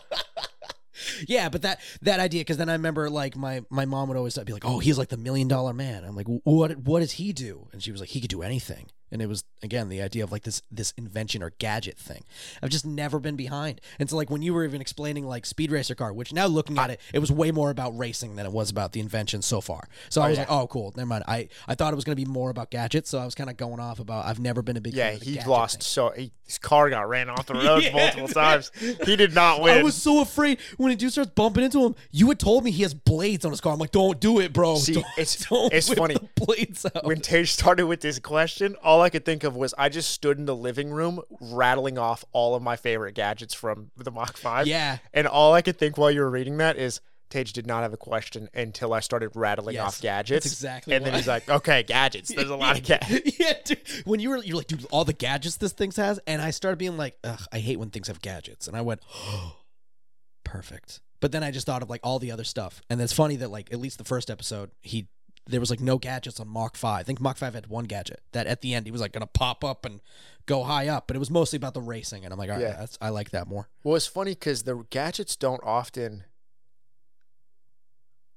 Yeah, 1.27 1.49
but 1.49 1.61
that 1.63 1.79
that 2.01 2.19
idea 2.19 2.41
because 2.41 2.57
then 2.57 2.69
I 2.69 2.73
remember 2.73 3.09
like 3.09 3.35
my 3.35 3.63
my 3.69 3.85
mom 3.85 4.07
would 4.09 4.17
always 4.17 4.37
be 4.37 4.53
like, 4.53 4.65
"Oh, 4.65 4.79
he's 4.79 4.97
like 4.97 5.09
the 5.09 5.17
million 5.17 5.47
dollar 5.47 5.73
man." 5.73 6.03
I'm 6.03 6.15
like, 6.15 6.27
"What 6.27 6.77
what 6.77 6.99
does 6.99 7.13
he 7.13 7.33
do?" 7.33 7.67
And 7.71 7.81
she 7.81 7.91
was 7.91 7.99
like, 7.99 8.09
"He 8.09 8.21
could 8.21 8.29
do 8.29 8.41
anything." 8.41 8.87
And 9.13 9.21
it 9.21 9.27
was 9.29 9.43
again 9.61 9.87
the 9.89 10.01
idea 10.01 10.23
of 10.23 10.31
like 10.31 10.43
this 10.43 10.61
this 10.71 10.91
invention 10.97 11.41
or 11.43 11.51
gadget 11.59 11.97
thing. 11.97 12.23
I've 12.61 12.69
just 12.71 12.85
never 12.85 13.19
been 13.19 13.35
behind. 13.35 13.79
And 13.99 14.09
so 14.09 14.17
like 14.17 14.29
when 14.29 14.41
you 14.41 14.53
were 14.53 14.65
even 14.65 14.81
explaining 14.81 15.25
like 15.25 15.45
Speed 15.45 15.71
Racer 15.71 15.95
car, 15.95 16.11
which 16.11 16.33
now 16.33 16.47
looking 16.47 16.77
at 16.79 16.89
it, 16.89 16.99
it 17.13 17.19
was 17.19 17.31
way 17.31 17.51
more 17.51 17.69
about 17.69 17.97
racing 17.97 18.35
than 18.35 18.45
it 18.45 18.51
was 18.51 18.69
about 18.71 18.91
the 18.91 18.99
invention 18.99 19.41
so 19.41 19.61
far. 19.61 19.87
So 20.09 20.21
I 20.21 20.25
oh, 20.25 20.29
was 20.29 20.37
yeah. 20.37 20.41
like, 20.43 20.51
"Oh, 20.51 20.67
cool. 20.67 20.91
Never 20.97 21.05
mind." 21.07 21.23
I 21.27 21.47
I 21.67 21.75
thought 21.75 21.93
it 21.93 21.95
was 21.95 22.03
going 22.05 22.17
to 22.17 22.25
be 22.25 22.29
more 22.29 22.49
about 22.49 22.71
gadgets, 22.71 23.09
so 23.11 23.19
I 23.19 23.25
was 23.25 23.35
kind 23.35 23.49
of 23.49 23.55
going 23.55 23.79
off 23.79 23.99
about 23.99 24.25
I've 24.25 24.39
never 24.39 24.61
been 24.63 24.77
a 24.77 24.81
big 24.81 24.95
Yeah, 24.95 25.09
fan 25.11 25.13
of 25.15 25.19
the 25.21 25.25
he 25.31 25.43
lost 25.47 25.75
thing. 25.75 25.81
so 25.81 26.09
he, 26.09 26.31
his 26.45 26.57
car 26.57 26.89
got 26.89 27.07
ran 27.07 27.29
off 27.29 27.45
the 27.45 27.53
road 27.53 27.83
Yeah, 27.83 27.93
multiple 27.93 28.27
times. 28.29 28.71
He 29.05 29.15
did 29.15 29.35
not 29.35 29.61
win. 29.61 29.77
I 29.77 29.83
was 29.83 29.93
so 29.95 30.21
afraid 30.21 30.59
when 30.77 30.91
a 30.91 30.95
dude 30.95 31.11
starts 31.11 31.29
bumping 31.35 31.63
into 31.63 31.85
him. 31.85 31.95
You 32.11 32.27
had 32.29 32.39
told 32.39 32.63
me 32.63 32.71
he 32.71 32.81
has 32.83 32.93
blades 32.95 33.45
on 33.45 33.51
his 33.51 33.61
car. 33.61 33.73
I'm 33.73 33.79
like, 33.79 33.91
don't 33.91 34.19
do 34.19 34.39
it, 34.39 34.53
bro. 34.53 34.77
See, 34.77 34.93
Don't- 34.93 35.05
it's- 35.17 35.45
don't 35.49 35.71
it's 35.71 35.93
funny. 35.93 36.15
blades 36.35 36.85
out. 36.85 37.05
when 37.05 37.19
Taidge 37.21 37.49
started 37.49 37.85
with 37.85 38.01
this 38.01 38.17
question, 38.17 38.75
all 38.83 39.02
I 39.03 39.09
could 39.09 39.25
think 39.25 39.43
of 39.43 39.55
was 39.55 39.73
I 39.77 39.89
just 39.89 40.09
stood 40.11 40.37
in 40.39 40.45
the 40.45 40.55
living 40.55 40.89
room 40.89 41.21
rattling 41.39 41.97
off 41.97 42.23
all 42.31 42.55
of 42.55 42.63
my 42.63 42.75
favorite 42.75 43.13
gadgets 43.13 43.53
from 43.53 43.91
the 43.97 44.09
Mach 44.11 44.37
5. 44.37 44.65
yeah, 44.67 44.97
And 45.13 45.27
all 45.27 45.53
I 45.53 45.61
could 45.61 45.77
think 45.77 45.97
while 45.97 46.09
you 46.11 46.21
were 46.21 46.29
reading 46.31 46.57
that 46.57 46.77
is 46.77 47.01
Taidge 47.29 47.51
did 47.53 47.65
not 47.65 47.81
have 47.81 47.93
a 47.93 47.97
question 47.97 48.47
until 48.53 48.93
I 48.93 48.99
started 48.99 49.31
rattling 49.35 49.73
Yes, 49.75 49.83
off 49.87 50.01
gadgets. 50.01 50.45
exactly 50.45 50.93
And 50.95 51.03
then 51.03 51.13
he's 51.15 51.27
like, 51.27 51.49
okay, 51.49 51.81
gadgets. 51.81 52.29
There's 52.33 52.49
a 52.49 52.55
lot 52.55 52.77
of 52.77 52.83
gadgets. 52.85 53.39
yeah, 53.39 53.53
dude. 53.65 53.81
When 54.05 54.19
you 54.19 54.29
were, 54.29 54.37
you're 54.37 54.57
like, 54.57 54.67
dude, 54.67 54.85
all 54.91 55.03
the 55.03 55.13
gadgets 55.13 55.57
this 55.57 55.71
thing 55.71 55.91
has, 55.95 56.19
and 56.27 56.41
I 56.43 56.51
started 56.51 56.77
being 56.77 56.95
like, 56.95 57.17
ugh, 57.23 57.41
I 57.51 57.57
hate 57.59 57.79
when 57.79 57.89
things 57.89 58.07
have 58.07 58.21
gadgets, 58.21 58.67
and 58.67 58.77
I 58.77 58.81
went, 58.81 59.01
oh, 59.15 59.55
perfect. 60.43 60.99
But 61.19 61.31
then 61.31 61.43
I 61.43 61.51
just 61.51 61.65
thought 61.65 61.81
of 61.81 61.89
like 61.89 62.01
all 62.03 62.19
the 62.19 62.31
other 62.31 62.43
stuff, 62.43 62.81
and 62.89 62.99
it's 63.01 63.13
funny 63.13 63.37
that 63.37 63.49
like 63.49 63.71
at 63.71 63.79
least 63.79 63.97
the 63.97 64.03
first 64.03 64.29
episode, 64.29 64.71
he 64.81 65.07
there 65.45 65.59
was 65.59 65.69
like 65.69 65.79
no 65.81 65.97
gadgets 65.97 66.39
on 66.39 66.47
Mach 66.47 66.77
Five. 66.77 67.01
I 67.01 67.03
think 67.03 67.19
Mach 67.21 67.37
Five 67.37 67.53
had 67.53 67.67
one 67.67 67.85
gadget 67.85 68.21
that 68.31 68.47
at 68.47 68.61
the 68.61 68.73
end 68.73 68.85
he 68.85 68.91
was 68.91 69.01
like 69.01 69.11
gonna 69.11 69.27
pop 69.27 69.63
up 69.63 69.85
and 69.85 69.99
go 70.45 70.63
high 70.63 70.87
up, 70.87 71.07
but 71.07 71.15
it 71.15 71.19
was 71.19 71.29
mostly 71.31 71.57
about 71.57 71.73
the 71.73 71.81
racing, 71.81 72.23
and 72.23 72.33
I'm 72.33 72.39
like, 72.39 72.49
all 72.49 72.55
right, 72.55 72.61
Yeah. 72.63 72.77
that's, 72.77 72.97
I 73.01 73.09
like 73.09 73.31
that 73.31 73.47
more. 73.47 73.69
Well, 73.83 73.95
it's 73.95 74.07
funny 74.07 74.31
because 74.31 74.63
the 74.63 74.85
gadgets 74.89 75.35
don't 75.35 75.61
often. 75.63 76.23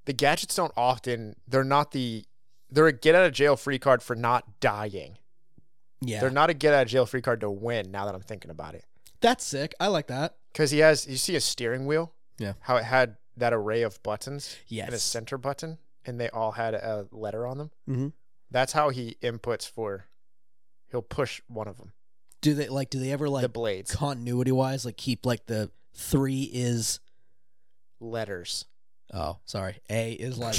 The 0.04 0.12
gadgets 0.12 0.54
don't 0.54 0.72
often. 0.76 1.36
They're 1.48 1.64
not 1.64 1.92
the. 1.92 2.24
They're 2.70 2.86
a 2.86 2.92
get 2.92 3.14
out 3.14 3.24
of 3.24 3.32
jail 3.32 3.56
free 3.56 3.78
card 3.78 4.02
for 4.02 4.16
not 4.16 4.60
dying. 4.60 5.18
Yeah, 6.00 6.20
They're 6.20 6.30
not 6.30 6.50
a 6.50 6.54
get 6.54 6.74
out 6.74 6.82
of 6.82 6.88
jail 6.88 7.06
free 7.06 7.22
card 7.22 7.40
to 7.40 7.50
win. 7.50 7.90
Now 7.90 8.04
that 8.06 8.14
I'm 8.14 8.20
thinking 8.20 8.50
about 8.50 8.74
it, 8.74 8.84
that's 9.20 9.44
sick. 9.44 9.74
I 9.80 9.86
like 9.88 10.08
that. 10.08 10.36
because 10.52 10.70
he 10.70 10.78
has. 10.80 11.06
You 11.06 11.16
see 11.16 11.36
a 11.36 11.40
steering 11.40 11.86
wheel. 11.86 12.12
Yeah. 12.38 12.52
How 12.60 12.76
it 12.76 12.84
had 12.84 13.16
that 13.36 13.52
array 13.52 13.82
of 13.82 14.02
buttons 14.02 14.56
and 14.70 14.88
a 14.88 14.92
Yes. 14.92 15.02
center 15.02 15.38
button, 15.38 15.78
and 16.06 16.18
they 16.20 16.28
all 16.30 16.52
had 16.52 16.74
a 16.74 17.06
letter 17.10 17.46
on 17.46 17.58
them. 17.58 17.70
Mhm. 17.88 18.12
That's 18.50 18.72
how 18.72 18.90
he 18.90 19.16
inputs 19.22 19.68
for. 19.68 20.06
He'll 20.90 21.02
push 21.02 21.40
one 21.48 21.66
of 21.68 21.76
them. 21.78 21.92
Do 22.40 22.54
they 22.54 22.68
like? 22.68 22.90
Do 22.90 23.00
they 23.00 23.10
ever 23.12 23.28
like 23.28 23.42
the 23.42 23.48
blades, 23.48 23.94
continuity 23.94 24.52
wise, 24.52 24.84
like 24.84 24.96
keep 24.96 25.26
like 25.26 25.46
the 25.46 25.70
three 25.94 26.42
is? 26.52 27.00
letters. 27.98 28.66
Oh, 29.14 29.38
sorry. 29.46 29.78
A 29.88 30.12
is 30.12 30.36
like. 30.38 30.56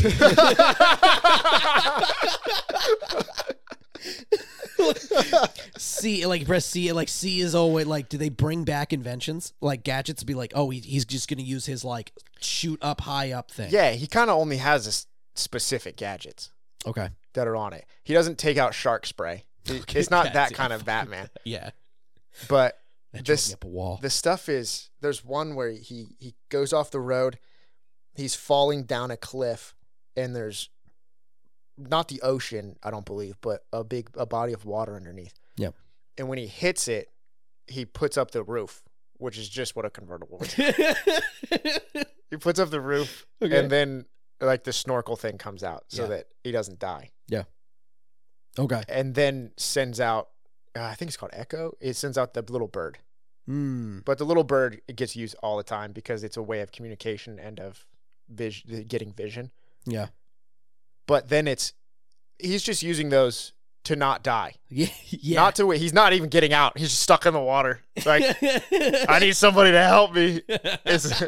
C 5.78 6.26
like 6.26 6.46
press 6.46 6.66
C 6.66 6.92
like 6.94 7.10
C 7.10 7.40
is 7.40 7.56
always 7.56 7.86
like 7.88 8.10
do 8.10 8.18
they 8.18 8.30
bring 8.30 8.64
back 8.64 8.94
inventions 8.94 9.54
like 9.62 9.84
gadgets 9.84 10.24
be 10.24 10.34
like 10.34 10.52
oh 10.56 10.70
he, 10.70 10.80
he's 10.80 11.06
just 11.06 11.28
gonna 11.30 11.42
use 11.42 11.66
his 11.66 11.84
like 11.84 12.12
shoot 12.40 12.80
up 12.82 13.02
high 13.02 13.32
up 13.32 13.52
thing 13.52 13.70
Yeah, 13.72 13.92
he 13.92 14.08
kind 14.08 14.30
of 14.30 14.38
only 14.38 14.58
has 14.58 14.86
this 14.86 15.08
specific 15.38 15.96
gadgets. 15.98 16.52
okay 16.86 17.10
that 17.34 17.48
are 17.48 17.56
on 17.56 17.72
it. 17.74 17.86
He 18.04 18.14
doesn't 18.14 18.38
take 18.40 18.58
out 18.58 18.74
shark 18.74 19.06
spray. 19.06 19.46
Okay, 19.70 20.00
it's 20.00 20.10
not 20.10 20.32
that 20.34 20.54
kind 20.54 20.72
of 20.74 20.86
Batman. 20.86 21.30
yeah 21.44 21.72
But 22.48 22.80
that 23.14 23.26
This- 23.26 23.54
up 23.54 23.64
a 23.66 23.68
wall 23.68 24.00
the 24.02 24.10
stuff 24.10 24.48
is 24.50 24.90
there's 25.02 25.24
one 25.26 25.56
where 25.56 25.72
he 25.72 26.16
he 26.20 26.36
goes 26.50 26.72
off 26.74 26.90
the 26.92 27.00
road. 27.02 27.38
He's 28.16 28.34
falling 28.34 28.84
down 28.84 29.12
a 29.12 29.18
cliff 29.18 29.76
and 30.16 30.36
there's 30.36 30.70
not 31.78 32.08
the 32.08 32.22
ocean, 32.22 32.78
I 32.82 32.90
don't 32.90 33.06
believe, 33.06 33.36
but 33.42 33.66
a 33.72 33.84
big 33.84 34.10
a 34.16 34.26
body 34.26 34.54
of 34.54 34.66
water 34.66 34.96
underneath. 34.96 35.34
Yep. 35.58 35.76
And 36.18 36.28
when 36.30 36.38
he 36.40 36.48
hits 36.48 36.88
it, 36.88 37.10
he 37.68 37.86
puts 37.86 38.18
up 38.18 38.32
the 38.32 38.42
roof, 38.44 38.82
which 39.18 39.38
is 39.38 39.48
just 39.50 39.76
what 39.76 39.86
a 39.86 39.90
convertible 39.92 40.40
would. 40.40 40.50
do. 40.56 42.02
he 42.32 42.38
puts 42.38 42.60
up 42.60 42.70
the 42.72 42.82
roof 42.82 43.28
Okay. 43.44 43.60
and 43.60 43.70
then 43.70 44.06
like 44.42 44.64
the 44.64 44.74
snorkel 44.74 45.16
thing 45.16 45.38
comes 45.38 45.64
out 45.64 45.86
so 45.88 46.04
Yeah. 46.04 46.08
that 46.10 46.28
he 46.44 46.52
doesn't 46.52 46.80
die. 46.80 47.12
Yeah. 47.28 47.44
Okay 48.60 48.84
and 48.90 49.14
then 49.16 49.52
sends 49.58 50.00
out 50.00 50.30
uh, 50.76 50.84
I 50.84 50.94
think 50.96 51.10
it's 51.10 51.18
called 51.18 51.32
Echo. 51.34 51.74
It 51.80 51.96
sends 51.96 52.18
out 52.18 52.34
the 52.34 52.42
little 52.44 52.68
bird, 52.68 53.00
mm. 53.50 54.04
but 54.06 54.18
the 54.20 54.26
little 54.26 54.44
bird 54.44 54.82
it 54.88 54.96
gets 54.96 55.16
used 55.16 55.36
all 55.42 55.58
the 55.58 55.64
time 55.64 55.92
because 55.92 56.24
it's 56.24 56.38
a 56.38 56.42
way 56.44 56.62
of 56.62 56.72
communication 56.72 57.40
and 57.40 57.60
of 57.60 57.86
vis- 58.30 58.62
getting 58.88 59.12
vision. 59.14 59.52
yeah 59.86 60.08
But 61.08 61.30
then 61.30 61.48
it's 61.48 61.74
he's 62.40 62.62
just 62.64 62.84
using 62.84 63.10
those 63.10 63.54
to 63.86 63.96
not 63.96 64.22
die, 64.24 64.54
yeah 64.70 64.88
yeah 65.10 65.40
not 65.40 65.56
to 65.56 65.70
he's 65.72 65.94
not 65.94 66.14
even 66.14 66.30
getting 66.30 66.52
out. 66.54 66.78
He's 66.78 66.90
just 66.90 67.02
stuck 67.02 67.26
in 67.26 67.34
the 67.34 67.40
water. 67.42 67.82
Like 68.06 68.24
I 69.10 69.20
need 69.20 69.36
somebody 69.36 69.72
to 69.72 69.84
help 69.84 70.14
me. 70.14 70.42
It's 70.86 71.24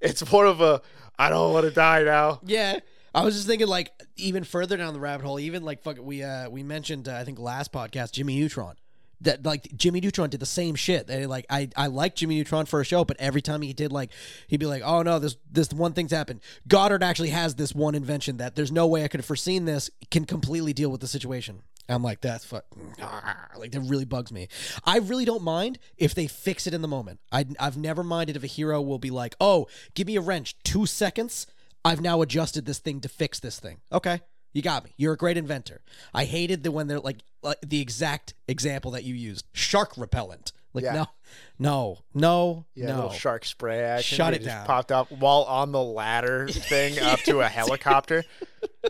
it's 0.00 0.32
more 0.32 0.46
of 0.46 0.60
a 0.60 0.82
I 1.18 1.30
don't 1.30 1.52
want 1.52 1.64
to 1.64 1.70
die 1.72 2.04
now. 2.04 2.40
Yeah. 2.44 2.78
I 3.14 3.24
was 3.24 3.34
just 3.34 3.46
thinking, 3.46 3.66
like, 3.66 3.90
even 4.16 4.44
further 4.44 4.76
down 4.76 4.92
the 4.92 5.00
rabbit 5.00 5.24
hole. 5.26 5.40
Even 5.40 5.64
like, 5.64 5.82
fuck, 5.82 5.96
it, 5.96 6.04
we 6.04 6.22
uh 6.22 6.48
we 6.50 6.62
mentioned 6.62 7.08
uh, 7.08 7.16
I 7.16 7.24
think 7.24 7.38
last 7.38 7.72
podcast 7.72 8.12
Jimmy 8.12 8.38
Neutron. 8.38 8.76
That 9.20 9.44
like 9.44 9.76
Jimmy 9.76 10.00
Neutron 10.00 10.30
did 10.30 10.40
the 10.40 10.46
same 10.46 10.74
shit. 10.74 11.06
They 11.06 11.26
like 11.26 11.46
I 11.50 11.68
I 11.76 11.88
like 11.88 12.14
Jimmy 12.14 12.36
Neutron 12.36 12.66
for 12.66 12.80
a 12.80 12.84
show, 12.84 13.04
but 13.04 13.16
every 13.18 13.42
time 13.42 13.62
he 13.62 13.72
did 13.72 13.92
like 13.92 14.12
he'd 14.46 14.60
be 14.60 14.66
like, 14.66 14.82
oh 14.84 15.02
no, 15.02 15.18
this 15.18 15.36
this 15.50 15.70
one 15.72 15.92
thing's 15.92 16.12
happened. 16.12 16.40
Goddard 16.68 17.02
actually 17.02 17.30
has 17.30 17.56
this 17.56 17.74
one 17.74 17.94
invention 17.94 18.36
that 18.36 18.54
there's 18.54 18.70
no 18.70 18.86
way 18.86 19.04
I 19.04 19.08
could 19.08 19.20
have 19.20 19.26
foreseen 19.26 19.64
this. 19.64 19.90
Can 20.10 20.24
completely 20.24 20.72
deal 20.72 20.90
with 20.90 21.00
the 21.00 21.08
situation. 21.08 21.62
I'm 21.88 22.02
like 22.02 22.20
that's 22.20 22.44
fuck, 22.44 22.66
like 23.56 23.72
that 23.72 23.80
really 23.80 24.04
bugs 24.04 24.30
me. 24.30 24.48
I 24.84 24.98
really 24.98 25.24
don't 25.24 25.42
mind 25.42 25.78
if 25.96 26.14
they 26.14 26.26
fix 26.26 26.66
it 26.66 26.74
in 26.74 26.82
the 26.82 26.88
moment. 26.88 27.20
I 27.32 27.46
I've 27.58 27.76
never 27.76 28.04
minded 28.04 28.36
if 28.36 28.44
a 28.44 28.48
hero 28.48 28.80
will 28.82 28.98
be 28.98 29.10
like, 29.10 29.34
oh, 29.40 29.66
give 29.94 30.06
me 30.06 30.16
a 30.16 30.20
wrench, 30.20 30.56
two 30.64 30.86
seconds. 30.86 31.46
I've 31.84 32.00
now 32.00 32.20
adjusted 32.20 32.66
this 32.66 32.78
thing 32.78 33.00
to 33.00 33.08
fix 33.08 33.40
this 33.40 33.58
thing. 33.58 33.78
Okay. 33.90 34.20
You 34.52 34.62
got 34.62 34.84
me. 34.84 34.92
You're 34.96 35.12
a 35.12 35.16
great 35.16 35.36
inventor. 35.36 35.82
I 36.14 36.24
hated 36.24 36.62
the 36.62 36.70
when 36.72 36.86
they're 36.88 37.00
like, 37.00 37.18
like 37.42 37.58
the 37.64 37.80
exact 37.80 38.34
example 38.48 38.92
that 38.92 39.04
you 39.04 39.14
used, 39.14 39.46
shark 39.52 39.92
repellent. 39.96 40.52
Like 40.74 40.84
Yeah. 40.84 40.92
no, 40.94 41.06
no, 41.58 41.98
no, 42.14 42.66
Yeah, 42.74 42.88
no. 42.88 42.94
little 42.94 43.10
shark 43.10 43.44
spray 43.44 43.80
action. 43.82 44.16
Shut 44.16 44.32
They 44.32 44.36
it 44.36 44.42
just 44.44 44.48
down. 44.48 44.66
Popped 44.66 44.92
up 44.92 45.10
while 45.10 45.42
on 45.44 45.72
the 45.72 45.82
ladder 45.82 46.48
thing 46.50 46.98
up 46.98 47.20
to 47.20 47.40
a 47.40 47.48
helicopter. 47.48 48.24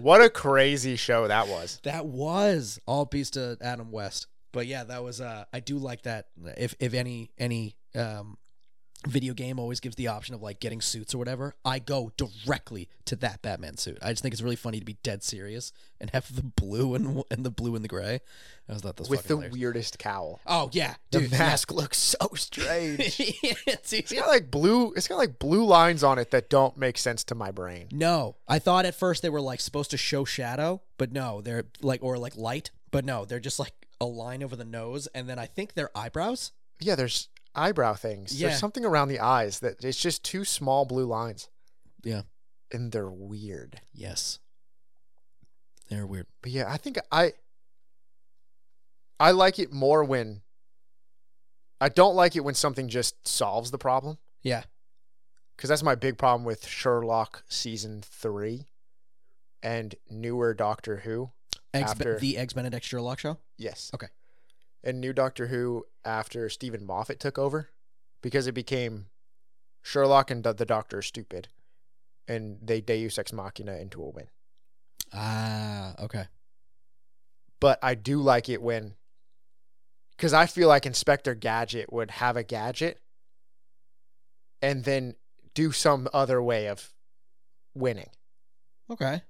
What 0.01 0.21
a 0.21 0.29
crazy 0.31 0.97
show 0.97 1.29
that 1.29 1.49
was. 1.49 1.81
That 1.85 2.07
was 2.07 2.79
all 2.87 3.07
piece 3.07 3.31
to 3.31 3.57
Adam 3.61 3.91
West. 3.91 4.27
But 4.53 4.67
yeah, 4.67 4.85
that 4.85 5.05
was 5.05 5.21
uh 5.21 5.45
I 5.53 5.61
do 5.61 5.77
like 5.79 6.03
that 6.03 6.27
if 6.57 6.75
if 6.81 6.95
any 6.95 7.31
any 7.39 7.77
um 7.95 8.39
video 9.07 9.33
game 9.33 9.59
always 9.61 9.79
gives 9.79 9.95
the 9.97 10.09
option 10.09 10.35
of 10.35 10.43
like 10.43 10.59
getting 10.59 10.81
suits 10.81 11.15
or 11.15 11.19
whatever, 11.19 11.55
I 11.65 11.79
go 11.79 12.11
directly 12.17 12.89
to 13.05 13.17
that 13.17 13.43
Batman 13.43 13.77
suit. 13.77 13.99
I 14.03 14.11
just 14.11 14.23
think 14.23 14.33
it's 14.33 14.43
really 14.43 14.57
funny 14.57 14.81
to 14.81 14.85
be 14.85 14.99
dead 15.05 15.23
serious 15.23 15.73
and 16.01 16.11
have 16.11 16.35
the 16.35 16.43
blue 16.43 16.95
and 16.95 17.23
and 17.31 17.45
the 17.47 17.51
blue 17.51 17.75
and 17.77 17.85
the 17.85 17.89
gray. 17.89 18.21
I 18.69 18.73
was 18.73 18.83
that 18.83 18.99
With 19.09 19.23
the 19.23 19.29
hilarious. 19.29 19.53
weirdest 19.55 19.99
cowl. 19.99 20.41
Oh 20.47 20.69
yeah, 20.73 20.97
The 21.13 21.21
dude. 21.21 21.31
mask 21.31 21.73
looks 21.73 21.97
so 21.97 22.29
strange. 22.35 23.19
yeah. 23.43 23.53
It's- 23.67 24.13
got 24.13 24.27
like 24.29 24.51
blue. 24.51 24.93
It's 24.95 25.09
got 25.09 25.17
like 25.17 25.39
blue 25.39 25.65
lines 25.65 26.03
on 26.03 26.19
it 26.19 26.31
that 26.33 26.51
don't 26.51 26.77
make 26.77 26.99
sense 26.99 27.23
to 27.25 27.35
my 27.35 27.51
brain. 27.51 27.87
No, 27.93 28.37
I 28.49 28.59
thought 28.59 28.85
at 28.85 28.95
first 28.95 29.23
they 29.23 29.31
were 29.31 29.41
like 29.41 29.61
supposed 29.61 29.91
to 29.93 29.97
show 29.97 30.25
shadow, 30.25 30.83
but 30.99 31.13
no, 31.13 31.41
they're 31.41 31.65
like 31.81 32.03
or 32.03 32.19
like 32.19 32.37
light, 32.37 32.71
but 32.91 33.05
no, 33.05 33.25
they're 33.25 33.41
just 33.41 33.59
like 33.59 33.73
a 34.01 34.07
line 34.07 34.43
over 34.43 34.55
the 34.57 34.65
nose, 34.65 35.07
and 35.15 35.29
then 35.29 35.39
I 35.39 35.47
think 35.47 35.75
they're 35.75 35.91
eyebrows. 35.97 36.53
Yeah, 36.81 36.95
there's 36.95 37.29
eyebrow 37.55 37.95
things. 37.95 38.39
Yeah. 38.41 38.49
There's 38.49 38.61
something 38.61 38.85
around 38.85 39.09
the 39.09 39.21
eyes 39.21 39.61
that 39.61 39.85
it's 39.85 40.01
just 40.01 40.23
two 40.25 40.45
small 40.45 40.85
blue 40.85 41.07
lines, 41.07 41.49
Yeah. 42.05 42.23
and 42.73 42.93
they're 42.93 43.11
weird. 43.11 43.81
Yes, 43.93 44.39
they're 45.89 46.07
weird. 46.07 46.27
But 46.43 46.53
yeah, 46.53 46.71
I 46.71 46.77
think 46.77 46.99
I 47.11 47.33
I 49.21 49.31
like 49.33 49.59
it 49.59 49.73
more 49.73 50.05
when 50.05 50.43
I 51.81 51.89
don't 51.89 52.15
like 52.15 52.37
it 52.37 52.41
when 52.41 52.55
something 52.55 52.89
just 52.89 53.27
solves 53.27 53.71
the 53.71 53.79
problem 53.79 54.19
Yeah, 54.43 54.65
because 55.57 55.69
that's 55.69 55.83
my 55.83 55.95
big 55.95 56.19
problem 56.19 56.45
with 56.45 56.67
Sherlock 56.67 57.43
season 57.49 58.03
three 58.03 58.67
and 59.63 59.95
newer 60.09 60.55
Doctor 60.55 60.99
Who. 60.99 61.31
Eggs, 61.75 61.91
After- 61.91 62.19
the 62.19 62.39
Eggs 62.39 62.55
Benedict 62.55 62.85
Sherlock 62.85 63.19
show. 63.19 63.39
Yes. 63.59 63.91
Okay. 63.95 64.07
And 64.83 65.01
new 65.01 65.13
Doctor 65.13 65.49
Who 65.49 65.87
after 66.05 66.49
Steven 66.49 66.85
Moffat 66.85 67.19
took 67.21 67.39
over 67.39 67.71
because 68.23 68.47
it 68.47 68.53
became 68.53 69.07
Sherlock 69.83 70.31
and 70.31 70.45
the 70.45 70.53
the 70.53 70.65
Doctor 70.65 70.99
are 70.99 71.03
stupid, 71.03 71.49
and 72.27 72.59
they 72.63 72.81
Deus 72.81 73.19
Ex 73.19 73.33
Machina 73.33 73.77
into 73.77 74.03
a 74.03 74.09
win. 74.09 74.29
Ah, 75.13 75.95
okay. 76.01 76.27
but 77.61 77.79
I 77.83 77.95
do 77.95 78.21
like 78.21 78.49
it 78.49 78.61
when 78.63 78.95
because 80.17 80.33
I 80.35 80.47
feel 80.47 80.69
like 80.69 80.85
Inspector 80.87 81.33
Gadget 81.37 81.93
would 81.93 82.11
have 82.13 82.37
a 82.37 82.43
gadget 82.43 83.01
and 84.61 84.85
then 84.85 85.15
do 85.55 85.73
some 85.73 86.09
other 86.13 86.43
way 86.43 86.67
of 86.69 86.93
winning. 87.75 88.11
Okay. 88.91 89.23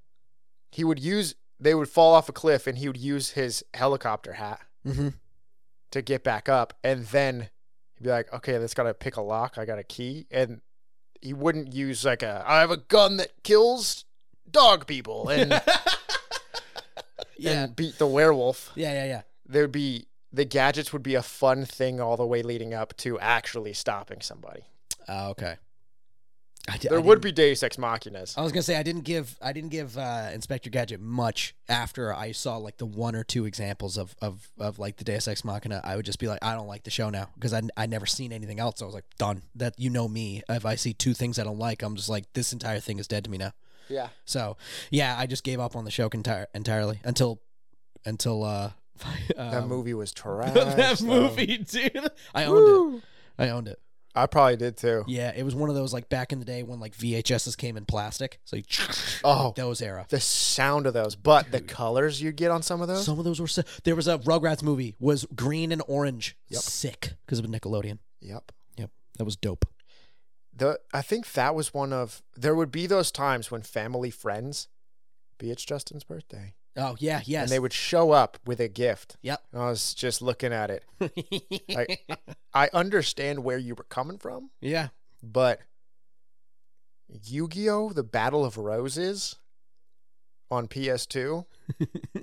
He 0.73 0.83
would 0.85 0.99
use 0.99 1.37
they 1.61 1.75
would 1.75 1.89
fall 1.89 2.15
off 2.15 2.29
a 2.29 2.33
cliff 2.33 2.67
and 2.67 2.79
he 2.79 2.89
would 2.89 2.97
use 2.97 3.31
his 3.31 3.65
helicopter 3.75 4.35
hat 4.35 4.61
Mm-hmm. 4.87 5.09
To 5.91 6.03
get 6.03 6.23
back 6.25 6.49
up 6.49 6.75
and 6.85 7.07
then 7.07 7.49
he'd 7.97 8.05
be 8.05 8.11
like, 8.11 8.33
"Okay, 8.33 8.59
that's 8.59 8.75
got 8.75 8.85
to 8.85 8.95
pick 8.95 9.17
a 9.17 9.23
lock. 9.23 9.59
I 9.59 9.65
got 9.65 9.79
a 9.79 9.85
key." 9.85 10.27
And 10.31 10.61
he 11.21 11.33
wouldn't 11.33 11.73
use 11.73 12.05
like 12.05 12.23
a 12.23 12.45
I 12.47 12.61
have 12.61 12.71
a 12.71 12.77
gun 12.77 13.17
that 13.19 13.33
kills 13.43 14.05
dog 14.51 14.87
people 14.87 15.29
and, 15.31 15.51
Yeah. 17.37 17.65
and 17.65 17.77
beat 17.77 17.99
the 17.99 18.07
werewolf. 18.07 18.73
yeah, 18.75 18.93
yeah, 18.93 19.05
yeah. 19.05 19.23
there'd 19.47 19.71
be 19.73 20.07
the 20.33 20.45
gadgets 20.45 20.93
would 20.93 21.03
be 21.03 21.15
a 21.15 21.23
fun 21.23 21.65
thing 21.65 22.01
all 22.01 22.17
the 22.17 22.27
way 22.27 22.43
leading 22.43 22.75
up 22.75 22.95
to 22.99 23.19
actually 23.21 23.73
stopping 23.73 24.21
somebody. 24.21 24.63
Ah, 25.09 25.29
okay. 25.29 25.57
I 26.69 26.77
There 26.77 26.99
I 26.99 27.01
would 27.01 27.21
be 27.21 27.33
Deus 27.33 27.63
Ex 27.63 27.77
Machinas. 27.77 28.37
I 28.37 28.43
was 28.43 28.53
gonna 28.53 28.63
say 28.63 28.77
I 28.77 28.83
didn't 28.83 29.03
give 29.05 29.37
I 29.41 29.53
didn't 29.53 29.71
give 29.71 29.97
uh, 29.97 30.31
Inspector 30.33 30.69
Gadget 30.71 31.01
much 31.01 31.55
after 31.69 32.13
I 32.13 32.33
saw 32.33 32.57
like 32.57 32.77
the 32.77 32.87
one 32.87 33.15
or 33.15 33.25
two 33.25 33.45
examples 33.47 33.97
of 33.97 34.15
of 34.21 34.49
of 34.59 34.79
like 34.79 34.97
the 34.97 35.05
Deus 35.05 35.27
Ex 35.29 35.45
Machina. 35.45 35.81
I 35.85 35.97
would 35.97 36.05
just 36.05 36.19
be 36.19 36.29
like, 36.29 36.39
I 36.43 36.55
don't 36.55 36.67
like 36.67 36.85
the 36.85 36.91
show 36.91 37.11
now 37.11 37.31
because 37.35 37.53
I 37.53 37.63
I 37.77 37.87
never 37.87 38.07
seen 38.07 38.33
anything 38.33 38.61
else. 38.61 38.83
I 38.83 38.85
was 38.85 38.95
like, 38.95 39.07
done. 39.19 39.43
That 39.55 39.75
you 39.79 39.91
know 39.91 40.09
me. 40.09 40.43
If 40.49 40.67
I 40.67 40.75
see 40.75 40.93
two 40.93 41.15
things 41.15 41.39
I 41.39 41.45
don't 41.45 41.59
like, 41.59 41.83
I'm 41.83 41.97
just 41.97 42.09
like, 42.09 42.33
this 42.35 42.53
entire 42.53 42.81
thing 42.81 42.99
is 42.99 43.09
dead 43.09 43.25
to 43.25 43.31
me 43.31 43.39
now. 43.39 43.53
Yeah. 43.89 44.09
So 44.25 44.57
yeah, 44.91 45.17
I 45.19 45.27
just 45.27 45.45
gave 45.45 45.61
up 45.61 45.75
on 45.77 45.85
the 45.85 45.91
show 45.91 46.09
entire 46.09 46.47
entirely 46.55 47.01
until 47.05 47.41
until 48.05 48.45
uh 48.45 48.71
That 49.37 49.63
um, 49.63 49.69
movie 49.69 49.95
was 49.95 50.13
trash. 50.15 50.55
that 50.55 51.01
movie, 51.03 51.59
dude. 51.59 52.11
I 52.35 52.45
owned 52.45 52.97
it. 52.97 53.03
I 53.39 53.49
owned 53.51 53.69
it. 53.69 53.79
I 54.23 54.27
probably 54.27 54.57
did 54.57 54.77
too. 54.77 55.05
Yeah, 55.07 55.33
it 55.35 55.43
was 55.45 55.55
one 55.55 55.69
of 55.69 55.75
those 55.75 55.93
like 55.93 56.09
back 56.09 56.33
in 56.33 56.39
the 56.39 56.45
day 56.45 56.63
when 56.63 56.81
like 56.81 56.97
VHSs 56.97 57.57
came 57.57 57.77
in 57.77 57.85
plastic. 57.85 58.41
So 58.45 58.57
you, 58.57 58.63
Oh, 59.25 59.53
those 59.57 59.81
era. 59.83 60.07
the 60.09 60.21
sound 60.21 60.87
of 60.87 60.95
those, 60.95 61.15
but 61.17 61.51
the 61.53 61.61
colors 61.61 62.21
you 62.21 62.33
get 62.33 62.51
on 62.51 62.63
some 62.63 62.81
of 62.81 62.89
those. 62.89 63.05
Some 63.05 63.19
of 63.19 63.25
those 63.25 63.41
were 63.41 63.47
si- 63.47 63.63
there 63.85 63.97
was 63.97 64.09
a 64.09 64.19
Rugrats 64.19 64.63
movie 64.63 64.95
was 64.99 65.25
green 65.35 65.73
and 65.73 65.83
orange. 65.89 66.37
Yep. 66.49 66.61
Sick 66.63 67.13
because 67.25 67.39
of 67.39 67.47
Nickelodeon. 67.47 67.99
Yep. 68.21 68.53
Yep, 68.77 68.91
that 69.19 69.25
was 69.25 69.37
dope. 69.37 69.65
The 70.55 70.81
I 70.93 71.03
think 71.03 71.33
that 71.33 71.55
was 71.55 71.73
one 71.73 71.93
of 71.93 72.23
there 72.37 72.55
would 72.55 72.73
be 72.73 72.87
those 72.87 73.11
times 73.13 73.51
when 73.51 73.63
family 73.63 74.11
friends, 74.11 74.69
be 75.39 75.51
it's 75.53 75.65
Justin's 75.65 76.03
birthday, 76.05 76.55
Oh 76.81 76.97
yeah, 76.99 77.21
yes. 77.25 77.43
and 77.43 77.51
they 77.51 77.59
would 77.59 77.73
show 77.73 78.13
up 78.13 78.39
with 78.47 78.61
a 78.61 78.69
gift. 78.69 79.17
Yep. 79.23 79.43
And 79.53 79.63
I 79.63 79.69
was 79.69 79.95
just 79.95 80.23
looking 80.23 80.53
at 80.53 80.71
it. 80.71 80.85
Like, 81.69 82.09
I 82.55 82.71
understand 82.73 83.45
where 83.45 83.59
you 83.59 83.75
were 83.75 83.85
coming 83.85 84.17
from. 84.19 84.51
yeah. 84.61 84.89
but 85.23 85.61
Yu-Gi-Oh: 87.09 87.91
The 87.91 88.03
Battle 88.05 88.45
of 88.45 88.57
Roses 88.59 89.37
on 90.51 90.67
PS2, 90.69 91.45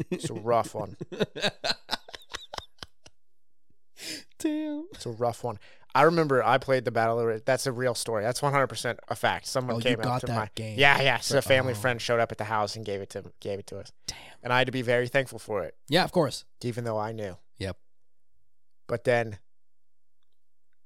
it's 0.09 0.29
a 0.29 0.33
rough 0.33 0.73
one. 0.73 0.97
Damn. 4.39 4.87
It's 4.93 5.05
a 5.05 5.11
rough 5.11 5.43
one. 5.43 5.59
I 5.95 6.01
remember 6.03 6.43
I 6.43 6.57
played 6.57 6.83
the 6.85 6.91
Battle 6.91 7.19
of. 7.19 7.45
That's 7.45 7.65
a 7.65 7.71
real 7.71 7.95
story. 7.95 8.21
That's 8.23 8.41
100% 8.41 8.97
a 9.07 9.15
fact. 9.15 9.47
Someone 9.47 9.77
Oh, 9.77 9.79
came 9.79 9.97
got 9.97 10.21
up 10.23 10.27
to 10.29 10.33
my 10.33 10.49
game. 10.53 10.77
yeah, 10.77 11.01
yeah. 11.01 11.19
So 11.19 11.37
a 11.37 11.41
family 11.41 11.71
Oh. 11.71 11.75
friend 11.75 12.01
showed 12.01 12.19
up 12.19 12.31
at 12.33 12.37
the 12.37 12.43
house 12.43 12.75
and 12.75 12.85
gave 12.85 12.99
it 13.01 13.09
to 13.11 13.23
gave 13.39 13.59
it 13.59 13.67
to 13.67 13.79
us, 13.79 13.91
Damn. 14.05 14.17
and 14.43 14.51
I 14.53 14.57
had 14.57 14.67
to 14.67 14.71
be 14.73 14.81
very 14.81 15.07
thankful 15.07 15.39
for 15.39 15.63
it, 15.63 15.75
Yeah, 15.87 16.03
of 16.03 16.11
course. 16.11 16.43
even 16.61 16.83
though 16.83 16.97
I 16.99 17.13
knew. 17.13 17.37
Yep. 17.59 17.77
But 18.87 19.05
then 19.05 19.39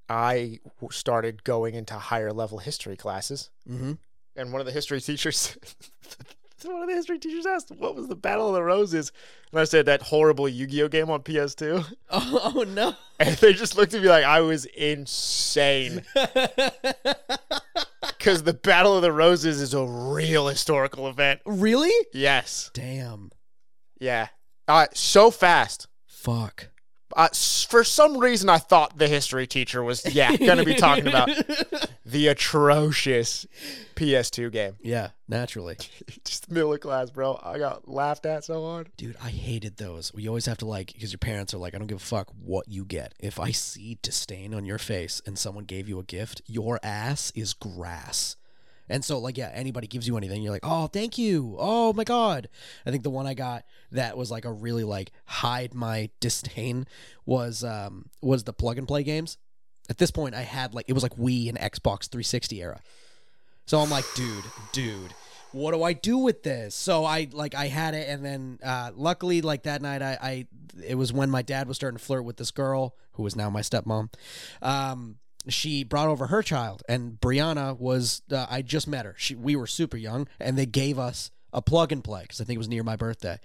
I 0.07 0.60
started 0.91 1.44
going 1.44 1.76
into 1.76 1.95
higher 1.95 2.31
level 2.31 2.60
history 2.60 2.95
classes. 2.95 3.49
Mm-hmm. 3.69 3.94
and 4.36 4.52
one 4.53 4.61
of 4.61 4.65
the 4.65 4.72
history 4.72 5.02
teachers 5.02 5.57
one 6.65 6.81
of 6.81 6.88
the 6.90 6.95
history 6.95 7.18
teachers 7.19 7.45
asked 7.45 7.72
what 7.72 7.95
was 7.95 8.07
the 8.07 8.15
battle 8.15 8.48
of 8.49 8.53
the 8.53 8.64
roses 8.64 9.11
and 9.52 9.60
i 9.60 9.64
said 9.64 9.86
that 9.86 10.02
horrible 10.03 10.48
yu-gi-oh 10.49 10.88
game 10.88 11.10
on 11.10 11.22
ps2 11.22 11.86
Oh, 12.10 12.52
oh 12.56 12.64
no. 12.64 12.95
and 13.19 13.36
they 13.38 13.53
just 13.53 13.77
looked 13.77 13.94
at 13.94 14.02
me 14.02 14.07
like 14.10 14.23
i 14.26 14.41
was 14.41 14.65
insane 14.65 16.03
because 18.07 18.44
the 18.44 18.53
battle 18.53 18.95
of 18.95 19.02
the 19.02 19.11
roses 19.11 19.61
is 19.61 19.73
a 19.73 19.86
real 19.86 20.48
historical 20.48 21.07
event 21.07 21.41
really? 21.45 21.91
yes 22.14 22.69
Damn. 22.73 23.31
yeah 23.99 24.27
uh, 24.68 24.88
so 24.94 25.31
fast 25.31 25.88
Fuck. 26.06 26.69
Uh, 27.15 27.30
for 27.68 27.84
some 27.84 28.18
reason 28.18 28.49
i 28.49 28.57
thought 28.57 28.98
the 28.98 29.07
history 29.07 29.48
teacher 29.48 29.84
was 29.84 30.06
yeah 30.14 30.36
gonna 30.38 30.64
be 30.64 30.76
talking 30.76 31.07
about 31.07 31.30
the 32.06 32.27
atrocious 32.27 33.45
ps2 33.95 34.52
game 34.52 34.76
yeah, 34.81 35.10
naturally. 35.27 35.77
just 36.23 36.49
middle 36.52 36.73
of 36.73 36.80
class 36.80 37.10
bro 37.10 37.40
i 37.44 37.57
got 37.57 37.88
laughed 37.88 38.26
at 38.26 38.44
so 38.44 38.64
hard 38.65 38.90
Dude, 38.98 39.15
I 39.23 39.30
hated 39.30 39.77
those. 39.77 40.11
You 40.15 40.30
always 40.30 40.45
have 40.45 40.57
to 40.60 40.65
like 40.65 40.94
because 40.94 41.11
your 41.11 41.19
parents 41.19 41.53
are 41.53 41.57
like, 41.57 41.73
I 41.73 41.77
don't 41.77 41.88
give 41.88 41.98
a 41.98 41.99
fuck 42.02 42.27
what 42.44 42.68
you 42.68 42.86
get. 42.86 43.14
If 43.19 43.40
I 43.40 43.52
see 43.52 43.98
disdain 44.02 44.53
on 44.53 44.65
your 44.65 44.77
face 44.77 45.22
and 45.26 45.38
someone 45.38 45.64
gave 45.65 45.88
you 45.88 45.99
a 45.99 46.03
gift, 46.03 46.41
your 46.45 46.80
ass 46.84 47.31
is 47.36 47.53
grass. 47.53 48.36
And 48.90 49.06
so, 49.06 49.20
like, 49.20 49.38
yeah, 49.38 49.52
anybody 49.53 49.88
gives 49.88 50.07
you 50.07 50.18
anything, 50.18 50.41
you're 50.41 50.52
like, 50.52 50.66
oh, 50.66 50.88
thank 50.88 51.18
you. 51.18 51.56
Oh 51.60 51.94
my 51.94 52.03
god. 52.03 52.49
I 52.86 52.91
think 52.91 53.03
the 53.03 53.10
one 53.10 53.28
I 53.28 53.34
got 53.34 53.64
that 53.91 54.18
was 54.18 54.32
like 54.32 54.45
a 54.45 54.52
really 54.52 54.84
like 54.84 55.11
hide 55.26 55.74
my 55.74 56.10
disdain 56.20 56.88
was 57.26 57.64
um 57.64 58.10
was 58.22 58.44
the 58.44 58.53
plug 58.53 58.78
and 58.78 58.88
play 58.88 59.03
games. 59.03 59.38
At 59.90 59.98
this 59.98 60.11
point, 60.11 60.36
I 60.36 60.41
had 60.41 60.74
like 60.74 60.86
it 60.88 60.94
was 60.94 61.03
like 61.03 61.16
Wii 61.16 61.49
and 61.49 61.57
Xbox 61.57 62.10
360 62.10 62.61
era. 62.61 62.80
So 63.66 63.80
I'm 63.80 63.90
like, 63.91 64.06
dude, 64.16 64.45
dude, 64.72 65.14
what 65.52 65.74
do 65.74 65.84
I 65.84 65.94
do 65.94 66.18
with 66.18 66.44
this? 66.44 66.76
So 66.76 67.06
I 67.06 67.28
like 67.32 67.56
I 67.56 67.68
had 67.68 67.94
it, 67.94 68.07
and 68.10 68.24
then 68.24 68.60
uh, 68.64 68.91
luckily, 68.95 69.41
like 69.41 69.64
that 69.64 69.82
night, 69.82 70.02
I, 70.02 70.18
I 70.22 70.48
it 70.86 70.95
was 70.95 71.11
when 71.14 71.30
my 71.30 71.41
dad 71.41 71.68
was 71.68 71.78
starting 71.78 71.98
to 71.98 72.03
flirt 72.03 72.24
with 72.24 72.38
this 72.38 72.52
girl 72.52 72.95
who 73.14 73.26
is 73.26 73.36
now 73.36 73.49
my 73.49 73.61
stepmom. 73.61 74.11
Um, 74.61 75.18
she 75.53 75.84
brought 75.84 76.07
over 76.07 76.27
her 76.27 76.41
child, 76.41 76.84
and 76.88 77.19
Brianna 77.19 77.77
was 77.77 78.21
uh, 78.31 78.47
I 78.49 78.61
just 78.61 78.88
met 78.88 79.05
her. 79.05 79.15
She 79.17 79.35
we 79.35 79.55
were 79.55 79.67
super 79.67 79.97
young, 79.97 80.27
and 80.39 80.57
they 80.57 80.65
gave 80.65 80.97
us 80.99 81.31
a 81.53 81.61
plug 81.61 81.91
and 81.91 82.03
play 82.03 82.23
because 82.23 82.41
I 82.41 82.43
think 82.43 82.55
it 82.55 82.59
was 82.59 82.69
near 82.69 82.84
my 82.84 82.95
birthday, 82.95 83.39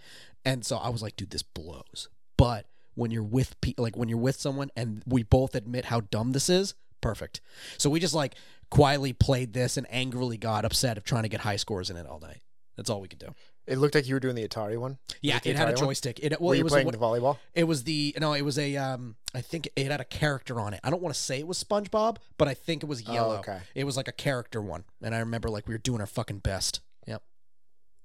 and 0.45 0.65
so 0.65 0.77
I 0.77 0.89
was 0.89 1.03
like, 1.03 1.17
dude, 1.17 1.31
this 1.31 1.43
blows. 1.43 2.09
But 2.37 2.67
when 2.95 3.11
you're 3.11 3.23
with 3.23 3.61
pe- 3.61 3.75
like 3.79 3.97
when 3.97 4.09
you're 4.09 4.19
with 4.19 4.41
someone 4.41 4.71
and 4.77 5.03
we 5.07 5.23
both 5.23 5.55
admit 5.55 5.87
how 5.87 6.01
dumb 6.01 6.33
this 6.33 6.49
is, 6.49 6.75
perfect. 7.01 7.41
So 7.79 7.91
we 7.91 8.01
just 8.01 8.15
like 8.15 8.35
quietly 8.71 9.13
played 9.13 9.53
this 9.53 9.77
and 9.77 9.87
angrily 9.91 10.37
got 10.37 10.65
upset 10.65 10.97
of 10.97 11.05
trying 11.05 11.25
to 11.25 11.29
get 11.29 11.41
high 11.41 11.57
scores 11.57 11.91
in 11.91 11.97
it 11.97 12.07
all 12.07 12.21
night. 12.21 12.43
That's 12.77 12.91
all 12.91 13.01
we 13.01 13.09
could 13.09 13.19
do. 13.19 13.35
It 13.67 13.79
looked 13.79 13.95
like 13.95 14.07
you 14.07 14.15
were 14.15 14.21
doing 14.21 14.35
the 14.35 14.47
Atari 14.47 14.77
one. 14.79 14.99
Yeah, 15.23 15.41
it 15.43 15.57
had 15.57 15.69
a 15.69 15.73
Atari 15.73 15.77
one? 15.77 15.87
joystick. 15.87 16.21
It 16.23 16.39
well, 16.41 16.49
Were 16.49 16.55
it 16.55 16.59
you 16.59 16.65
was 16.65 16.73
playing 16.73 16.89
a, 16.89 16.93
the 16.93 16.99
volleyball? 16.99 17.39
it 17.55 17.65
was 17.65 17.85
the 17.85 18.15
no, 18.21 18.35
it 18.35 18.43
was 18.43 18.59
a 18.59 18.77
um 18.77 19.17
I 19.35 19.41
think 19.41 19.69
it 19.75 19.91
had 19.91 20.01
a 20.01 20.05
character 20.05 20.61
on 20.61 20.75
it. 20.75 20.81
I 20.85 20.91
don't 20.91 21.03
want 21.03 21.15
to 21.15 21.21
say 21.21 21.39
it 21.39 21.47
was 21.47 21.63
SpongeBob, 21.63 22.19
but 22.39 22.47
I 22.47 22.55
think 22.55 22.83
it 22.83 22.87
was 22.87 23.03
yellow. 23.09 23.37
Oh, 23.37 23.39
okay. 23.39 23.61
It 23.75 23.85
was 23.85 23.97
like 23.97 24.09
a 24.09 24.13
character 24.13 24.61
one. 24.61 24.85
And 25.03 25.15
I 25.15 25.19
remember 25.21 25.49
like 25.49 25.67
we 25.67 25.75
were 25.75 25.79
doing 25.79 26.01
our 26.01 26.07
fucking 26.07 26.39
best. 26.39 26.81
Yep. 27.07 27.23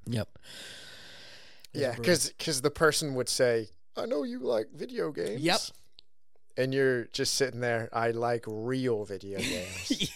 Yep. 0.08 0.30
Yeah, 1.74 1.96
brutal. 1.96 2.26
because 2.38 2.62
the 2.62 2.72
person 2.72 3.14
would 3.16 3.30
say, 3.30 3.70
"I 3.96 4.06
know 4.06 4.24
you 4.24 4.40
like 4.40 4.68
video 4.74 5.12
games." 5.12 5.42
Yep. 5.42 5.60
And 6.60 6.74
you're 6.74 7.06
just 7.14 7.36
sitting 7.36 7.62
there. 7.62 7.88
I 7.94 8.12
like 8.12 8.44
real 8.46 9.06
video 9.06 9.40
games. 9.54 10.12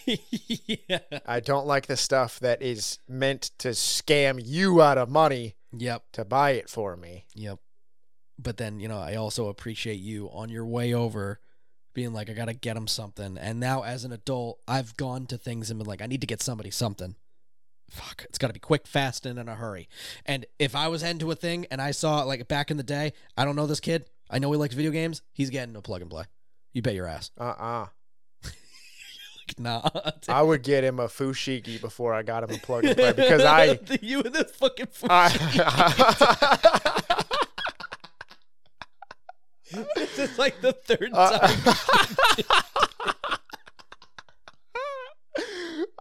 yeah. 0.88 0.98
I 1.24 1.40
don't 1.40 1.66
like 1.66 1.86
the 1.86 1.96
stuff 1.96 2.38
that 2.40 2.60
is 2.60 2.98
meant 3.08 3.50
to 3.58 3.68
scam 3.68 4.38
you 4.44 4.82
out 4.82 4.98
of 4.98 5.08
money 5.08 5.54
Yep. 5.72 6.04
to 6.12 6.24
buy 6.24 6.50
it 6.52 6.68
for 6.68 6.96
me. 6.96 7.24
Yep. 7.34 7.58
But 8.38 8.58
then, 8.58 8.78
you 8.78 8.88
know, 8.88 8.98
I 8.98 9.14
also 9.14 9.48
appreciate 9.48 10.00
you 10.00 10.28
on 10.32 10.50
your 10.50 10.66
way 10.66 10.92
over 10.92 11.40
being 11.94 12.12
like, 12.12 12.28
I 12.28 12.34
got 12.34 12.46
to 12.48 12.54
get 12.54 12.76
him 12.76 12.88
something. 12.88 13.38
And 13.38 13.58
now, 13.58 13.82
as 13.82 14.04
an 14.04 14.12
adult, 14.12 14.60
I've 14.68 14.96
gone 14.96 15.26
to 15.26 15.38
things 15.38 15.70
and 15.70 15.78
been 15.78 15.86
like, 15.86 16.02
I 16.02 16.06
need 16.06 16.20
to 16.20 16.26
get 16.26 16.42
somebody 16.42 16.70
something. 16.70 17.14
Fuck, 17.90 18.24
it's 18.28 18.38
got 18.38 18.48
to 18.48 18.52
be 18.52 18.60
quick, 18.60 18.86
fast, 18.86 19.24
and 19.24 19.38
in 19.38 19.48
a 19.48 19.54
hurry. 19.54 19.88
And 20.26 20.46
if 20.58 20.74
I 20.74 20.88
was 20.88 21.02
heading 21.02 21.20
to 21.20 21.30
a 21.30 21.36
thing 21.36 21.66
and 21.70 21.80
I 21.80 21.92
saw, 21.92 22.22
like, 22.24 22.48
back 22.48 22.70
in 22.70 22.76
the 22.76 22.82
day, 22.82 23.12
I 23.36 23.44
don't 23.44 23.56
know 23.56 23.66
this 23.66 23.80
kid, 23.80 24.06
I 24.28 24.38
know 24.40 24.50
he 24.50 24.58
likes 24.58 24.74
video 24.74 24.90
games, 24.90 25.22
he's 25.32 25.50
getting 25.50 25.76
a 25.76 25.82
plug 25.82 26.00
and 26.02 26.10
play. 26.10 26.24
You 26.74 26.82
bet 26.82 26.94
your 26.94 27.06
ass. 27.06 27.30
Uh 27.40 27.44
uh 27.44 27.86
Like, 28.44 29.58
nah. 29.58 29.88
I 30.28 30.42
would 30.42 30.62
get 30.62 30.84
him 30.84 30.98
a 31.00 31.06
fushigi 31.08 31.80
before 31.80 32.12
I 32.14 32.22
got 32.22 32.42
him 32.44 32.50
a 32.54 32.58
plug 32.58 32.84
and 32.84 32.96
play 32.96 33.12
because 33.12 33.42
I. 33.42 33.78
you 34.02 34.20
and 34.22 34.34
this 34.34 34.50
fucking. 34.52 34.88
I 35.08 35.28
this 39.96 40.18
is 40.18 40.38
like 40.38 40.60
the 40.60 40.72
third 40.72 41.10
Uh, 41.12 41.38
time. 41.38 42.54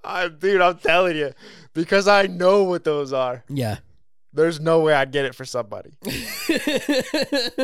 I, 0.05 0.27
dude, 0.27 0.61
I'm 0.61 0.77
telling 0.77 1.15
you, 1.17 1.31
because 1.73 2.07
I 2.07 2.27
know 2.27 2.63
what 2.63 2.83
those 2.83 3.13
are. 3.13 3.43
yeah. 3.49 3.77
There's 4.35 4.59
no 4.59 4.79
way 4.79 4.93
I'd 4.95 5.11
get 5.11 5.25
it 5.25 5.35
for 5.35 5.45
somebody. 5.45 5.91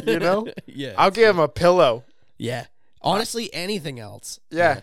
you 0.06 0.20
know? 0.20 0.48
Yeah. 0.68 0.94
I'll 1.00 1.10
give 1.10 1.28
him 1.30 1.40
a 1.40 1.48
pillow. 1.48 2.04
yeah. 2.38 2.68
Honestly, 3.02 3.54
anything 3.54 4.00
else. 4.00 4.40
Yeah. 4.50 4.82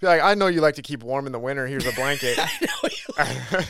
Be 0.00 0.06
like, 0.06 0.22
I 0.22 0.34
know 0.34 0.46
you 0.46 0.60
like 0.60 0.76
to 0.76 0.82
keep 0.82 1.02
warm 1.02 1.26
in 1.26 1.32
the 1.32 1.38
winter. 1.38 1.66
Here's 1.66 1.86
a 1.86 1.92
blanket. 1.92 2.38
I 2.38 2.50
know 2.60 2.88
you, 3.58 3.64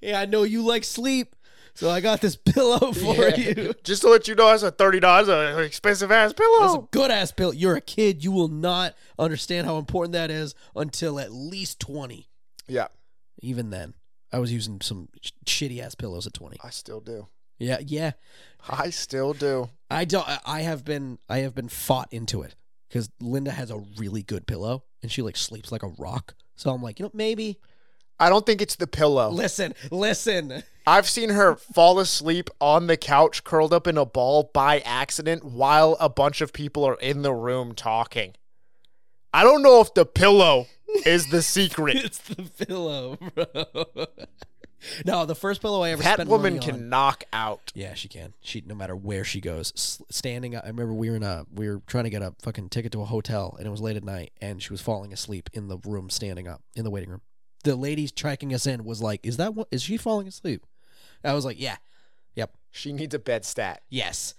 yeah, 0.00 0.20
I 0.20 0.26
know 0.26 0.42
you 0.42 0.62
like 0.62 0.84
sleep, 0.84 1.36
so 1.74 1.90
I 1.90 2.00
got 2.00 2.20
this 2.20 2.36
pillow 2.36 2.92
for 2.92 3.14
Yeah. 3.28 3.36
you. 3.36 3.74
Just 3.84 4.02
to 4.02 4.08
let 4.08 4.28
you 4.28 4.34
know, 4.34 4.46
that's 4.48 4.62
a 4.62 4.70
thirty 4.70 4.98
dollars, 5.00 5.28
an 5.28 5.62
expensive 5.64 6.10
ass 6.10 6.32
pillow. 6.32 6.60
That's 6.60 6.74
a 6.74 6.88
good 6.90 7.10
ass 7.10 7.32
pillow. 7.32 7.52
You're 7.52 7.76
a 7.76 7.80
kid. 7.80 8.24
You 8.24 8.32
will 8.32 8.48
not 8.48 8.94
understand 9.18 9.66
how 9.66 9.78
important 9.78 10.12
that 10.12 10.30
is 10.30 10.54
until 10.74 11.18
at 11.20 11.32
least 11.32 11.80
20. 11.80 12.28
Yeah, 12.66 12.86
Even 13.42 13.70
then, 13.70 13.94
I 14.32 14.38
was 14.38 14.52
using 14.52 14.80
some 14.80 15.08
sh- 15.20 15.32
shitty 15.44 15.80
ass 15.82 15.94
pillows 15.94 16.26
at 16.26 16.32
20. 16.34 16.58
I 16.62 16.70
still 16.70 17.00
do. 17.00 17.26
Yeah, 17.58 17.78
yeah. 17.84 18.12
I 18.68 18.90
still 18.90 19.32
do. 19.34 19.68
I 19.90 20.04
don't. 20.04 20.26
I 20.46 20.60
have 20.62 20.84
been. 20.84 21.18
I 21.28 21.38
have 21.38 21.54
been 21.54 21.68
fought 21.68 22.08
into 22.12 22.42
it 22.42 22.54
because 22.90 23.08
Linda 23.20 23.52
has 23.52 23.70
a 23.70 23.78
really 23.96 24.22
good 24.22 24.46
pillow 24.46 24.82
and 25.02 25.10
she 25.10 25.22
like 25.22 25.36
sleeps 25.36 25.70
like 25.70 25.84
a 25.84 25.92
rock. 25.98 26.34
So 26.56 26.70
I'm 26.70 26.82
like, 26.82 26.98
you 26.98 27.04
know, 27.04 27.10
maybe. 27.14 27.58
I 28.18 28.28
don't 28.28 28.44
think 28.44 28.60
it's 28.60 28.76
the 28.76 28.86
pillow. 28.86 29.30
Listen, 29.30 29.72
listen. 29.90 30.62
I've 30.86 31.08
seen 31.08 31.30
her 31.30 31.56
fall 31.56 31.98
asleep 32.00 32.50
on 32.60 32.86
the 32.86 32.98
couch, 32.98 33.44
curled 33.44 33.72
up 33.72 33.86
in 33.86 33.96
a 33.96 34.04
ball 34.04 34.50
by 34.52 34.80
accident, 34.80 35.42
while 35.42 35.96
a 35.98 36.10
bunch 36.10 36.42
of 36.42 36.52
people 36.52 36.84
are 36.84 36.96
in 36.96 37.22
the 37.22 37.32
room 37.32 37.74
talking. 37.74 38.34
I 39.32 39.42
don't 39.42 39.62
know 39.62 39.80
if 39.80 39.94
the 39.94 40.04
pillow 40.04 40.66
is 41.06 41.28
the 41.28 41.40
secret. 41.40 41.96
It's 42.04 42.18
the 42.18 42.42
pillow, 42.66 43.16
bro. 43.34 44.06
no, 45.04 45.26
the 45.26 45.34
first 45.34 45.60
pillow 45.60 45.82
I 45.82 45.90
ever 45.90 46.02
that 46.02 46.14
spent 46.14 46.28
woman 46.30 46.54
money 46.54 46.64
can 46.66 46.74
on- 46.76 46.88
knock 46.88 47.24
out. 47.32 47.72
Yeah, 47.74 47.94
she 47.94 48.08
can. 48.08 48.34
She 48.40 48.62
no 48.66 48.74
matter 48.74 48.96
where 48.96 49.24
she 49.24 49.40
goes, 49.40 49.72
s- 49.76 50.02
standing 50.10 50.54
up. 50.54 50.64
I 50.64 50.68
remember 50.68 50.94
we 50.94 51.10
were 51.10 51.16
in 51.16 51.22
a 51.22 51.44
we 51.54 51.68
were 51.68 51.82
trying 51.86 52.04
to 52.04 52.10
get 52.10 52.22
a 52.22 52.34
fucking 52.42 52.68
ticket 52.70 52.92
to 52.92 53.02
a 53.02 53.04
hotel, 53.06 53.54
and 53.58 53.66
it 53.66 53.70
was 53.70 53.80
late 53.80 53.96
at 53.96 54.04
night, 54.04 54.32
and 54.40 54.62
she 54.62 54.72
was 54.72 54.80
falling 54.80 55.12
asleep 55.12 55.50
in 55.52 55.68
the 55.68 55.78
room, 55.78 56.10
standing 56.10 56.48
up 56.48 56.62
in 56.74 56.84
the 56.84 56.90
waiting 56.90 57.10
room. 57.10 57.20
The 57.64 57.76
lady 57.76 58.08
tracking 58.08 58.54
us 58.54 58.66
in 58.66 58.84
was 58.84 59.02
like, 59.02 59.20
"Is 59.26 59.36
that 59.36 59.54
what? 59.54 59.68
Is 59.70 59.82
she 59.82 59.96
falling 59.96 60.26
asleep?" 60.28 60.64
I 61.22 61.34
was 61.34 61.44
like, 61.44 61.60
"Yeah, 61.60 61.76
yep, 62.34 62.54
She 62.70 62.92
needs 62.92 63.14
a 63.14 63.18
bed 63.18 63.44
stat. 63.44 63.82
yes." 63.90 64.34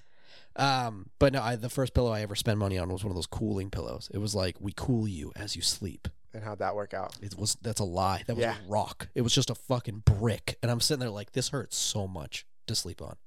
Um, 0.55 1.09
but 1.19 1.31
no, 1.31 1.41
I, 1.41 1.55
the 1.55 1.69
first 1.69 1.93
pillow 1.93 2.11
I 2.11 2.22
ever 2.22 2.35
spent 2.35 2.57
money 2.59 2.77
on 2.77 2.89
was 2.91 3.03
one 3.05 3.11
of 3.11 3.15
those 3.15 3.26
cooling 3.27 3.69
pillows. 3.69 4.09
It 4.13 4.18
was 4.18 4.35
like, 4.35 4.57
"We 4.59 4.73
cool 4.76 5.07
you 5.07 5.31
as 5.35 5.55
you 5.55 5.61
sleep." 5.61 6.07
And 6.34 6.44
how'd 6.44 6.60
that 6.60 6.76
work 6.76 6.94
out? 6.94 7.18
It 7.22 7.36
was 7.38 7.56
that's 7.62 7.82
a 7.82 7.86
lie. 7.86 8.24
That 8.28 8.36
was 8.36 8.44
Yeah. 8.44 8.56
a 8.66 8.70
rock. 8.70 9.10
It 9.16 9.22
was 9.22 9.34
just 9.34 9.49
a 9.49 9.56
fucking 9.56 10.03
brick, 10.06 10.58
and 10.62 10.72
I'm 10.72 10.80
sitting 10.80 10.99
there 11.02 11.10
like, 11.10 11.34
"This 11.34 11.49
hurts 11.49 11.76
so 11.78 12.08
much 12.08 12.45
to 12.68 12.76
sleep 12.76 13.02
on." 13.02 13.18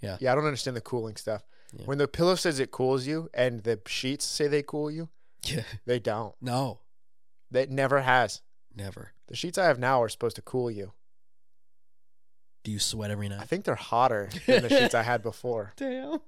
Yeah, 0.00 0.16
Yeah, 0.20 0.32
I 0.32 0.34
don't 0.34 0.46
understand 0.46 0.76
the 0.76 0.80
cooling 0.80 1.16
stuff. 1.16 1.42
Yeah. 1.74 1.84
When 1.84 1.98
the 1.98 2.08
pillow 2.08 2.34
says 2.34 2.58
it 2.58 2.70
cools 2.70 3.06
you 3.06 3.28
and 3.34 3.62
the 3.62 3.78
sheets 3.86 4.24
say 4.24 4.46
they 4.48 4.62
cool 4.62 4.90
you, 4.90 5.10
Yeah. 5.44 5.64
they 5.84 5.98
don't. 5.98 6.34
No, 6.40 6.80
That 7.50 7.68
never 7.70 8.00
has. 8.00 8.40
never. 8.74 9.12
The 9.26 9.36
sheets 9.36 9.58
I 9.58 9.66
have 9.66 9.78
now 9.78 10.02
are 10.02 10.08
supposed 10.08 10.36
to 10.36 10.42
cool 10.42 10.70
you. 10.70 10.94
Do 12.64 12.70
you 12.70 12.78
sweat 12.78 13.10
every 13.10 13.28
night? 13.28 13.40
I 13.40 13.44
think 13.44 13.64
they're 13.64 13.74
hotter 13.74 14.30
than 14.46 14.62
the 14.62 14.68
sheets 14.68 14.94
I 14.94 15.02
had 15.02 15.22
before. 15.22 15.72
Damn. 15.76 16.20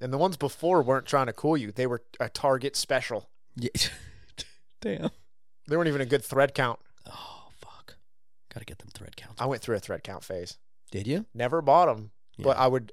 And 0.00 0.12
the 0.12 0.18
ones 0.18 0.36
before 0.36 0.82
weren't 0.82 1.06
trying 1.06 1.26
to 1.26 1.32
cool 1.32 1.56
you. 1.56 1.70
They 1.72 1.86
were 1.86 2.02
a 2.18 2.28
Target 2.28 2.74
special. 2.76 3.30
Yeah. 3.56 3.70
Damn. 4.84 5.10
They 5.68 5.76
weren't 5.76 5.88
even 5.88 6.00
a 6.02 6.06
good 6.06 6.22
thread 6.24 6.54
count. 6.54 6.78
Oh 7.10 7.48
fuck. 7.58 7.96
Got 8.52 8.60
to 8.60 8.66
get 8.66 8.78
them 8.78 8.88
thread 8.94 9.16
counts. 9.16 9.40
I 9.40 9.46
went 9.46 9.62
through 9.62 9.76
a 9.76 9.80
thread 9.80 10.04
count 10.04 10.22
phase. 10.22 10.58
Did 10.90 11.06
you? 11.06 11.26
Never 11.34 11.60
bought 11.62 11.86
them, 11.86 12.10
but 12.38 12.56
I 12.58 12.66
would. 12.66 12.92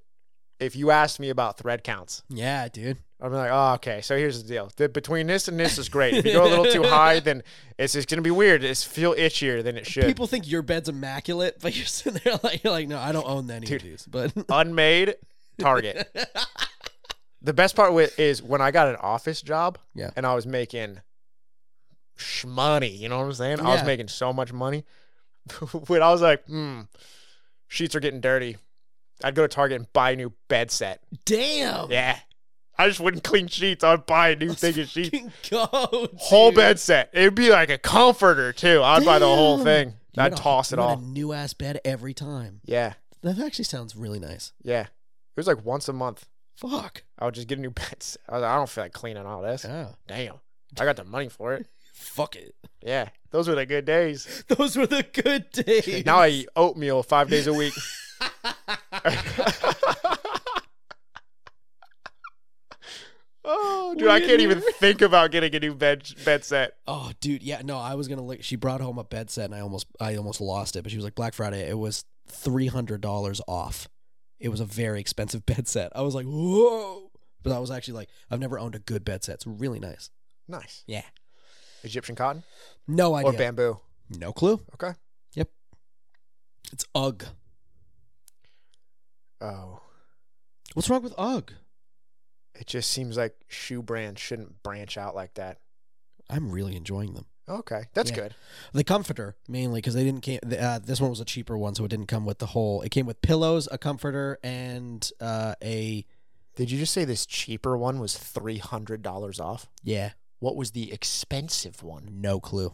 If 0.60 0.76
you 0.76 0.92
asked 0.92 1.20
me 1.20 1.30
about 1.30 1.58
thread 1.58 1.84
counts, 1.84 2.24
yeah, 2.30 2.68
dude. 2.68 2.98
I'd 3.20 3.30
be 3.30 3.36
like, 3.36 3.50
"Oh, 3.52 3.74
okay. 3.76 4.02
So 4.02 4.16
here's 4.16 4.42
the 4.42 4.48
deal. 4.48 4.72
The, 4.78 4.90
between 4.90 5.28
this 5.28 5.48
and 5.48 5.60
this 5.60 5.78
is 5.78 5.90
great. 5.90 6.14
If 6.16 6.26
you 6.26 6.34
go 6.34 6.44
a 6.46 6.50
little 6.50 6.66
too 6.72 6.84
high, 6.88 7.20
then 7.20 7.44
it's 7.78 7.94
just 7.94 8.08
gonna 8.10 8.22
be 8.22 8.32
weird. 8.32 8.64
It's 8.64 8.84
feel 8.84 9.14
itchier 9.16 9.64
than 9.64 9.76
it 9.78 9.86
should. 9.86 10.06
People 10.06 10.28
think 10.28 10.50
your 10.50 10.62
bed's 10.62 10.88
immaculate, 10.90 11.58
but 11.62 11.76
you're 11.76 11.86
sitting 11.86 12.22
there 12.24 12.40
like, 12.44 12.64
you're 12.64 12.72
like, 12.74 12.88
no, 12.88 12.98
I 13.00 13.12
don't 13.12 13.28
own 13.28 13.50
any 13.52 13.66
Dude. 13.68 13.82
of 13.82 13.88
these. 13.88 14.06
But 14.10 14.34
Unmade 14.50 15.16
Target. 15.60 16.16
the 17.42 17.54
best 17.54 17.76
part 17.76 17.94
with 17.94 18.18
is 18.20 18.42
when 18.42 18.62
I 18.62 18.72
got 18.72 18.88
an 18.88 18.96
office 18.98 19.42
job, 19.42 19.78
Yeah. 19.96 20.12
and 20.16 20.26
I 20.26 20.34
was 20.36 20.46
making 20.48 21.00
shmoney. 22.22 22.98
You 22.98 23.10
know 23.10 23.18
what 23.20 23.26
I'm 23.26 23.34
saying? 23.34 23.60
I 23.60 23.74
was 23.76 23.84
making 23.84 24.08
so 24.08 24.32
much 24.34 24.54
money. 24.54 24.86
when 25.88 26.02
I 26.04 26.12
was 26.12 26.22
like, 26.22 26.46
hmm, 26.46 26.82
sheets 27.68 27.96
are 27.96 28.00
getting 28.00 28.22
dirty. 28.22 28.58
I'd 29.24 29.36
go 29.36 29.44
to 29.44 29.48
Target 29.48 29.78
and 29.80 29.94
buy 29.94 30.12
a 30.12 30.16
new 30.16 30.34
bed 30.48 30.72
set. 30.72 31.02
damn. 31.26 31.92
Yeah. 31.92 32.18
I 32.78 32.88
just 32.88 33.00
wouldn't 33.00 33.24
clean 33.24 33.48
sheets. 33.48 33.84
I'd 33.84 34.08
buy 34.08 34.30
a 34.30 34.36
new 34.36 34.54
thing 34.54 34.80
of 34.80 34.88
sheets. 34.88 35.50
Go. 35.50 35.68
Whole 36.18 36.52
bed 36.52 36.80
set. 36.80 37.12
It'd 37.14 37.36
be 37.36 37.50
like 37.52 37.70
a 37.70 37.78
comforter 37.78 38.54
too. 38.54 38.82
I'd 38.82 39.06
buy 39.06 39.20
the 39.20 39.28
whole 39.28 39.64
thing. 39.64 39.90
You 40.14 40.24
I'd 40.24 40.32
got 40.32 40.40
a- 40.40 40.42
toss 40.42 40.72
it 40.72 40.78
you 40.78 40.78
got 40.78 40.90
all. 40.90 40.98
A 40.98 41.02
new 41.02 41.32
ass 41.34 41.54
bed 41.54 41.80
every 41.86 42.14
time. 42.16 42.62
Yeah. 42.66 42.94
That 43.22 43.38
actually 43.38 43.66
sounds 43.66 43.96
really 43.96 44.20
nice. 44.20 44.54
Yeah. 44.64 44.82
It 44.82 44.90
was 45.38 45.46
like 45.48 45.64
once 45.64 45.88
a 45.90 45.94
month. 45.94 46.28
Fuck. 46.56 47.04
I 47.20 47.26
would 47.26 47.36
just 47.36 47.48
get 47.48 47.60
a 47.60 47.62
new 47.62 47.70
bed 47.72 48.02
set. 48.02 48.22
I, 48.28 48.38
like, 48.40 48.50
I 48.50 48.56
don't 48.56 48.70
feel 48.70 48.86
like 48.86 48.94
cleaning 48.94 49.26
all 49.28 49.42
this. 49.44 49.64
Yeah. 49.64 49.90
Damn. 50.08 50.36
I 50.80 50.86
got 50.86 50.96
the 50.96 51.04
money 51.04 51.30
for 51.30 51.54
it. 51.54 51.68
Fuck 52.02 52.36
it. 52.36 52.56
Yeah. 52.82 53.10
Those 53.30 53.48
were 53.48 53.56
the 53.56 53.66
good 53.66 53.86
days. 53.86 54.44
Those 54.50 54.76
were 54.76 54.88
the 54.88 55.04
good 55.04 55.52
days. 55.52 56.04
Now 56.06 56.18
I 56.18 56.28
eat 56.30 56.50
oatmeal 56.56 57.04
five 57.04 57.30
days 57.30 57.48
a 57.48 57.54
week. 57.54 57.74
oh, 63.46 63.96
dude, 63.98 64.10
I 64.10 64.20
can't 64.20 64.42
even 64.42 64.62
think 64.62 65.02
about 65.02 65.32
getting 65.32 65.56
a 65.56 65.60
new 65.60 65.76
bed 65.76 66.12
bed 66.26 66.44
set. 66.44 66.74
Oh, 66.88 67.12
dude, 67.22 67.44
yeah, 67.44 67.62
no, 67.64 67.78
I 67.78 67.94
was 67.96 68.08
gonna 68.08 68.26
look. 68.26 68.44
She 68.44 68.56
brought 68.56 68.82
home 68.82 68.98
a 68.98 69.04
bed 69.04 69.30
set, 69.30 69.46
and 69.46 69.56
I 69.56 69.62
almost, 69.62 69.86
I 70.00 70.16
almost 70.16 70.42
lost 70.42 70.76
it. 70.76 70.82
But 70.82 70.92
she 70.92 70.98
was 70.98 71.06
like, 71.06 71.16
Black 71.16 71.34
Friday, 71.34 71.70
it 71.70 71.78
was 71.78 72.04
three 72.28 72.68
hundred 72.68 73.02
dollars 73.02 73.40
off. 73.48 73.88
It 74.40 74.50
was 74.50 74.60
a 74.60 74.66
very 74.66 75.00
expensive 75.00 75.46
bed 75.46 75.68
set. 75.68 75.92
I 75.96 76.02
was 76.02 76.16
like, 76.16 76.26
whoa! 76.26 77.12
But 77.44 77.54
I 77.54 77.60
was 77.60 77.72
actually 77.72 77.94
like, 77.94 78.10
I've 78.30 78.40
never 78.40 78.60
owned 78.60 78.76
a 78.76 78.80
good 78.80 79.06
bed 79.06 79.24
set. 79.24 79.36
It's 79.36 79.48
really 79.48 79.80
nice. 79.80 80.10
Nice. 80.48 80.84
Yeah. 80.86 81.04
Egyptian 81.84 82.16
cotton 82.16 82.44
No 82.88 83.16
idea. 83.16 83.32
or 83.32 83.34
bamboo. 83.38 83.80
no 84.10 84.32
clue. 84.34 84.60
Okay. 84.76 84.94
Yep. 85.36 85.50
It's 86.72 86.86
UGG. 86.96 87.26
Oh, 89.40 89.82
What's 90.74 90.90
wrong 90.90 91.04
with 91.04 91.14
UGG? 91.18 91.52
it 92.60 92.68
just 92.68 92.92
seems 92.92 93.18
like 93.18 93.34
shoe 93.48 93.82
brands 93.82 94.22
shouldn't 94.22 94.62
branch 94.62 94.98
out 94.98 95.16
like 95.16 95.34
that. 95.34 95.58
I'm 96.30 96.52
really 96.52 96.76
enjoying 96.76 97.14
them. 97.14 97.26
Okay, 97.50 97.86
that's 97.94 98.12
Yeah. 98.12 98.16
good. 98.18 98.36
The 98.72 98.84
comforter 98.84 99.36
mainly 99.48 99.80
because 99.80 99.96
they 99.96 100.04
didn't. 100.04 100.22
Came, 100.22 100.40
uh, 100.58 100.80
this 100.80 101.02
one 101.02 101.10
was 101.10 101.20
a 101.20 101.26
cheaper 101.26 101.58
one, 101.58 101.74
so 101.76 101.84
it 101.84 101.88
didn't 101.90 102.06
come 102.06 102.24
with 102.26 102.38
the 102.38 102.46
whole. 102.48 102.82
It 102.84 102.90
came 102.90 103.06
with 103.08 103.22
pillows, 103.22 103.68
a 103.72 103.78
comforter, 103.78 104.38
and 104.44 105.10
uh, 105.20 105.56
a 105.64 106.06
Did 106.56 106.70
you 106.70 106.78
just 106.78 106.94
say 106.94 107.04
this 107.04 107.26
cheaper 107.26 107.76
one 107.78 108.00
was 108.00 108.16
three 108.18 108.58
hundred 108.60 109.02
dollars 109.02 109.40
off? 109.40 109.68
yeah. 109.84 110.12
What 110.42 110.56
was 110.56 110.72
the 110.72 110.92
expensive 110.92 111.84
one? 111.84 112.10
No 112.20 112.40
clue. 112.40 112.74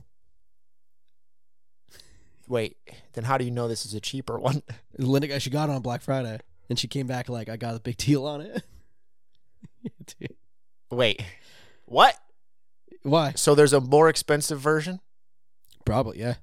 Wait, 2.48 2.78
then 3.12 3.26
how 3.26 3.38
do 3.38 3.44
you 3.44 3.52
know 3.52 3.68
this 3.68 3.86
is 3.86 3.94
a 3.94 4.00
cheaper 4.00 4.40
one? 4.40 4.64
Linda, 4.98 5.38
she 5.42 5.50
got 5.50 5.68
it 5.70 5.74
on 5.74 5.82
Black 5.82 6.02
Friday, 6.02 6.40
and 6.70 6.80
she 6.80 6.88
came 6.88 7.08
back 7.08 7.28
like, 7.28 7.50
"I 7.50 7.58
got 7.58 7.76
a 7.76 7.80
big 7.82 7.98
deal 7.98 8.26
on 8.26 8.40
it." 8.42 8.64
Wait, 10.90 11.22
what? 11.86 12.18
Why? 13.04 13.34
So 13.36 13.54
there's 13.54 13.74
a 13.74 13.82
more 13.82 14.08
expensive 14.08 14.62
version? 14.62 15.02
Probably 15.84 16.20
yeah, 16.20 16.36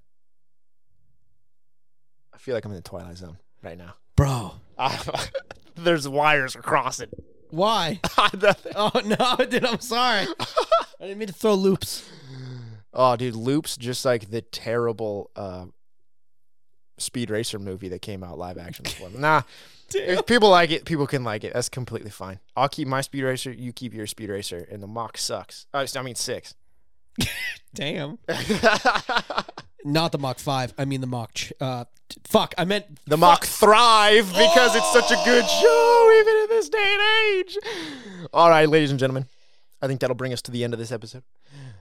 I 2.34 2.38
feel 2.38 2.54
like 2.54 2.66
I'm 2.66 2.70
in 2.72 2.76
the 2.76 2.82
Twilight 2.82 3.16
Zone 3.16 3.38
right 3.62 3.78
now. 3.78 3.94
bro. 4.14 4.56
there's 5.76 6.06
wires 6.06 6.54
across 6.54 7.00
it. 7.00 7.08
Why? 7.50 8.00
Oh 8.76 8.90
no, 9.04 9.44
dude, 9.46 9.64
I'm 9.64 9.80
sorry. 9.80 10.26
I 11.00 11.04
didn't 11.06 11.18
mean 11.18 11.28
to 11.28 11.34
throw 11.34 11.54
loops. 11.54 12.08
oh, 12.92 13.16
dude, 13.16 13.34
Loops, 13.34 13.76
just 13.76 14.04
like 14.04 14.30
the 14.30 14.40
terrible 14.42 15.30
uh, 15.36 15.66
Speed 16.98 17.30
Racer 17.30 17.58
movie 17.58 17.88
that 17.88 18.02
came 18.02 18.22
out 18.22 18.38
live 18.38 18.58
action 18.58 18.86
nah, 19.18 19.42
if 19.92 20.26
people 20.26 20.48
like 20.50 20.70
it, 20.70 20.84
people 20.84 21.06
can 21.06 21.24
like 21.24 21.44
it. 21.44 21.52
That's 21.52 21.68
completely 21.68 22.10
fine. 22.10 22.38
I'll 22.56 22.68
keep 22.68 22.88
my 22.88 23.00
Speed 23.00 23.24
Racer. 23.24 23.52
You 23.52 23.72
keep 23.72 23.94
your 23.94 24.06
Speed 24.06 24.30
Racer, 24.30 24.66
and 24.70 24.82
the 24.82 24.86
Mach 24.86 25.18
sucks. 25.18 25.66
Uh, 25.74 25.86
I 25.96 26.02
mean 26.02 26.14
six. 26.14 26.54
Damn. 27.74 28.18
Not 29.84 30.12
the 30.12 30.18
Mach 30.18 30.38
Five. 30.38 30.72
I 30.78 30.84
mean 30.84 31.00
the 31.00 31.06
Mach. 31.06 31.34
Ch- 31.34 31.52
uh, 31.60 31.84
t- 32.08 32.20
fuck. 32.24 32.54
I 32.56 32.64
meant 32.64 32.86
The 33.06 33.16
Mach 33.18 33.44
thrive 33.44 34.26
because 34.28 34.74
it's 34.74 34.92
such 34.92 35.10
a 35.10 35.22
good 35.24 35.46
show, 35.46 36.18
even 36.20 36.34
in 36.36 36.46
this 36.48 36.68
day 36.68 36.96
and 36.98 37.02
age. 37.38 37.58
All 38.32 38.48
right, 38.48 38.68
ladies 38.68 38.90
and 38.90 38.98
gentlemen, 38.98 39.26
I 39.84 39.86
think 39.86 40.00
that'll 40.00 40.16
bring 40.16 40.32
us 40.32 40.40
to 40.42 40.50
the 40.50 40.64
end 40.64 40.72
of 40.72 40.78
this 40.78 40.90
episode. 40.90 41.24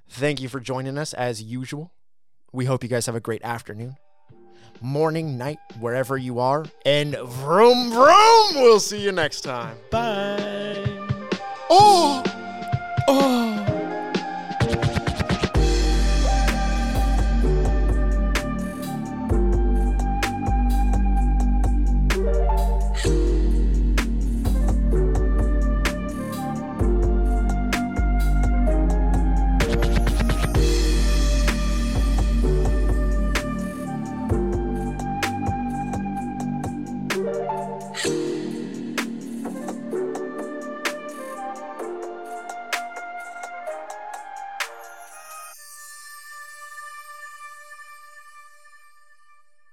Thank 0.09 0.41
you 0.41 0.49
for 0.49 0.59
joining 0.59 0.97
us 0.97 1.13
as 1.13 1.41
usual. 1.41 1.93
We 2.51 2.65
hope 2.65 2.84
you 2.84 2.89
guys 2.89 3.05
have 3.05 3.15
a 3.15 3.21
great 3.21 3.41
afternoon, 3.43 3.95
morning, 4.81 5.38
night, 5.38 5.59
wherever 5.80 6.17
you 6.17 6.39
are. 6.39 6.65
And 6.85 7.15
vroom, 7.15 7.91
vroom, 7.91 8.55
we'll 8.55 8.81
see 8.81 9.01
you 9.01 9.13
next 9.13 9.41
time. 9.41 9.77
Bye. 9.89 10.84
Oh! 11.69 12.23
oh. 13.07 13.42